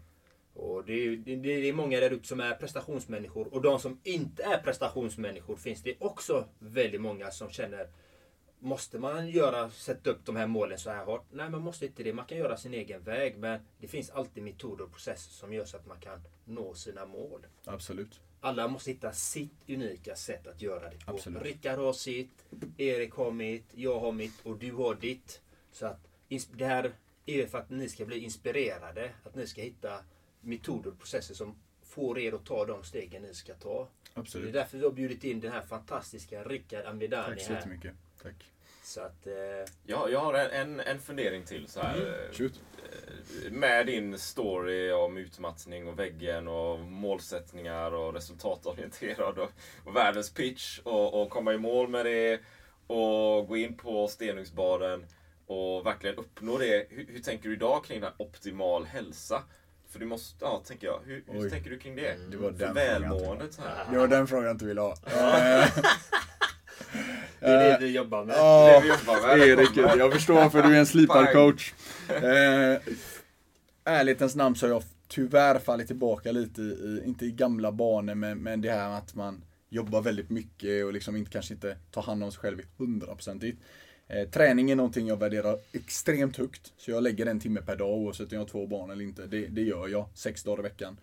Och 0.55 0.85
det 0.85 0.93
är, 0.93 1.17
det, 1.17 1.69
är 1.69 1.73
många 1.73 2.01
där 2.01 2.11
ute 2.11 2.29
som 2.29 2.41
är 2.41 2.55
prestationsmänniskor 2.55 3.55
och 3.55 3.63
de 3.63 3.81
som 3.81 4.01
inte 4.05 4.43
är 4.43 4.59
prestationsmänniskor 4.59 5.57
finns 5.57 5.83
det 5.83 5.95
också 6.01 6.49
väldigt 6.59 7.01
många 7.01 7.31
som 7.31 7.51
känner 7.51 7.89
Måste 8.61 8.99
man 8.99 9.29
göra, 9.29 9.71
sätta 9.71 10.11
upp 10.11 10.25
de 10.25 10.37
här 10.37 10.47
målen 10.47 10.79
så 10.79 10.91
här 10.91 11.05
hårt? 11.05 11.27
Nej, 11.31 11.51
man 11.51 11.63
måste 11.63 11.87
inte 11.87 12.03
det. 12.03 12.13
Man 12.13 12.27
kan 12.27 12.39
göra 12.39 12.57
sin 12.57 12.75
egen 12.75 13.03
väg. 13.03 13.39
Men 13.39 13.61
det 13.81 13.89
finns 13.89 14.11
alltid 14.11 14.43
metoder 14.43 14.85
och 14.85 14.93
processer 14.93 15.31
som 15.31 15.53
gör 15.53 15.65
så 15.65 15.77
att 15.77 15.87
man 15.87 16.01
kan 16.01 16.21
nå 16.45 16.75
sina 16.75 17.07
mål. 17.07 17.47
Absolut. 17.65 18.21
Alla 18.41 18.69
måste 18.69 18.91
hitta 18.91 19.13
sitt 19.13 19.69
unika 19.69 20.17
sätt 20.17 20.47
att 20.47 20.63
göra 20.63 20.91
det 20.91 21.05
på. 21.07 21.13
Absolut. 21.13 21.43
Rickard 21.43 21.79
har 21.79 21.93
sitt, 21.93 22.45
Erik 22.77 23.13
har 23.13 23.31
mitt, 23.31 23.67
jag 23.75 24.01
har 24.01 24.13
mitt 24.13 24.41
och 24.43 24.59
du 24.59 24.73
har 24.73 24.95
ditt. 24.95 25.41
Så 25.73 25.87
att 25.87 26.09
det 26.53 26.65
här 26.65 26.93
är 27.27 27.47
för 27.47 27.59
att 27.59 27.71
ni 27.71 27.89
ska 27.89 28.05
bli 28.05 28.19
inspirerade. 28.19 29.11
Att 29.25 29.35
ni 29.35 29.47
ska 29.47 29.63
hitta 29.63 30.05
metoder 30.41 30.91
och 30.91 30.99
processer 30.99 31.35
som 31.35 31.55
får 31.83 32.19
er 32.19 32.33
att 32.33 32.47
ta 32.47 32.67
de 32.67 32.85
stegen 32.85 33.23
ni 33.23 33.35
ska 33.35 33.55
ta. 33.55 33.89
Absolut. 34.15 34.47
Det 34.47 34.51
är 34.51 34.63
därför 34.63 34.79
vi 34.79 34.85
har 34.85 34.91
bjudit 34.91 35.25
in 35.25 35.41
den 35.41 35.53
här 35.53 35.63
fantastiska 35.63 36.45
Rickard 36.45 36.87
Amidani 36.87 37.37
Tack 37.37 37.47
så 37.47 37.53
jättemycket. 37.53 37.95
Tack. 38.23 38.53
Så 38.83 39.01
att, 39.01 39.27
eh... 39.27 39.35
ja, 39.87 40.09
jag 40.09 40.21
har 40.21 40.35
en, 40.35 40.81
en 40.81 41.01
fundering 41.01 41.45
till. 41.45 41.69
Så 41.69 41.81
här. 41.81 41.97
Mm. 41.97 42.33
Shoot 42.33 42.61
med 43.51 43.87
din 43.87 44.19
story 44.19 44.93
om 44.93 45.17
utmattning 45.17 45.89
och 45.89 45.99
väggen 45.99 46.49
och 46.49 46.79
målsättningar 46.79 47.95
och 47.95 48.15
resultatorienterad 48.15 49.39
och, 49.39 49.51
och 49.85 49.97
världens 49.97 50.31
pitch 50.31 50.81
och, 50.85 51.23
och 51.23 51.31
komma 51.31 51.55
i 51.55 51.59
mål 51.59 51.89
med 51.89 52.07
det 52.07 52.41
och 52.87 53.49
gå 53.49 53.57
in 53.57 53.77
på 53.77 54.09
stenungsbaden 54.09 55.07
och 55.47 55.87
verkligen 55.87 56.17
uppnå 56.17 56.59
det. 56.59 56.87
Hur, 56.91 57.07
hur 57.09 57.21
tänker 57.21 57.49
du 57.49 57.55
idag 57.55 57.85
kring 57.85 58.01
den 58.01 58.13
optimal 58.17 58.85
hälsa? 58.85 59.43
För 59.91 59.99
du 59.99 60.07
måste, 60.07 60.45
ja, 60.45 60.63
tänker 60.67 60.87
jag. 60.87 61.01
Hur, 61.05 61.25
hur 61.27 61.51
tänker 61.51 61.71
du 61.71 61.79
kring 61.79 61.97
det? 61.97 62.17
det 62.31 62.37
var 62.37 62.51
den 62.51 62.59
För 62.59 62.75
välmåendet 62.75 63.59
här. 63.59 63.93
Det 63.93 63.99
var 63.99 64.09
den 64.09 64.27
frågan 64.27 64.45
jag 64.45 64.55
inte 64.55 64.65
ville 64.65 64.81
ha. 64.81 64.97
det 67.41 67.47
är 67.47 67.81
det 67.81 67.87
vi 67.87 67.93
jobbar 67.93 68.25
med. 68.25 68.37
Ja. 68.37 68.83
Erik, 69.37 69.77
jag 69.77 70.13
förstår 70.13 70.35
varför 70.35 70.63
du 70.63 70.75
är 70.75 70.79
en 70.79 70.87
slipad 70.87 71.33
coach. 71.33 71.73
Eh, 72.09 72.81
ärlighetens 73.85 74.37
namn 74.37 74.57
så 74.57 74.67
har 74.67 74.73
jag 74.73 74.83
tyvärr 75.09 75.59
fallit 75.59 75.87
tillbaka 75.87 76.33
lite 76.33 76.63
i, 76.63 77.03
inte 77.07 77.27
i 77.27 77.31
gamla 77.31 77.73
banor, 77.73 78.15
men, 78.15 78.39
men 78.39 78.61
det 78.61 78.71
här 78.71 78.99
att 78.99 79.15
man 79.15 79.45
jobbar 79.69 80.03
väldigt 80.03 80.31
mycket 80.31 80.85
och 80.85 80.93
liksom 80.93 81.17
inte, 81.17 81.31
kanske 81.31 81.55
inte 81.55 81.77
tar 81.91 82.03
hand 82.03 82.25
om 82.25 82.33
sig 82.33 82.41
själv 82.41 82.63
hundraprocentigt. 82.77 83.63
Eh, 84.09 84.29
träning 84.29 84.71
är 84.71 84.77
någonting 84.77 85.07
jag 85.07 85.17
värderar 85.17 85.59
extremt 85.73 86.37
högt. 86.37 86.73
Så 86.77 86.91
jag 86.91 87.03
lägger 87.03 87.27
en 87.27 87.41
timme 87.41 87.61
per 87.61 87.77
dag 87.77 87.91
oavsett 87.91 88.33
om 88.33 88.35
jag 88.35 88.41
har 88.41 88.49
två 88.49 88.67
barn 88.67 88.91
eller 88.91 89.05
inte. 89.05 89.27
Det, 89.27 89.47
det 89.47 89.63
gör 89.63 89.89
jag, 89.89 90.07
sex 90.15 90.43
dagar 90.43 90.59
i 90.59 90.63
veckan. 90.63 91.01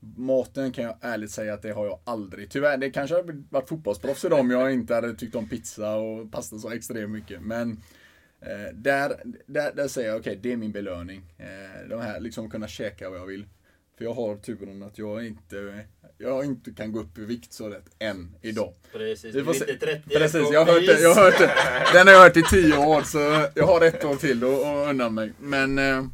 Maten 0.00 0.72
kan 0.72 0.84
jag 0.84 0.96
ärligt 1.00 1.30
säga 1.30 1.54
att 1.54 1.62
det 1.62 1.72
har 1.72 1.86
jag 1.86 1.98
aldrig. 2.04 2.50
Tyvärr, 2.50 2.76
det 2.76 2.90
kanske 2.90 3.16
hade 3.16 3.42
varit 3.50 3.68
fotbollsproffs 3.68 4.24
idag 4.24 4.40
om 4.40 4.50
jag 4.50 4.72
inte 4.72 4.94
hade 4.94 5.14
tyckt 5.14 5.34
om 5.34 5.48
pizza 5.48 5.94
och 5.94 6.32
pasta 6.32 6.58
så 6.58 6.70
extremt 6.70 7.12
mycket. 7.12 7.42
Men 7.42 7.70
eh, 8.40 8.74
där, 8.74 9.22
där, 9.46 9.72
där 9.74 9.88
säger 9.88 10.08
jag 10.08 10.20
okej, 10.20 10.30
okay, 10.30 10.42
det 10.42 10.52
är 10.52 10.56
min 10.56 10.72
belöning. 10.72 11.22
Eh, 11.38 11.88
de 11.88 12.00
här, 12.00 12.20
liksom 12.20 12.50
kunna 12.50 12.68
käka 12.68 13.10
vad 13.10 13.18
jag 13.18 13.26
vill. 13.26 13.46
För 13.98 14.04
jag 14.04 14.14
har 14.14 14.36
turen 14.36 14.82
att 14.82 14.98
jag 14.98 15.26
inte, 15.26 15.84
jag 16.18 16.44
inte 16.44 16.70
kan 16.70 16.92
gå 16.92 17.00
upp 17.00 17.18
i 17.18 17.24
vikt 17.24 17.52
så 17.52 17.68
lätt 17.68 17.86
än 17.98 18.34
idag. 18.42 18.74
Precis, 18.92 19.32
du 19.32 19.40
är 19.40 19.54
inte 19.54 19.86
30 19.86 20.08
Precis, 20.08 20.48
jag 20.52 20.64
har, 20.64 20.72
hört 20.72 20.86
det, 20.86 21.00
jag 21.00 21.14
har 21.14 21.24
hört 21.24 21.38
det. 21.38 21.50
Den 21.92 22.06
har 22.06 22.14
jag 22.14 22.22
hört 22.22 22.36
i 22.36 22.42
10 22.42 22.76
år 22.76 23.02
så 23.02 23.48
jag 23.54 23.66
har 23.66 23.84
ett 23.84 24.04
år 24.04 24.16
till 24.16 24.44
att 24.44 24.90
undan 24.90 25.14
mig. 25.14 25.32
Men 25.38 25.78
eh, 25.78 26.04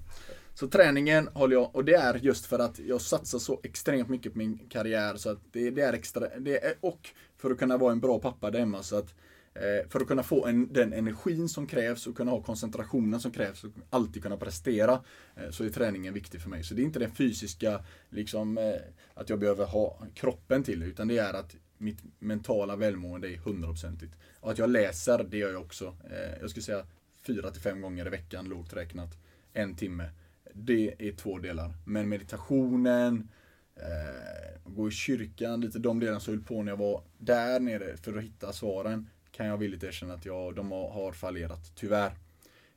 så 0.54 0.68
träningen 0.68 1.28
håller 1.28 1.56
jag, 1.56 1.76
och 1.76 1.84
det 1.84 1.94
är 1.94 2.14
just 2.14 2.46
för 2.46 2.58
att 2.58 2.78
jag 2.78 3.00
satsar 3.00 3.38
så 3.38 3.60
extremt 3.62 4.08
mycket 4.08 4.32
på 4.32 4.38
min 4.38 4.58
karriär 4.68 5.16
så 5.16 5.30
att 5.30 5.38
det, 5.52 5.70
det 5.70 5.82
är 5.82 5.92
extra, 5.92 6.38
det 6.38 6.64
är, 6.64 6.74
och 6.80 7.08
för 7.36 7.50
att 7.50 7.58
kunna 7.58 7.76
vara 7.76 7.92
en 7.92 8.00
bra 8.00 8.18
pappa 8.18 8.50
där 8.50 8.58
hemma 8.58 8.82
så 8.82 8.96
att 8.96 9.14
eh, 9.54 9.88
för 9.88 10.00
att 10.00 10.06
kunna 10.06 10.22
få 10.22 10.46
en, 10.46 10.72
den 10.72 10.92
energin 10.92 11.48
som 11.48 11.66
krävs 11.66 12.06
och 12.06 12.16
kunna 12.16 12.30
ha 12.30 12.42
koncentrationen 12.42 13.20
som 13.20 13.30
krävs 13.30 13.64
och 13.64 13.70
alltid 13.90 14.22
kunna 14.22 14.36
prestera 14.36 15.00
eh, 15.36 15.50
så 15.50 15.64
är 15.64 15.68
träningen 15.68 16.14
viktig 16.14 16.40
för 16.40 16.50
mig. 16.50 16.64
Så 16.64 16.74
det 16.74 16.82
är 16.82 16.84
inte 16.84 16.98
den 16.98 17.10
fysiska, 17.10 17.84
liksom 18.10 18.58
eh, 18.58 18.74
att 19.14 19.28
jag 19.28 19.38
behöver 19.38 19.66
ha 19.66 20.06
kroppen 20.14 20.62
till 20.62 20.80
det 20.80 20.86
utan 20.86 21.08
det 21.08 21.18
är 21.18 21.34
att 21.34 21.56
mitt 21.78 21.98
mentala 22.18 22.76
välmående 22.76 23.32
är 23.32 23.36
hundraprocentigt. 23.36 24.14
Och 24.40 24.50
att 24.50 24.58
jag 24.58 24.70
läser, 24.70 25.26
det 25.30 25.38
gör 25.38 25.52
jag 25.52 25.62
också. 25.62 25.96
Eh, 26.10 26.40
jag 26.40 26.50
skulle 26.50 26.64
säga 26.64 26.86
fyra 27.26 27.50
till 27.50 27.62
fem 27.62 27.80
gånger 27.80 28.06
i 28.06 28.10
veckan 28.10 28.48
lågt 28.48 28.72
räknat. 28.72 29.18
En 29.52 29.76
timme 29.76 30.10
det 30.54 30.94
är 31.08 31.12
två 31.12 31.38
delar. 31.38 31.74
Men 31.84 32.08
meditationen, 32.08 33.28
eh, 33.76 34.60
gå 34.64 34.88
i 34.88 34.90
kyrkan, 34.90 35.60
lite 35.60 35.78
de 35.78 36.00
delarna 36.00 36.20
som 36.20 36.34
jag 36.34 36.38
höll 36.38 36.46
på 36.46 36.62
när 36.62 36.72
jag 36.72 36.76
var 36.76 37.02
där 37.18 37.60
nere 37.60 37.96
för 37.96 38.18
att 38.18 38.24
hitta 38.24 38.52
svaren. 38.52 39.10
Kan 39.30 39.46
jag 39.46 39.58
villigt 39.58 39.84
erkänna 39.84 40.14
att 40.14 40.26
jag, 40.26 40.54
de 40.54 40.70
har, 40.70 41.12
fallerat, 41.12 41.72
tyvärr. 41.74 42.10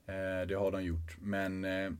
Eh, 0.06 0.48
det 0.48 0.56
har 0.56 0.72
de 0.72 0.84
gjort. 0.84 1.18
Men 1.20 1.66
eh, 1.66 1.92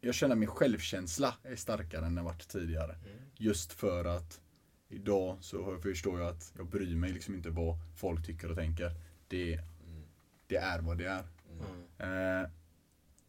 jag 0.00 0.14
känner 0.14 0.34
att 0.34 0.38
min 0.38 0.48
självkänsla 0.48 1.34
är 1.42 1.56
starkare 1.56 2.06
än 2.06 2.14
den 2.14 2.24
varit 2.24 2.48
tidigare. 2.48 2.92
Mm. 2.92 3.18
Just 3.36 3.72
för 3.72 4.04
att 4.04 4.40
idag 4.88 5.36
så 5.40 5.78
förstår 5.78 6.20
jag 6.20 6.28
att 6.28 6.52
jag 6.56 6.66
bryr 6.66 6.96
mig 6.96 7.12
liksom 7.12 7.34
inte 7.34 7.50
vad 7.50 7.76
folk 7.96 8.26
tycker 8.26 8.50
och 8.50 8.56
tänker. 8.56 8.90
Det, 9.28 9.52
mm. 9.52 10.02
det 10.46 10.56
är 10.56 10.80
vad 10.80 10.98
det 10.98 11.06
är. 11.06 11.24
Mm. 11.98 12.42
Eh, 12.42 12.50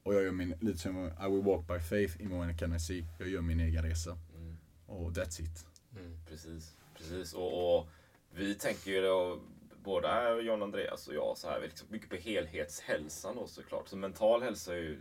och 0.04 0.14
jag 0.14 0.24
gör 0.24 0.32
min, 0.32 0.56
lite 0.60 0.80
som 0.80 1.06
I 1.06 1.30
will 1.30 1.44
walk 1.44 1.68
by 1.68 1.80
faith 1.80 2.22
in 2.22 2.40
when 2.40 2.50
I 2.50 2.58
can 2.58 2.80
see. 2.80 3.06
Jag 3.20 3.28
gör 3.28 3.42
min 3.42 3.60
egen 3.60 3.84
resa. 3.84 4.18
Mm. 4.36 4.58
Och 4.86 5.12
that's 5.12 5.42
it. 5.42 5.66
Mm. 6.00 6.18
Precis, 6.30 6.78
precis. 6.98 7.34
Och, 7.34 7.78
och, 7.78 7.88
vi 8.32 8.56
tänker 8.56 8.92
ju 8.92 9.02
då, 9.02 9.40
båda 9.84 10.40
John 10.42 10.64
Andreas 10.64 11.08
och 11.08 11.16
jag, 11.16 11.38
så 11.38 11.50
här, 11.50 11.62
liksom 11.62 11.88
mycket 11.92 12.10
på 12.10 12.16
helhetshälsan 12.16 13.36
då 13.36 13.48
såklart. 13.48 13.88
Så 13.88 13.98
mental 13.98 14.42
hälsa 14.42 14.74
är 14.74 14.78
ju 14.78 15.00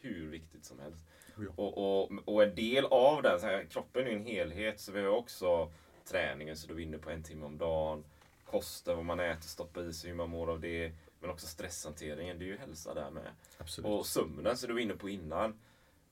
hur 0.00 0.30
viktigt 0.30 0.64
som 0.64 0.78
helst. 0.78 1.04
Ja. 1.36 1.44
Och, 1.56 1.78
och, 1.78 2.12
och, 2.24 2.42
en 2.42 2.54
del 2.54 2.84
av 2.84 3.22
den, 3.22 3.40
så 3.40 3.46
här, 3.46 3.64
kroppen 3.64 4.06
är 4.06 4.10
ju 4.10 4.16
en 4.16 4.26
helhet, 4.26 4.80
så 4.80 4.92
vi 4.92 5.00
har 5.00 5.08
också 5.08 5.72
träningen, 6.04 6.56
så 6.56 6.68
du 6.68 6.74
är 6.74 6.80
inne 6.80 6.98
på 6.98 7.10
en 7.10 7.22
timme 7.22 7.46
om 7.46 7.58
dagen. 7.58 8.04
Kosten, 8.44 8.96
vad 8.96 9.04
man 9.04 9.20
äter, 9.20 9.42
stoppa 9.42 9.80
i 9.80 9.92
sig, 9.92 10.10
hur 10.10 10.16
man 10.16 10.30
mår 10.30 10.50
av 10.50 10.60
det. 10.60 10.92
Men 11.22 11.30
också 11.30 11.46
stresshanteringen, 11.46 12.38
det 12.38 12.44
är 12.44 12.46
ju 12.46 12.56
hälsa 12.56 12.94
där 12.94 13.10
med. 13.10 13.30
Absolut. 13.58 13.90
Och 13.90 14.06
sömnen, 14.06 14.56
som 14.56 14.68
du 14.68 14.74
var 14.74 14.80
inne 14.80 14.94
på 14.94 15.08
innan. 15.08 15.60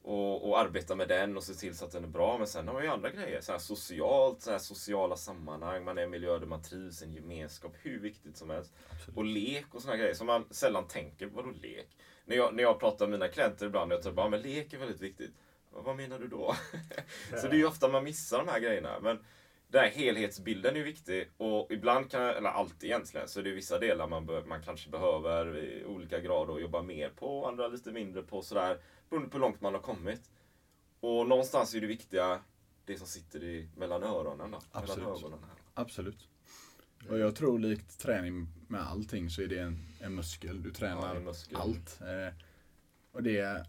Och, 0.03 0.49
och, 0.49 0.59
arbeta 0.59 0.95
med 0.95 1.09
den 1.09 1.37
och 1.37 1.43
se 1.43 1.55
till 1.55 1.77
så 1.77 1.85
att 1.85 1.93
den 1.93 2.05
är 2.05 2.09
bra. 2.09 2.39
Men 2.39 2.47
sen 2.47 2.67
har 2.67 2.75
man 2.75 2.83
ju 2.83 2.89
andra 2.89 3.11
grejer. 3.11 3.41
Så 3.41 3.53
här 3.53 3.59
socialt, 3.59 4.43
så 4.43 4.51
här 4.51 4.59
sociala 4.59 5.17
sammanhang. 5.17 5.85
Man 5.85 5.99
är 5.99 6.03
i 6.03 6.05
en 6.05 6.11
miljö 6.11 6.39
där 6.39 6.47
man 6.47 6.63
trivs, 6.63 7.03
en 7.03 7.13
gemenskap. 7.13 7.73
Hur 7.83 8.01
viktigt 8.01 8.37
som 8.37 8.51
helst. 8.51 8.73
Absolut. 8.91 9.17
Och 9.17 9.25
lek 9.25 9.75
och 9.75 9.83
såna 9.83 9.97
grejer 9.97 10.15
som 10.15 10.27
man 10.27 10.45
sällan 10.51 10.89
tänker. 10.89 11.27
Vadå 11.27 11.51
lek? 11.51 11.97
När 12.25 12.37
jag, 12.37 12.55
när 12.55 12.63
jag 12.63 12.81
pratar 12.81 13.07
med 13.07 13.19
mina 13.19 13.33
klienter 13.33 13.67
ibland, 13.67 13.93
jag 13.93 14.03
tar 14.03 14.13
bara, 14.13 14.29
men 14.29 14.43
lek 14.43 14.73
är 14.73 14.79
väldigt 14.79 15.01
viktigt. 15.01 15.33
Vad 15.71 15.97
menar 15.97 16.19
du 16.19 16.29
då? 16.29 16.57
så 17.41 17.49
det 17.49 17.55
är 17.55 17.59
ju 17.59 17.67
ofta 17.67 17.89
man 17.89 18.05
missar 18.05 18.39
de 18.39 18.49
här 18.49 18.61
grejerna. 18.61 19.01
Men 19.01 19.25
den 19.71 19.81
här 19.81 19.91
helhetsbilden 19.91 20.77
är 20.77 20.83
viktig 20.83 21.31
och 21.37 21.73
ibland 21.73 22.11
kan, 22.11 22.23
eller 22.23 22.51
alltid 22.51 22.91
egentligen, 22.91 23.29
så 23.29 23.43
det 23.43 23.51
är 23.51 23.55
vissa 23.55 23.79
delar 23.79 24.09
man, 24.09 24.27
be, 24.27 24.45
man 24.45 24.63
kanske 24.63 24.91
behöver 24.91 25.59
i 25.59 25.85
olika 25.85 26.21
grad 26.21 26.51
och 26.51 26.61
jobba 26.61 26.83
mer 26.83 27.09
på, 27.09 27.47
andra 27.47 27.69
lite 27.69 27.93
mindre 27.93 28.23
på 28.23 28.43
sådär, 28.43 28.79
beroende 29.11 29.31
på 29.31 29.37
hur 29.37 29.41
långt 29.41 29.61
man 29.61 29.75
har 29.75 29.81
kommit. 29.81 30.31
Och 31.01 31.29
någonstans 31.29 31.75
är 31.75 31.81
det 31.81 31.87
viktiga 31.87 32.41
det 32.85 32.99
som 32.99 33.07
sitter 33.07 33.45
i, 33.45 33.69
mellan 33.77 34.03
öronen. 34.03 34.51
Då, 34.51 34.61
Absolut. 34.73 34.99
Mellan 34.99 35.19
ögonen 35.19 35.39
här. 35.49 35.83
Absolut. 35.83 36.29
Och 37.09 37.19
jag 37.19 37.37
tror 37.37 37.59
likt 37.59 37.99
träning 37.99 38.47
med 38.69 38.81
allting 38.81 39.31
så 39.31 39.43
är 39.43 39.47
det 39.47 39.59
en, 39.59 39.79
en 40.01 40.15
muskel. 40.15 40.63
Du 40.63 40.71
tränar 40.71 41.15
ja, 41.15 41.21
muskel. 41.21 41.57
allt. 41.57 42.01
Eh, 42.01 42.35
och 43.13 43.23
det 43.23 43.39
är, 43.39 43.67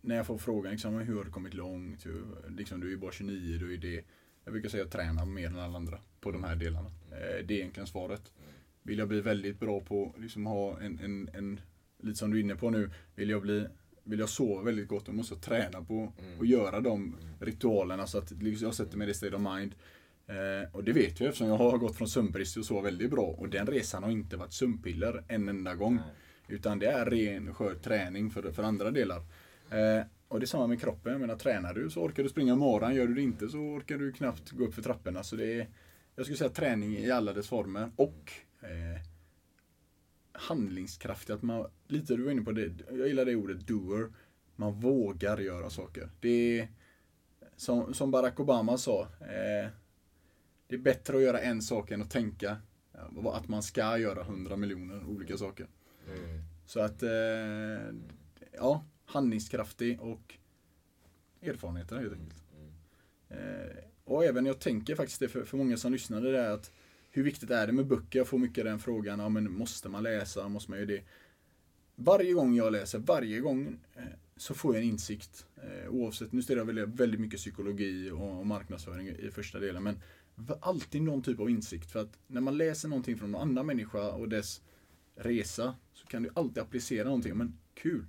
när 0.00 0.16
jag 0.16 0.26
får 0.26 0.38
frågan 0.38 0.72
liksom, 0.72 0.94
hur 0.94 1.16
har 1.16 1.24
du 1.24 1.30
kommit 1.30 1.54
långt? 1.54 2.06
Hur, 2.06 2.24
liksom, 2.48 2.80
du 2.80 2.92
är 2.92 2.96
bara 2.96 3.12
29, 3.12 3.58
du 3.58 3.74
är 3.74 3.78
det 3.78 4.04
jag 4.48 4.52
brukar 4.52 4.68
säga 4.68 4.84
att 4.84 4.94
jag 4.94 5.02
tränar 5.02 5.26
mer 5.26 5.46
än 5.46 5.58
alla 5.58 5.76
andra 5.76 5.98
på 6.20 6.30
de 6.30 6.44
här 6.44 6.56
delarna. 6.56 6.90
Eh, 7.10 7.46
det 7.46 7.54
är 7.54 7.58
egentligen 7.58 7.86
svaret. 7.86 8.32
Vill 8.82 8.98
jag 8.98 9.08
bli 9.08 9.20
väldigt 9.20 9.60
bra 9.60 9.80
på 9.80 10.14
liksom 10.18 10.46
ha 10.46 10.80
en, 10.80 10.98
en, 10.98 11.30
en 11.34 11.60
lite 12.02 12.18
som 12.18 12.30
du 12.30 12.36
är 12.36 12.42
inne 12.42 12.56
på 12.56 12.70
nu, 12.70 12.90
vill 13.14 13.30
jag 13.30 13.42
bli 13.42 13.66
vill 14.04 14.18
jag 14.18 14.28
sova 14.28 14.62
väldigt 14.62 14.88
gott, 14.88 15.06
då 15.06 15.12
måste 15.12 15.34
jag 15.34 15.42
träna 15.42 15.84
på 15.84 16.12
och 16.38 16.46
göra 16.46 16.80
de 16.80 17.16
ritualerna 17.40 18.06
så 18.06 18.18
att 18.18 18.30
liksom, 18.30 18.66
jag 18.66 18.74
sätter 18.74 18.98
mig 18.98 19.10
i 19.10 19.14
state 19.14 19.36
of 19.36 19.42
mind. 19.42 19.74
Eh, 20.26 20.74
och 20.74 20.84
det 20.84 20.92
vet 20.92 21.20
jag 21.20 21.28
eftersom 21.28 21.48
jag 21.48 21.56
har 21.56 21.78
gått 21.78 21.96
från 21.96 22.08
sömnbrist 22.08 22.56
att 22.56 22.64
sova 22.64 22.80
väldigt 22.80 23.10
bra. 23.10 23.24
Och 23.24 23.48
den 23.48 23.66
resan 23.66 24.02
har 24.02 24.10
inte 24.10 24.36
varit 24.36 24.52
sömnpiller 24.52 25.24
en 25.28 25.48
enda 25.48 25.74
gång. 25.74 25.94
Nej. 25.96 26.14
Utan 26.48 26.78
det 26.78 26.86
är 26.86 27.06
ren 27.06 27.54
skör 27.54 27.74
träning 27.74 28.30
för, 28.30 28.52
för 28.52 28.62
andra 28.62 28.90
delar. 28.90 29.18
Eh, 29.70 30.04
och 30.28 30.40
det 30.40 30.44
är 30.44 30.46
samma 30.46 30.66
med 30.66 30.80
kroppen. 30.80 31.12
Jag 31.12 31.20
menar, 31.20 31.36
tränar 31.36 31.74
du 31.74 31.90
så 31.90 32.02
orkar 32.02 32.22
du 32.22 32.28
springa 32.28 32.56
maran. 32.56 32.94
Gör 32.94 33.06
du 33.06 33.14
det 33.14 33.22
inte 33.22 33.48
så 33.48 33.58
orkar 33.58 33.98
du 33.98 34.12
knappt 34.12 34.50
gå 34.50 34.64
upp 34.64 34.74
för 34.74 34.82
trapporna. 34.82 35.22
Så 35.22 35.36
det 35.36 35.60
är, 35.60 35.68
jag 36.16 36.26
skulle 36.26 36.38
säga 36.38 36.50
träning 36.50 36.96
i 36.96 37.10
alla 37.10 37.32
dess 37.32 37.48
former. 37.48 37.90
Och 37.96 38.32
eh, 38.60 39.02
handlingskraft. 40.32 41.30
Att 41.30 41.42
man, 41.42 41.66
lite 41.86 42.16
du 42.16 42.22
var 42.22 42.32
inne 42.32 42.42
på 42.42 42.52
det, 42.52 42.72
jag 42.90 43.08
gillar 43.08 43.24
det 43.24 43.36
ordet 43.36 43.66
doer. 43.66 44.12
Man 44.56 44.80
vågar 44.80 45.38
göra 45.38 45.70
saker. 45.70 46.10
Det 46.20 46.58
är 46.58 46.68
som, 47.56 47.94
som 47.94 48.10
Barack 48.10 48.40
Obama 48.40 48.78
sa. 48.78 49.02
Eh, 49.20 49.70
det 50.66 50.74
är 50.74 50.78
bättre 50.78 51.16
att 51.16 51.22
göra 51.22 51.40
en 51.40 51.62
sak 51.62 51.90
än 51.90 52.02
att 52.02 52.10
tänka 52.10 52.56
att 53.32 53.48
man 53.48 53.62
ska 53.62 53.98
göra 53.98 54.22
hundra 54.22 54.56
miljoner 54.56 55.04
olika 55.04 55.36
saker. 55.36 55.66
Mm. 56.06 56.42
Så 56.66 56.80
att, 56.80 57.02
eh, 57.02 57.94
ja, 58.52 58.84
handlingskraftig 59.08 60.00
och 60.00 60.34
erfarenheter 61.42 61.96
helt 61.96 62.12
enkelt. 62.12 62.42
Mm. 63.30 63.42
Eh, 63.42 63.76
och 64.04 64.24
även 64.24 64.46
jag 64.46 64.58
tänker 64.58 64.94
faktiskt 64.94 65.20
det 65.20 65.28
för, 65.28 65.44
för 65.44 65.56
många 65.56 65.76
som 65.76 65.92
lyssnar 65.92 66.20
det 66.20 66.38
är 66.38 66.50
att 66.50 66.72
hur 67.10 67.22
viktigt 67.22 67.50
är 67.50 67.66
det 67.66 67.72
med 67.72 67.86
böcker? 67.86 68.18
Jag 68.18 68.28
får 68.28 68.38
mycket 68.38 68.64
den 68.64 68.78
frågan, 68.78 69.18
ja 69.18 69.28
men 69.28 69.52
måste 69.52 69.88
man 69.88 70.02
läsa? 70.02 70.48
Måste 70.48 70.70
man 70.70 70.78
göra 70.78 70.88
det? 70.88 71.02
Varje 71.94 72.32
gång 72.32 72.54
jag 72.54 72.72
läser, 72.72 72.98
varje 72.98 73.40
gång 73.40 73.80
eh, 73.96 74.02
så 74.36 74.54
får 74.54 74.74
jag 74.74 74.82
en 74.82 74.88
insikt. 74.88 75.46
Eh, 75.56 75.90
oavsett, 75.90 76.32
nu 76.32 76.42
studerar 76.42 76.72
jag 76.78 76.96
väldigt 76.96 77.20
mycket 77.20 77.40
psykologi 77.40 78.10
och, 78.10 78.38
och 78.38 78.46
marknadsföring 78.46 79.08
i 79.08 79.30
första 79.30 79.58
delen, 79.58 79.82
men 79.82 80.00
alltid 80.60 81.02
någon 81.02 81.22
typ 81.22 81.40
av 81.40 81.50
insikt. 81.50 81.90
För 81.90 82.00
att 82.00 82.18
när 82.26 82.40
man 82.40 82.56
läser 82.56 82.88
någonting 82.88 83.16
från 83.16 83.32
någon 83.32 83.50
annan 83.50 83.66
människa 83.66 84.10
och 84.10 84.28
dess 84.28 84.62
resa 85.14 85.74
så 85.92 86.06
kan 86.06 86.22
du 86.22 86.30
alltid 86.34 86.62
applicera 86.62 87.04
någonting. 87.04 87.36
Men 87.36 87.58
kul! 87.74 88.06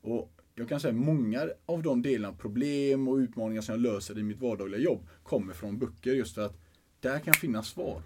Och 0.00 0.33
jag 0.54 0.68
kan 0.68 0.80
säga 0.80 0.94
många 0.94 1.48
av 1.66 1.82
de 1.82 2.02
delarna, 2.02 2.34
problem 2.34 3.08
och 3.08 3.16
utmaningar 3.16 3.62
som 3.62 3.72
jag 3.72 3.82
löser 3.82 4.18
i 4.18 4.22
mitt 4.22 4.40
vardagliga 4.40 4.80
jobb 4.80 5.06
kommer 5.22 5.54
från 5.54 5.78
böcker 5.78 6.12
just 6.12 6.34
för 6.34 6.46
att 6.46 6.56
där 7.00 7.18
kan 7.18 7.34
finnas 7.34 7.68
svar. 7.68 8.02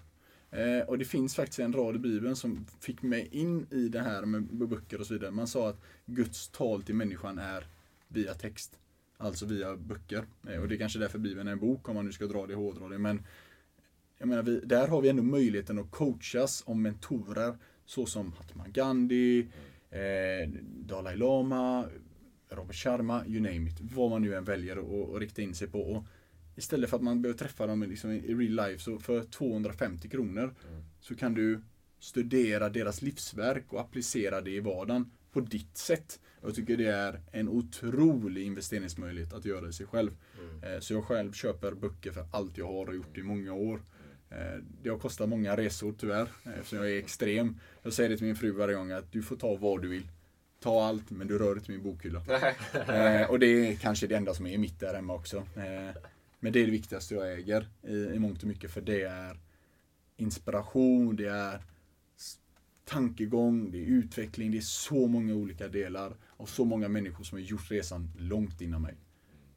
Eh, 0.51 0.87
och 0.87 0.97
det 0.97 1.05
finns 1.05 1.35
faktiskt 1.35 1.59
en 1.59 1.73
rad 1.73 1.95
i 1.95 1.99
Bibeln 1.99 2.35
som 2.35 2.65
fick 2.79 3.01
mig 3.01 3.29
in 3.31 3.67
i 3.71 3.87
det 3.87 3.99
här 3.99 4.25
med 4.25 4.43
böcker 4.43 4.99
och 4.99 5.07
så 5.07 5.13
vidare. 5.13 5.31
Man 5.31 5.47
sa 5.47 5.69
att 5.69 5.81
Guds 6.05 6.49
tal 6.49 6.83
till 6.83 6.95
människan 6.95 7.39
är 7.39 7.67
via 8.07 8.33
text. 8.33 8.79
Alltså 9.17 9.45
via 9.45 9.75
böcker. 9.75 10.25
Eh, 10.47 10.61
och 10.61 10.67
det 10.67 10.75
är 10.75 10.79
kanske 10.79 10.99
därför 10.99 11.19
Bibeln 11.19 11.47
är 11.47 11.51
en 11.51 11.59
bok 11.59 11.89
om 11.89 11.95
man 11.95 12.05
nu 12.05 12.11
ska 12.11 12.25
dra 12.25 12.47
det 12.47 12.55
och 12.55 12.61
hårdra 12.61 12.87
det. 12.87 12.97
Men 12.97 13.23
jag 14.17 14.27
menar, 14.27 14.43
vi, 14.43 14.59
där 14.59 14.87
har 14.87 15.01
vi 15.01 15.09
ändå 15.09 15.23
möjligheten 15.23 15.79
att 15.79 15.91
coachas 15.91 16.63
om 16.65 16.81
mentorer 16.81 17.57
såsom 17.85 18.33
Hatma 18.33 18.67
Gandhi, 18.67 19.47
eh, 19.89 20.49
Dalai 20.63 21.17
Lama, 21.17 21.85
Robert 22.51 22.75
Sharma, 22.75 23.25
you 23.27 23.39
name 23.41 23.69
it. 23.69 23.77
Vad 23.81 24.09
man 24.09 24.21
nu 24.21 24.35
än 24.35 24.43
väljer 24.43 24.77
att 25.15 25.21
rikta 25.21 25.41
in 25.41 25.55
sig 25.55 25.67
på. 25.67 25.81
Och 25.81 26.03
Istället 26.55 26.89
för 26.89 26.97
att 26.97 27.03
man 27.03 27.21
behöver 27.21 27.37
träffa 27.39 27.67
dem 27.67 27.83
liksom 27.83 28.11
i 28.11 28.33
real 28.33 28.67
life 28.69 28.83
så 28.83 28.99
för 28.99 29.23
250 29.23 30.09
kronor 30.09 30.43
Mm. 30.69 30.83
så 30.99 31.15
kan 31.15 31.33
du 31.33 31.61
studera 31.99 32.69
deras 32.69 33.01
livsverk 33.01 33.73
och 33.73 33.81
applicera 33.81 34.41
det 34.41 34.51
i 34.51 34.59
vardagen 34.59 35.11
på 35.31 35.39
ditt 35.39 35.77
sätt. 35.77 36.19
Jag 36.41 36.55
tycker 36.55 36.77
det 36.77 36.87
är 36.87 37.21
en 37.31 37.49
otrolig 37.49 38.45
investeringsmöjlighet 38.45 39.33
att 39.33 39.45
göra 39.45 39.69
i 39.69 39.73
sig 39.73 39.85
själv. 39.85 40.11
Eh, 40.63 40.79
Så 40.79 40.93
jag 40.93 41.03
själv 41.05 41.31
köper 41.31 41.71
böcker 41.71 42.11
för 42.11 42.25
allt 42.31 42.57
jag 42.57 42.67
har 42.67 42.85
och 42.87 42.95
gjort 42.95 43.17
i 43.17 43.23
många 43.23 43.53
år. 43.53 43.81
Eh, 44.29 44.63
Det 44.83 44.89
har 44.89 44.97
kostat 44.99 45.29
många 45.29 45.57
resor 45.57 45.95
tyvärr, 45.99 46.29
eh, 46.45 46.53
eftersom 46.59 46.77
jag 46.77 46.91
är 46.91 46.97
extrem. 46.99 47.55
Jag 47.81 47.93
säger 47.93 48.09
det 48.09 48.17
till 48.17 48.25
min 48.25 48.35
fru 48.35 48.51
varje 48.51 48.75
gång 48.75 48.91
att 48.91 49.11
du 49.11 49.21
får 49.21 49.35
ta 49.35 49.55
vad 49.55 49.81
du 49.81 49.87
vill. 49.87 50.07
Ta 50.59 50.83
allt, 50.83 51.11
men 51.11 51.27
du 51.27 51.37
rör 51.37 51.55
inte 51.55 51.71
min 51.71 51.83
bokhylla. 51.83 52.21
Eh, 52.73 53.29
och 53.29 53.39
det 53.39 53.45
är 53.47 53.75
kanske 53.75 54.07
det 54.07 54.15
enda 54.15 54.33
som 54.33 54.45
är 54.45 54.57
mitt 54.57 54.79
där 54.79 54.93
hemma 54.93 55.13
också. 55.13 55.37
Eh, 55.37 55.95
men 56.39 56.53
det 56.53 56.59
är 56.59 56.65
det 56.65 56.71
viktigaste 56.71 57.15
jag 57.15 57.33
äger 57.33 57.67
i, 57.83 57.95
i 57.95 58.19
mångt 58.19 58.41
och 58.41 58.47
mycket, 58.47 58.71
för 58.71 58.81
det 58.81 59.01
är 59.01 59.39
inspiration, 60.17 61.15
det 61.15 61.27
är 61.27 61.63
tankegång, 62.85 63.71
det 63.71 63.77
är 63.77 63.85
utveckling, 63.85 64.51
det 64.51 64.57
är 64.57 64.61
så 64.61 65.07
många 65.07 65.33
olika 65.33 65.67
delar 65.67 66.13
och 66.25 66.49
så 66.49 66.65
många 66.65 66.87
människor 66.87 67.23
som 67.23 67.37
har 67.37 67.43
gjort 67.43 67.71
resan 67.71 68.11
långt 68.17 68.61
innan 68.61 68.81
mig. 68.81 68.95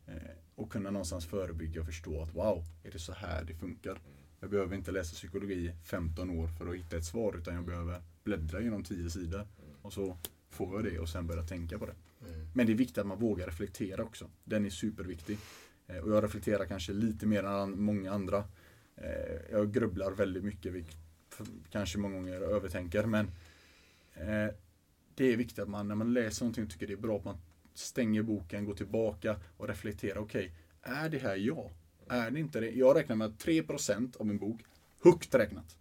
Eh, 0.07 0.15
och 0.55 0.73
kunna 0.73 0.91
någonstans 0.91 1.27
förebygga 1.27 1.81
och 1.81 1.87
förstå 1.87 2.23
att 2.23 2.35
wow, 2.35 2.65
är 2.83 2.91
det 2.91 2.99
så 2.99 3.13
här 3.13 3.45
det 3.45 3.55
funkar? 3.55 4.01
Jag 4.41 4.51
behöver 4.51 4.77
inte 4.77 4.93
läsa 4.93 5.15
psykologi 5.15 5.55
i 5.55 5.73
15 5.85 6.31
år 6.31 6.49
för 6.49 6.69
att 6.69 6.77
hitta 6.77 6.97
ett 6.97 7.05
svar 7.05 7.37
utan 7.39 7.55
jag 7.55 7.65
behöver 7.65 8.03
bläddra 8.25 8.61
genom 8.61 8.85
10 8.85 9.11
sidor 9.11 9.47
och 9.83 9.93
så 9.93 10.17
får 10.53 10.75
jag 10.75 10.93
det 10.93 10.99
och 10.99 11.09
sen 11.09 11.27
börja 11.27 11.43
tänka 11.43 11.79
på 11.79 11.87
det. 11.87 11.95
Men 12.55 12.67
det 12.67 12.73
är 12.73 12.77
viktigt 12.77 12.99
att 12.99 13.07
man 13.07 13.19
vågar 13.19 13.47
reflektera 13.47 14.03
också. 14.03 14.31
Den 14.45 14.67
är 14.67 14.71
superviktig. 14.71 15.39
Eh, 15.87 15.97
Och 15.97 16.11
jag 16.13 16.25
reflekterar 16.25 16.65
kanske 16.65 16.93
lite 16.93 17.27
mer 17.27 17.45
än 17.45 17.83
många 17.83 18.13
andra. 18.13 18.45
Eh, 18.97 19.41
Jag 19.51 19.73
grubblar 19.73 20.13
väldigt 20.13 20.45
mycket, 20.45 20.73
vilket 20.73 20.97
kanske 21.71 21.99
många 21.99 22.15
gånger 22.17 22.41
övertänker. 22.41 23.07
Men 23.07 23.27
eh, 24.15 24.55
det 25.15 25.33
är 25.33 25.37
viktigt 25.37 25.59
att 25.59 25.69
man 25.69 25.89
när 25.89 25.95
man 25.95 26.13
läser 26.15 26.45
någonting 26.45 26.65
och 26.65 26.71
tycker 26.71 26.87
det 26.87 26.93
är 26.93 26.97
bra, 26.97 27.17
att 27.19 27.25
man 27.25 27.37
stänger 27.75 28.23
boken, 28.23 28.65
går 28.65 28.75
tillbaka 28.75 29.37
och 29.57 29.69
reflekterar. 29.69 30.19
Okej, 30.19 30.53
är 30.83 31.09
det 31.09 31.19
här 31.19 31.37
jag? 31.37 31.71
Är 32.09 32.31
det 32.31 32.41
inte 32.41 32.61
det? 32.61 32.71
Jag 32.71 32.97
räknar 32.97 33.17
med 33.17 33.27
att 33.27 33.45
3% 33.45 34.17
av 34.17 34.31
en 34.31 34.39
bok, 34.39 34.61
högt 35.05 35.35
räknat, 35.35 35.77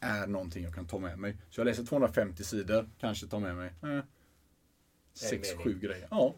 är 0.00 0.26
någonting 0.26 0.64
jag 0.64 0.74
kan 0.74 0.86
ta 0.86 0.98
med 0.98 1.18
mig. 1.18 1.36
Så 1.50 1.60
jag 1.60 1.64
läser 1.64 1.84
250 1.84 2.44
sidor, 2.44 2.88
kanske 3.00 3.26
tar 3.26 3.40
med 3.40 3.56
mig 3.56 3.72
eh, 3.82 4.02
6-7 5.14 5.64
mening. 5.64 5.80
grejer. 5.80 6.08
Ja, 6.10 6.34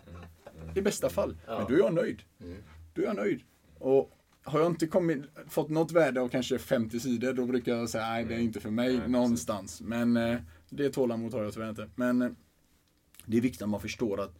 i 0.74 0.82
bästa 0.82 1.10
fall. 1.10 1.36
Ja. 1.46 1.58
Men 1.58 1.66
då 1.68 1.74
är 1.74 1.78
jag 1.78 1.94
nöjd. 1.94 2.22
Då 2.94 3.02
är 3.02 3.06
jag 3.06 3.16
nöjd. 3.16 3.42
Och 3.78 4.10
har 4.42 4.60
jag 4.60 4.70
inte 4.70 4.86
kommit, 4.86 5.22
fått 5.48 5.70
något 5.70 5.92
värde 5.92 6.20
av 6.20 6.28
kanske 6.28 6.58
50 6.58 7.00
sidor, 7.00 7.32
då 7.32 7.46
brukar 7.46 7.72
jag 7.72 7.90
säga 7.90 8.08
nej, 8.08 8.24
det 8.24 8.34
är 8.34 8.38
inte 8.38 8.60
för 8.60 8.70
mig 8.70 8.98
Nej, 8.98 9.08
någonstans. 9.08 9.80
Men 9.80 10.16
eh, 10.16 10.40
det 10.68 10.90
tålamod 10.90 11.34
har 11.34 11.42
jag 11.42 11.54
tyvärr 11.54 11.68
inte. 11.68 11.90
Men 11.94 12.22
eh, 12.22 12.30
det 13.26 13.36
är 13.36 13.40
viktigt 13.40 13.62
att 13.62 13.68
man 13.68 13.80
förstår 13.80 14.20
att 14.20 14.38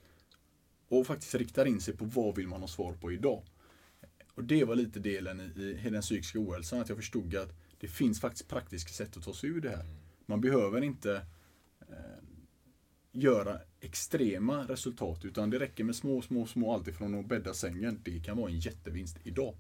och 0.88 1.06
faktiskt 1.06 1.34
riktar 1.34 1.66
in 1.66 1.80
sig 1.80 1.96
på 1.96 2.04
vad 2.04 2.36
vill 2.36 2.48
man 2.48 2.60
ha 2.60 2.68
svar 2.68 2.92
på 2.92 3.12
idag. 3.12 3.42
Och 4.34 4.44
det 4.44 4.64
var 4.64 4.74
lite 4.74 5.00
delen 5.00 5.40
i, 5.40 5.80
i 5.86 5.90
den 5.90 6.02
psykiska 6.02 6.38
ohälsan, 6.38 6.80
att 6.80 6.88
jag 6.88 6.98
förstod 6.98 7.36
att 7.36 7.52
det 7.82 7.88
finns 7.88 8.20
faktiskt 8.20 8.48
praktiska 8.48 8.92
sätt 8.92 9.16
att 9.16 9.24
ta 9.24 9.34
sig 9.34 9.50
ur 9.50 9.60
det 9.60 9.70
här. 9.70 9.84
Man 10.26 10.40
behöver 10.40 10.82
inte 10.82 11.14
eh, 11.80 11.96
göra 13.12 13.60
extrema 13.80 14.64
resultat 14.68 15.24
utan 15.24 15.50
det 15.50 15.58
räcker 15.58 15.84
med 15.84 15.96
små, 15.96 16.22
små, 16.22 16.46
små 16.46 16.74
alltifrån 16.74 17.20
att 17.20 17.26
bädda 17.26 17.54
sängen. 17.54 18.00
Det 18.04 18.20
kan 18.20 18.36
vara 18.36 18.50
en 18.50 18.58
jättevinst 18.58 19.16
idag. 19.22 19.54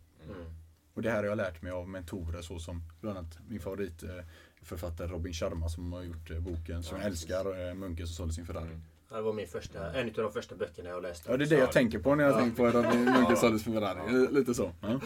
Och 0.94 1.02
det 1.02 1.10
här 1.10 1.16
har 1.16 1.24
jag 1.24 1.36
lärt 1.36 1.62
mig 1.62 1.72
av 1.72 1.88
mentorer 1.88 2.42
såsom 2.42 2.82
bland 3.00 3.18
annat 3.18 3.38
min 3.48 3.60
favoritförfattare 3.60 5.08
Robin 5.08 5.32
Sharma 5.32 5.68
som 5.68 5.92
har 5.92 6.02
gjort 6.02 6.30
eh, 6.30 6.40
boken 6.40 6.82
som 6.82 6.98
jag 6.98 7.06
älskar, 7.06 7.68
eh, 7.68 7.74
Munken 7.74 8.06
som 8.06 8.14
sålde 8.14 8.34
sin 8.34 8.46
Ferrari. 8.46 8.68
Ja, 8.68 8.80
Det 9.12 9.22
var 9.22 9.32
min 9.32 9.48
första, 9.48 9.92
en 9.92 10.06
av 10.06 10.12
de 10.14 10.32
första 10.32 10.54
böckerna 10.54 10.90
jag 10.90 11.02
läste. 11.02 11.30
Ja 11.30 11.36
det 11.36 11.44
är 11.44 11.48
det 11.48 11.56
jag 11.58 11.72
tänker 11.72 11.98
på 11.98 12.14
när 12.14 12.24
jag 12.24 12.32
Ja. 12.32 12.38
tänker 12.38 12.72
på 12.72 12.82
Munken 12.96 13.36
sålde 13.36 13.58
sin 13.58 13.72
Ferrari. 13.74 14.28
Lite 14.32 14.54
så. 14.54 14.72
Ja. 14.80 15.00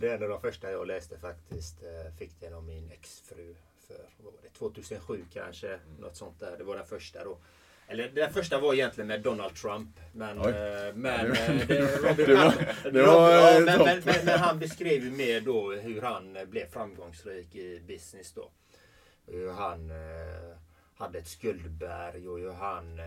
Det 0.00 0.08
är 0.08 0.16
en 0.16 0.22
av 0.22 0.28
de 0.28 0.40
första 0.40 0.70
jag 0.70 0.86
läste 0.86 1.18
faktiskt. 1.18 1.82
Eh, 1.82 2.12
Fick 2.18 2.40
den 2.40 2.54
av 2.54 2.64
min 2.64 2.90
exfru 2.90 3.54
för 3.88 3.96
vad 4.24 4.32
var 4.32 4.40
det, 4.42 4.58
2007 4.58 5.24
kanske. 5.32 5.78
Något 6.00 6.16
sånt 6.16 6.40
där. 6.40 6.54
Det 6.58 6.64
var 6.64 6.76
den 6.76 6.86
första 6.86 7.24
då. 7.24 7.38
Eller 7.88 8.08
den 8.08 8.32
första 8.32 8.60
var 8.60 8.74
egentligen 8.74 9.08
med 9.08 9.20
Donald 9.22 9.54
Trump. 9.54 9.88
Men, 10.12 10.40
Oj. 10.40 10.52
men, 10.94 11.36
men, 14.24 14.38
han 14.40 14.58
beskrev 14.58 15.04
ju 15.04 15.10
mer 15.10 15.40
då 15.40 15.72
hur 15.72 16.02
han 16.02 16.36
eh, 16.36 16.44
blev 16.44 16.66
framgångsrik 16.70 17.54
i 17.54 17.80
business 17.86 18.32
då. 18.32 18.50
Hur 19.26 19.50
han 19.52 19.90
eh, 19.90 20.56
hade 20.96 21.18
ett 21.18 21.28
skuldberg 21.28 22.28
och 22.28 22.38
hur 22.38 22.52
han 22.52 22.98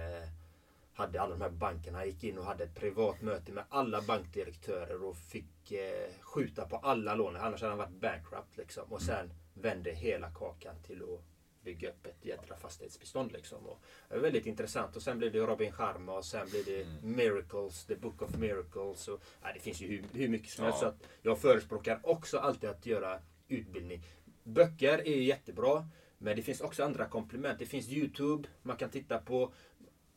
hade 0.94 1.22
alla 1.22 1.36
de 1.36 1.42
här 1.42 1.50
bankerna. 1.50 1.98
Han 1.98 2.08
gick 2.08 2.24
in 2.24 2.38
och 2.38 2.46
hade 2.46 2.64
ett 2.64 2.76
privat 2.76 3.22
möte 3.22 3.52
med 3.52 3.64
alla 3.70 4.02
bankdirektörer 4.02 5.04
och 5.04 5.18
fick 5.18 5.72
eh, 5.72 6.10
skjuta 6.22 6.66
på 6.66 6.78
alla 6.78 7.16
lån. 7.16 7.36
Annars 7.36 7.62
hade 7.62 7.72
han 7.72 7.78
varit 7.78 8.02
bankrupt. 8.02 8.58
Liksom. 8.58 8.84
Och 8.94 9.02
sen 9.02 9.34
vände 9.54 9.92
hela 9.92 10.30
kakan 10.30 10.76
till 10.84 11.04
att 11.04 11.22
bygga 11.64 11.90
upp 11.90 12.06
ett 12.06 12.26
jädra 12.26 12.56
fastighetsbestånd. 12.56 13.32
Liksom. 13.32 13.66
Och 13.66 13.80
det 14.10 14.16
var 14.16 14.22
väldigt 14.22 14.46
intressant. 14.46 14.96
Och 14.96 15.02
sen 15.02 15.18
blev 15.18 15.32
det 15.32 15.40
Robin 15.40 15.72
Sharma 15.72 16.18
och 16.18 16.26
sen 16.26 16.50
blev 16.50 16.66
det 16.66 16.88
Miracles, 17.02 17.86
The 17.86 17.96
Book 17.96 18.22
of 18.22 18.38
Miracles. 18.38 19.08
Och, 19.08 19.22
ja, 19.42 19.48
det 19.54 19.60
finns 19.60 19.82
ju 19.82 19.88
hur, 19.88 20.04
hur 20.14 20.30
mycket 20.30 20.50
som 20.50 20.66
helst. 20.66 20.80
Ja. 20.82 20.92
Så 20.92 21.08
jag 21.22 21.40
förespråkar 21.40 22.00
också 22.04 22.38
alltid 22.38 22.70
att 22.70 22.86
göra 22.86 23.20
utbildning. 23.48 24.06
Böcker 24.44 25.08
är 25.08 25.22
jättebra. 25.22 25.86
Men 26.24 26.36
det 26.36 26.42
finns 26.42 26.62
också 26.62 26.84
andra 26.84 27.06
komplement. 27.06 27.60
Det 27.60 27.66
finns 27.66 27.90
Youtube, 27.90 28.50
man 28.62 28.78
kan 28.78 28.90
titta 28.90 29.18
på 29.18 29.54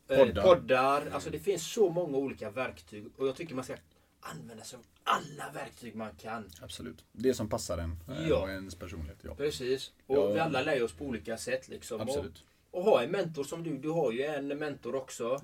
Poddar. 0.07 0.43
poddar. 0.43 1.03
Alltså 1.11 1.29
det 1.29 1.39
finns 1.39 1.71
så 1.73 1.89
många 1.89 2.17
olika 2.17 2.49
verktyg. 2.49 3.05
Och 3.17 3.27
jag 3.27 3.35
tycker 3.35 3.55
man 3.55 3.63
ska 3.63 3.75
använda 4.19 4.63
sig 4.63 4.77
av 4.77 4.83
alla 5.03 5.51
verktyg 5.53 5.95
man 5.95 6.09
kan. 6.21 6.49
Absolut. 6.61 7.05
Det 7.11 7.33
som 7.33 7.49
passar 7.49 7.77
en 7.77 7.91
eh, 8.09 8.29
Ja. 8.29 8.37
och 8.43 8.49
ens 8.49 8.75
personlighet. 8.75 9.17
Ja. 9.21 9.35
Precis. 9.35 9.91
Och 10.07 10.17
Ja. 10.17 10.31
vi 10.33 10.39
alla 10.39 10.61
lär 10.61 10.83
oss 10.83 10.93
på 10.93 11.05
olika 11.05 11.37
sätt. 11.37 11.67
Liksom. 11.67 12.01
Absolut. 12.01 12.43
Och, 12.71 12.79
och 12.79 12.85
ha 12.85 13.03
en 13.03 13.11
mentor 13.11 13.43
som 13.43 13.63
du. 13.63 13.77
Du 13.77 13.89
har 13.89 14.11
ju 14.11 14.23
en 14.23 14.47
mentor 14.47 14.95
också. 14.95 15.39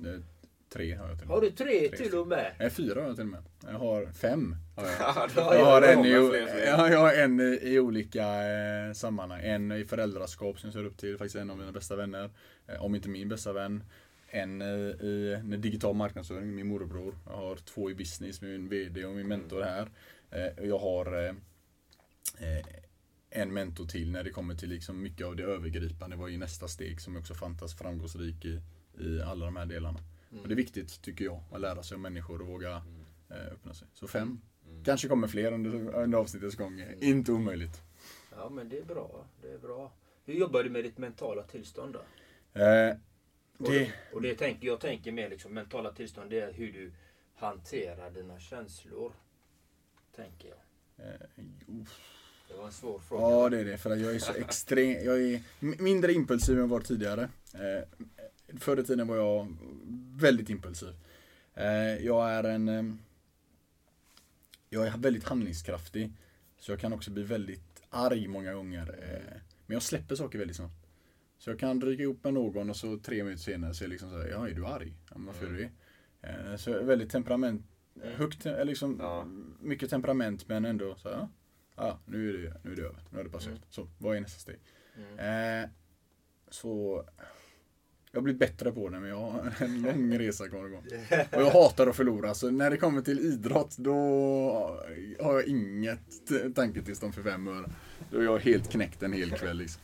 Tre 0.70 0.94
har 0.94 1.10
jag 1.10 1.18
till 1.20 1.28
och 1.28 1.34
Har 1.34 1.42
med. 1.42 1.52
du 1.52 1.56
tre 1.56 1.90
Tre 1.90 1.98
till 1.98 2.18
och 2.18 2.28
med? 2.28 2.56
Nej, 2.60 2.70
fyra 2.70 3.02
har 3.02 3.08
jag 3.08 3.16
till 3.16 3.26
och 3.26 3.30
med. 3.32 3.44
Jag 3.66 3.80
har 3.80 4.06
fem. 4.06 4.56
Har 4.76 4.86
jag. 4.86 4.94
Ja, 5.00 5.28
Ja, 5.36 5.56
Jag 5.56 5.66
har 5.66 5.82
en, 5.82 6.06
i, 6.06 6.12
jag 6.66 6.78
har 7.00 7.14
en 7.14 7.40
i, 7.62 7.80
olika 7.80 8.24
eh, 8.24 8.94
sammanhang. 8.94 9.42
En 9.44 9.72
i 9.72 9.86
föräldraskap 9.86 10.60
som 10.60 10.68
jag 10.68 10.74
ser 10.74 10.86
upp 10.86 10.98
till, 10.98 11.18
faktiskt 11.18 11.36
en 11.36 11.50
av 11.52 11.58
mina 11.58 11.72
bästa 11.72 11.96
vänner. 11.96 12.30
Eh, 12.68 12.84
om 12.84 12.96
inte 12.96 13.10
min 13.10 13.30
bästa 13.30 13.54
vän. 13.54 13.84
En 14.36 14.62
i, 14.62 14.66
i 14.66 15.54
i 15.54 15.58
digital 15.58 15.96
marknadsföring, 15.96 16.56
min 16.56 16.68
morbror. 16.68 17.18
Jag 17.26 17.38
har 17.38 17.56
två 17.56 17.92
i 17.92 17.96
business, 17.96 18.42
min 18.42 18.70
VD 18.70 19.06
och 19.06 19.16
min 19.16 19.28
mentor 19.28 19.62
här. 19.62 19.90
Eh, 20.32 20.66
jag 20.68 20.80
har 20.80 21.26
eh, 21.26 21.36
eh, 22.40 22.66
en 23.30 23.54
mentor 23.54 23.86
till 23.86 24.12
när 24.12 24.24
det 24.24 24.30
kommer 24.30 24.56
till 24.56 24.70
liksom 24.70 25.02
mycket 25.02 25.28
av 25.28 25.36
det 25.36 25.44
övergripande. 25.44 26.16
Vad 26.16 26.32
är 26.32 26.38
nästa 26.38 26.68
steg 26.68 27.02
som 27.02 27.18
också 27.18 27.34
fantastiskt 27.34 27.82
framgångsrik 27.82 28.46
i, 28.46 28.62
i 29.00 29.22
alla 29.22 29.46
de 29.46 29.56
här 29.56 29.66
delarna. 29.66 30.00
Och 30.42 30.48
det 30.48 30.54
är 30.54 30.56
viktigt, 30.56 31.02
tycker 31.02 31.26
jag, 31.26 31.44
att 31.52 31.62
lära 31.62 31.84
sig 31.84 31.96
om 31.96 32.02
människor 32.02 32.42
och 32.42 32.48
våga 32.48 32.84
eh, 33.30 33.54
öppna 33.54 33.74
sig. 33.74 33.88
Så 33.94 34.08
fem. 34.08 34.42
Kanske 34.86 35.08
kommer 35.08 35.28
fler 35.28 35.52
under, 35.52 35.96
under 35.96 36.18
avsnittets 36.18 36.56
gång. 36.56 36.84
Inte 37.02 37.32
omöjligt. 37.32 37.82
Ja 38.36 38.50
men 38.50 38.70
det 38.70 38.78
är 38.78 38.86
bra. 38.86 39.26
Det 39.42 39.54
är 39.54 39.58
bra. 39.58 39.94
Hur 40.26 40.34
jobbar 40.34 40.64
du 40.64 40.70
med 40.70 40.84
ditt 40.84 40.98
mentala 40.98 41.44
tillstånd 41.44 41.94
då? 41.94 42.00
Eh, 42.62 42.96
det, 43.72 43.80
det, 43.80 43.92
och 44.14 44.22
det 44.22 44.36
tänker, 44.36 44.68
jag 44.68 44.80
tänker 44.80 45.12
mer 45.12 45.30
liksom 45.30 45.54
mentala 45.54 45.92
tillstånd. 45.92 46.30
Det 46.30 46.40
är 46.40 46.54
hur 46.54 46.74
du 46.74 46.92
hanterar 47.36 48.12
dina 48.12 48.40
känslor. 48.40 49.14
Tänker 50.16 50.50
jag. 50.50 50.58
uff. 51.82 52.14
Det 52.48 52.58
var 52.58 52.66
en 52.66 52.72
svår 52.72 53.00
fråga. 53.00 53.24
Ja, 53.24 53.50
det 53.50 53.60
är 53.60 53.66
det. 53.66 53.78
För 53.78 53.92
att 53.92 54.00
jag 54.00 54.16
är 54.16 54.20
så 54.20 54.34
extrem. 54.34 55.06
Jag 55.06 55.22
är 55.22 55.42
mindre 55.60 56.14
impulsiv 56.14 56.56
än 56.56 56.62
jag 56.62 56.68
var 56.68 56.82
tidigare. 56.82 57.30
Eh, 57.54 58.08
förr 58.60 58.80
i 58.80 58.84
tiden 58.84 59.08
var 59.08 59.16
jag 59.16 59.56
väldigt 60.16 60.50
impulsiv. 60.50 60.90
Eh, 61.54 62.06
jag 62.06 62.32
är 62.32 62.44
en... 62.44 62.70
Eh, 62.70 62.84
jag 64.70 64.88
är 64.88 64.98
väldigt 64.98 65.24
handlingskraftig. 65.24 66.12
Så 66.60 66.72
jag 66.72 66.80
kan 66.80 66.94
också 66.94 67.12
bli 67.12 67.24
väldigt 67.24 67.84
arg 67.90 68.28
många 68.28 68.54
gånger. 68.54 69.00
Eh, 69.04 69.42
men 69.66 69.76
jag 69.76 69.84
släpper 69.84 70.16
saker 70.16 70.40
väldigt 70.40 70.58
snabbt. 70.58 70.83
Så 71.44 71.50
jag 71.50 71.60
kan 71.60 71.82
ryka 71.82 72.04
ihop 72.04 72.24
med 72.24 72.34
någon 72.34 72.70
och 72.70 72.76
så 72.76 72.98
tre 72.98 73.24
minuter 73.24 73.44
senare 73.44 73.74
så 73.74 73.84
är 73.84 73.86
jag 73.86 73.90
liksom 73.92 74.10
så 74.10 74.18
här, 74.18 74.28
ja 74.28 74.50
är 74.50 74.54
du 74.54 74.66
arg? 74.66 74.94
Ja, 75.10 75.18
men 75.18 75.26
varför 75.26 75.46
är 75.46 75.52
du 75.52 75.58
det? 75.58 75.70
Eh, 76.30 76.56
så 76.56 76.84
väldigt 76.84 77.10
temperament, 77.10 77.62
högt, 78.04 78.46
eh, 78.46 78.66
liksom 78.66 78.98
Ja. 79.00 79.26
mycket 79.62 79.90
temperament 79.90 80.48
men 80.48 80.66
ändå 80.66 80.96
så 80.96 81.10
här, 81.10 81.28
ja, 81.76 82.00
nu, 82.06 82.30
är 82.30 82.34
det, 82.34 82.54
nu 82.64 82.72
är 82.72 82.76
det 82.76 82.82
över, 82.82 83.04
nu 83.10 83.18
har 83.18 83.24
det 83.24 83.30
passerat. 83.30 83.62
Så 83.70 83.88
vad 83.98 84.18
är 84.18 84.22
nästa 84.22 84.40
steg? 84.40 84.60
Eh, 85.18 85.70
så 86.50 87.04
Jag 88.12 88.18
har 88.20 88.24
blivit 88.24 88.40
bättre 88.40 88.72
på 88.72 88.90
det 88.90 89.00
men 89.00 89.10
jag 89.10 89.18
har 89.20 89.54
en 89.60 89.82
lång 89.82 90.18
resa 90.20 90.48
kvar 90.50 90.66
att 90.66 90.72
gå. 90.72 90.78
Och 91.38 91.42
jag 91.44 91.52
hatar 91.52 91.88
att 91.88 91.96
förlora 91.96 92.34
så 92.34 92.52
när 92.52 92.70
det 92.72 92.78
kommer 92.78 93.02
till 93.02 93.20
idrott 93.20 93.76
då 93.78 93.94
har 95.20 95.34
jag 95.34 95.46
inget 95.48 96.56
tanketillstånd 96.56 97.16
för 97.16 97.24
fem 97.24 97.48
öre. 97.48 97.72
Då 98.12 98.20
är 98.20 98.24
jag 98.24 98.40
helt 98.40 98.72
knäckt 98.72 99.04
en 99.04 99.14
hel 99.14 99.32
kväll 99.32 99.58
liksom. 99.58 99.82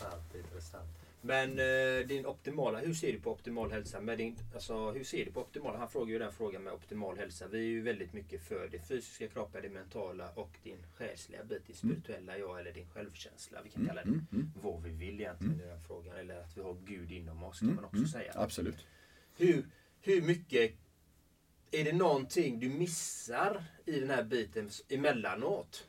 Ja, 0.00 0.38
intressant. 0.38 0.88
Men 1.20 1.58
eh, 1.58 2.06
din 2.06 2.26
optimala, 2.26 2.78
hur 2.78 2.94
ser 2.94 3.12
du 3.12 3.20
på 3.20 3.30
optimal 3.30 3.72
hälsa? 3.72 4.00
Med 4.00 4.18
din, 4.18 4.36
alltså, 4.54 4.90
hur 4.90 5.04
ser 5.04 5.24
du 5.24 5.32
på 5.32 5.40
optimal? 5.40 5.76
Han 5.76 5.88
frågar 5.90 6.12
ju 6.12 6.18
den 6.18 6.32
frågan 6.32 6.62
med 6.62 6.72
optimal 6.72 7.18
hälsa. 7.18 7.46
Vi 7.48 7.58
är 7.58 7.62
ju 7.62 7.82
väldigt 7.82 8.12
mycket 8.12 8.42
för 8.42 8.68
det 8.72 8.78
fysiska 8.78 9.28
kroppen, 9.28 9.62
det 9.62 9.68
mentala 9.68 10.30
och 10.34 10.50
din 10.62 10.78
själsliga 10.94 11.44
bit, 11.44 11.66
din 11.66 11.76
spirituella 11.76 12.38
jag 12.38 12.60
eller 12.60 12.72
din 12.72 12.88
självkänsla. 12.88 13.58
Vi 13.64 13.70
kan 13.70 13.86
kalla 13.86 14.02
det 14.02 14.08
Mm, 14.08 14.26
mm, 14.32 14.52
vad 14.62 14.82
vi 14.82 14.90
vill 14.90 15.20
egentligen 15.20 15.60
i 15.60 15.66
den 15.66 15.80
frågan. 15.80 16.16
Eller 16.16 16.40
att 16.40 16.56
vi 16.56 16.62
har 16.62 16.76
Gud 16.84 17.12
inom 17.12 17.44
oss 17.44 17.58
kan 17.58 17.68
mm, 17.68 17.76
man 17.76 17.84
också 17.84 17.96
mm, 17.96 18.08
säga. 18.08 18.32
Absolut. 18.34 18.86
Hur, 19.36 19.66
hur 20.00 20.22
mycket 20.22 20.72
är 21.70 21.84
det 21.84 21.92
någonting 21.92 22.60
du 22.60 22.68
missar 22.68 23.64
i 23.86 24.00
den 24.00 24.10
här 24.10 24.22
biten 24.22 24.70
emellanåt? 24.88 25.87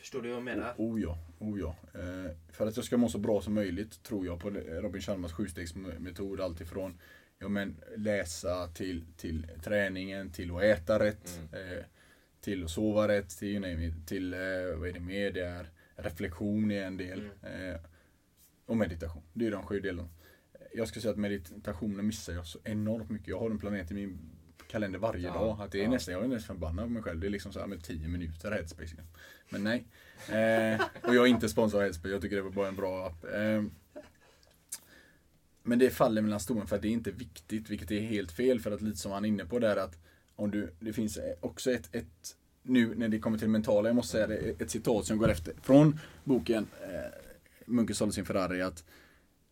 Förstår 0.00 0.22
du 0.22 0.28
vad 0.28 0.36
jag 0.36 0.44
menar? 0.44 0.74
Oh 0.78 1.00
ja, 1.00 1.18
oh 1.38 1.60
ja. 1.60 1.76
Eh, 1.94 2.30
för 2.48 2.66
att 2.66 2.76
jag 2.76 2.84
ska 2.84 2.96
må 2.96 3.08
så 3.08 3.18
bra 3.18 3.40
som 3.40 3.54
möjligt 3.54 4.02
tror 4.02 4.26
jag 4.26 4.40
på 4.40 4.50
Robin 4.50 5.02
Sharmas 5.02 5.32
sjustegsmetod. 5.32 6.40
Alltifrån 6.40 6.98
ja, 7.38 7.48
men, 7.48 7.76
läsa 7.96 8.68
till, 8.68 9.04
till 9.16 9.46
träningen, 9.62 10.32
till 10.32 10.56
att 10.56 10.62
äta 10.62 10.98
rätt, 10.98 11.40
eh, 11.52 11.84
till 12.40 12.64
att 12.64 12.70
sova 12.70 13.08
rätt, 13.08 13.38
till, 13.38 13.48
you 13.48 13.60
name 13.60 13.86
it, 13.86 14.06
till 14.06 14.34
eh, 14.34 14.40
vad 14.76 14.88
är 14.88 14.92
det 14.92 15.00
mer 15.00 15.32
det 15.32 15.44
är? 15.44 15.70
Reflektion 15.96 16.70
är 16.70 16.84
en 16.84 16.96
del. 16.96 17.24
Eh, 17.42 17.80
och 18.66 18.76
meditation. 18.76 19.22
Det 19.32 19.46
är 19.46 19.50
de 19.50 19.62
sju 19.62 19.80
delarna. 19.80 20.08
Jag 20.74 20.88
skulle 20.88 21.02
säga 21.02 21.12
att 21.12 21.18
meditationen 21.18 22.06
missar 22.06 22.32
jag 22.32 22.46
så 22.46 22.58
enormt 22.64 23.10
mycket. 23.10 23.28
Jag 23.28 23.38
har 23.38 23.50
en 23.50 23.58
planet 23.58 23.90
i 23.90 23.94
min 23.94 24.18
kalender 24.70 24.98
varje 24.98 25.26
Ja, 25.26 25.34
dag. 25.34 25.60
Att 25.60 25.72
det 25.72 25.78
är 25.80 25.84
ja. 25.84 25.90
nästan, 25.90 26.14
jag 26.14 26.24
är 26.24 26.28
nästan 26.28 26.56
förbannad 26.56 26.84
på 26.84 26.90
mig 26.90 27.02
själv. 27.02 27.20
Det 27.20 27.26
är 27.26 27.30
liksom 27.30 27.52
så 27.52 27.60
här 27.60 27.66
med 27.66 27.84
10 27.84 28.08
minuter 28.08 28.50
headspace. 28.50 28.96
Men 29.48 29.64
nej. 29.64 29.84
Eh, 30.28 30.80
och 31.02 31.14
jag 31.14 31.24
är 31.24 31.26
inte 31.26 31.48
sponsrad 31.48 31.78
av 31.78 31.84
headspace. 31.84 32.12
Jag 32.12 32.22
tycker 32.22 32.36
det 32.36 32.42
var 32.42 32.50
bara 32.50 32.68
en 32.68 32.76
bra 32.76 33.06
app. 33.06 33.24
Eh, 33.24 33.62
men 35.62 35.78
det 35.78 35.90
faller 35.90 36.22
mellan 36.22 36.40
stolen 36.40 36.66
för 36.66 36.76
att 36.76 36.82
det 36.82 36.88
är 36.88 36.92
inte 36.92 37.10
viktigt, 37.10 37.70
vilket 37.70 37.90
är 37.90 38.00
helt 38.00 38.32
fel. 38.32 38.60
För 38.60 38.70
att 38.70 38.82
lite 38.82 38.98
som 38.98 39.12
han 39.12 39.24
är 39.24 39.28
inne 39.28 39.44
på 39.44 39.58
där 39.58 39.76
att 39.76 39.98
om 40.36 40.50
du, 40.50 40.72
det 40.80 40.92
finns 40.92 41.18
också 41.40 41.70
ett, 41.70 41.94
ett 41.94 42.36
nu 42.62 42.94
när 42.94 43.08
det 43.08 43.18
kommer 43.18 43.38
till 43.38 43.46
det 43.46 43.52
mentala, 43.52 43.88
jag 43.88 43.96
måste 43.96 44.12
säga 44.12 44.26
det, 44.26 44.60
ett 44.60 44.70
citat 44.70 45.06
som 45.06 45.18
går 45.18 45.30
efter 45.30 45.54
från 45.62 45.98
boken 46.24 46.66
eh, 46.82 47.12
Munken 47.66 47.96
sålde 47.96 48.14
sin 48.14 48.24
Ferrari 48.24 48.62
att 48.62 48.84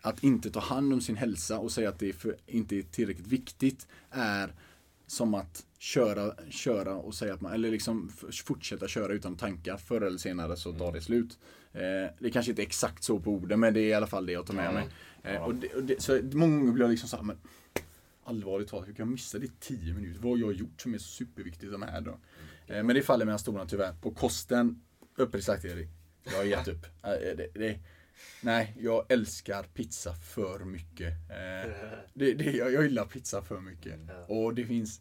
att 0.01 0.23
inte 0.23 0.51
ta 0.51 0.61
hand 0.61 0.93
om 0.93 1.01
sin 1.01 1.17
hälsa 1.17 1.59
och 1.59 1.73
säga 1.73 1.89
att 1.89 1.99
det 1.99 2.09
är 2.09 2.13
för, 2.13 2.37
inte 2.47 2.77
är 2.77 2.83
tillräckligt 2.83 3.27
viktigt 3.27 3.87
är 4.11 4.53
som 5.11 5.35
att 5.35 5.67
köra, 5.79 6.35
köra 6.51 6.95
och 6.95 7.15
säga 7.15 7.35
att 7.35 7.41
man, 7.41 7.53
eller 7.53 7.71
liksom 7.71 8.11
fortsätta 8.45 8.89
köra 8.89 9.13
utan 9.13 9.37
tankar. 9.37 9.77
Förr 9.77 10.01
eller 10.01 10.19
senare 10.19 10.57
så 10.57 10.73
tar 10.73 10.93
det 10.93 11.01
slut. 11.01 11.39
Eh, 11.73 11.81
det 12.19 12.31
kanske 12.31 12.53
inte 12.53 12.63
är 12.63 12.67
exakt 12.67 13.05
så 13.05 13.21
på 13.21 13.31
orden, 13.31 13.61
men 13.61 13.75
det 13.75 13.81
är 13.81 13.89
i 13.89 13.95
alla 13.95 14.07
fall 14.07 14.27
det 14.27 14.33
jag 14.33 14.47
tar 14.47 14.55
med 14.55 14.75
mig. 14.75 14.89
Eh, 15.23 15.43
och 15.43 15.55
det, 15.55 15.75
och 15.75 15.83
det, 15.83 16.03
så 16.03 16.21
många 16.33 16.59
gånger 16.59 16.73
blir 16.73 16.85
jag 16.85 16.91
liksom 16.91 17.09
såhär, 17.09 17.25
men 17.25 17.37
allvarligt 18.25 18.69
talat, 18.69 18.89
hur 18.89 18.95
kan 18.95 19.07
jag 19.07 19.13
missa 19.13 19.39
det 19.39 19.47
i 19.47 19.51
10 19.61 19.95
minuter? 19.95 20.21
Vad 20.21 20.33
har 20.33 20.39
jag 20.39 20.53
gjort 20.53 20.81
som 20.81 20.95
är 20.95 20.99
så 20.99 21.09
superviktigt 21.09 21.73
som 21.73 21.83
här 21.83 22.01
då? 22.01 22.19
Eh, 22.67 22.83
men 22.83 22.87
det 22.87 23.03
faller 23.03 23.25
mellan 23.25 23.39
stolarna 23.39 23.67
tyvärr. 23.67 23.93
På 23.93 24.11
kosten, 24.11 24.83
uppriktigt 25.17 25.47
sagt 25.47 25.65
Erik, 25.65 25.89
jag 26.25 26.37
har 26.37 26.45
gett 26.45 26.69
upp. 26.69 26.85
Eh, 27.03 27.11
det, 27.11 27.47
det, 27.55 27.79
nej, 28.41 28.75
jag 28.79 29.13
älskar 29.13 29.63
pizza 29.63 30.15
för 30.15 30.59
mycket. 30.65 31.13
Eh, 31.31 31.73
det, 32.15 32.35
det, 32.35 32.51
jag, 32.53 32.73
jag 32.73 32.83
gillar 32.83 33.05
pizza 33.05 33.43
för 33.43 33.61
mycket. 33.61 34.01
Och 34.29 34.55
det 34.55 34.65
finns, 34.65 35.01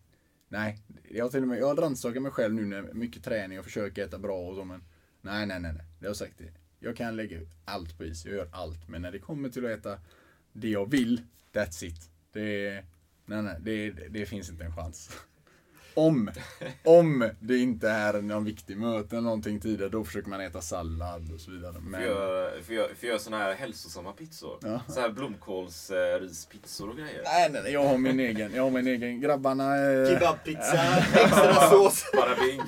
nej, 0.49 0.80
jag 1.10 1.31
till 1.31 1.41
och 1.41 1.48
med, 1.48 1.60
jag 1.60 1.68
har 1.68 1.76
rannsakat 1.76 2.22
mig 2.22 2.31
själv 2.31 2.53
nu 2.53 2.65
när 2.65 2.81
mycket 2.81 3.23
träning 3.23 3.60
och 3.60 3.65
försöker 3.65 4.06
äta 4.06 4.18
bra 4.18 4.39
och 4.49 4.56
så 4.56 4.64
men 4.64 4.84
nej, 5.22 5.45
nej, 5.45 5.60
nej, 5.60 5.73
nej. 5.73 5.85
Det 5.99 6.06
har 6.06 6.10
jag 6.10 6.15
sagt 6.15 6.38
det. 6.38 6.52
Jag 6.80 6.95
kan 6.95 7.15
lägga 7.15 7.39
allt 7.65 7.98
på 7.98 8.06
is, 8.06 8.26
jag 8.26 8.35
gör 8.35 8.49
allt. 8.52 8.88
Men 8.88 9.02
när 9.02 9.11
det 9.11 9.19
kommer 9.19 9.49
till 9.49 9.65
att 9.65 9.72
äta 9.72 9.99
det 10.53 10.69
jag 10.69 10.91
vill, 10.91 11.22
that's 11.53 11.85
it. 11.85 12.10
Det, 12.31 12.84
nej, 13.26 13.44
nej, 13.44 13.56
det, 13.60 13.89
det 13.89 14.26
finns 14.26 14.49
inte 14.49 14.64
en 14.64 14.76
chans. 14.76 15.11
Om, 15.97 16.31
om 16.83 17.29
det 17.39 17.57
inte 17.57 17.89
är 17.89 18.21
någon 18.21 18.45
viktig 18.45 18.77
möte 18.77 19.15
eller 19.15 19.23
någonting 19.23 19.59
tidigare, 19.59 19.89
då 19.89 20.03
försöker 20.03 20.29
man 20.29 20.41
äta 20.41 20.61
sallad 20.61 21.31
och 21.33 21.41
så 21.41 21.51
vidare. 21.51 21.73
För 21.73 21.81
Men, 21.81 22.01
jag, 22.01 22.65
för 22.65 22.73
jag, 22.73 22.89
för 22.89 23.07
jag 23.07 23.21
såna 23.21 23.37
här 23.37 23.53
hälsosamma 23.53 24.11
pizzor. 24.11 24.57
Ja. 24.61 24.81
Så 24.87 24.99
här 24.99 25.09
blomkåls 25.09 25.91
eh, 25.91 26.19
rispizzor 26.19 26.89
och 26.89 26.97
grejer. 26.97 27.21
nej, 27.23 27.49
nej, 27.51 27.61
nej, 27.63 27.73
jag 27.73 27.83
har 27.83 27.97
min 27.97 28.19
egen. 28.19 28.51
Jag 28.55 28.63
har 28.63 28.71
min 28.71 28.87
egen. 28.87 29.21
Grabbarna, 29.21 29.77
eh, 29.77 30.09
Kebabpizza, 30.09 30.97
extra 31.13 31.69
sås. 31.69 32.05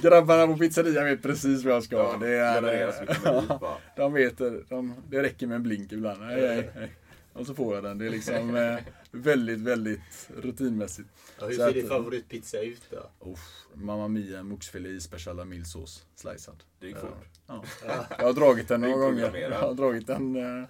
Grabbarna 0.01 0.47
på 0.47 0.59
pizzerian 0.59 1.05
vet 1.05 1.21
precis 1.21 1.63
vad 1.63 1.73
jag 1.73 1.83
ska 1.83 1.97
ha. 1.97 2.11
Ja, 2.11 2.17
Det 2.19 2.37
är, 2.37 2.61
liv 2.61 3.59
bara. 3.59 3.77
de 3.95 4.13
vet, 4.13 4.37
de, 4.69 4.95
det 5.09 5.23
räcker 5.23 5.47
med 5.47 5.55
en 5.55 5.63
blink 5.63 5.91
ibland. 5.91 6.21
Nej, 6.21 6.41
nej, 6.41 6.69
nej. 6.75 6.91
Och 7.33 7.45
så 7.45 7.53
får 7.53 7.75
jag 7.75 7.83
den. 7.83 7.97
Det 7.97 8.05
är 8.05 8.09
liksom 8.09 8.55
eh, 8.55 8.77
väldigt, 9.11 9.59
väldigt 9.59 10.29
rutinmässigt. 10.37 11.09
Ja, 11.39 11.45
hur 11.45 11.53
Så 11.53 11.61
ser 11.61 11.73
din 11.73 11.87
favoritpizza 11.87 12.59
ut 12.61 12.81
då? 12.89 13.31
Uff, 13.31 13.65
Mamma 13.73 14.07
Mia 14.07 14.43
moxfilé 14.43 14.89
i 14.89 14.99
special 14.99 15.45
milsås, 15.45 16.05
slicead. 16.15 16.63
Det 16.79 16.87
gick 16.87 16.97
fort. 16.97 17.29
Ja. 17.47 17.63
Jag 18.17 18.25
har 18.25 18.33
dragit 18.33 18.67
den 18.67 18.81
några 18.81 18.97
gånger. 18.97 19.35
Jag 19.37 19.59
har 19.59 19.73
dragit 19.73 20.07
den 20.07 20.35
eh, 20.35 20.67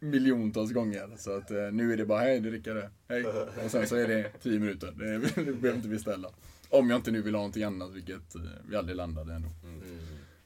miljontals 0.00 0.72
gånger. 0.72 1.10
Så 1.16 1.36
att 1.36 1.50
eh, 1.50 1.70
nu 1.72 1.92
är 1.92 1.96
det 1.96 2.06
bara 2.06 2.20
hej, 2.20 2.40
du 2.40 2.50
dricker 2.50 2.74
det. 2.74 2.90
Hej. 3.08 3.24
Och 3.64 3.70
sen 3.70 3.86
så 3.86 3.96
är 3.96 4.08
det 4.08 4.32
10 4.42 4.58
minuter. 4.58 4.86
Det, 4.96 5.52
behöver 5.52 5.74
inte 5.74 5.88
beställa. 5.88 6.30
Om 6.70 6.90
jag 6.90 6.98
inte 6.98 7.10
nu 7.10 7.22
vill 7.22 7.34
ha 7.34 7.40
någonting 7.40 7.62
annat, 7.62 7.92
vilket 7.92 8.34
eh, 8.34 8.42
vi 8.68 8.76
aldrig 8.76 8.96
landade 8.96 9.34
ändå. 9.34 9.48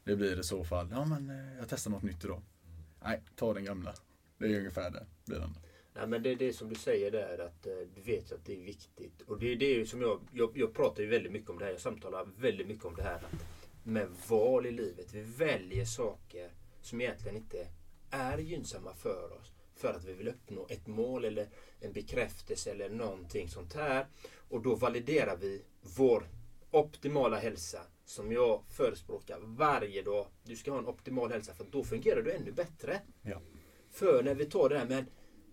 Det 0.05 0.17
blir 0.17 0.41
i 0.41 0.43
så 0.43 0.65
fall, 0.65 0.89
ja 0.91 1.05
men 1.05 1.31
eh, 1.31 1.59
jag 1.59 1.69
testar 1.69 1.91
något 1.91 2.03
nytt 2.03 2.25
idag. 2.25 2.43
Nej, 3.05 3.23
ta 3.37 3.55
den 3.55 3.65
gamla. 3.65 3.95
Det 4.43 4.55
är 4.55 4.59
ungefär 4.59 4.91
det. 4.91 5.07
Blir 5.25 5.39
den. 5.39 5.57
Nej, 5.95 6.07
men 6.07 6.23
det 6.23 6.31
är 6.31 6.37
det 6.37 6.53
som 6.53 6.69
du 6.69 6.75
säger 6.75 7.11
där 7.11 7.39
att 7.39 7.67
eh, 7.67 7.73
du 7.95 8.01
vet 8.01 8.33
att 8.33 8.45
det 8.45 8.53
är 8.53 8.65
viktigt. 8.65 9.23
Och 9.23 9.39
det 9.39 9.53
är 9.53 9.57
det 9.57 9.89
som 9.89 10.01
jag, 10.01 10.21
jag, 10.33 10.51
jag 10.55 10.75
pratar 10.75 11.03
ju 11.03 11.09
väldigt 11.09 11.33
mycket 11.33 11.51
om 11.51 11.59
det 11.59 11.65
här. 11.65 11.73
Jag 11.73 11.81
samtalar 11.81 12.29
väldigt 12.39 12.67
mycket 12.67 12.85
om 12.85 12.95
det 12.97 13.03
här 13.03 13.21
med 13.83 14.09
val 14.29 14.67
i 14.67 14.71
livet. 14.71 15.15
Vi 15.15 15.21
väljer 15.23 15.85
saker 15.85 16.51
som 16.81 17.01
egentligen 17.01 17.37
inte 17.37 17.67
är 18.11 18.39
gynnsamma 18.39 18.95
för 18.95 19.33
oss. 19.41 19.53
För 19.75 19.95
att 19.95 20.05
vi 20.05 20.13
vill 20.13 20.29
uppnå 20.29 20.67
ett 20.71 20.87
mål 20.87 21.25
eller 21.25 21.49
en 21.81 21.93
bekräftelse 21.93 22.71
eller 22.71 22.89
någonting 22.91 23.49
sånt 23.49 23.75
här. 23.75 24.07
Och 24.49 24.63
då 24.63 24.75
validerar 24.75 25.37
vi 25.37 25.63
vår 25.97 26.29
optimala 26.71 27.39
hälsa 27.39 27.81
som 28.05 28.33
jag 28.33 28.63
förespråkar 28.69 29.39
varje 29.43 30.03
dag. 30.03 30.27
Du 30.45 30.57
ska 30.57 30.71
ha 30.71 30.79
en 30.79 30.87
optimal 30.87 31.33
hälsa 31.33 31.55
för 31.55 31.67
då 31.71 31.85
fungerar 31.85 32.23
du 32.23 32.33
ännu 32.33 32.53
bättre. 32.53 33.01
Ja. 33.23 33.41
För 33.93 34.23
när 34.23 34.35
vi 34.35 34.47
tar 34.47 34.69
det 34.69 34.79
här 34.79 34.87
men 34.87 35.07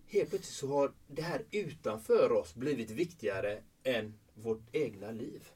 helt 0.06 0.30
plötsligt 0.30 0.56
så 0.56 0.66
har 0.66 0.92
det 1.06 1.22
här 1.22 1.44
utanför 1.50 2.32
oss 2.32 2.54
blivit 2.54 2.90
viktigare 2.90 3.62
än 3.82 4.14
vårt 4.34 4.62
egna 4.72 5.10
liv. 5.10 5.48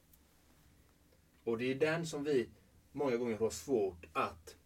Och 1.45 1.59
det 1.59 1.65
är 1.65 1.75
den 1.75 2.07
som 2.07 2.25
vi 2.25 2.49
många 2.93 3.17
gånger 3.17 3.37
har 3.37 3.51
svårt 3.51 4.07
att 4.13 4.57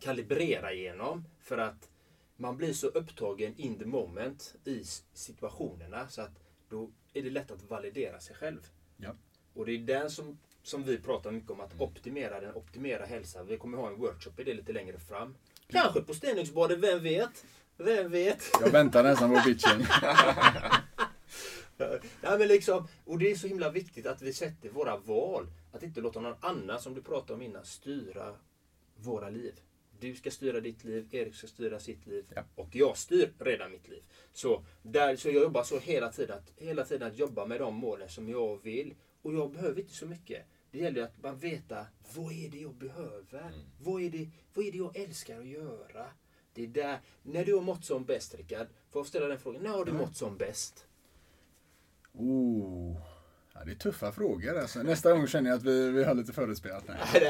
kalibrera 0.00 0.72
igenom. 0.72 1.24
För 1.40 1.58
att 1.58 1.88
man 2.36 2.56
blir 2.56 2.72
så 2.72 2.86
upptagen 2.86 3.54
in 3.56 3.78
the 3.78 3.84
moment 3.84 4.54
i 4.64 4.84
situationerna 5.12 6.08
så 6.08 6.22
att 6.22 6.40
då 6.68 6.90
är 7.12 7.22
det 7.22 7.30
lätt 7.30 7.50
att 7.50 7.70
validera 7.70 8.20
sig 8.20 8.36
själv. 8.36 8.70
Ja. 8.96 9.14
Och 9.54 9.66
det 9.66 9.72
är 9.72 9.78
den 9.78 10.10
som, 10.10 10.38
som 10.62 10.82
vi 10.82 10.98
pratar 10.98 11.30
mycket 11.30 11.50
om, 11.50 11.60
att 11.60 11.80
optimera 11.80 12.40
den, 12.40 12.54
optimera 12.54 13.04
hälsan. 13.04 13.46
Vi 13.46 13.56
kommer 13.56 13.78
ha 13.78 13.88
en 13.88 13.98
workshop 13.98 14.32
i 14.38 14.44
det 14.44 14.54
lite 14.54 14.72
längre 14.72 14.98
fram. 14.98 15.34
Kanske 15.68 16.00
på 16.00 16.14
Stenungsbadet, 16.14 16.78
vem 16.78 17.02
vet? 17.02 17.44
Vem 17.76 18.10
vet? 18.10 18.44
Jag 18.60 18.70
väntar 18.70 19.02
nästan 19.02 19.34
på 19.34 19.40
pitchen. 19.40 19.86
Ja, 22.20 22.38
men 22.38 22.48
liksom, 22.48 22.88
och 23.04 23.18
det 23.18 23.30
är 23.30 23.36
så 23.36 23.46
himla 23.46 23.70
viktigt 23.70 24.06
att 24.06 24.22
vi 24.22 24.32
sätter 24.32 24.68
våra 24.68 24.96
val. 24.96 25.46
Att 25.72 25.82
inte 25.82 26.00
låta 26.00 26.20
någon 26.20 26.36
annan, 26.40 26.80
som 26.80 26.94
du 26.94 27.02
pratade 27.02 27.32
om 27.34 27.42
innan, 27.42 27.64
styra 27.64 28.34
våra 28.96 29.30
liv. 29.30 29.54
Du 30.00 30.14
ska 30.14 30.30
styra 30.30 30.60
ditt 30.60 30.84
liv, 30.84 31.08
Erik 31.10 31.34
ska 31.34 31.46
styra 31.46 31.80
sitt 31.80 32.06
liv 32.06 32.24
Ja. 32.34 32.42
och 32.54 32.68
jag 32.72 32.96
styr 32.96 33.32
redan 33.38 33.70
mitt 33.70 33.88
liv. 33.88 34.02
Så, 34.32 34.64
där, 34.82 35.16
så 35.16 35.28
jag 35.28 35.42
jobbar 35.42 35.62
så 35.62 35.78
hela 35.78 36.12
tiden, 36.12 36.38
att, 36.38 36.52
hela 36.56 36.84
tiden 36.84 37.08
att 37.08 37.18
jobba 37.18 37.46
med 37.46 37.60
de 37.60 37.74
målen 37.74 38.08
som 38.08 38.28
jag 38.28 38.62
vill. 38.62 38.94
Och 39.22 39.34
jag 39.34 39.50
behöver 39.52 39.80
inte 39.80 39.94
så 39.94 40.06
mycket. 40.06 40.46
Det 40.74 40.80
gäller 40.80 41.00
ju 41.00 41.04
att 41.04 41.22
man 41.22 41.38
veta 41.38 41.86
vad 42.14 42.32
är 42.32 42.48
det 42.48 42.58
jag 42.58 42.74
behöver? 42.74 43.52
Vad, 43.82 44.02
är 44.02 44.10
det, 44.10 44.28
vad 44.54 44.64
är 44.66 44.72
det 44.72 44.78
jag 44.78 44.96
älskar 44.96 45.40
att 45.40 45.46
göra? 45.46 46.06
Det 46.54 46.64
är 46.64 46.68
där, 46.68 47.00
när 47.22 47.44
du 47.44 47.54
har 47.54 47.62
mått 47.62 47.84
som 47.84 48.04
bäst 48.04 48.34
Rickard, 48.34 48.66
får 48.90 49.00
jag 49.00 49.06
ställa 49.06 49.26
den 49.26 49.38
frågan, 49.38 49.62
när 49.62 49.70
har 49.70 49.84
du 49.84 49.92
mått 49.92 50.16
som 50.16 50.36
bäst? 50.36 50.86
Oh. 52.12 52.96
Ja, 53.52 53.64
det 53.64 53.70
är 53.70 53.74
tuffa 53.74 54.12
frågor 54.12 54.58
alltså. 54.58 54.82
Nästa 54.82 55.12
gång 55.12 55.26
känner 55.26 55.50
jag 55.50 55.56
att 55.56 55.64
vi, 55.64 55.90
vi 55.90 56.04
har 56.04 56.14
lite 56.14 56.32
förutspelat. 56.32 56.84
Nej. 56.88 57.26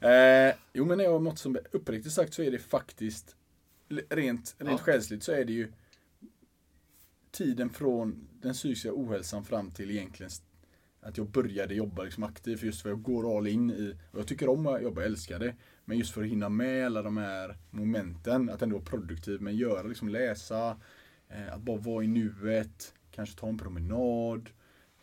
eh, 0.50 0.54
jo 0.72 0.84
men 0.84 0.98
när 0.98 1.04
jag 1.04 1.12
har 1.12 1.20
mått 1.20 1.38
som 1.38 1.58
uppriktigt 1.72 2.12
sagt 2.12 2.34
så 2.34 2.42
är 2.42 2.50
det 2.50 2.58
faktiskt 2.58 3.36
rent, 3.88 4.08
rent 4.08 4.54
Ja. 4.58 4.78
själsligt 4.78 5.22
så 5.22 5.32
är 5.32 5.44
det 5.44 5.52
ju 5.52 5.72
tiden 7.30 7.70
från 7.70 8.28
den 8.40 8.52
psykiska 8.54 8.90
ohälsan 8.92 9.44
fram 9.44 9.70
till 9.70 9.90
egentligen 9.90 10.30
att 11.08 11.18
jag 11.18 11.28
började 11.30 11.74
jobba 11.74 12.02
liksom 12.02 12.22
aktivt 12.22 12.62
just 12.62 12.82
för 12.82 12.88
jag 12.88 13.02
går 13.02 13.38
all 13.38 13.46
in 13.46 13.70
i, 13.70 13.96
och 14.10 14.18
jag 14.18 14.26
tycker 14.26 14.48
om 14.48 14.66
att 14.66 14.82
jobba, 14.82 15.00
jag 15.00 15.10
älskar 15.10 15.38
det. 15.38 15.54
Men 15.84 15.98
just 15.98 16.14
för 16.14 16.22
att 16.22 16.28
hinna 16.28 16.48
med 16.48 16.86
alla 16.86 17.02
de 17.02 17.16
här 17.16 17.56
momenten, 17.70 18.50
att 18.50 18.62
ändå 18.62 18.76
vara 18.76 18.84
produktiv, 18.84 19.42
men 19.42 19.56
göra, 19.56 19.82
liksom 19.82 20.08
läsa, 20.08 20.76
eh, 21.28 21.54
att 21.54 21.60
bara 21.60 21.76
vara 21.76 22.04
i 22.04 22.06
nuet, 22.06 22.94
kanske 23.10 23.40
ta 23.40 23.48
en 23.48 23.58
promenad, 23.58 24.50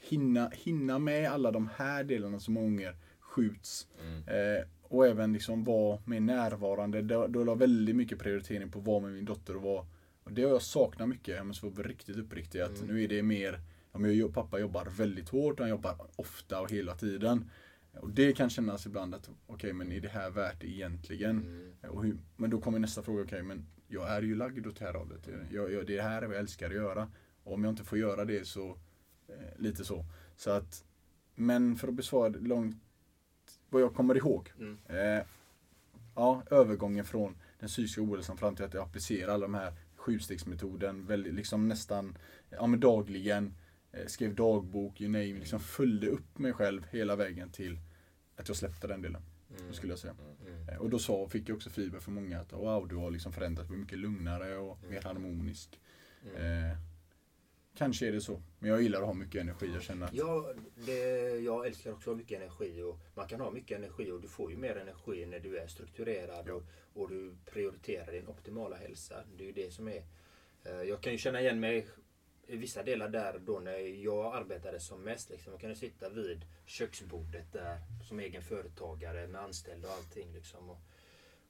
hinna, 0.10 0.52
hinna 0.54 1.00
med 1.00 1.32
alla 1.32 1.52
de 1.52 1.70
här 1.76 2.04
delarna 2.04 2.40
som 2.40 2.56
gånger 2.56 2.96
skjuts. 3.20 3.88
Mm. 4.02 4.24
Eh, 4.28 4.64
och 4.82 5.08
även 5.08 5.34
liksom 5.34 5.64
vara 5.64 6.00
mer 6.06 6.20
närvarande. 6.20 7.02
Då, 7.02 7.28
då 7.28 7.44
la 7.44 7.56
väldigt 7.56 7.96
mycket 7.96 8.20
prioritering 8.20 8.72
på 8.72 8.80
att 8.80 8.86
vara 8.86 9.00
med 9.00 9.14
min 9.14 9.26
dotter 9.26 9.56
och 9.56 9.62
vara 9.62 9.86
och 10.26 10.34
det 10.34 10.44
har 10.44 10.50
jag 10.50 10.62
saknat 10.62 11.10
mycket, 11.10 11.36
jag 11.36 11.46
måste 11.46 11.66
vara 11.66 11.88
riktigt 11.88 12.18
uppriktig. 12.18 12.60
Att 12.60 12.78
mm. 12.78 12.96
nu 12.96 13.04
är 13.04 13.08
det 13.08 13.24
mer, 13.24 13.60
ja, 13.96 14.00
men 14.00 14.18
jag, 14.18 14.34
pappa 14.34 14.60
jobbar 14.60 14.86
väldigt 14.86 15.30
hårt, 15.30 15.60
han 15.60 15.70
jobbar 15.70 15.96
ofta 16.16 16.62
och 16.62 16.72
hela 16.72 16.96
tiden. 16.96 17.52
Och 17.94 18.10
det 18.10 18.34
kan 18.34 18.50
kännas 18.50 18.86
ibland 18.86 19.16
att, 19.16 19.30
okej 19.30 19.56
okay, 19.56 19.74
men 19.74 19.92
är 19.92 20.00
det 20.00 20.10
här 20.10 20.30
värt 20.30 20.62
det 20.62 20.68
egentligen? 20.68 21.38
Mm. 21.82 22.04
Hur, 22.04 22.18
men 22.36 22.50
då 22.50 22.62
kommer 22.62 22.80
nästa 22.80 23.04
fråga, 23.04 23.24
okej 23.24 23.42
okay, 23.42 23.48
men 23.48 23.66
jag 23.88 24.10
är 24.10 24.22
ju 24.22 24.36
lagd 24.36 24.68
åt 24.68 24.80
det 24.80 24.86
här 24.86 24.94
hållet. 24.94 25.30
Jag, 25.52 25.72
jag, 25.72 25.88
det 25.88 26.02
här 26.02 26.22
är 26.22 26.28
vad 26.28 26.36
jag 26.36 26.40
älskar 26.40 26.68
att 26.68 26.76
göra. 26.76 27.12
Och 27.44 27.54
om 27.54 27.64
jag 27.64 27.72
inte 27.72 27.84
får 27.84 27.98
göra 27.98 28.26
det 28.26 28.48
så, 28.48 28.78
eh, 29.28 29.60
lite 29.62 29.86
så. 29.86 30.06
Så 30.36 30.52
att, 30.52 30.86
men 31.36 31.76
för 31.76 31.88
att 31.88 31.94
besvara 31.94 32.30
långt, 32.30 32.76
vad 33.70 33.82
jag 33.82 33.96
kommer 33.96 34.18
ihåg. 34.18 34.54
Mm. 34.60 34.78
Eh, 34.88 35.26
ja, 36.16 36.44
övergången 36.52 37.06
från 37.06 37.36
den 37.60 37.70
psykiska 37.70 38.02
ohälsan 38.02 38.38
fram 38.38 38.56
till 38.56 38.66
att 38.66 38.74
jag 38.74 38.84
applicerar 38.84 39.34
alla 39.34 39.46
de 39.46 39.54
här 39.54 39.74
sjustegsmetoden, 39.96 41.06
väldigt, 41.06 41.34
liksom 41.34 41.68
nästan 41.68 42.18
ja, 42.50 42.68
men 42.68 42.80
dagligen. 42.80 43.54
Eh, 43.96 44.06
skrev 44.06 44.36
dagbok, 44.36 45.02
you 45.02 45.12
name, 45.12 45.40
liksom 45.40 45.60
följde 45.60 46.08
upp 46.08 46.38
mig 46.38 46.54
själv 46.54 46.88
hela 46.92 47.16
vägen 47.16 47.52
till 47.52 47.80
att 48.36 48.48
jag 48.48 48.58
släppte 48.58 48.88
den 48.88 49.02
delen. 49.02 49.22
Mm. 49.60 49.74
Skulle 49.74 49.92
jag 49.92 50.00
säga. 50.00 50.16
Mm. 50.42 50.54
mm. 50.54 50.70
Eh, 50.70 50.78
och 50.78 50.90
då 50.90 51.00
sa, 51.00 51.28
fick 51.30 51.50
jag 51.50 51.56
också 51.56 51.70
feedback 51.70 52.02
från 52.02 52.14
många 52.14 52.40
att 52.40 52.54
wow, 52.54 52.88
du 52.88 52.96
har 52.96 53.12
liksom 53.12 53.34
förändrats, 53.34 53.68
blivit 53.70 53.86
mycket 53.86 54.00
lugnare 54.00 54.58
och 54.58 54.78
mm. 54.78 54.90
mer 54.90 55.02
harmonisk. 55.02 55.80
Mm. 56.24 56.72
Eh, 56.72 56.78
kanske 57.78 58.08
är 58.08 58.12
det 58.12 58.22
så. 58.22 58.42
Men 58.60 58.70
jag 58.70 58.82
gillar 58.82 59.00
att 59.00 59.06
ha 59.06 59.14
mycket 59.14 59.42
energi. 59.42 59.72
Jag 59.74 59.84
känner 59.84 60.06
att... 60.06 60.14
Ja, 60.14 60.54
det, 60.86 61.30
jag 61.40 61.68
älskar 61.68 61.92
också 61.92 62.10
att 62.10 62.16
ha 62.16 62.18
mycket 62.18 62.42
energi. 62.42 62.82
Och 62.82 63.00
man 63.16 63.28
kan 63.28 63.40
ha 63.40 63.52
mycket 63.52 63.78
energi 63.78 64.12
och 64.12 64.22
du 64.22 64.28
får 64.28 64.52
ju 64.52 64.58
mer 64.58 64.76
energi 64.76 65.26
när 65.26 65.40
du 65.40 65.58
är 65.58 65.68
strukturerad. 65.68 66.46
Ja. 66.48 66.54
Och, 66.54 66.64
och 66.94 67.10
du 67.10 67.36
prioriterar 67.46 68.12
din 68.12 68.28
optimala 68.28 68.76
hälsa. 68.76 69.16
Det 69.38 69.44
är 69.44 69.48
ju 69.48 69.54
det 69.54 69.74
som 69.74 69.88
är... 69.88 70.04
Eh, 70.64 70.82
jag 70.82 71.02
kan 71.02 71.12
ju 71.12 71.18
känna 71.18 71.42
igen 71.42 71.60
mig 71.60 71.88
i 72.48 72.58
vissa 72.58 72.84
delar 72.84 73.10
där 73.10 73.40
då 73.46 73.60
när 73.60 73.78
jag 74.04 74.36
arbetade 74.36 74.80
som 74.80 75.02
mest. 75.02 75.30
Liksom. 75.30 75.54
Jag 75.54 75.60
kunde 75.60 75.76
sitta 75.76 76.10
vid 76.10 76.46
köksbordet 76.66 77.54
där 77.54 77.78
som 78.08 78.20
egen 78.20 78.42
företagare 78.42 79.28
med 79.28 79.42
anställda 79.42 79.88
och 79.88 79.94
allting. 79.94 80.34
Liksom. 80.34 80.70
Och, 80.70 80.80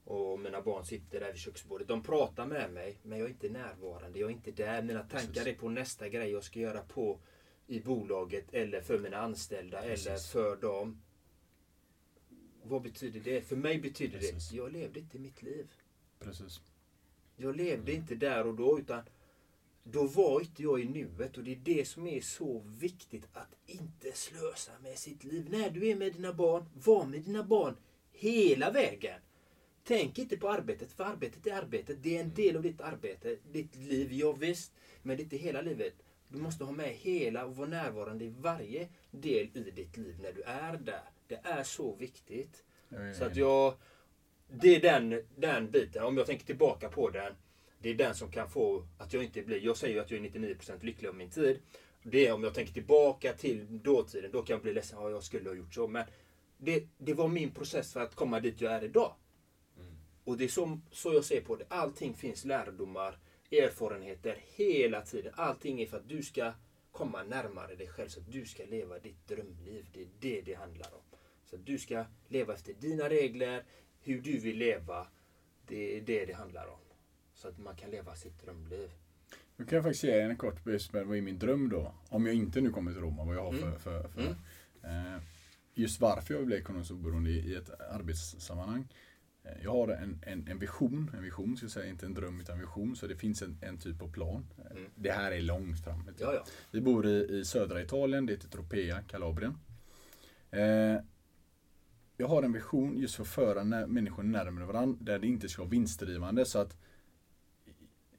och 0.04 0.40
mina 0.40 0.62
barn 0.62 0.84
sitter 0.84 1.20
där 1.20 1.32
vid 1.32 1.40
köksbordet. 1.40 1.88
De 1.88 2.02
pratar 2.02 2.46
med 2.46 2.72
mig 2.72 2.98
men 3.02 3.18
jag 3.18 3.26
är 3.26 3.30
inte 3.30 3.48
närvarande. 3.48 4.18
Jag 4.18 4.30
är 4.30 4.34
inte 4.34 4.52
där. 4.52 4.82
Mina 4.82 5.02
tankar 5.02 5.26
Precis. 5.26 5.46
är 5.46 5.54
på 5.54 5.68
nästa 5.68 6.08
grej 6.08 6.30
jag 6.30 6.44
ska 6.44 6.60
göra 6.60 6.82
på 6.82 7.20
i 7.66 7.80
bolaget 7.80 8.54
eller 8.54 8.80
för 8.80 8.98
mina 8.98 9.16
anställda 9.16 9.82
Precis. 9.82 10.06
eller 10.06 10.18
för 10.18 10.56
dem. 10.56 11.02
Vad 12.62 12.82
betyder 12.82 13.20
det? 13.20 13.42
För 13.42 13.56
mig 13.56 13.78
betyder 13.80 14.18
Precis. 14.18 14.50
det, 14.50 14.56
jag 14.56 14.72
levde 14.72 15.00
inte 15.00 15.18
mitt 15.18 15.42
liv. 15.42 15.66
Precis. 16.18 16.60
Jag 17.36 17.56
levde 17.56 17.92
mm. 17.92 18.02
inte 18.02 18.14
där 18.14 18.46
och 18.46 18.54
då 18.54 18.78
utan 18.78 19.02
då 19.90 20.06
var 20.06 20.40
inte 20.40 20.62
jag 20.62 20.80
i 20.80 20.84
nuet 20.84 21.36
och 21.36 21.44
det 21.44 21.52
är 21.52 21.60
det 21.64 21.88
som 21.88 22.06
är 22.06 22.20
så 22.20 22.62
viktigt 22.78 23.24
att 23.32 23.54
inte 23.66 24.12
slösa 24.12 24.72
med 24.82 24.98
sitt 24.98 25.24
liv. 25.24 25.46
När 25.50 25.70
du 25.70 25.88
är 25.88 25.96
med 25.96 26.12
dina 26.12 26.32
barn, 26.32 26.64
var 26.84 27.06
med 27.06 27.20
dina 27.22 27.42
barn 27.42 27.76
hela 28.12 28.70
vägen. 28.70 29.20
Tänk 29.84 30.18
inte 30.18 30.36
på 30.36 30.48
arbetet, 30.48 30.92
för 30.92 31.04
arbetet 31.04 31.46
är 31.46 31.52
arbetet. 31.52 32.02
Det 32.02 32.16
är 32.16 32.20
en 32.20 32.34
del 32.34 32.56
av 32.56 32.62
ditt 32.62 32.80
arbete, 32.80 33.36
ditt 33.52 33.76
liv, 33.76 34.12
ja, 34.12 34.32
visst. 34.32 34.72
Men 35.02 35.16
det 35.16 35.20
är 35.20 35.24
inte 35.24 35.36
hela 35.36 35.60
livet. 35.60 35.94
Du 36.28 36.38
måste 36.38 36.64
ha 36.64 36.72
med 36.72 36.90
hela 36.90 37.44
och 37.44 37.56
vara 37.56 37.68
närvarande 37.68 38.24
i 38.24 38.34
varje 38.40 38.88
del 39.10 39.48
i 39.54 39.70
ditt 39.70 39.96
liv 39.96 40.16
när 40.22 40.32
du 40.32 40.42
är 40.42 40.76
där. 40.76 41.10
Det 41.28 41.40
är 41.42 41.62
så 41.62 41.94
viktigt. 41.94 42.64
Så 43.18 43.24
att 43.24 43.36
jag... 43.36 43.74
Det 44.48 44.76
är 44.76 44.80
den, 44.80 45.22
den 45.36 45.70
biten. 45.70 46.04
Om 46.04 46.16
jag 46.16 46.26
tänker 46.26 46.46
tillbaka 46.46 46.88
på 46.88 47.10
den. 47.10 47.32
Det 47.86 47.90
är 47.90 47.94
den 47.94 48.14
som 48.14 48.30
kan 48.30 48.50
få 48.50 48.86
att 48.98 49.12
jag 49.12 49.24
inte 49.24 49.42
blir... 49.42 49.60
Jag 49.60 49.76
säger 49.76 49.94
ju 49.94 50.00
att 50.00 50.10
jag 50.10 50.24
är 50.24 50.30
99% 50.30 50.84
lycklig 50.84 51.08
av 51.08 51.14
min 51.14 51.30
tid. 51.30 51.60
Det 52.02 52.26
är 52.26 52.32
om 52.32 52.44
jag 52.44 52.54
tänker 52.54 52.72
tillbaka 52.72 53.32
till 53.32 53.82
dåtiden. 53.82 54.30
Då 54.32 54.42
kan 54.42 54.54
jag 54.54 54.62
bli 54.62 54.72
ledsen. 54.72 54.98
Ja, 55.00 55.10
jag 55.10 55.22
skulle 55.22 55.50
ha 55.50 55.56
gjort 55.56 55.74
så. 55.74 55.88
Men 55.88 56.04
det, 56.58 56.86
det 56.98 57.14
var 57.14 57.28
min 57.28 57.50
process 57.50 57.92
för 57.92 58.00
att 58.00 58.14
komma 58.14 58.40
dit 58.40 58.60
jag 58.60 58.72
är 58.72 58.84
idag. 58.84 59.14
Mm. 59.78 59.92
Och 60.24 60.36
det 60.36 60.44
är 60.44 60.48
så, 60.48 60.80
så 60.90 61.14
jag 61.14 61.24
ser 61.24 61.40
på 61.40 61.56
det. 61.56 61.64
Allting 61.68 62.14
finns 62.14 62.44
lärdomar, 62.44 63.18
erfarenheter 63.50 64.38
hela 64.54 65.02
tiden. 65.02 65.32
Allting 65.36 65.80
är 65.80 65.86
för 65.86 65.96
att 65.96 66.08
du 66.08 66.22
ska 66.22 66.52
komma 66.92 67.22
närmare 67.22 67.74
dig 67.74 67.88
själv. 67.88 68.08
Så 68.08 68.20
att 68.20 68.32
du 68.32 68.46
ska 68.46 68.64
leva 68.64 68.98
ditt 68.98 69.28
drömliv. 69.28 69.86
Det 69.92 70.02
är 70.02 70.08
det 70.20 70.40
det 70.40 70.54
handlar 70.54 70.94
om. 70.94 71.18
Så 71.44 71.56
att 71.56 71.66
du 71.66 71.78
ska 71.78 72.04
leva 72.28 72.54
efter 72.54 72.72
dina 72.72 73.08
regler, 73.08 73.64
hur 74.00 74.20
du 74.20 74.38
vill 74.38 74.58
leva. 74.58 75.06
Det 75.66 75.96
är 75.96 76.00
det 76.00 76.24
det 76.24 76.32
handlar 76.32 76.66
om. 76.66 76.85
Så 77.46 77.50
att 77.50 77.58
man 77.58 77.76
kan 77.76 77.90
leva 77.90 78.14
sitt 78.14 78.42
drömliv. 78.42 78.90
Nu 79.56 79.64
kan 79.64 79.76
jag 79.76 79.84
faktiskt 79.84 80.04
ge 80.04 80.20
en 80.20 80.36
kort 80.36 80.64
beskrivning 80.64 81.08
vad 81.08 81.18
är 81.18 81.22
min 81.22 81.38
dröm 81.38 81.68
då? 81.68 81.94
Om 82.08 82.26
jag 82.26 82.34
inte 82.34 82.60
nu 82.60 82.70
kommer 82.70 82.92
till 82.92 83.00
Roma, 83.00 83.24
vad 83.24 83.36
jag 83.36 83.44
har 83.44 83.52
för, 83.52 83.66
mm. 83.66 83.78
för, 83.78 84.08
för 84.08 84.20
mm. 84.20 85.14
eh, 85.14 85.22
just 85.74 86.00
varför 86.00 86.34
jag 86.34 86.38
vill 86.38 86.46
bli 86.46 86.56
ekonomiskt 86.56 86.90
oberoende 86.90 87.30
i, 87.30 87.54
ett 87.54 87.80
arbetssammanhang. 87.80 88.88
Eh, 89.44 89.52
jag 89.62 89.70
har 89.70 89.88
en, 89.88 90.22
en, 90.22 90.48
en, 90.48 90.58
vision, 90.58 91.10
en 91.16 91.22
vision 91.22 91.56
ska 91.56 91.64
jag 91.64 91.70
säga, 91.70 91.90
inte 91.90 92.06
en 92.06 92.14
dröm 92.14 92.40
utan 92.40 92.54
en 92.54 92.60
vision. 92.60 92.96
Så 92.96 93.06
det 93.06 93.16
finns 93.16 93.42
en, 93.42 93.58
en 93.60 93.78
typ 93.78 94.02
av 94.02 94.12
plan. 94.12 94.46
Eh, 94.58 94.76
mm. 94.76 94.90
Det 94.94 95.10
här 95.10 95.32
är 95.32 95.42
långt 95.42 95.84
fram. 95.84 96.10
Ja, 96.18 96.34
ja. 96.34 96.44
Vi 96.70 96.80
bor 96.80 97.06
i, 97.06 97.38
i 97.38 97.44
södra 97.44 97.82
Italien, 97.82 98.26
det 98.26 98.32
heter 98.32 98.48
Tropea, 98.48 99.02
Kalabrien. 99.02 99.58
Eh, 100.50 101.00
jag 102.16 102.28
har 102.28 102.42
en 102.42 102.52
vision 102.52 102.98
just 102.98 103.14
för 103.14 103.22
att 103.22 103.28
föra 103.28 103.64
människor 103.64 104.22
närmare 104.22 104.64
varandra 104.64 104.98
där 105.00 105.18
det 105.18 105.26
inte 105.26 105.48
ska 105.48 105.62
vara 105.62 105.70
vinstdrivande. 105.70 106.44
Så 106.44 106.58
att 106.58 106.76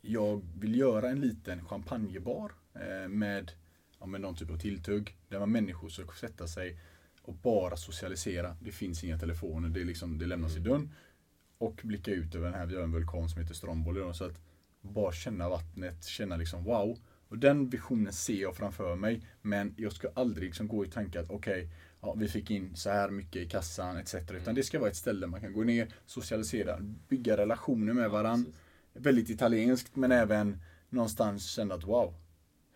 jag 0.07 0.41
vill 0.59 0.75
göra 0.79 1.09
en 1.09 1.21
liten 1.21 1.65
champagnebar 1.65 2.51
eh, 2.73 3.09
med, 3.09 3.51
ja, 3.99 4.05
med 4.05 4.21
någon 4.21 4.35
typ 4.35 4.51
av 4.51 4.57
tilltugg. 4.57 5.17
Där 5.29 5.39
man 5.39 5.51
människor 5.51 5.89
ska 5.89 6.05
sätta 6.19 6.47
sig 6.47 6.79
och 7.21 7.33
bara 7.33 7.77
socialisera. 7.77 8.57
Det 8.61 8.71
finns 8.71 9.03
inga 9.03 9.19
telefoner, 9.19 9.69
det, 9.69 9.81
är 9.81 9.85
liksom, 9.85 10.17
det 10.17 10.25
lämnas 10.25 10.55
i 10.55 10.59
dörren. 10.59 10.93
Och 11.57 11.81
blicka 11.83 12.11
ut 12.11 12.35
över 12.35 12.45
den 12.45 12.53
här, 12.53 12.65
vi 12.65 12.75
har 12.75 12.83
en 12.83 12.91
vulkan 12.91 13.29
som 13.29 13.41
heter 13.41 13.53
Stromboli. 13.53 14.13
Så 14.13 14.25
att 14.25 14.41
bara 14.81 15.11
känna 15.11 15.49
vattnet, 15.49 16.05
känna 16.05 16.37
liksom 16.37 16.63
wow. 16.63 16.97
Och 17.29 17.37
den 17.37 17.69
visionen 17.69 18.13
ser 18.13 18.41
jag 18.41 18.55
framför 18.55 18.95
mig. 18.95 19.21
Men 19.41 19.73
jag 19.77 19.93
ska 19.93 20.09
aldrig 20.13 20.45
liksom 20.45 20.67
gå 20.67 20.85
i 20.85 20.89
tanken 20.89 21.23
att 21.23 21.29
okej, 21.29 21.63
okay, 21.63 21.69
ja, 22.01 22.13
vi 22.13 22.27
fick 22.27 22.51
in 22.51 22.75
så 22.75 22.89
här 22.89 23.09
mycket 23.09 23.41
i 23.41 23.49
kassan 23.49 23.97
etc. 23.97 24.15
Utan 24.15 24.37
mm. 24.37 24.55
det 24.55 24.63
ska 24.63 24.79
vara 24.79 24.89
ett 24.89 24.95
ställe 24.95 25.27
man 25.27 25.41
kan 25.41 25.53
gå 25.53 25.63
ner, 25.63 25.87
socialisera, 26.05 26.77
bygga 27.07 27.37
relationer 27.37 27.93
med 27.93 28.09
varandra. 28.09 28.51
Väldigt 28.97 29.29
italienskt 29.29 29.95
men 29.95 30.11
även 30.11 30.57
någonstans 30.89 31.45
känna 31.45 31.75
att 31.75 31.83
wow, 31.83 32.13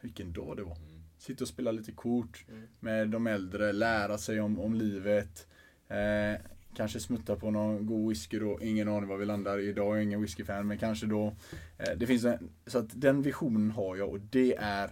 vilken 0.02 0.34
dag 0.34 0.58
det 0.58 0.64
var. 0.64 0.76
Mm. 0.76 1.04
Sitta 1.18 1.44
och 1.44 1.48
spela 1.48 1.72
lite 1.72 1.92
kort 1.92 2.46
mm. 2.50 2.64
med 2.80 3.10
de 3.10 3.28
äldre, 3.28 3.72
lära 3.72 4.18
sig 4.18 4.42
om, 4.42 4.60
om 4.60 4.74
livet. 4.74 5.48
Eh, 5.88 6.42
kanske 6.76 7.00
smutta 7.00 7.36
på 7.36 7.52
någon 7.52 7.86
god 7.86 8.10
whisky 8.10 8.40
då. 8.40 8.60
Ingen 8.62 8.88
aning 8.88 9.10
var 9.10 9.18
vi 9.18 9.26
landar. 9.26 9.60
Idag 9.60 9.92
är 9.92 9.96
jag 9.96 10.04
ingen 10.04 10.22
whiskyfan 10.22 10.68
men 10.68 10.78
kanske 10.78 11.06
då. 11.06 11.36
Eh, 11.78 11.98
det 11.98 12.08
finns 12.08 12.26
en, 12.26 12.50
så 12.66 12.80
att 12.80 13.02
den 13.02 13.22
visionen 13.22 13.72
har 13.72 13.96
jag 13.96 14.10
och 14.10 14.20
det 14.20 14.56
är 14.56 14.92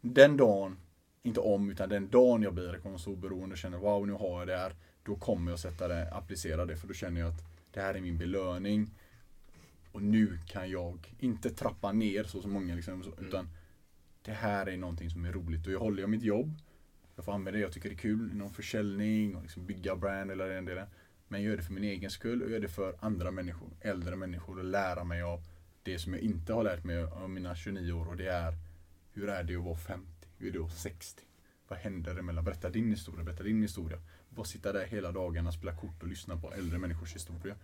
den 0.00 0.36
dagen 0.36 0.76
inte 1.22 1.40
om, 1.40 1.70
utan 1.70 1.88
den 1.88 2.08
dagen 2.10 2.42
jag 2.42 2.54
blir 2.54 2.76
ekonomiskt 2.76 3.08
oberoende 3.08 3.52
och 3.52 3.58
känner 3.58 3.78
wow, 3.78 4.06
nu 4.06 4.12
har 4.12 4.38
jag 4.38 4.48
det 4.48 4.56
här. 4.56 4.74
Då 5.02 5.16
kommer 5.16 5.52
jag 5.52 5.58
sätta 5.58 5.88
det, 5.88 6.14
applicera 6.14 6.66
det, 6.66 6.76
för 6.76 6.88
då 6.88 6.94
känner 6.94 7.20
jag 7.20 7.28
att 7.28 7.42
det 7.70 7.80
här 7.80 7.94
är 7.94 8.00
min 8.00 8.18
belöning. 8.18 8.90
Och 9.92 10.02
nu 10.02 10.38
kan 10.46 10.70
jag 10.70 11.14
inte 11.18 11.50
trappa 11.50 11.92
ner 11.92 12.24
så 12.24 12.42
som 12.42 12.50
många 12.50 12.74
liksom, 12.74 12.94
mm. 12.94 13.26
utan 13.26 13.48
det 14.22 14.32
här 14.32 14.68
är 14.68 14.76
någonting 14.76 15.10
som 15.10 15.24
är 15.24 15.32
roligt 15.32 15.66
och 15.66 15.72
jag 15.72 15.80
håller 15.80 16.00
jag 16.00 16.10
mitt 16.10 16.22
jobb. 16.22 16.54
Jag 17.16 17.24
får 17.24 17.32
använda 17.32 17.58
det 17.58 17.62
jag 17.62 17.72
tycker 17.72 17.88
det 17.88 17.94
är 17.94 17.98
kul 17.98 18.30
inom 18.32 18.50
försäljning 18.50 19.36
och 19.36 19.42
liksom 19.42 19.66
bygga 19.66 19.96
brand 19.96 20.30
eller 20.30 20.48
den 20.48 20.64
delen. 20.64 20.86
Men 21.28 21.42
jag 21.42 21.50
gör 21.50 21.56
det 21.56 21.62
för 21.62 21.72
min 21.72 21.84
egen 21.84 22.10
skull 22.10 22.42
och 22.42 22.50
gör 22.50 22.60
det 22.60 22.68
för 22.68 22.96
andra 23.00 23.30
människor, 23.30 23.68
äldre 23.80 24.16
människor 24.16 24.58
och 24.58 24.64
lära 24.64 25.04
mig 25.04 25.22
av 25.22 25.42
det 25.82 25.98
som 25.98 26.12
jag 26.12 26.22
inte 26.22 26.52
har 26.52 26.64
lärt 26.64 26.84
mig 26.84 27.02
av 27.02 27.30
mina 27.30 27.54
29 27.54 27.92
år 27.92 28.08
och 28.08 28.16
det 28.16 28.26
är 28.26 28.54
hur 29.12 29.28
är 29.28 29.44
det 29.44 29.56
att 29.56 29.64
vara 29.64 29.76
50? 29.76 30.28
Hur 30.38 30.48
är 30.48 30.52
det 30.52 30.64
att 30.64 30.78
60? 30.78 31.22
Vad 31.68 31.78
händer 31.78 32.16
emellan? 32.16 32.44
Berätta 32.44 32.70
din 32.70 32.90
historia, 32.90 33.24
berätta 33.24 33.42
din 33.42 33.62
historia. 33.62 33.98
Bara 34.28 34.44
sitta 34.44 34.72
där 34.72 34.86
hela 34.86 35.12
dagarna, 35.12 35.52
spela 35.52 35.76
kort 35.76 36.02
och 36.02 36.08
lyssna 36.08 36.36
på 36.36 36.52
äldre 36.52 36.78
människors 36.78 37.14
historia. 37.14 37.56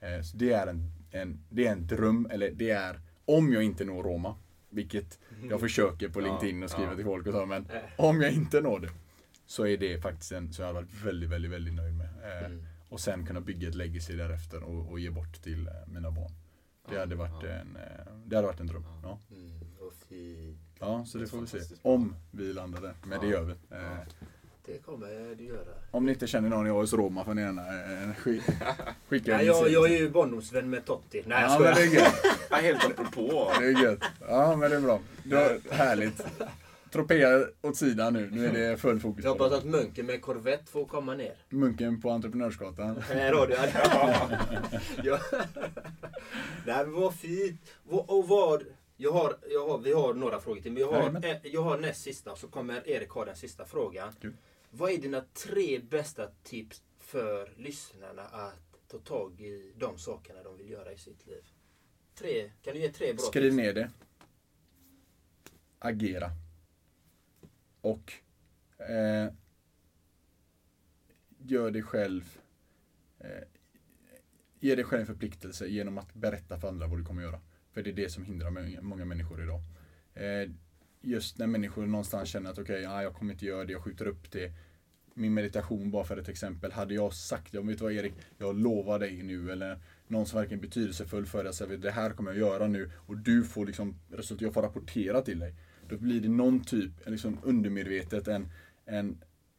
Eh, 0.00 0.20
så 0.22 0.36
det 0.36 0.52
är 0.52 0.66
en, 0.66 0.92
en, 1.10 1.44
det 1.50 1.66
är 1.66 1.72
en 1.72 1.86
dröm, 1.86 2.28
eller 2.30 2.50
det 2.50 2.70
är 2.70 3.00
om 3.24 3.52
jag 3.52 3.62
inte 3.62 3.84
når 3.84 4.02
Roma. 4.02 4.34
Vilket 4.70 5.18
jag 5.50 5.60
försöker 5.60 6.08
på 6.08 6.20
LinkedIn 6.20 6.62
och 6.62 6.70
skriva 6.70 6.94
till 6.94 7.04
folk 7.04 7.26
och 7.26 7.32
så. 7.32 7.46
Men 7.46 7.66
om 7.96 8.20
jag 8.20 8.32
inte 8.32 8.60
når 8.60 8.80
det. 8.80 8.90
Så 9.46 9.66
är 9.66 9.76
det 9.76 10.00
faktiskt 10.02 10.32
en 10.32 10.52
som 10.52 10.62
jag 10.64 10.68
har 10.68 10.74
varit 10.82 11.04
väldigt, 11.04 11.30
väldigt, 11.30 11.50
väldigt 11.50 11.74
nöjd 11.74 11.94
med. 11.94 12.06
Eh, 12.06 12.46
Mm. 12.46 12.64
Och 12.90 13.00
sen 13.00 13.26
kunna 13.26 13.40
bygga 13.40 13.68
ett 13.68 13.74
legacy 13.74 14.16
därefter 14.16 14.62
och, 14.62 14.90
och 14.90 15.00
ge 15.00 15.10
bort 15.10 15.42
till 15.42 15.66
eh, 15.66 15.72
mina 15.86 16.10
barn. 16.10 16.32
Det 16.90 16.98
hade 16.98 17.14
varit 17.14 17.44
en, 17.44 17.76
eh, 17.76 18.12
det 18.26 18.36
hade 18.36 18.46
varit 18.48 18.60
en 18.60 18.66
dröm. 18.66 18.84
Ja. 19.02 19.18
Mm. 19.30 19.60
Ja, 20.80 21.04
så 21.04 21.18
det 21.18 21.26
får 21.26 21.40
vi 21.40 21.46
se. 21.46 21.74
Om 21.82 22.14
vi 22.30 22.52
landar 22.52 22.80
där. 22.80 22.94
Men 23.06 23.20
det 23.20 23.26
gör 23.26 23.44
vi. 23.44 23.54
Ja. 24.68 24.74
Det 24.74 24.78
kommer 24.82 25.34
du 25.38 25.44
göra. 25.44 25.74
Om 25.90 26.06
ni 26.06 26.12
inte 26.12 26.26
känner 26.26 26.48
någon 26.48 26.66
i 26.66 26.70
AS 26.70 26.92
Roma 26.92 27.24
får 27.24 27.34
ni 27.34 27.42
gärna 27.42 27.62
eh, 27.62 28.14
skick, 28.14 28.42
skicka 29.08 29.36
Nej, 29.36 29.46
jag, 29.46 29.70
jag 29.70 29.90
är 29.90 29.98
ju 29.98 30.10
barndomsvän 30.10 30.70
med 30.70 30.84
Totti. 30.84 31.22
Nej, 31.26 31.42
jag 31.42 31.50
Ja 31.50 31.58
men 31.58 31.74
det 31.74 31.82
är 31.82 31.86
gött. 31.86 32.14
Ja, 32.50 32.56
helt 32.56 32.84
apropå. 32.84 33.52
Det 33.58 33.66
är 33.66 33.82
gött. 33.82 34.04
Ja 34.28 34.56
men 34.56 34.70
det 34.70 34.76
är 34.76 34.80
bra. 34.80 35.00
Det 35.22 35.36
är 35.36 35.60
härligt. 35.70 36.22
Tropea 36.90 37.46
åt 37.62 37.76
sidan 37.76 38.12
nu. 38.12 38.28
Nu 38.32 38.46
är 38.46 38.52
det 38.52 38.76
full 38.76 39.00
fokus 39.00 39.24
Jag 39.24 39.30
hoppas 39.30 39.52
att 39.52 39.64
munken 39.64 40.06
med 40.06 40.22
korvett 40.22 40.68
får 40.68 40.84
komma 40.84 41.14
ner. 41.14 41.34
Munken 41.48 42.00
på 42.00 42.10
Entreprenörsgatan. 42.10 43.02
Här 43.08 43.32
har 43.32 43.46
du 43.46 43.54
ja. 45.08 45.18
Nej 46.66 46.86
men 46.86 46.92
vad 46.92 47.14
fint. 47.14 47.60
Och 47.88 48.28
vad... 48.28 48.62
Jag 49.00 49.12
har, 49.12 49.36
jag 49.50 49.68
har, 49.68 49.78
vi 49.78 49.92
har 49.92 50.14
några 50.14 50.40
frågor 50.40 50.60
till, 50.60 50.72
men 50.72 50.82
jag 50.82 50.92
har, 50.92 51.22
jag 51.42 51.62
har 51.62 51.78
näst 51.78 52.02
sista, 52.02 52.36
så 52.36 52.48
kommer 52.48 52.88
Erik 52.88 53.10
ha 53.10 53.24
den 53.24 53.36
sista 53.36 53.64
frågan. 53.64 54.12
Kul. 54.20 54.32
Vad 54.70 54.90
är 54.90 54.98
dina 54.98 55.20
tre 55.20 55.78
bästa 55.78 56.30
tips 56.42 56.82
för 56.98 57.52
lyssnarna 57.56 58.22
att 58.22 58.88
ta 58.88 58.98
tag 58.98 59.40
i 59.40 59.72
de 59.76 59.98
sakerna 59.98 60.42
de 60.42 60.56
vill 60.56 60.70
göra 60.70 60.92
i 60.92 60.98
sitt 60.98 61.26
liv? 61.26 61.44
Tre, 62.14 62.50
kan 62.62 62.74
du 62.74 62.80
ge 62.80 62.92
tre 62.92 63.12
bra 63.12 63.22
Skriv 63.22 63.42
tips? 63.50 63.56
ner 63.56 63.74
det. 63.74 63.90
Agera. 65.78 66.30
Och 67.80 68.12
eh, 68.78 69.32
gör 71.38 71.70
dig 71.70 71.82
själv 71.82 72.38
eh, 73.18 73.28
Ge 74.60 74.74
dig 74.74 74.84
själv 74.84 75.00
en 75.00 75.06
förpliktelse 75.06 75.66
genom 75.66 75.98
att 75.98 76.14
berätta 76.14 76.58
för 76.60 76.68
andra 76.68 76.86
vad 76.86 76.98
du 76.98 77.04
kommer 77.04 77.22
göra. 77.22 77.40
För 77.72 77.82
det 77.82 77.90
är 77.90 77.94
det 77.94 78.08
som 78.10 78.24
hindrar 78.24 78.80
många- 78.82 79.04
människor 79.04 79.42
idag. 79.42 79.60
Eh, 80.14 80.50
just 81.00 81.38
när 81.38 81.46
människor 81.46 81.86
någonstans 81.86 82.28
känner 82.28 82.50
att 82.50 82.58
okej, 82.58 82.82
ja, 82.82 83.02
jag 83.02 83.14
kommer 83.14 83.32
inte 83.32 83.46
göra 83.46 83.64
det, 83.64 83.72
jag 83.72 83.82
skjuter 83.82 84.06
upp 84.06 84.30
det. 84.30 84.52
Min 85.14 85.34
meditation 85.34 85.90
bara 85.90 86.04
för 86.04 86.16
ett 86.16 86.28
exempel. 86.28 86.72
Hade 86.72 86.94
jag 86.94 87.14
sagt, 87.14 87.54
jag 87.54 87.66
vet 87.66 87.80
vad 87.80 87.92
Erik, 87.92 88.14
jag 88.38 88.58
lovar 88.58 88.98
dig 88.98 89.22
nu 89.22 89.52
eller 89.52 89.78
någon 90.06 90.26
som 90.26 90.38
verkligen 90.38 90.60
är 90.60 90.66
betydelsefull 90.66 91.26
för 91.26 91.44
dig, 91.44 91.54
säger 91.54 91.78
det 91.78 91.90
här 91.90 92.10
kommer 92.10 92.30
jag 92.30 92.38
göra 92.38 92.66
nu 92.66 92.90
och 92.96 93.16
du 93.16 93.44
får 93.44 93.66
liksom 93.66 93.98
resultat, 94.10 94.42
jag 94.42 94.54
får 94.54 94.62
rapportera 94.62 95.22
till 95.22 95.38
dig. 95.38 95.54
Då 95.88 95.96
blir 95.96 96.20
det 96.20 96.28
någon 96.28 96.64
typ, 96.64 96.90
liksom 97.06 97.38
undermedvetet, 97.42 98.28
en, 98.28 98.48
en 98.86 99.18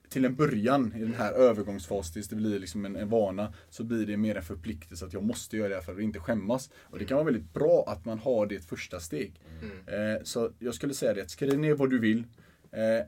till 0.09 0.25
en 0.25 0.35
början 0.35 0.93
i 0.95 0.99
den 0.99 1.13
här 1.13 1.33
övergångsfasen 1.33 2.13
tills 2.13 2.27
det 2.27 2.35
blir 2.35 2.59
liksom 2.59 2.85
en, 2.85 2.95
en 2.95 3.09
vana 3.09 3.53
så 3.69 3.83
blir 3.83 4.05
det 4.05 4.17
mer 4.17 4.35
en 4.35 4.43
förpliktelse 4.43 5.05
att 5.05 5.13
jag 5.13 5.23
måste 5.23 5.57
göra 5.57 5.69
det 5.69 5.75
här 5.75 5.81
för 5.81 5.93
att 5.93 5.99
inte 5.99 6.19
skämmas. 6.19 6.69
Och 6.83 6.99
det 6.99 7.05
kan 7.05 7.15
vara 7.15 7.25
väldigt 7.25 7.53
bra 7.53 7.83
att 7.87 8.05
man 8.05 8.19
har 8.19 8.45
det 8.45 8.59
första 8.59 8.99
steg. 8.99 9.41
Mm. 9.61 10.15
Eh, 10.15 10.23
så 10.23 10.51
jag 10.59 10.73
skulle 10.73 10.93
säga 10.93 11.13
det, 11.13 11.29
skriv 11.29 11.59
ner 11.59 11.73
vad 11.73 11.89
du 11.89 11.99
vill. 11.99 12.23
Eh, 12.71 13.05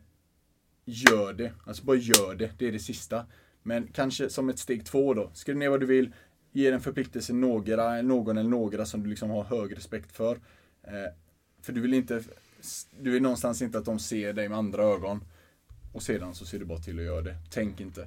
gör 0.86 1.34
det. 1.34 1.54
Alltså 1.66 1.86
bara 1.86 1.98
gör 1.98 2.36
det. 2.36 2.52
Det 2.58 2.68
är 2.68 2.72
det 2.72 2.80
sista. 2.80 3.26
Men 3.64 3.88
kanske 3.88 4.30
som 4.30 4.50
ett 4.50 4.60
steg 4.60 4.86
två 4.86 5.14
då. 5.14 5.32
Skriv 5.34 5.58
ner 5.58 5.70
vad 5.70 5.80
du 5.80 5.86
vill. 5.86 6.14
Ge 6.52 6.72
en 6.72 6.82
förpliktelse 6.82 7.34
några, 7.34 8.02
någon 8.02 8.38
eller 8.38 8.50
några 8.50 8.86
som 8.86 9.04
du 9.04 9.10
liksom 9.10 9.30
har 9.30 9.44
hög 9.44 9.78
respekt 9.78 10.12
för. 10.12 10.36
Eh, 10.84 11.14
för 11.62 11.74
du 11.74 11.82
vill 11.82 11.94
inte, 11.94 12.24
du 13.00 13.12
vill 13.12 13.22
någonstans 13.22 13.62
inte 13.62 13.78
att 13.78 13.86
de 13.86 14.00
ser 14.00 14.34
dig 14.34 14.50
med 14.50 14.58
andra 14.58 14.84
ögon. 14.84 15.24
Och 15.92 16.04
sedan 16.04 16.36
så 16.36 16.46
ser 16.46 16.60
du 16.60 16.66
bara 16.66 16.80
till 16.80 17.00
att 17.00 17.06
göra 17.06 17.22
det. 17.22 17.36
Tänk 17.50 17.80
inte. 17.82 18.02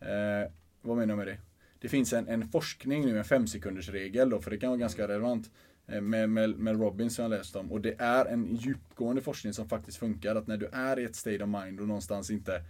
Eh, 0.00 0.50
vad 0.82 0.96
menar 0.96 1.12
jag 1.12 1.18
med 1.18 1.26
det? 1.26 1.38
Det 1.78 1.88
finns 1.88 2.12
en, 2.12 2.28
en 2.28 2.48
forskning 2.48 3.06
nu, 3.06 3.18
en 3.18 3.24
fem 3.24 3.46
sekunders 3.46 3.88
regel 3.88 4.30
då, 4.30 4.40
för 4.40 4.50
det 4.50 4.58
kan 4.58 4.68
vara 4.70 4.78
ganska 4.78 5.08
relevant. 5.08 5.50
eh, 5.86 6.00
Med, 6.00 6.30
med, 6.30 6.50
med 6.58 6.80
Robin 6.80 7.10
som 7.10 7.22
jag 7.22 7.30
läst 7.30 7.56
om. 7.56 7.72
Och 7.72 7.80
det 7.80 7.94
är 7.98 8.24
en 8.26 8.56
djupgående 8.56 9.22
forskning 9.22 9.52
som 9.52 9.68
faktiskt 9.68 9.98
funkar. 9.98 10.36
Att 10.36 10.46
när 10.46 10.56
du 10.56 10.66
är 10.72 10.98
i 10.98 11.04
ett 11.04 11.16
state 11.16 11.44
of 11.44 11.48
mind 11.48 11.80
och 11.80 11.86
någonstans 11.88 12.30
inte 12.30 12.62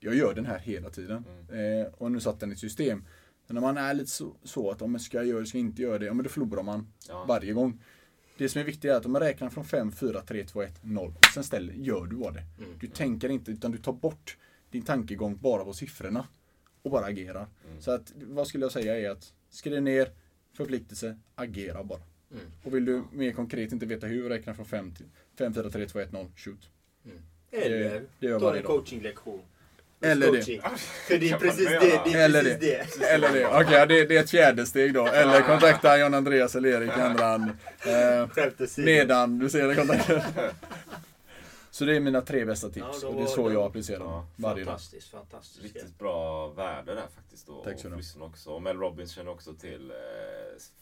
Jag 0.00 0.14
gör 0.14 0.34
den 0.34 0.46
här 0.46 0.58
hela 0.58 0.90
tiden. 0.90 1.24
Eh, 1.52 1.92
och 1.94 2.12
nu 2.12 2.20
satt 2.20 2.40
den 2.40 2.50
i 2.50 2.52
ett 2.52 2.58
system. 2.58 3.04
Så 3.46 3.54
när 3.54 3.60
man 3.60 3.76
är 3.78 3.94
lite 3.94 4.10
så, 4.10 4.36
så 4.44 4.70
att 4.70 4.82
om 4.82 4.92
jag 4.92 5.00
ska 5.00 5.22
göra 5.22 5.40
det, 5.40 5.46
ska 5.46 5.58
jag 5.58 5.66
inte 5.66 5.82
göra 5.82 5.98
det. 5.98 6.06
Ja 6.06 6.14
men 6.14 6.22
då 6.24 6.30
förlorar 6.30 6.62
man 6.62 6.86
Ja. 7.08 7.24
varje 7.28 7.52
gång. 7.52 7.82
Det 8.38 8.48
som 8.48 8.60
är 8.60 8.64
viktigt 8.64 8.84
är 8.84 8.94
att 8.94 9.06
om 9.06 9.12
man 9.12 9.22
räknar 9.22 9.50
från 9.50 9.64
5, 9.64 9.92
4, 9.92 10.22
3, 10.22 10.44
2, 10.44 10.62
1, 10.62 10.72
0. 10.82 11.14
Och 11.18 11.24
sen 11.24 11.44
ställer, 11.44 11.72
gör 11.72 12.06
du 12.06 12.16
vad 12.16 12.34
det. 12.34 12.42
Du 12.80 12.86
tänker 12.86 13.28
inte 13.28 13.50
utan 13.50 13.72
du 13.72 13.78
tar 13.78 13.92
bort 13.92 14.36
din 14.70 14.82
tankegång 14.82 15.36
bara 15.36 15.64
på 15.64 15.72
siffrorna. 15.72 16.26
Och 16.82 16.90
bara 16.90 17.06
agerar. 17.06 17.46
Så 17.80 17.90
att 17.90 18.12
vad 18.16 18.48
skulle 18.48 18.64
jag 18.64 18.72
säga 18.72 18.98
är 18.98 19.10
att 19.10 19.32
skriv 19.50 19.82
ner 19.82 20.10
förpliktelse, 20.52 21.18
agera 21.34 21.84
bara. 21.84 22.00
Och 22.64 22.74
vill 22.74 22.84
du 22.84 23.02
mer 23.12 23.32
konkret 23.32 23.72
inte 23.72 23.86
veta 23.86 24.06
hur, 24.06 24.28
räkna 24.28 24.54
från 24.54 24.66
5 24.66 24.94
till 24.94 25.06
5, 25.38 25.54
4, 25.54 25.70
3, 25.70 25.86
2, 25.86 25.98
1, 25.98 26.12
0, 26.12 26.26
shoot. 26.36 26.70
Eller 27.50 28.02
det 28.20 28.26
gör 28.26 28.40
ta 28.40 28.56
en 28.56 28.62
coachinglektion. 28.62 29.40
Eller 30.00 30.32
det. 30.32 30.60
För 30.78 31.18
det 31.18 31.30
är 31.30 31.38
precis 31.38 31.68
det. 31.68 32.00
det, 32.04 32.12
är 32.12 32.24
Eller 32.24 32.42
precis 32.42 32.60
det. 32.60 32.86
det. 33.00 33.06
Eller 33.06 33.32
det. 33.32 33.46
Okej, 33.46 33.86
det, 33.86 34.04
det 34.06 34.16
är 34.16 34.20
ett 34.22 34.30
fjärde 34.30 34.66
steg 34.66 34.94
då. 34.94 35.06
Eller 35.06 35.42
kontakta 35.42 35.98
John 35.98 36.14
Andreas 36.14 36.54
eller 36.56 36.68
Erik 36.68 36.98
i 36.98 37.00
andra 37.00 37.24
hand. 37.24 37.50
Eh, 37.86 38.84
nedan, 38.84 39.38
du 39.38 39.48
ser 39.48 39.68
det 39.68 39.74
kontakten. 39.74 40.20
Så 41.70 41.84
det 41.84 41.96
är 41.96 42.00
mina 42.00 42.20
tre 42.20 42.44
bästa 42.44 42.68
tips. 42.68 42.98
Ja, 43.02 43.08
och 43.08 43.14
det 43.16 43.22
är 43.22 43.26
så 43.26 43.48
det- 43.48 43.54
jag 43.54 43.62
applicerar 43.62 43.98
dem 43.98 44.08
Ja, 44.12 44.26
varje 44.36 44.64
dag. 44.64 44.72
Fantastiskt, 44.72 45.10
fantastiskt. 45.10 45.62
Riktigt 45.64 45.98
bra 45.98 46.48
värde 46.48 46.94
där 46.94 47.06
faktiskt. 47.16 47.46
Då, 47.46 47.64
Tack 47.64 47.80
så 47.80 47.90
och 47.90 47.96
lyssna 47.96 48.24
också. 48.24 48.50
Och 48.50 48.62
Mel 48.62 48.76
Robbins 48.78 49.10
känner 49.10 49.30
också 49.30 49.54
till 49.54 49.90
eh, 49.90 49.96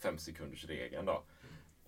fem 0.03 0.17
sekunders 0.17 0.65
regeln 0.65 1.05
då. 1.05 1.23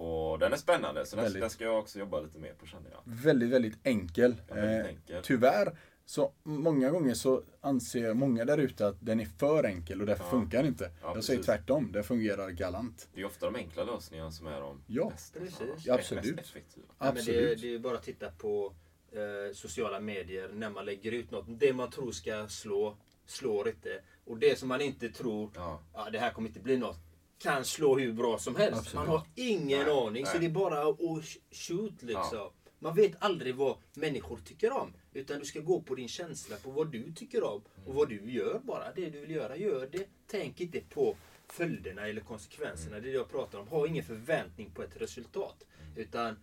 Och 0.04 0.40
den 0.40 0.54
är 0.54 0.58
spännande, 0.58 1.06
så 1.06 1.16
Väldigt. 1.16 1.41
den 1.41 1.49
ska 1.49 1.64
jag 1.64 1.80
också 1.80 1.99
jobba 1.99 2.20
lite 2.22 2.40
mer 2.40 2.54
på 2.60 2.66
känner 2.66 2.90
jag. 2.91 2.99
Väldigt, 3.04 3.49
väldigt 3.49 3.78
enkel. 3.84 4.36
Ja, 4.48 4.56
väldigt 4.56 4.86
Eh, 4.86 4.90
enkel. 4.90 5.24
Tyvärr, 5.24 5.78
så 6.10 6.32
många 6.44 6.90
gånger 6.92 7.14
så 7.14 7.44
anser 7.62 8.14
många 8.14 8.46
där 8.46 8.58
ute 8.58 8.88
att 8.88 8.96
den 9.00 9.20
är 9.20 9.26
för 9.26 9.64
enkel 9.64 10.02
och 10.02 10.08
därför 10.08 10.24
Ja. 10.24 10.30
funkar 10.30 10.58
den 10.58 10.68
inte. 10.68 10.92
Ja, 11.02 11.12
jag 11.16 11.24
säger 11.24 11.44
tvärtom, 11.44 11.92
den 11.92 12.04
fungerar 12.04 12.50
galant. 12.50 13.08
Det 13.14 13.22
är 13.22 13.26
ofta 13.26 13.46
de 13.46 13.56
enkla 13.56 13.84
lösningarna 13.84 14.32
som 14.32 14.48
är 14.48 14.62
de 14.62 14.82
Ja, 14.88 15.10
bästa. 15.10 15.40
precis. 15.40 15.86
Ja, 15.86 15.94
absolut. 15.94 16.36
Mest 16.36 16.50
effektiva. 16.50 16.86
Ja, 16.90 17.06
men 17.06 17.14
det, 17.14 17.20
Absolut. 17.20 17.62
det 17.62 17.74
är 17.74 17.80
bara 17.80 17.96
att 17.98 18.04
titta 18.04 18.32
på 18.32 18.74
eh, 19.12 19.54
sociala 19.54 20.00
medier 20.00 20.50
när 20.54 20.70
man 20.70 20.86
lägger 20.86 21.12
ut 21.12 21.32
något. 21.32 21.46
Det 21.60 21.74
man 21.74 21.90
tror 21.92 22.12
ska 22.12 22.48
slå, 22.48 22.98
slår 23.26 23.68
inte. 23.68 24.02
Och 24.26 24.38
det 24.38 24.60
som 24.60 24.68
man 24.70 24.82
inte 24.82 25.10
tror, 25.10 25.50
Ja. 25.56 25.80
ja, 25.94 26.10
det 26.12 26.20
här 26.20 26.32
kommer 26.32 26.48
inte 26.48 26.60
bli 26.60 26.78
något, 26.78 26.98
kan 27.40 27.66
slå 27.66 27.98
hur 28.00 28.14
bra 28.14 28.38
som 28.38 28.56
helst. 28.56 28.80
Absolut. 28.80 28.96
Man 28.96 29.08
har 29.08 29.22
ingen 29.36 29.80
Nej, 29.86 29.92
aning. 30.08 30.26
Så 30.26 30.32
nej. 30.32 30.40
det 30.40 30.46
är 30.46 30.50
bara 30.50 30.82
att 30.82 30.98
sh- 31.00 31.40
shoot 31.52 32.02
liksom. 32.04 32.28
Ja. 32.38 32.54
Man 32.80 32.96
vet 32.96 33.12
aldrig 33.20 33.56
vad 33.56 33.78
människor 33.94 34.38
tycker 34.46 34.72
om. 34.72 34.94
Utan 35.18 35.39
du 35.39 35.45
ska 35.45 35.60
gå 35.60 35.81
på 35.81 35.95
din 35.95 36.07
känsla, 36.07 36.56
på 36.56 36.72
vad 36.72 36.91
du 36.91 37.11
tycker 37.11 37.44
om. 37.44 37.61
Och 37.85 37.94
vad 37.94 38.10
du 38.10 38.31
gör 38.31 38.60
bara. 38.64 38.94
Det 38.95 39.10
du 39.10 39.19
vill 39.19 39.31
göra, 39.31 39.57
gör 39.57 39.89
det. 39.91 40.07
Tänk 40.27 40.61
inte 40.61 40.80
på 40.80 41.15
följderna 41.48 42.07
eller 42.07 42.22
konsekvenserna. 42.22 42.99
Det 42.99 43.02
är 43.07 43.11
det 43.11 43.18
jag 43.18 43.30
pratar 43.31 43.60
om. 43.60 43.68
Ha 43.68 43.88
ingen 43.88 44.03
förväntning 44.03 44.72
på 44.72 44.84
ett 44.84 45.02
resultat. 45.02 45.64
Utan 45.95 46.35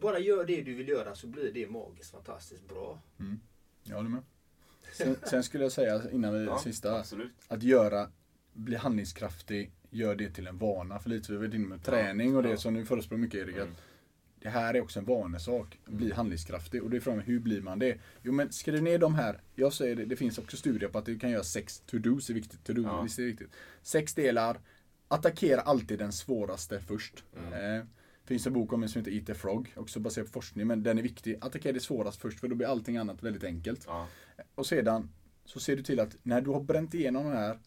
bara 0.00 0.18
gör 0.18 0.44
det 0.44 0.62
du 0.62 0.74
vill 0.74 0.88
göra 0.88 1.14
så 1.14 1.26
blir 1.26 1.52
det 1.52 1.70
magiskt 1.70 2.10
fantastiskt 2.10 2.68
bra. 2.68 3.00
Jag 3.82 3.96
håller 3.96 4.10
med. 4.10 4.22
Sen, 4.92 5.16
sen 5.26 5.42
skulle 5.42 5.64
jag 5.64 5.72
säga 5.72 6.02
innan 6.12 6.34
vi 6.34 6.44
Ja, 6.44 6.58
sista, 6.58 6.98
absolut. 6.98 7.32
att 7.48 7.62
göra, 7.62 8.10
bli 8.52 8.76
handlingskraftig, 8.76 9.70
gör 9.90 10.14
det 10.14 10.30
till 10.30 10.46
en 10.46 10.58
vana. 10.58 10.98
För 10.98 11.10
lite 11.10 11.32
vi 11.32 11.38
var 11.38 11.54
inne 11.54 11.68
med 11.68 11.84
träning 11.84 12.36
och 12.36 12.42
det 12.42 12.50
Ja. 12.50 12.56
som 12.56 12.74
du 12.74 12.84
förespråkar 12.84 13.20
mycket 13.20 13.40
Erik. 13.40 13.56
Mm. 13.56 13.74
Det 14.42 14.48
här 14.48 14.74
är 14.74 14.80
också 14.80 14.98
en 14.98 15.04
vanesak. 15.04 15.78
Bli 15.86 16.12
handlingskraftig. 16.12 16.82
Och 16.82 16.90
det 16.90 16.96
är 16.96 17.00
frågan 17.00 17.20
hur 17.20 17.40
blir 17.40 17.60
man 17.62 17.78
det? 17.78 17.98
Jo 18.22 18.32
men 18.32 18.52
skriv 18.52 18.82
ner 18.82 18.98
de 18.98 19.14
här. 19.14 19.40
Jag 19.54 19.72
säger 19.72 19.96
det, 19.96 20.04
det 20.04 20.16
finns 20.16 20.38
också 20.38 20.56
studier 20.56 20.88
på 20.88 20.98
att 20.98 21.06
du 21.06 21.18
kan 21.18 21.30
göra 21.30 21.44
sex 21.44 21.82
to-dos 21.86 22.30
är 22.30 22.34
viktigt. 22.34 22.64
To-do, 22.64 22.82
Ja. 22.82 23.02
är 23.04 23.16
det 23.16 23.22
viktigt. 23.22 23.50
Sex 23.82 24.14
delar. 24.14 24.60
Attackera 25.08 25.60
alltid 25.60 25.98
den 25.98 26.12
svåraste 26.12 26.80
först. 26.80 27.24
Mm. 27.36 27.78
Eh, 27.80 27.84
finns 28.24 28.46
en 28.46 28.52
bok 28.52 28.72
om 28.72 28.82
en 28.82 28.88
som 28.88 29.00
heter 29.00 29.12
Eat 29.12 29.26
the 29.26 29.34
Frog, 29.34 29.72
också 29.76 30.00
baserad 30.00 30.26
på 30.26 30.32
forskning, 30.32 30.66
men 30.66 30.82
den 30.82 30.98
är 30.98 31.02
viktig. 31.02 31.38
Attackera 31.40 31.72
det 31.72 31.80
svårast 31.80 32.20
först, 32.20 32.40
för 32.40 32.48
då 32.48 32.54
blir 32.54 32.66
allting 32.66 32.96
annat 32.96 33.22
väldigt 33.22 33.44
enkelt. 33.44 33.84
Ja. 33.86 34.06
Och 34.54 34.66
sedan 34.66 35.10
så 35.44 35.60
ser 35.60 35.76
du 35.76 35.82
till 35.82 36.00
att 36.00 36.16
när 36.22 36.40
du 36.40 36.50
har 36.50 36.60
bränt 36.60 36.94
igenom 36.94 37.24
den 37.24 37.36
här, 37.36 37.58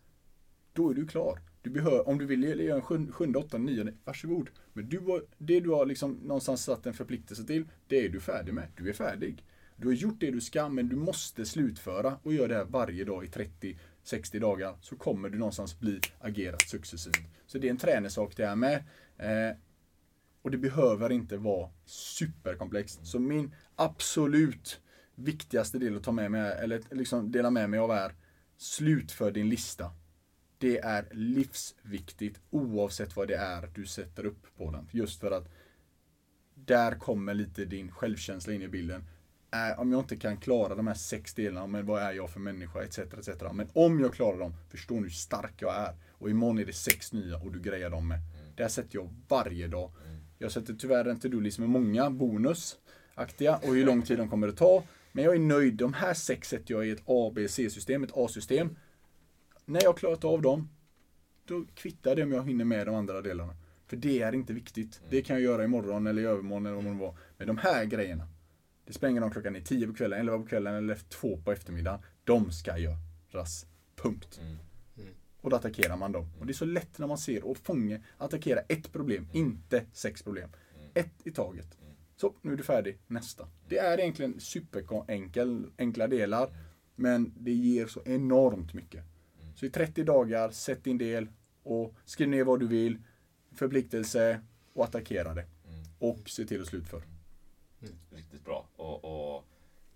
då 0.73 0.89
är 0.89 0.93
du 0.93 1.07
klar. 1.07 1.39
Du 1.63 1.69
behör, 1.69 2.07
om 2.07 2.17
du 2.17 2.25
vill 2.25 2.43
göra 2.43 2.75
en 2.75 2.81
sjunde, 2.81 3.11
sjunde 3.11 3.39
åttonde, 3.39 3.71
nionde, 3.71 3.93
varsågod. 4.05 4.49
Men 4.73 4.89
du 4.89 4.99
har, 4.99 5.23
det 5.37 5.59
du 5.59 5.69
har 5.69 5.85
liksom 5.85 6.13
någonstans 6.13 6.63
satt 6.63 6.85
en 6.85 6.93
förpliktelse 6.93 7.43
till, 7.45 7.65
det 7.87 8.05
är 8.05 8.09
du 8.09 8.19
färdig 8.19 8.53
med. 8.53 8.67
Du 8.77 8.89
är 8.89 8.93
färdig. 8.93 9.45
Du 9.77 9.87
har 9.87 9.93
gjort 9.93 10.19
det 10.19 10.31
du 10.31 10.41
ska, 10.41 10.69
men 10.69 10.89
du 10.89 10.95
måste 10.95 11.45
slutföra 11.45 12.17
och 12.23 12.33
göra 12.33 12.47
det 12.47 12.55
här 12.55 12.65
varje 12.65 13.03
dag 13.05 13.25
i 13.25 13.27
30-60 14.05 14.39
dagar. 14.39 14.77
Så 14.81 14.95
kommer 14.95 15.29
du 15.29 15.37
någonstans 15.37 15.79
bli 15.79 15.99
agerat 16.19 16.61
successivt. 16.61 17.21
Så 17.47 17.57
det 17.57 17.67
är 17.67 17.71
en 17.71 17.77
träningssak 17.77 18.37
det 18.37 18.45
här 18.45 18.55
med. 18.55 18.75
Eh, 19.17 19.57
Och 20.41 20.51
det 20.51 20.57
behöver 20.57 21.11
inte 21.11 21.37
vara 21.37 21.69
superkomplext. 21.85 23.05
Så 23.07 23.19
min 23.19 23.55
absolut 23.75 24.81
viktigaste 25.15 25.79
del 25.79 25.97
att 25.97 26.03
ta 26.03 26.11
med 26.11 26.31
mig, 26.31 26.53
eller 26.63 26.81
liksom 26.91 27.31
dela 27.31 27.49
med 27.51 27.69
mig 27.69 27.79
av 27.79 27.91
är 27.91 28.11
slutför 28.57 29.31
din 29.31 29.49
lista. 29.49 29.91
Det 30.63 30.79
är 30.79 31.05
livsviktigt 31.11 32.39
oavsett 32.49 33.15
vad 33.15 33.27
det 33.27 33.35
är 33.35 33.69
du 33.75 33.85
sätter 33.85 34.25
upp 34.25 34.47
på 34.57 34.71
den. 34.71 34.87
Just 34.91 35.19
för 35.19 35.31
att 35.31 35.49
där 36.55 36.95
kommer 36.95 37.33
lite 37.33 37.65
din 37.65 37.91
självkänsla 37.91 38.53
in 38.53 38.61
i 38.61 38.67
bilden. 38.67 39.03
Äh, 39.51 39.79
om 39.79 39.91
jag 39.91 40.01
inte 40.01 40.15
kan 40.15 40.37
klara 40.37 40.75
de 40.75 40.87
här 40.87 40.93
sex 40.93 41.33
delarna, 41.33 41.67
men 41.67 41.85
vad 41.85 42.01
är 42.01 42.13
jag 42.13 42.29
för 42.29 42.39
människa, 42.39 42.83
etc. 42.83 42.97
etc. 42.97 43.29
Men 43.53 43.69
om 43.73 43.99
jag 43.99 44.13
klarar 44.13 44.39
dem, 44.39 44.53
förstår 44.69 44.95
ni 44.95 45.01
hur 45.01 45.09
stark 45.09 45.53
jag 45.57 45.75
är. 45.75 45.95
Och 46.11 46.29
imorgon 46.29 46.59
är 46.59 46.65
det 46.65 46.73
sex 46.73 47.13
nya 47.13 47.37
och 47.37 47.51
du 47.51 47.59
grejar 47.59 47.89
dem 47.89 48.07
med. 48.07 48.19
Det 48.55 48.63
här 48.63 48.69
sätter 48.69 48.95
jag 48.95 49.13
varje 49.27 49.67
dag. 49.67 49.91
Jag 50.37 50.51
sätter 50.51 50.73
tyvärr 50.73 51.05
en 51.05 51.19
to-do-list 51.19 51.59
med 51.59 51.69
många 51.69 52.09
bonusaktiga 52.09 53.55
och 53.55 53.75
hur 53.75 53.85
lång 53.85 54.01
tid 54.01 54.17
de 54.17 54.29
kommer 54.29 54.47
att 54.47 54.57
ta. 54.57 54.83
Men 55.11 55.23
jag 55.23 55.35
är 55.35 55.39
nöjd. 55.39 55.73
De 55.73 55.93
här 55.93 56.13
sex 56.13 56.49
sätter 56.49 56.73
jag 56.73 56.87
i 56.87 56.91
ett 56.91 57.03
A, 57.05 57.31
B, 57.35 57.47
C-system, 57.47 58.03
ett 58.03 58.11
A-system. 58.13 58.75
När 59.65 59.83
jag 59.83 59.97
klarat 59.97 60.23
av 60.23 60.41
dem, 60.41 60.69
då 61.45 61.65
kvittar 61.75 62.15
det 62.15 62.23
om 62.23 62.31
jag 62.31 62.47
hinner 62.47 62.65
med 62.65 62.87
de 62.87 62.95
andra 62.95 63.21
delarna. 63.21 63.55
För 63.87 63.97
det 63.97 64.21
är 64.21 64.35
inte 64.35 64.53
viktigt. 64.53 65.01
Det 65.09 65.21
kan 65.21 65.35
jag 65.35 65.43
göra 65.43 65.63
imorgon 65.63 66.07
eller 66.07 66.21
i 66.21 66.25
övermorgon 66.25 66.65
eller 66.65 66.75
vad 66.75 66.85
det 66.85 66.99
var. 66.99 67.17
Men 67.37 67.47
de 67.47 67.57
här 67.57 67.85
grejerna, 67.85 68.27
det 68.85 68.93
spelar 68.93 69.11
ingen 69.11 69.23
roll 69.23 69.31
klockan 69.31 69.55
är 69.55 69.61
10 69.61 69.87
på 69.87 69.93
kvällen, 69.93 70.19
11 70.19 70.37
på 70.37 70.45
kvällen 70.45 70.75
eller 70.75 70.95
2 70.95 71.37
på 71.37 71.51
eftermiddagen. 71.51 71.99
De 72.23 72.51
ska 72.51 72.77
göras. 72.77 73.65
Punkt. 73.95 74.41
Och 75.41 75.49
då 75.49 75.55
attackerar 75.55 75.97
man 75.97 76.11
dem. 76.11 76.29
Och 76.39 76.45
det 76.45 76.51
är 76.51 76.55
så 76.55 76.65
lätt 76.65 76.99
när 76.99 77.07
man 77.07 77.17
ser 77.17 77.45
och 77.45 77.57
fångar, 77.57 78.01
attackera 78.17 78.59
ett 78.59 78.91
problem, 78.91 79.27
inte 79.33 79.85
sex 79.93 80.23
problem. 80.23 80.49
Ett 80.93 81.13
i 81.23 81.31
taget. 81.31 81.77
Så, 82.15 82.35
nu 82.41 82.53
är 82.53 82.57
du 82.57 82.63
färdig. 82.63 82.99
Nästa. 83.07 83.47
Det 83.67 83.77
är 83.77 83.99
egentligen 83.99 84.39
superenkel, 84.39 85.65
enkla 85.77 86.07
delar. 86.07 86.55
Men 86.95 87.33
det 87.37 87.51
ger 87.51 87.87
så 87.87 88.01
enormt 88.05 88.73
mycket. 88.73 89.03
Så 89.55 89.65
i 89.65 89.69
30 89.69 90.03
dagar, 90.03 90.51
sätt 90.51 90.83
din 90.83 90.97
del 90.97 91.27
och 91.63 91.95
skriv 92.05 92.29
ner 92.29 92.43
vad 92.43 92.59
du 92.59 92.67
vill, 92.67 92.97
förpliktelse 93.55 94.41
och 94.73 94.83
attackera 94.83 95.33
det. 95.33 95.45
Och 95.99 96.29
se 96.29 96.45
till 96.45 96.61
att 96.61 96.67
slutföra. 96.67 97.01
Riktigt 98.11 98.45
bra. 98.45 98.67
Och, 98.75 99.05
och 99.05 99.45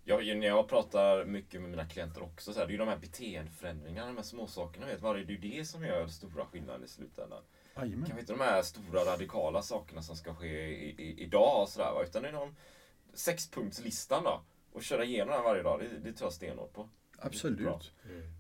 jag, 0.04 0.38
när 0.38 0.48
jag 0.48 0.68
pratar 0.68 1.26
mycket 1.26 1.62
med 1.62 1.70
mina 1.70 1.86
klienter 1.86 2.24
också, 2.24 2.54
så 2.54 2.60
här, 2.60 2.68
det 2.68 2.70
är 2.70 2.74
ju 2.74 2.78
de 2.78 2.88
här 2.88 2.98
beteendeförändringarna, 2.98 4.08
de 4.08 4.16
här 4.16 4.24
småsakerna. 4.24 4.86
Vet, 4.86 5.04
är 5.04 5.14
det, 5.14 5.34
är 5.34 5.38
det 5.38 5.66
som 5.66 5.84
gör 5.84 6.08
stora 6.08 6.46
skillnader 6.46 6.86
i 6.86 6.88
slutändan. 6.88 7.44
Jajamän. 7.76 8.06
Kanske 8.06 8.20
inte 8.20 8.34
de 8.34 8.40
här 8.40 8.62
stora 8.62 9.06
radikala 9.06 9.62
sakerna 9.62 10.02
som 10.02 10.16
ska 10.16 10.36
ske 10.36 10.68
i, 10.68 10.90
i, 10.90 11.24
idag 11.24 11.62
och 11.62 11.70
sådär, 11.70 11.92
va, 11.94 12.04
utan 12.04 12.24
det 12.24 12.30
är 12.30 12.34
någon 12.34 12.56
sexpunktslistan 13.14 14.24
då. 14.24 14.42
Och 14.72 14.84
köra 14.84 15.06
igenom 15.06 15.34
den 15.34 15.44
varje 15.44 15.64
dag, 15.64 15.80
det, 15.80 16.10
det 16.10 16.14
tror 16.14 16.26
jag 16.26 16.34
stenhårt 16.34 16.74
på. 16.74 16.90
Absolut. 17.20 17.92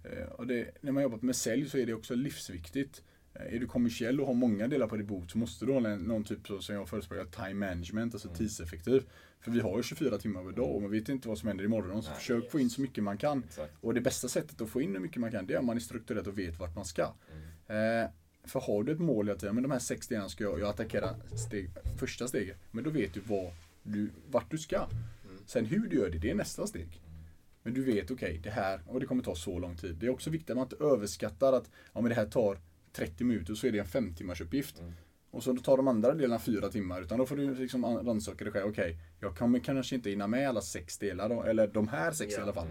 Eh, 0.04 0.28
Och 0.28 0.48
det, 0.48 0.72
när 0.82 0.92
man 0.92 1.04
jobbar 1.04 1.20
med 1.22 1.36
sälj 1.36 1.70
så 1.70 1.78
är 1.78 1.86
det 1.86 1.94
också 1.94 2.16
livsviktigt. 2.16 3.04
Eh, 3.34 3.56
Är 3.56 3.60
du 3.60 3.68
kommersiell 3.68 4.22
och 4.22 4.28
har 4.28 4.34
många 4.34 4.68
delar 4.68 4.88
på 4.88 4.98
ditt 4.98 5.08
bord 5.08 5.32
så 5.32 5.38
måste 5.38 5.66
du 5.66 5.72
ha 5.74 5.80
någon 5.80 6.24
typ 6.24 6.48
som 6.60 6.76
jag 6.76 6.90
förespråkar, 6.90 7.26
time 7.26 7.54
management, 7.68 8.14
alltså 8.14 8.30
tidseffektiv. 8.30 9.04
För 9.40 9.52
vi 9.52 9.60
har 9.60 9.78
ju 9.78 9.84
24 9.84 10.18
timmar 10.18 10.44
per 10.44 10.52
dag 10.52 10.76
och 10.76 10.82
man 10.82 10.92
vet 10.92 11.10
inte 11.10 11.28
vad 11.28 11.38
som 11.38 11.48
händer 11.48 11.64
imorgon. 11.66 12.04
Så 12.04 12.10
Nej, 12.10 12.20
försök 12.20 12.52
få 12.52 12.60
in 12.60 12.70
så 12.70 12.82
mycket 12.82 13.04
man 13.04 13.18
kan. 13.18 13.44
Exakt. 13.44 13.74
Och 13.82 13.94
det 13.94 14.02
bästa 14.02 14.28
sättet 14.28 14.62
att 14.62 14.70
få 14.70 14.82
in 14.82 14.92
hur 14.94 15.00
mycket 15.00 15.18
man 15.22 15.32
kan, 15.32 15.46
det 15.48 15.54
är 15.54 15.60
om 15.60 15.66
man 15.66 15.76
är 15.76 15.82
strukturerad 15.82 16.28
och 16.28 16.38
vet 16.40 16.60
vart 16.60 16.76
man 16.76 16.86
ska. 16.86 17.04
Eh, 17.68 18.10
för 18.44 18.60
har 18.60 18.84
du 18.84 18.92
ett 18.92 19.00
mål 19.00 19.28
hela 19.28 19.40
tiden, 19.40 19.56
men 19.56 19.64
de 19.64 19.72
här 19.72 19.80
sex 19.80 20.08
delarna 20.08 20.30
ska 20.30 20.44
jag, 20.44 20.60
jag 20.60 20.70
attackera 20.70 21.16
steg, 21.48 21.70
första 22.00 22.28
steget. 22.28 22.58
Men 22.72 22.84
då 22.84 22.90
vet 22.90 23.14
du, 23.14 23.20
vad 23.20 23.52
du 23.84 24.10
vart 24.32 24.52
du 24.52 24.58
ska. 24.58 24.88
Sen 25.46 25.66
hur 25.66 25.88
du 25.88 25.98
gör 25.98 26.10
det, 26.10 26.18
det 26.18 26.30
är 26.32 26.36
nästa 26.36 26.68
steg. 26.68 27.02
Men 27.68 27.74
du 27.74 27.84
vet, 27.84 28.12
okej, 28.12 28.40
det 28.44 28.50
här, 28.50 28.82
och 28.86 29.00
det 29.00 29.06
kommer 29.06 29.24
ta 29.24 29.36
så 29.36 29.60
lång 29.60 29.76
tid. 29.76 29.96
Det 29.96 30.06
är 30.06 30.10
också 30.10 30.30
viktigt 30.30 30.50
att 30.50 30.56
man 30.56 30.66
inte 30.66 30.84
överskattar 30.84 31.54
att 31.54 31.70
ja, 31.94 32.02
men 32.02 32.10
det 32.10 32.16
här 32.16 32.26
tar 32.26 32.60
30 32.94 33.24
minuter 33.24 33.56
så 33.56 33.68
är 33.68 33.72
det 33.72 33.80
en 33.80 33.86
5 33.86 34.16
timmars 34.16 34.42
uppgift. 34.42 34.80
Och 35.32 35.44
så 35.44 35.56
tar 35.56 35.78
de 35.78 35.88
andra 35.88 36.14
delarna 36.14 36.40
4 36.40 36.70
timmar. 36.70 37.02
Utan 37.02 37.18
då 37.18 37.26
får 37.26 37.38
du 37.38 37.56
liksom 37.56 37.86
rannsaka 37.86 38.44
dig 38.44 38.54
själv. 38.54 38.70
Okej, 38.70 38.98
jag 39.20 39.38
kommer 39.38 39.60
kanske 39.60 39.96
inte 39.96 40.10
hinna 40.10 40.28
med 40.28 40.50
alla 40.50 40.62
sex 40.62 40.98
delar 40.98 41.30
då. 41.30 41.44
Eller 41.44 41.68
de 41.68 41.88
här 41.88 42.12
sex 42.12 42.34
Ja. 42.34 42.40
i 42.40 42.44
alla 42.44 42.54
fall. 42.54 42.68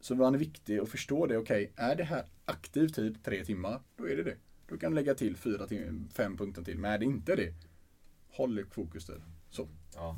Så 0.00 0.14
man 0.14 0.34
är 0.34 0.38
viktig 0.38 0.78
att 0.78 0.88
förstå 0.88 1.26
det. 1.26 1.36
Okej, 1.38 1.72
är 1.76 1.96
det 1.96 2.04
här 2.04 2.24
aktiv 2.44 2.88
tid, 2.88 3.24
tre 3.24 3.44
timmar, 3.44 3.80
då 3.96 4.08
är 4.08 4.16
det 4.16 4.22
det. 4.22 4.36
Då 4.68 4.76
kan 4.76 4.90
du 4.90 4.94
lägga 4.94 5.14
till 5.14 5.36
fyra 5.36 5.66
tim- 5.66 6.08
fem 6.12 6.36
punkter 6.36 6.62
till. 6.62 6.78
Men 6.78 6.92
är 6.92 6.98
det 6.98 7.04
inte 7.04 7.36
det, 7.36 7.54
håll 8.28 8.64
fokus 8.70 9.06
där. 9.06 9.22
Så. 9.50 9.68
Ja, 9.94 10.16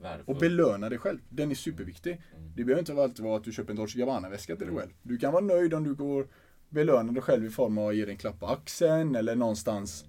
Och 0.00 0.04
värdefullt. 0.04 0.38
belöna 0.40 0.88
dig 0.88 0.98
själv. 0.98 1.18
Den 1.28 1.50
är 1.50 1.54
superviktig. 1.54 2.12
Mm. 2.12 2.52
Det 2.56 2.64
behöver 2.64 2.78
inte 2.80 3.02
alltid 3.02 3.24
vara 3.24 3.36
att 3.36 3.44
du 3.44 3.52
köper 3.52 3.70
en 3.70 3.76
Dolce 3.76 3.98
Gabbana-väska 3.98 4.56
till 4.56 4.66
dig 4.66 4.76
själv. 4.76 4.90
Du 5.02 5.18
kan 5.18 5.32
vara 5.32 5.44
nöjd 5.44 5.74
om 5.74 5.84
du 5.84 5.94
går 5.94 6.26
belöna 6.68 7.12
dig 7.12 7.22
själv 7.22 7.44
i 7.44 7.50
form 7.50 7.78
av 7.78 7.88
att 7.88 7.96
ge 7.96 8.04
dig 8.04 8.12
en 8.12 8.18
klapp 8.18 8.40
på 8.40 8.46
axeln 8.46 9.16
eller 9.16 9.34
någonstans 9.36 10.04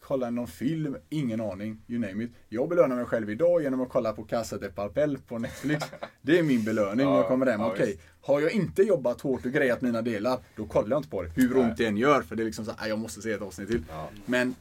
kolla 0.00 0.30
någon 0.30 0.46
film, 0.46 0.96
ingen 1.08 1.40
aning, 1.40 1.82
you 1.88 2.00
name 2.00 2.24
it. 2.24 2.30
Jag 2.48 2.68
belönar 2.68 2.96
mig 2.96 3.04
själv 3.04 3.30
idag 3.30 3.62
genom 3.62 3.80
att 3.80 3.88
kolla 3.88 4.12
på 4.12 4.24
Casa 4.24 4.58
de 4.58 4.68
Papel 4.68 5.18
på 5.28 5.38
Netflix. 5.38 5.84
Det 6.22 6.38
är 6.38 6.42
min 6.42 6.64
belöning 6.64 6.96
när 7.06 7.12
jag 7.14 7.24
Ja, 7.24 7.28
kommer 7.28 7.46
hem. 7.46 7.60
ja, 7.60 7.70
Okej, 7.72 7.98
har 8.20 8.40
jag 8.40 8.52
inte 8.52 8.82
jobbat 8.82 9.20
hårt 9.20 9.46
och 9.46 9.52
grejat 9.52 9.80
mina 9.82 10.02
delar, 10.02 10.38
då 10.56 10.66
kollar 10.66 10.90
jag 10.90 10.98
inte 10.98 11.08
på 11.08 11.22
det. 11.22 11.28
Hur 11.36 11.56
ont 11.56 11.76
det 11.76 11.86
än 11.86 11.96
gör, 11.96 12.22
för 12.22 12.36
det 12.36 12.42
är 12.42 12.44
liksom 12.44 12.64
så 12.64 12.70
här, 12.70 12.78
"Nej, 12.80 12.88
jag 12.88 12.98
måste 12.98 13.22
se 13.22 13.32
ett 13.32 13.42
avsnitt 13.42 13.68
till. 13.68 13.82
Ja. 13.88 14.08
Men 14.26 14.54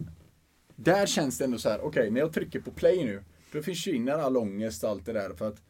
där 0.75 1.05
känns 1.05 1.37
det 1.37 1.43
ändå 1.45 1.57
så 1.57 1.69
här, 1.69 1.81
okej, 1.85 2.11
när 2.11 2.19
jag 2.21 2.33
trycker 2.33 2.59
på 2.59 2.71
play 2.71 3.05
nu, 3.05 3.21
då 3.51 3.61
försvinner 3.61 4.13
all 4.13 4.37
ångest 4.37 4.83
allt 4.83 5.05
det 5.05 5.13
där 5.13 5.33
för 5.33 5.47
att 5.47 5.63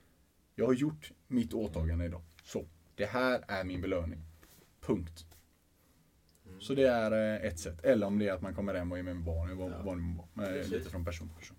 jag 0.56 0.66
har 0.66 0.74
gjort 0.74 1.12
mitt 1.28 1.54
åtagande 1.54 2.06
idag. 2.06 2.22
Så, 2.44 2.66
det 2.96 3.06
här 3.06 3.44
är 3.48 3.64
min 3.64 3.82
belöning. 3.82 4.20
Punkt. 4.82 5.26
Så 6.60 6.74
det 6.74 6.88
är 6.88 7.12
eh, 7.12 7.46
ett 7.48 7.60
sätt. 7.60 7.86
Eller 7.86 8.08
om 8.08 8.20
det 8.20 8.28
är 8.28 8.34
att 8.34 8.42
man 8.42 8.56
kommer 8.56 8.74
hem 8.74 8.92
och 8.92 8.98
är 9.00 9.04
med 9.04 9.24
barnen, 9.24 9.58
vara. 9.58 9.96
Men 10.34 10.46
Precis. 10.46 10.72
Lite 10.72 10.90
från 10.90 11.06
person 11.06 11.28
till 11.28 11.38
person. 11.38 11.58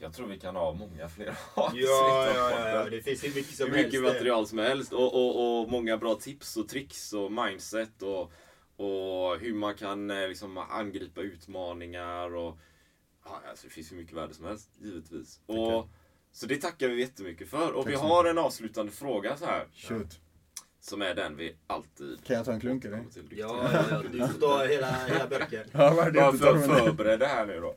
Jag 0.00 0.12
tror 0.12 0.26
vi 0.28 0.38
kan 0.38 0.56
ha 0.56 0.72
många 0.72 1.08
fler 1.08 1.26
Ja, 1.56 1.62
avsnitt 1.62 1.84
ja, 1.84 2.32
ja, 2.34 2.68
ja, 2.68 2.90
det 2.90 3.02
finns 3.02 3.24
hur 3.24 3.28
mycket 3.34 3.60
Hur 3.60 3.64
som 3.64 3.70
mycket 3.70 3.92
helst. 3.92 4.14
material 4.14 4.46
som 4.46 4.58
helst 4.58 4.92
och, 4.92 5.14
och, 5.14 5.60
och 5.62 5.70
många 5.70 5.96
bra 5.96 6.14
tips 6.14 6.56
och 6.56 6.68
tricks 6.68 7.12
och 7.12 7.32
mindset 7.32 8.02
och, 8.02 8.32
och 8.76 9.38
hur 9.40 9.54
man 9.54 9.74
kan 9.74 10.10
eh, 10.10 10.28
liksom 10.28 10.58
angripa 10.58 11.20
utmaningar 11.20 12.34
och 12.34 12.58
ja, 13.24 13.42
alltså, 13.50 13.66
det 13.66 13.72
finns 13.72 13.92
hur 13.92 13.96
mycket 13.96 14.16
värde 14.16 14.34
som 14.34 14.44
helst 14.44 14.70
givetvis. 14.78 15.40
Och, 15.46 15.88
så 16.32 16.46
det 16.46 16.56
tackar 16.56 16.88
vi 16.88 17.00
jättemycket 17.00 17.48
för. 17.48 17.72
Och 17.72 17.84
Tack 17.84 17.92
vi 17.92 17.96
har 17.96 18.24
en 18.24 18.38
avslutande 18.38 18.92
fråga 18.92 19.36
så 19.36 19.44
här 19.44 19.66
Shoot. 19.74 20.20
som 20.80 21.02
är 21.02 21.14
den 21.14 21.36
vi 21.36 21.56
alltid 21.66 22.24
Kan 22.24 22.36
jag 22.36 22.44
ta 22.44 22.52
en 22.52 22.60
klunk 22.60 22.84
eller? 22.84 23.04
Ja, 23.30 23.70
ja, 23.72 23.84
ja, 23.90 24.02
du 24.12 24.18
får 24.18 24.40
ta 24.40 24.66
hela, 24.66 25.04
hela 25.06 25.26
burken. 25.26 25.64
Ja, 25.72 25.90
tar 25.94 26.32
för, 26.32 26.58
förbered 26.58 27.18
det 27.18 27.26
här 27.26 27.46
nu 27.46 27.60
då. 27.60 27.76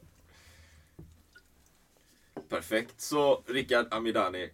Perfekt. 2.49 3.01
Så 3.01 3.43
Rickard 3.45 3.87
Amidani, 3.91 4.49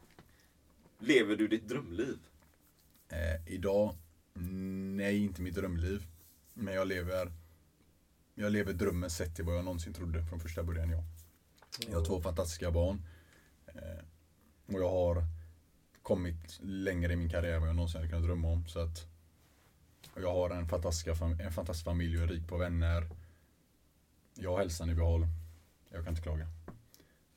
lever 1.00 1.36
du 1.36 1.48
ditt 1.48 1.68
drömliv? 1.68 2.18
Eh, 3.10 3.54
idag, 3.54 3.96
nej 4.96 5.24
inte 5.24 5.42
mitt 5.42 5.56
drömliv. 5.56 6.04
Men 6.54 6.74
jag 6.74 6.88
lever, 6.88 7.32
jag 8.36 8.52
lever 8.52 8.74
drömmen 8.74 9.10
sett 9.10 9.36
till 9.36 9.46
vad 9.46 9.58
jag 9.58 9.66
någonsin 9.66 9.94
trodde 9.94 10.24
från 10.24 10.40
första 10.40 10.64
början. 10.64 10.90
Ja. 10.90 11.04
Jag 11.90 11.98
har 11.98 12.06
två 12.06 12.22
fantastiska 12.22 12.72
barn. 12.72 13.02
Eh, 13.68 14.06
och 14.66 14.82
jag 14.82 14.90
har 14.90 15.24
kommit 16.02 16.60
längre 16.62 17.14
i 17.14 17.16
min 17.16 17.30
karriär 17.30 17.54
än 17.54 17.62
vad 17.62 17.70
jag 17.70 17.76
någonsin 17.76 17.98
hade 17.98 18.10
kunnat 18.10 18.26
drömma 18.26 18.48
om. 18.48 18.68
Så 18.68 18.80
att 18.80 19.08
jag 20.16 20.34
har 20.34 20.50
en 20.50 20.68
fantastisk, 20.68 21.08
en 21.22 21.54
fantastisk 21.54 21.86
familj 21.86 22.18
och 22.18 22.24
är 22.24 22.28
rik 22.28 22.48
på 22.48 22.58
vänner. 22.58 23.10
Jag 24.34 24.52
har 24.52 24.58
hälsan 24.58 24.90
i 24.90 24.96
behåll. 24.96 25.28
Jag 25.90 26.04
kan 26.04 26.12
inte 26.12 26.22
klaga. 26.22 26.48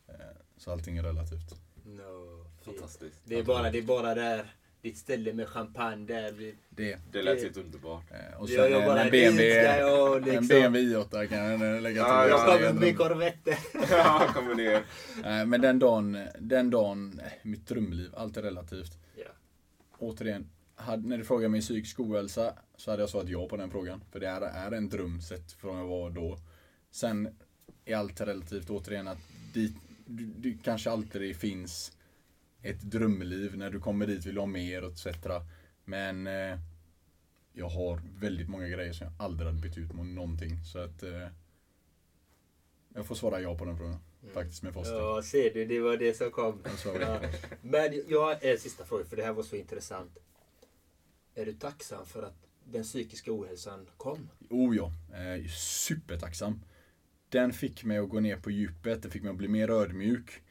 Eh, 0.06 0.14
så 0.56 0.72
allting 0.72 0.96
är 0.96 1.02
relativt. 1.02 1.60
No. 1.84 2.46
Fantastiskt. 2.64 3.20
det, 3.24 3.38
är 3.38 3.44
bara, 3.44 3.70
det 3.70 3.78
är 3.78 3.82
bara 3.82 4.14
där, 4.14 4.54
ditt 4.86 4.98
ställe 4.98 5.32
med 5.32 5.48
champagne 5.48 6.06
där. 6.06 6.32
Vi, 6.32 6.54
Det. 6.70 6.98
Det 7.12 7.22
lät 7.22 7.42
helt 7.42 7.56
underbart. 7.56 8.04
Eh, 8.10 8.40
och 8.40 8.46
Det 8.46 8.52
gör 8.52 8.68
jag 8.68 8.82
en- 8.82 9.04
det 9.04 9.10
BMW, 9.10 10.18
liksom- 10.18 10.36
en 10.36 10.48
BMW 10.48 10.96
i8 10.96 11.26
kan 11.26 11.38
jag 11.38 11.82
lägga 11.82 12.04
till. 12.04 12.12
Ja, 12.12 12.28
jag 12.28 12.38
ja, 12.48 12.58
kommer 12.68 12.80
med 12.80 12.96
korvetter. 12.98 13.58
Ja, 13.90 14.30
kommer 14.34 14.54
ner. 14.54 14.82
Nej, 15.22 15.46
men 15.46 15.60
den 15.60 15.78
dagen, 15.78 16.18
den 16.38 16.70
dagen, 16.70 17.10
nej, 17.16 17.40
mitt 17.42 17.66
drömliv, 17.66 18.10
allt 18.16 18.36
är 18.36 18.42
relativt. 18.42 18.98
Ja. 19.16 19.24
Återigen, 19.98 20.50
hade, 20.74 21.08
när 21.08 21.18
du 21.18 21.24
frågar 21.24 21.48
mig 21.48 21.60
psykisk 21.60 22.00
ohälsa 22.00 22.52
så 22.76 22.90
hade 22.90 23.02
jag 23.02 23.10
svarat 23.10 23.28
ja 23.28 23.48
på 23.48 23.56
den 23.56 23.70
frågan. 23.70 24.00
För 24.12 24.20
det 24.20 24.28
är, 24.28 24.40
är 24.40 24.72
en 24.72 24.88
dröm 24.88 25.20
sett 25.20 25.52
från 25.52 25.78
jag 25.78 25.86
var 25.86 26.10
då. 26.10 26.38
Sen 26.90 27.28
är 27.84 27.96
allt 27.96 28.20
relativt 28.20 28.70
återigen 28.70 29.08
att 29.08 29.18
dit, 29.54 29.72
du, 30.06 30.24
du 30.24 30.58
kanske 30.64 30.90
alltid 30.90 31.22
det 31.22 31.34
finns 31.34 31.92
ett 32.70 32.80
drömliv. 32.80 33.56
När 33.56 33.70
du 33.70 33.80
kommer 33.80 34.06
dit 34.06 34.26
vill 34.26 34.34
du 34.34 34.40
ha 34.40 34.46
mer 34.46 34.82
etc. 34.82 35.06
Men 35.84 36.26
eh, 36.26 36.58
jag 37.52 37.68
har 37.68 38.00
väldigt 38.18 38.48
många 38.48 38.68
grejer 38.68 38.92
som 38.92 39.04
jag 39.04 39.26
aldrig 39.26 39.46
hade 39.46 39.60
bytt 39.60 39.78
ut 39.78 39.92
mot 39.92 40.06
någonting. 40.06 40.64
Så 40.64 40.78
att 40.78 41.02
eh, 41.02 41.28
jag 42.94 43.06
får 43.06 43.14
svara 43.14 43.40
ja 43.40 43.58
på 43.58 43.64
den 43.64 43.76
frågan. 43.76 43.98
faktiskt 44.32 44.62
med 44.62 44.74
Foster. 44.74 44.94
Ja, 44.94 45.22
ser 45.22 45.54
du, 45.54 45.64
det 45.64 45.80
var 45.80 45.96
det 45.96 46.14
som 46.14 46.30
kom. 46.30 46.62
Ja. 47.00 47.20
Men 47.62 48.02
jag 48.08 48.24
har 48.24 48.38
en 48.40 48.58
sista 48.58 48.84
fråga, 48.84 49.04
för 49.04 49.16
det 49.16 49.22
här 49.22 49.32
var 49.32 49.42
så 49.42 49.56
intressant. 49.56 50.18
Är 51.34 51.46
du 51.46 51.52
tacksam 51.52 52.06
för 52.06 52.22
att 52.22 52.46
den 52.64 52.82
psykiska 52.82 53.32
ohälsan 53.32 53.86
kom? 53.96 54.28
Oh 54.50 54.76
ja, 54.76 54.92
eh, 55.12 55.46
supertacksam. 55.86 56.60
Den 57.28 57.52
fick 57.52 57.84
mig 57.84 57.98
att 57.98 58.08
gå 58.08 58.20
ner 58.20 58.36
på 58.36 58.50
djupet, 58.50 59.02
den 59.02 59.10
fick 59.10 59.22
mig 59.22 59.30
att 59.30 59.36
bli 59.36 59.48
mer 59.48 59.70
ödmjuk. 59.70 60.42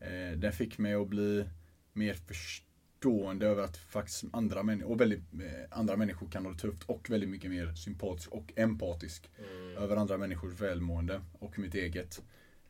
Eh, 0.00 0.38
den 0.38 0.52
fick 0.52 0.78
mig 0.78 0.94
att 0.94 1.08
bli 1.08 1.44
mer 1.92 2.14
förstående 2.14 3.46
över 3.46 3.62
att 3.62 3.76
faktiskt 3.76 4.24
andra, 4.32 4.62
män 4.62 4.82
och 4.82 5.00
väldigt, 5.00 5.22
eh, 5.34 5.78
andra 5.78 5.96
människor 5.96 6.28
kan 6.30 6.44
ha 6.44 6.52
det 6.52 6.58
tufft 6.58 6.82
och 6.82 7.10
väldigt 7.10 7.28
mycket 7.28 7.50
mer 7.50 7.74
sympatisk 7.74 8.30
och 8.32 8.52
empatisk 8.56 9.30
över 9.78 9.96
andra 9.96 10.18
människors 10.18 10.60
välmående 10.60 11.20
och 11.38 11.58
mitt 11.58 11.74
eget. 11.74 12.22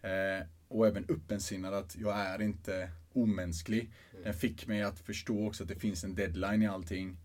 Eh, 0.02 0.46
och 0.68 0.86
även 0.86 1.04
öppensinnad 1.08 1.74
att 1.74 1.96
jag 1.98 2.18
är 2.18 2.42
inte 2.42 2.90
omänsklig. 3.12 3.92
Den 4.24 4.34
fick 4.34 4.66
mig 4.66 4.82
att 4.82 4.98
förstå 5.00 5.46
också 5.46 5.62
att 5.62 5.68
det 5.68 5.76
finns 5.76 6.04
en 6.04 6.14
deadline 6.14 6.62
i 6.62 6.66
allting. 6.66 7.16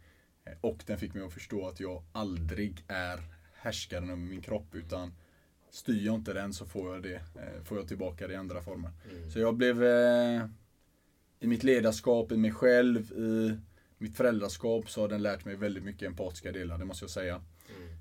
Eh, 0.45 0.53
Och 0.61 0.83
den 0.87 0.97
fick 0.97 1.13
mig 1.13 1.23
att 1.23 1.33
förstå 1.33 1.67
att 1.67 1.79
jag 1.79 2.03
aldrig 2.11 2.83
är 2.87 3.19
härskaren 3.53 4.09
över 4.09 4.21
min 4.21 4.41
kropp 4.41 4.75
utan 4.75 5.13
styr 5.69 6.05
jag 6.05 6.15
inte 6.15 6.33
den 6.33 6.53
så 6.53 6.65
får 6.65 6.93
jag 6.93 7.03
det, 7.03 7.15
eh, 7.15 7.63
får 7.63 7.77
jag 7.77 7.87
tillbaka 7.87 8.27
det 8.27 8.33
i 8.33 8.37
andra 8.37 8.61
former. 8.61 8.91
Så 9.29 9.39
jag 9.39 9.55
blev 9.55 9.83
i 11.39 11.47
mitt 11.47 11.63
ledarskap, 11.63 12.31
i 12.31 12.37
mig 12.37 12.51
själv, 12.51 13.11
i 13.11 13.57
mitt 13.97 14.17
föräldraskap 14.17 14.89
så 14.89 15.01
har 15.01 15.07
den 15.07 15.21
lärt 15.21 15.45
mig 15.45 15.55
väldigt 15.55 15.83
mycket 15.83 16.07
empatiska 16.07 16.51
delar, 16.51 16.77
det 16.77 16.85
måste 16.85 17.03
jag 17.03 17.09
säga. 17.11 17.41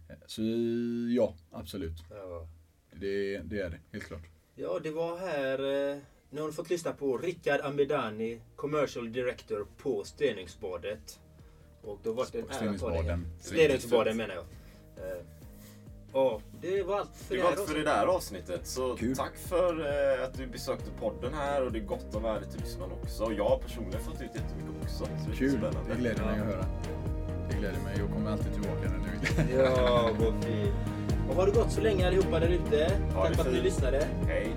Eh, 0.08 0.16
Så 0.26 0.42
ja, 1.16 1.34
absolut. 1.50 2.04
Ja. 2.10 2.48
Det, 2.92 3.38
det 3.38 3.60
är 3.60 3.70
det, 3.70 3.78
helt 3.92 4.04
klart. 4.04 4.22
Ja, 4.54 4.80
det 4.82 4.90
var 4.90 5.18
här... 5.18 5.90
eh, 5.92 5.98
Nu 6.30 6.40
har 6.40 6.48
ni 6.48 6.54
fått 6.54 6.70
lyssna 6.70 6.92
på 6.92 7.18
Rickard 7.18 7.60
Amidani, 7.60 8.40
Commercial 8.56 9.12
Director 9.12 9.66
på 9.78 10.04
Stenungsbadet. 10.04 11.20
Och 11.82 11.98
då 12.02 12.12
var 12.12 12.26
det 12.32 12.38
en 12.38 12.44
ära 12.50 12.70
att 12.70 12.80
ta 12.80 14.04
dig. 14.04 14.14
Menar 14.14 14.34
jag. 14.34 14.44
Ja, 16.16 16.40
det 16.60 16.82
var 16.82 16.98
allt 16.98 17.10
för 17.16 17.34
Det 17.34 17.36
det 17.36 17.42
var 17.42 17.50
här 17.50 17.58
allt 17.60 17.68
för 17.68 17.78
det 17.78 17.84
där 17.84 18.06
avsnittet. 18.06 18.66
Så 18.66 18.96
Kul. 18.96 19.16
tack 19.16 19.36
för 19.36 19.80
eh, 19.80 20.24
att 20.24 20.34
du 20.34 20.46
besökte 20.46 20.90
podden 21.00 21.34
här 21.34 21.64
och 21.64 21.72
det 21.72 21.78
är 21.78 21.82
gott 21.82 22.14
och 22.14 22.24
värde 22.24 22.46
till 22.46 22.60
lyssnarna 22.60 22.92
också. 23.02 23.24
Och 23.24 23.32
jag 23.34 23.44
har 23.48 23.58
personligen 23.58 24.00
fått 24.00 24.14
ut 24.20 24.30
jättemycket 24.34 24.70
också. 24.82 24.96
Så 25.04 25.04
det 25.26 25.32
är 25.32 25.36
Kul, 25.36 25.50
spännande. 25.50 25.78
det 25.94 26.00
gläder 26.00 26.24
mig 26.24 26.40
att 26.40 26.46
höra. 26.46 26.64
Det 27.50 27.56
gläder 27.56 27.80
mig, 27.84 27.94
jag 27.98 28.12
kommer 28.12 28.30
alltid 28.30 28.52
tillbaka 28.52 28.80
när 28.82 28.98
du 28.98 29.10
vill. 29.44 29.58
Ja, 29.58 30.10
vad 30.18 30.44
fint. 30.44 30.74
Och 31.30 31.34
ha 31.36 31.44
det 31.46 31.52
gott 31.52 31.72
så 31.72 31.80
länge 31.80 32.06
allihopa 32.06 32.40
där 32.40 32.48
ute. 32.48 32.90
Tack 33.14 33.34
för 33.34 33.42
att 33.42 33.52
ni 33.52 33.60
lyssnade. 33.60 34.06
Hej. 34.26 34.56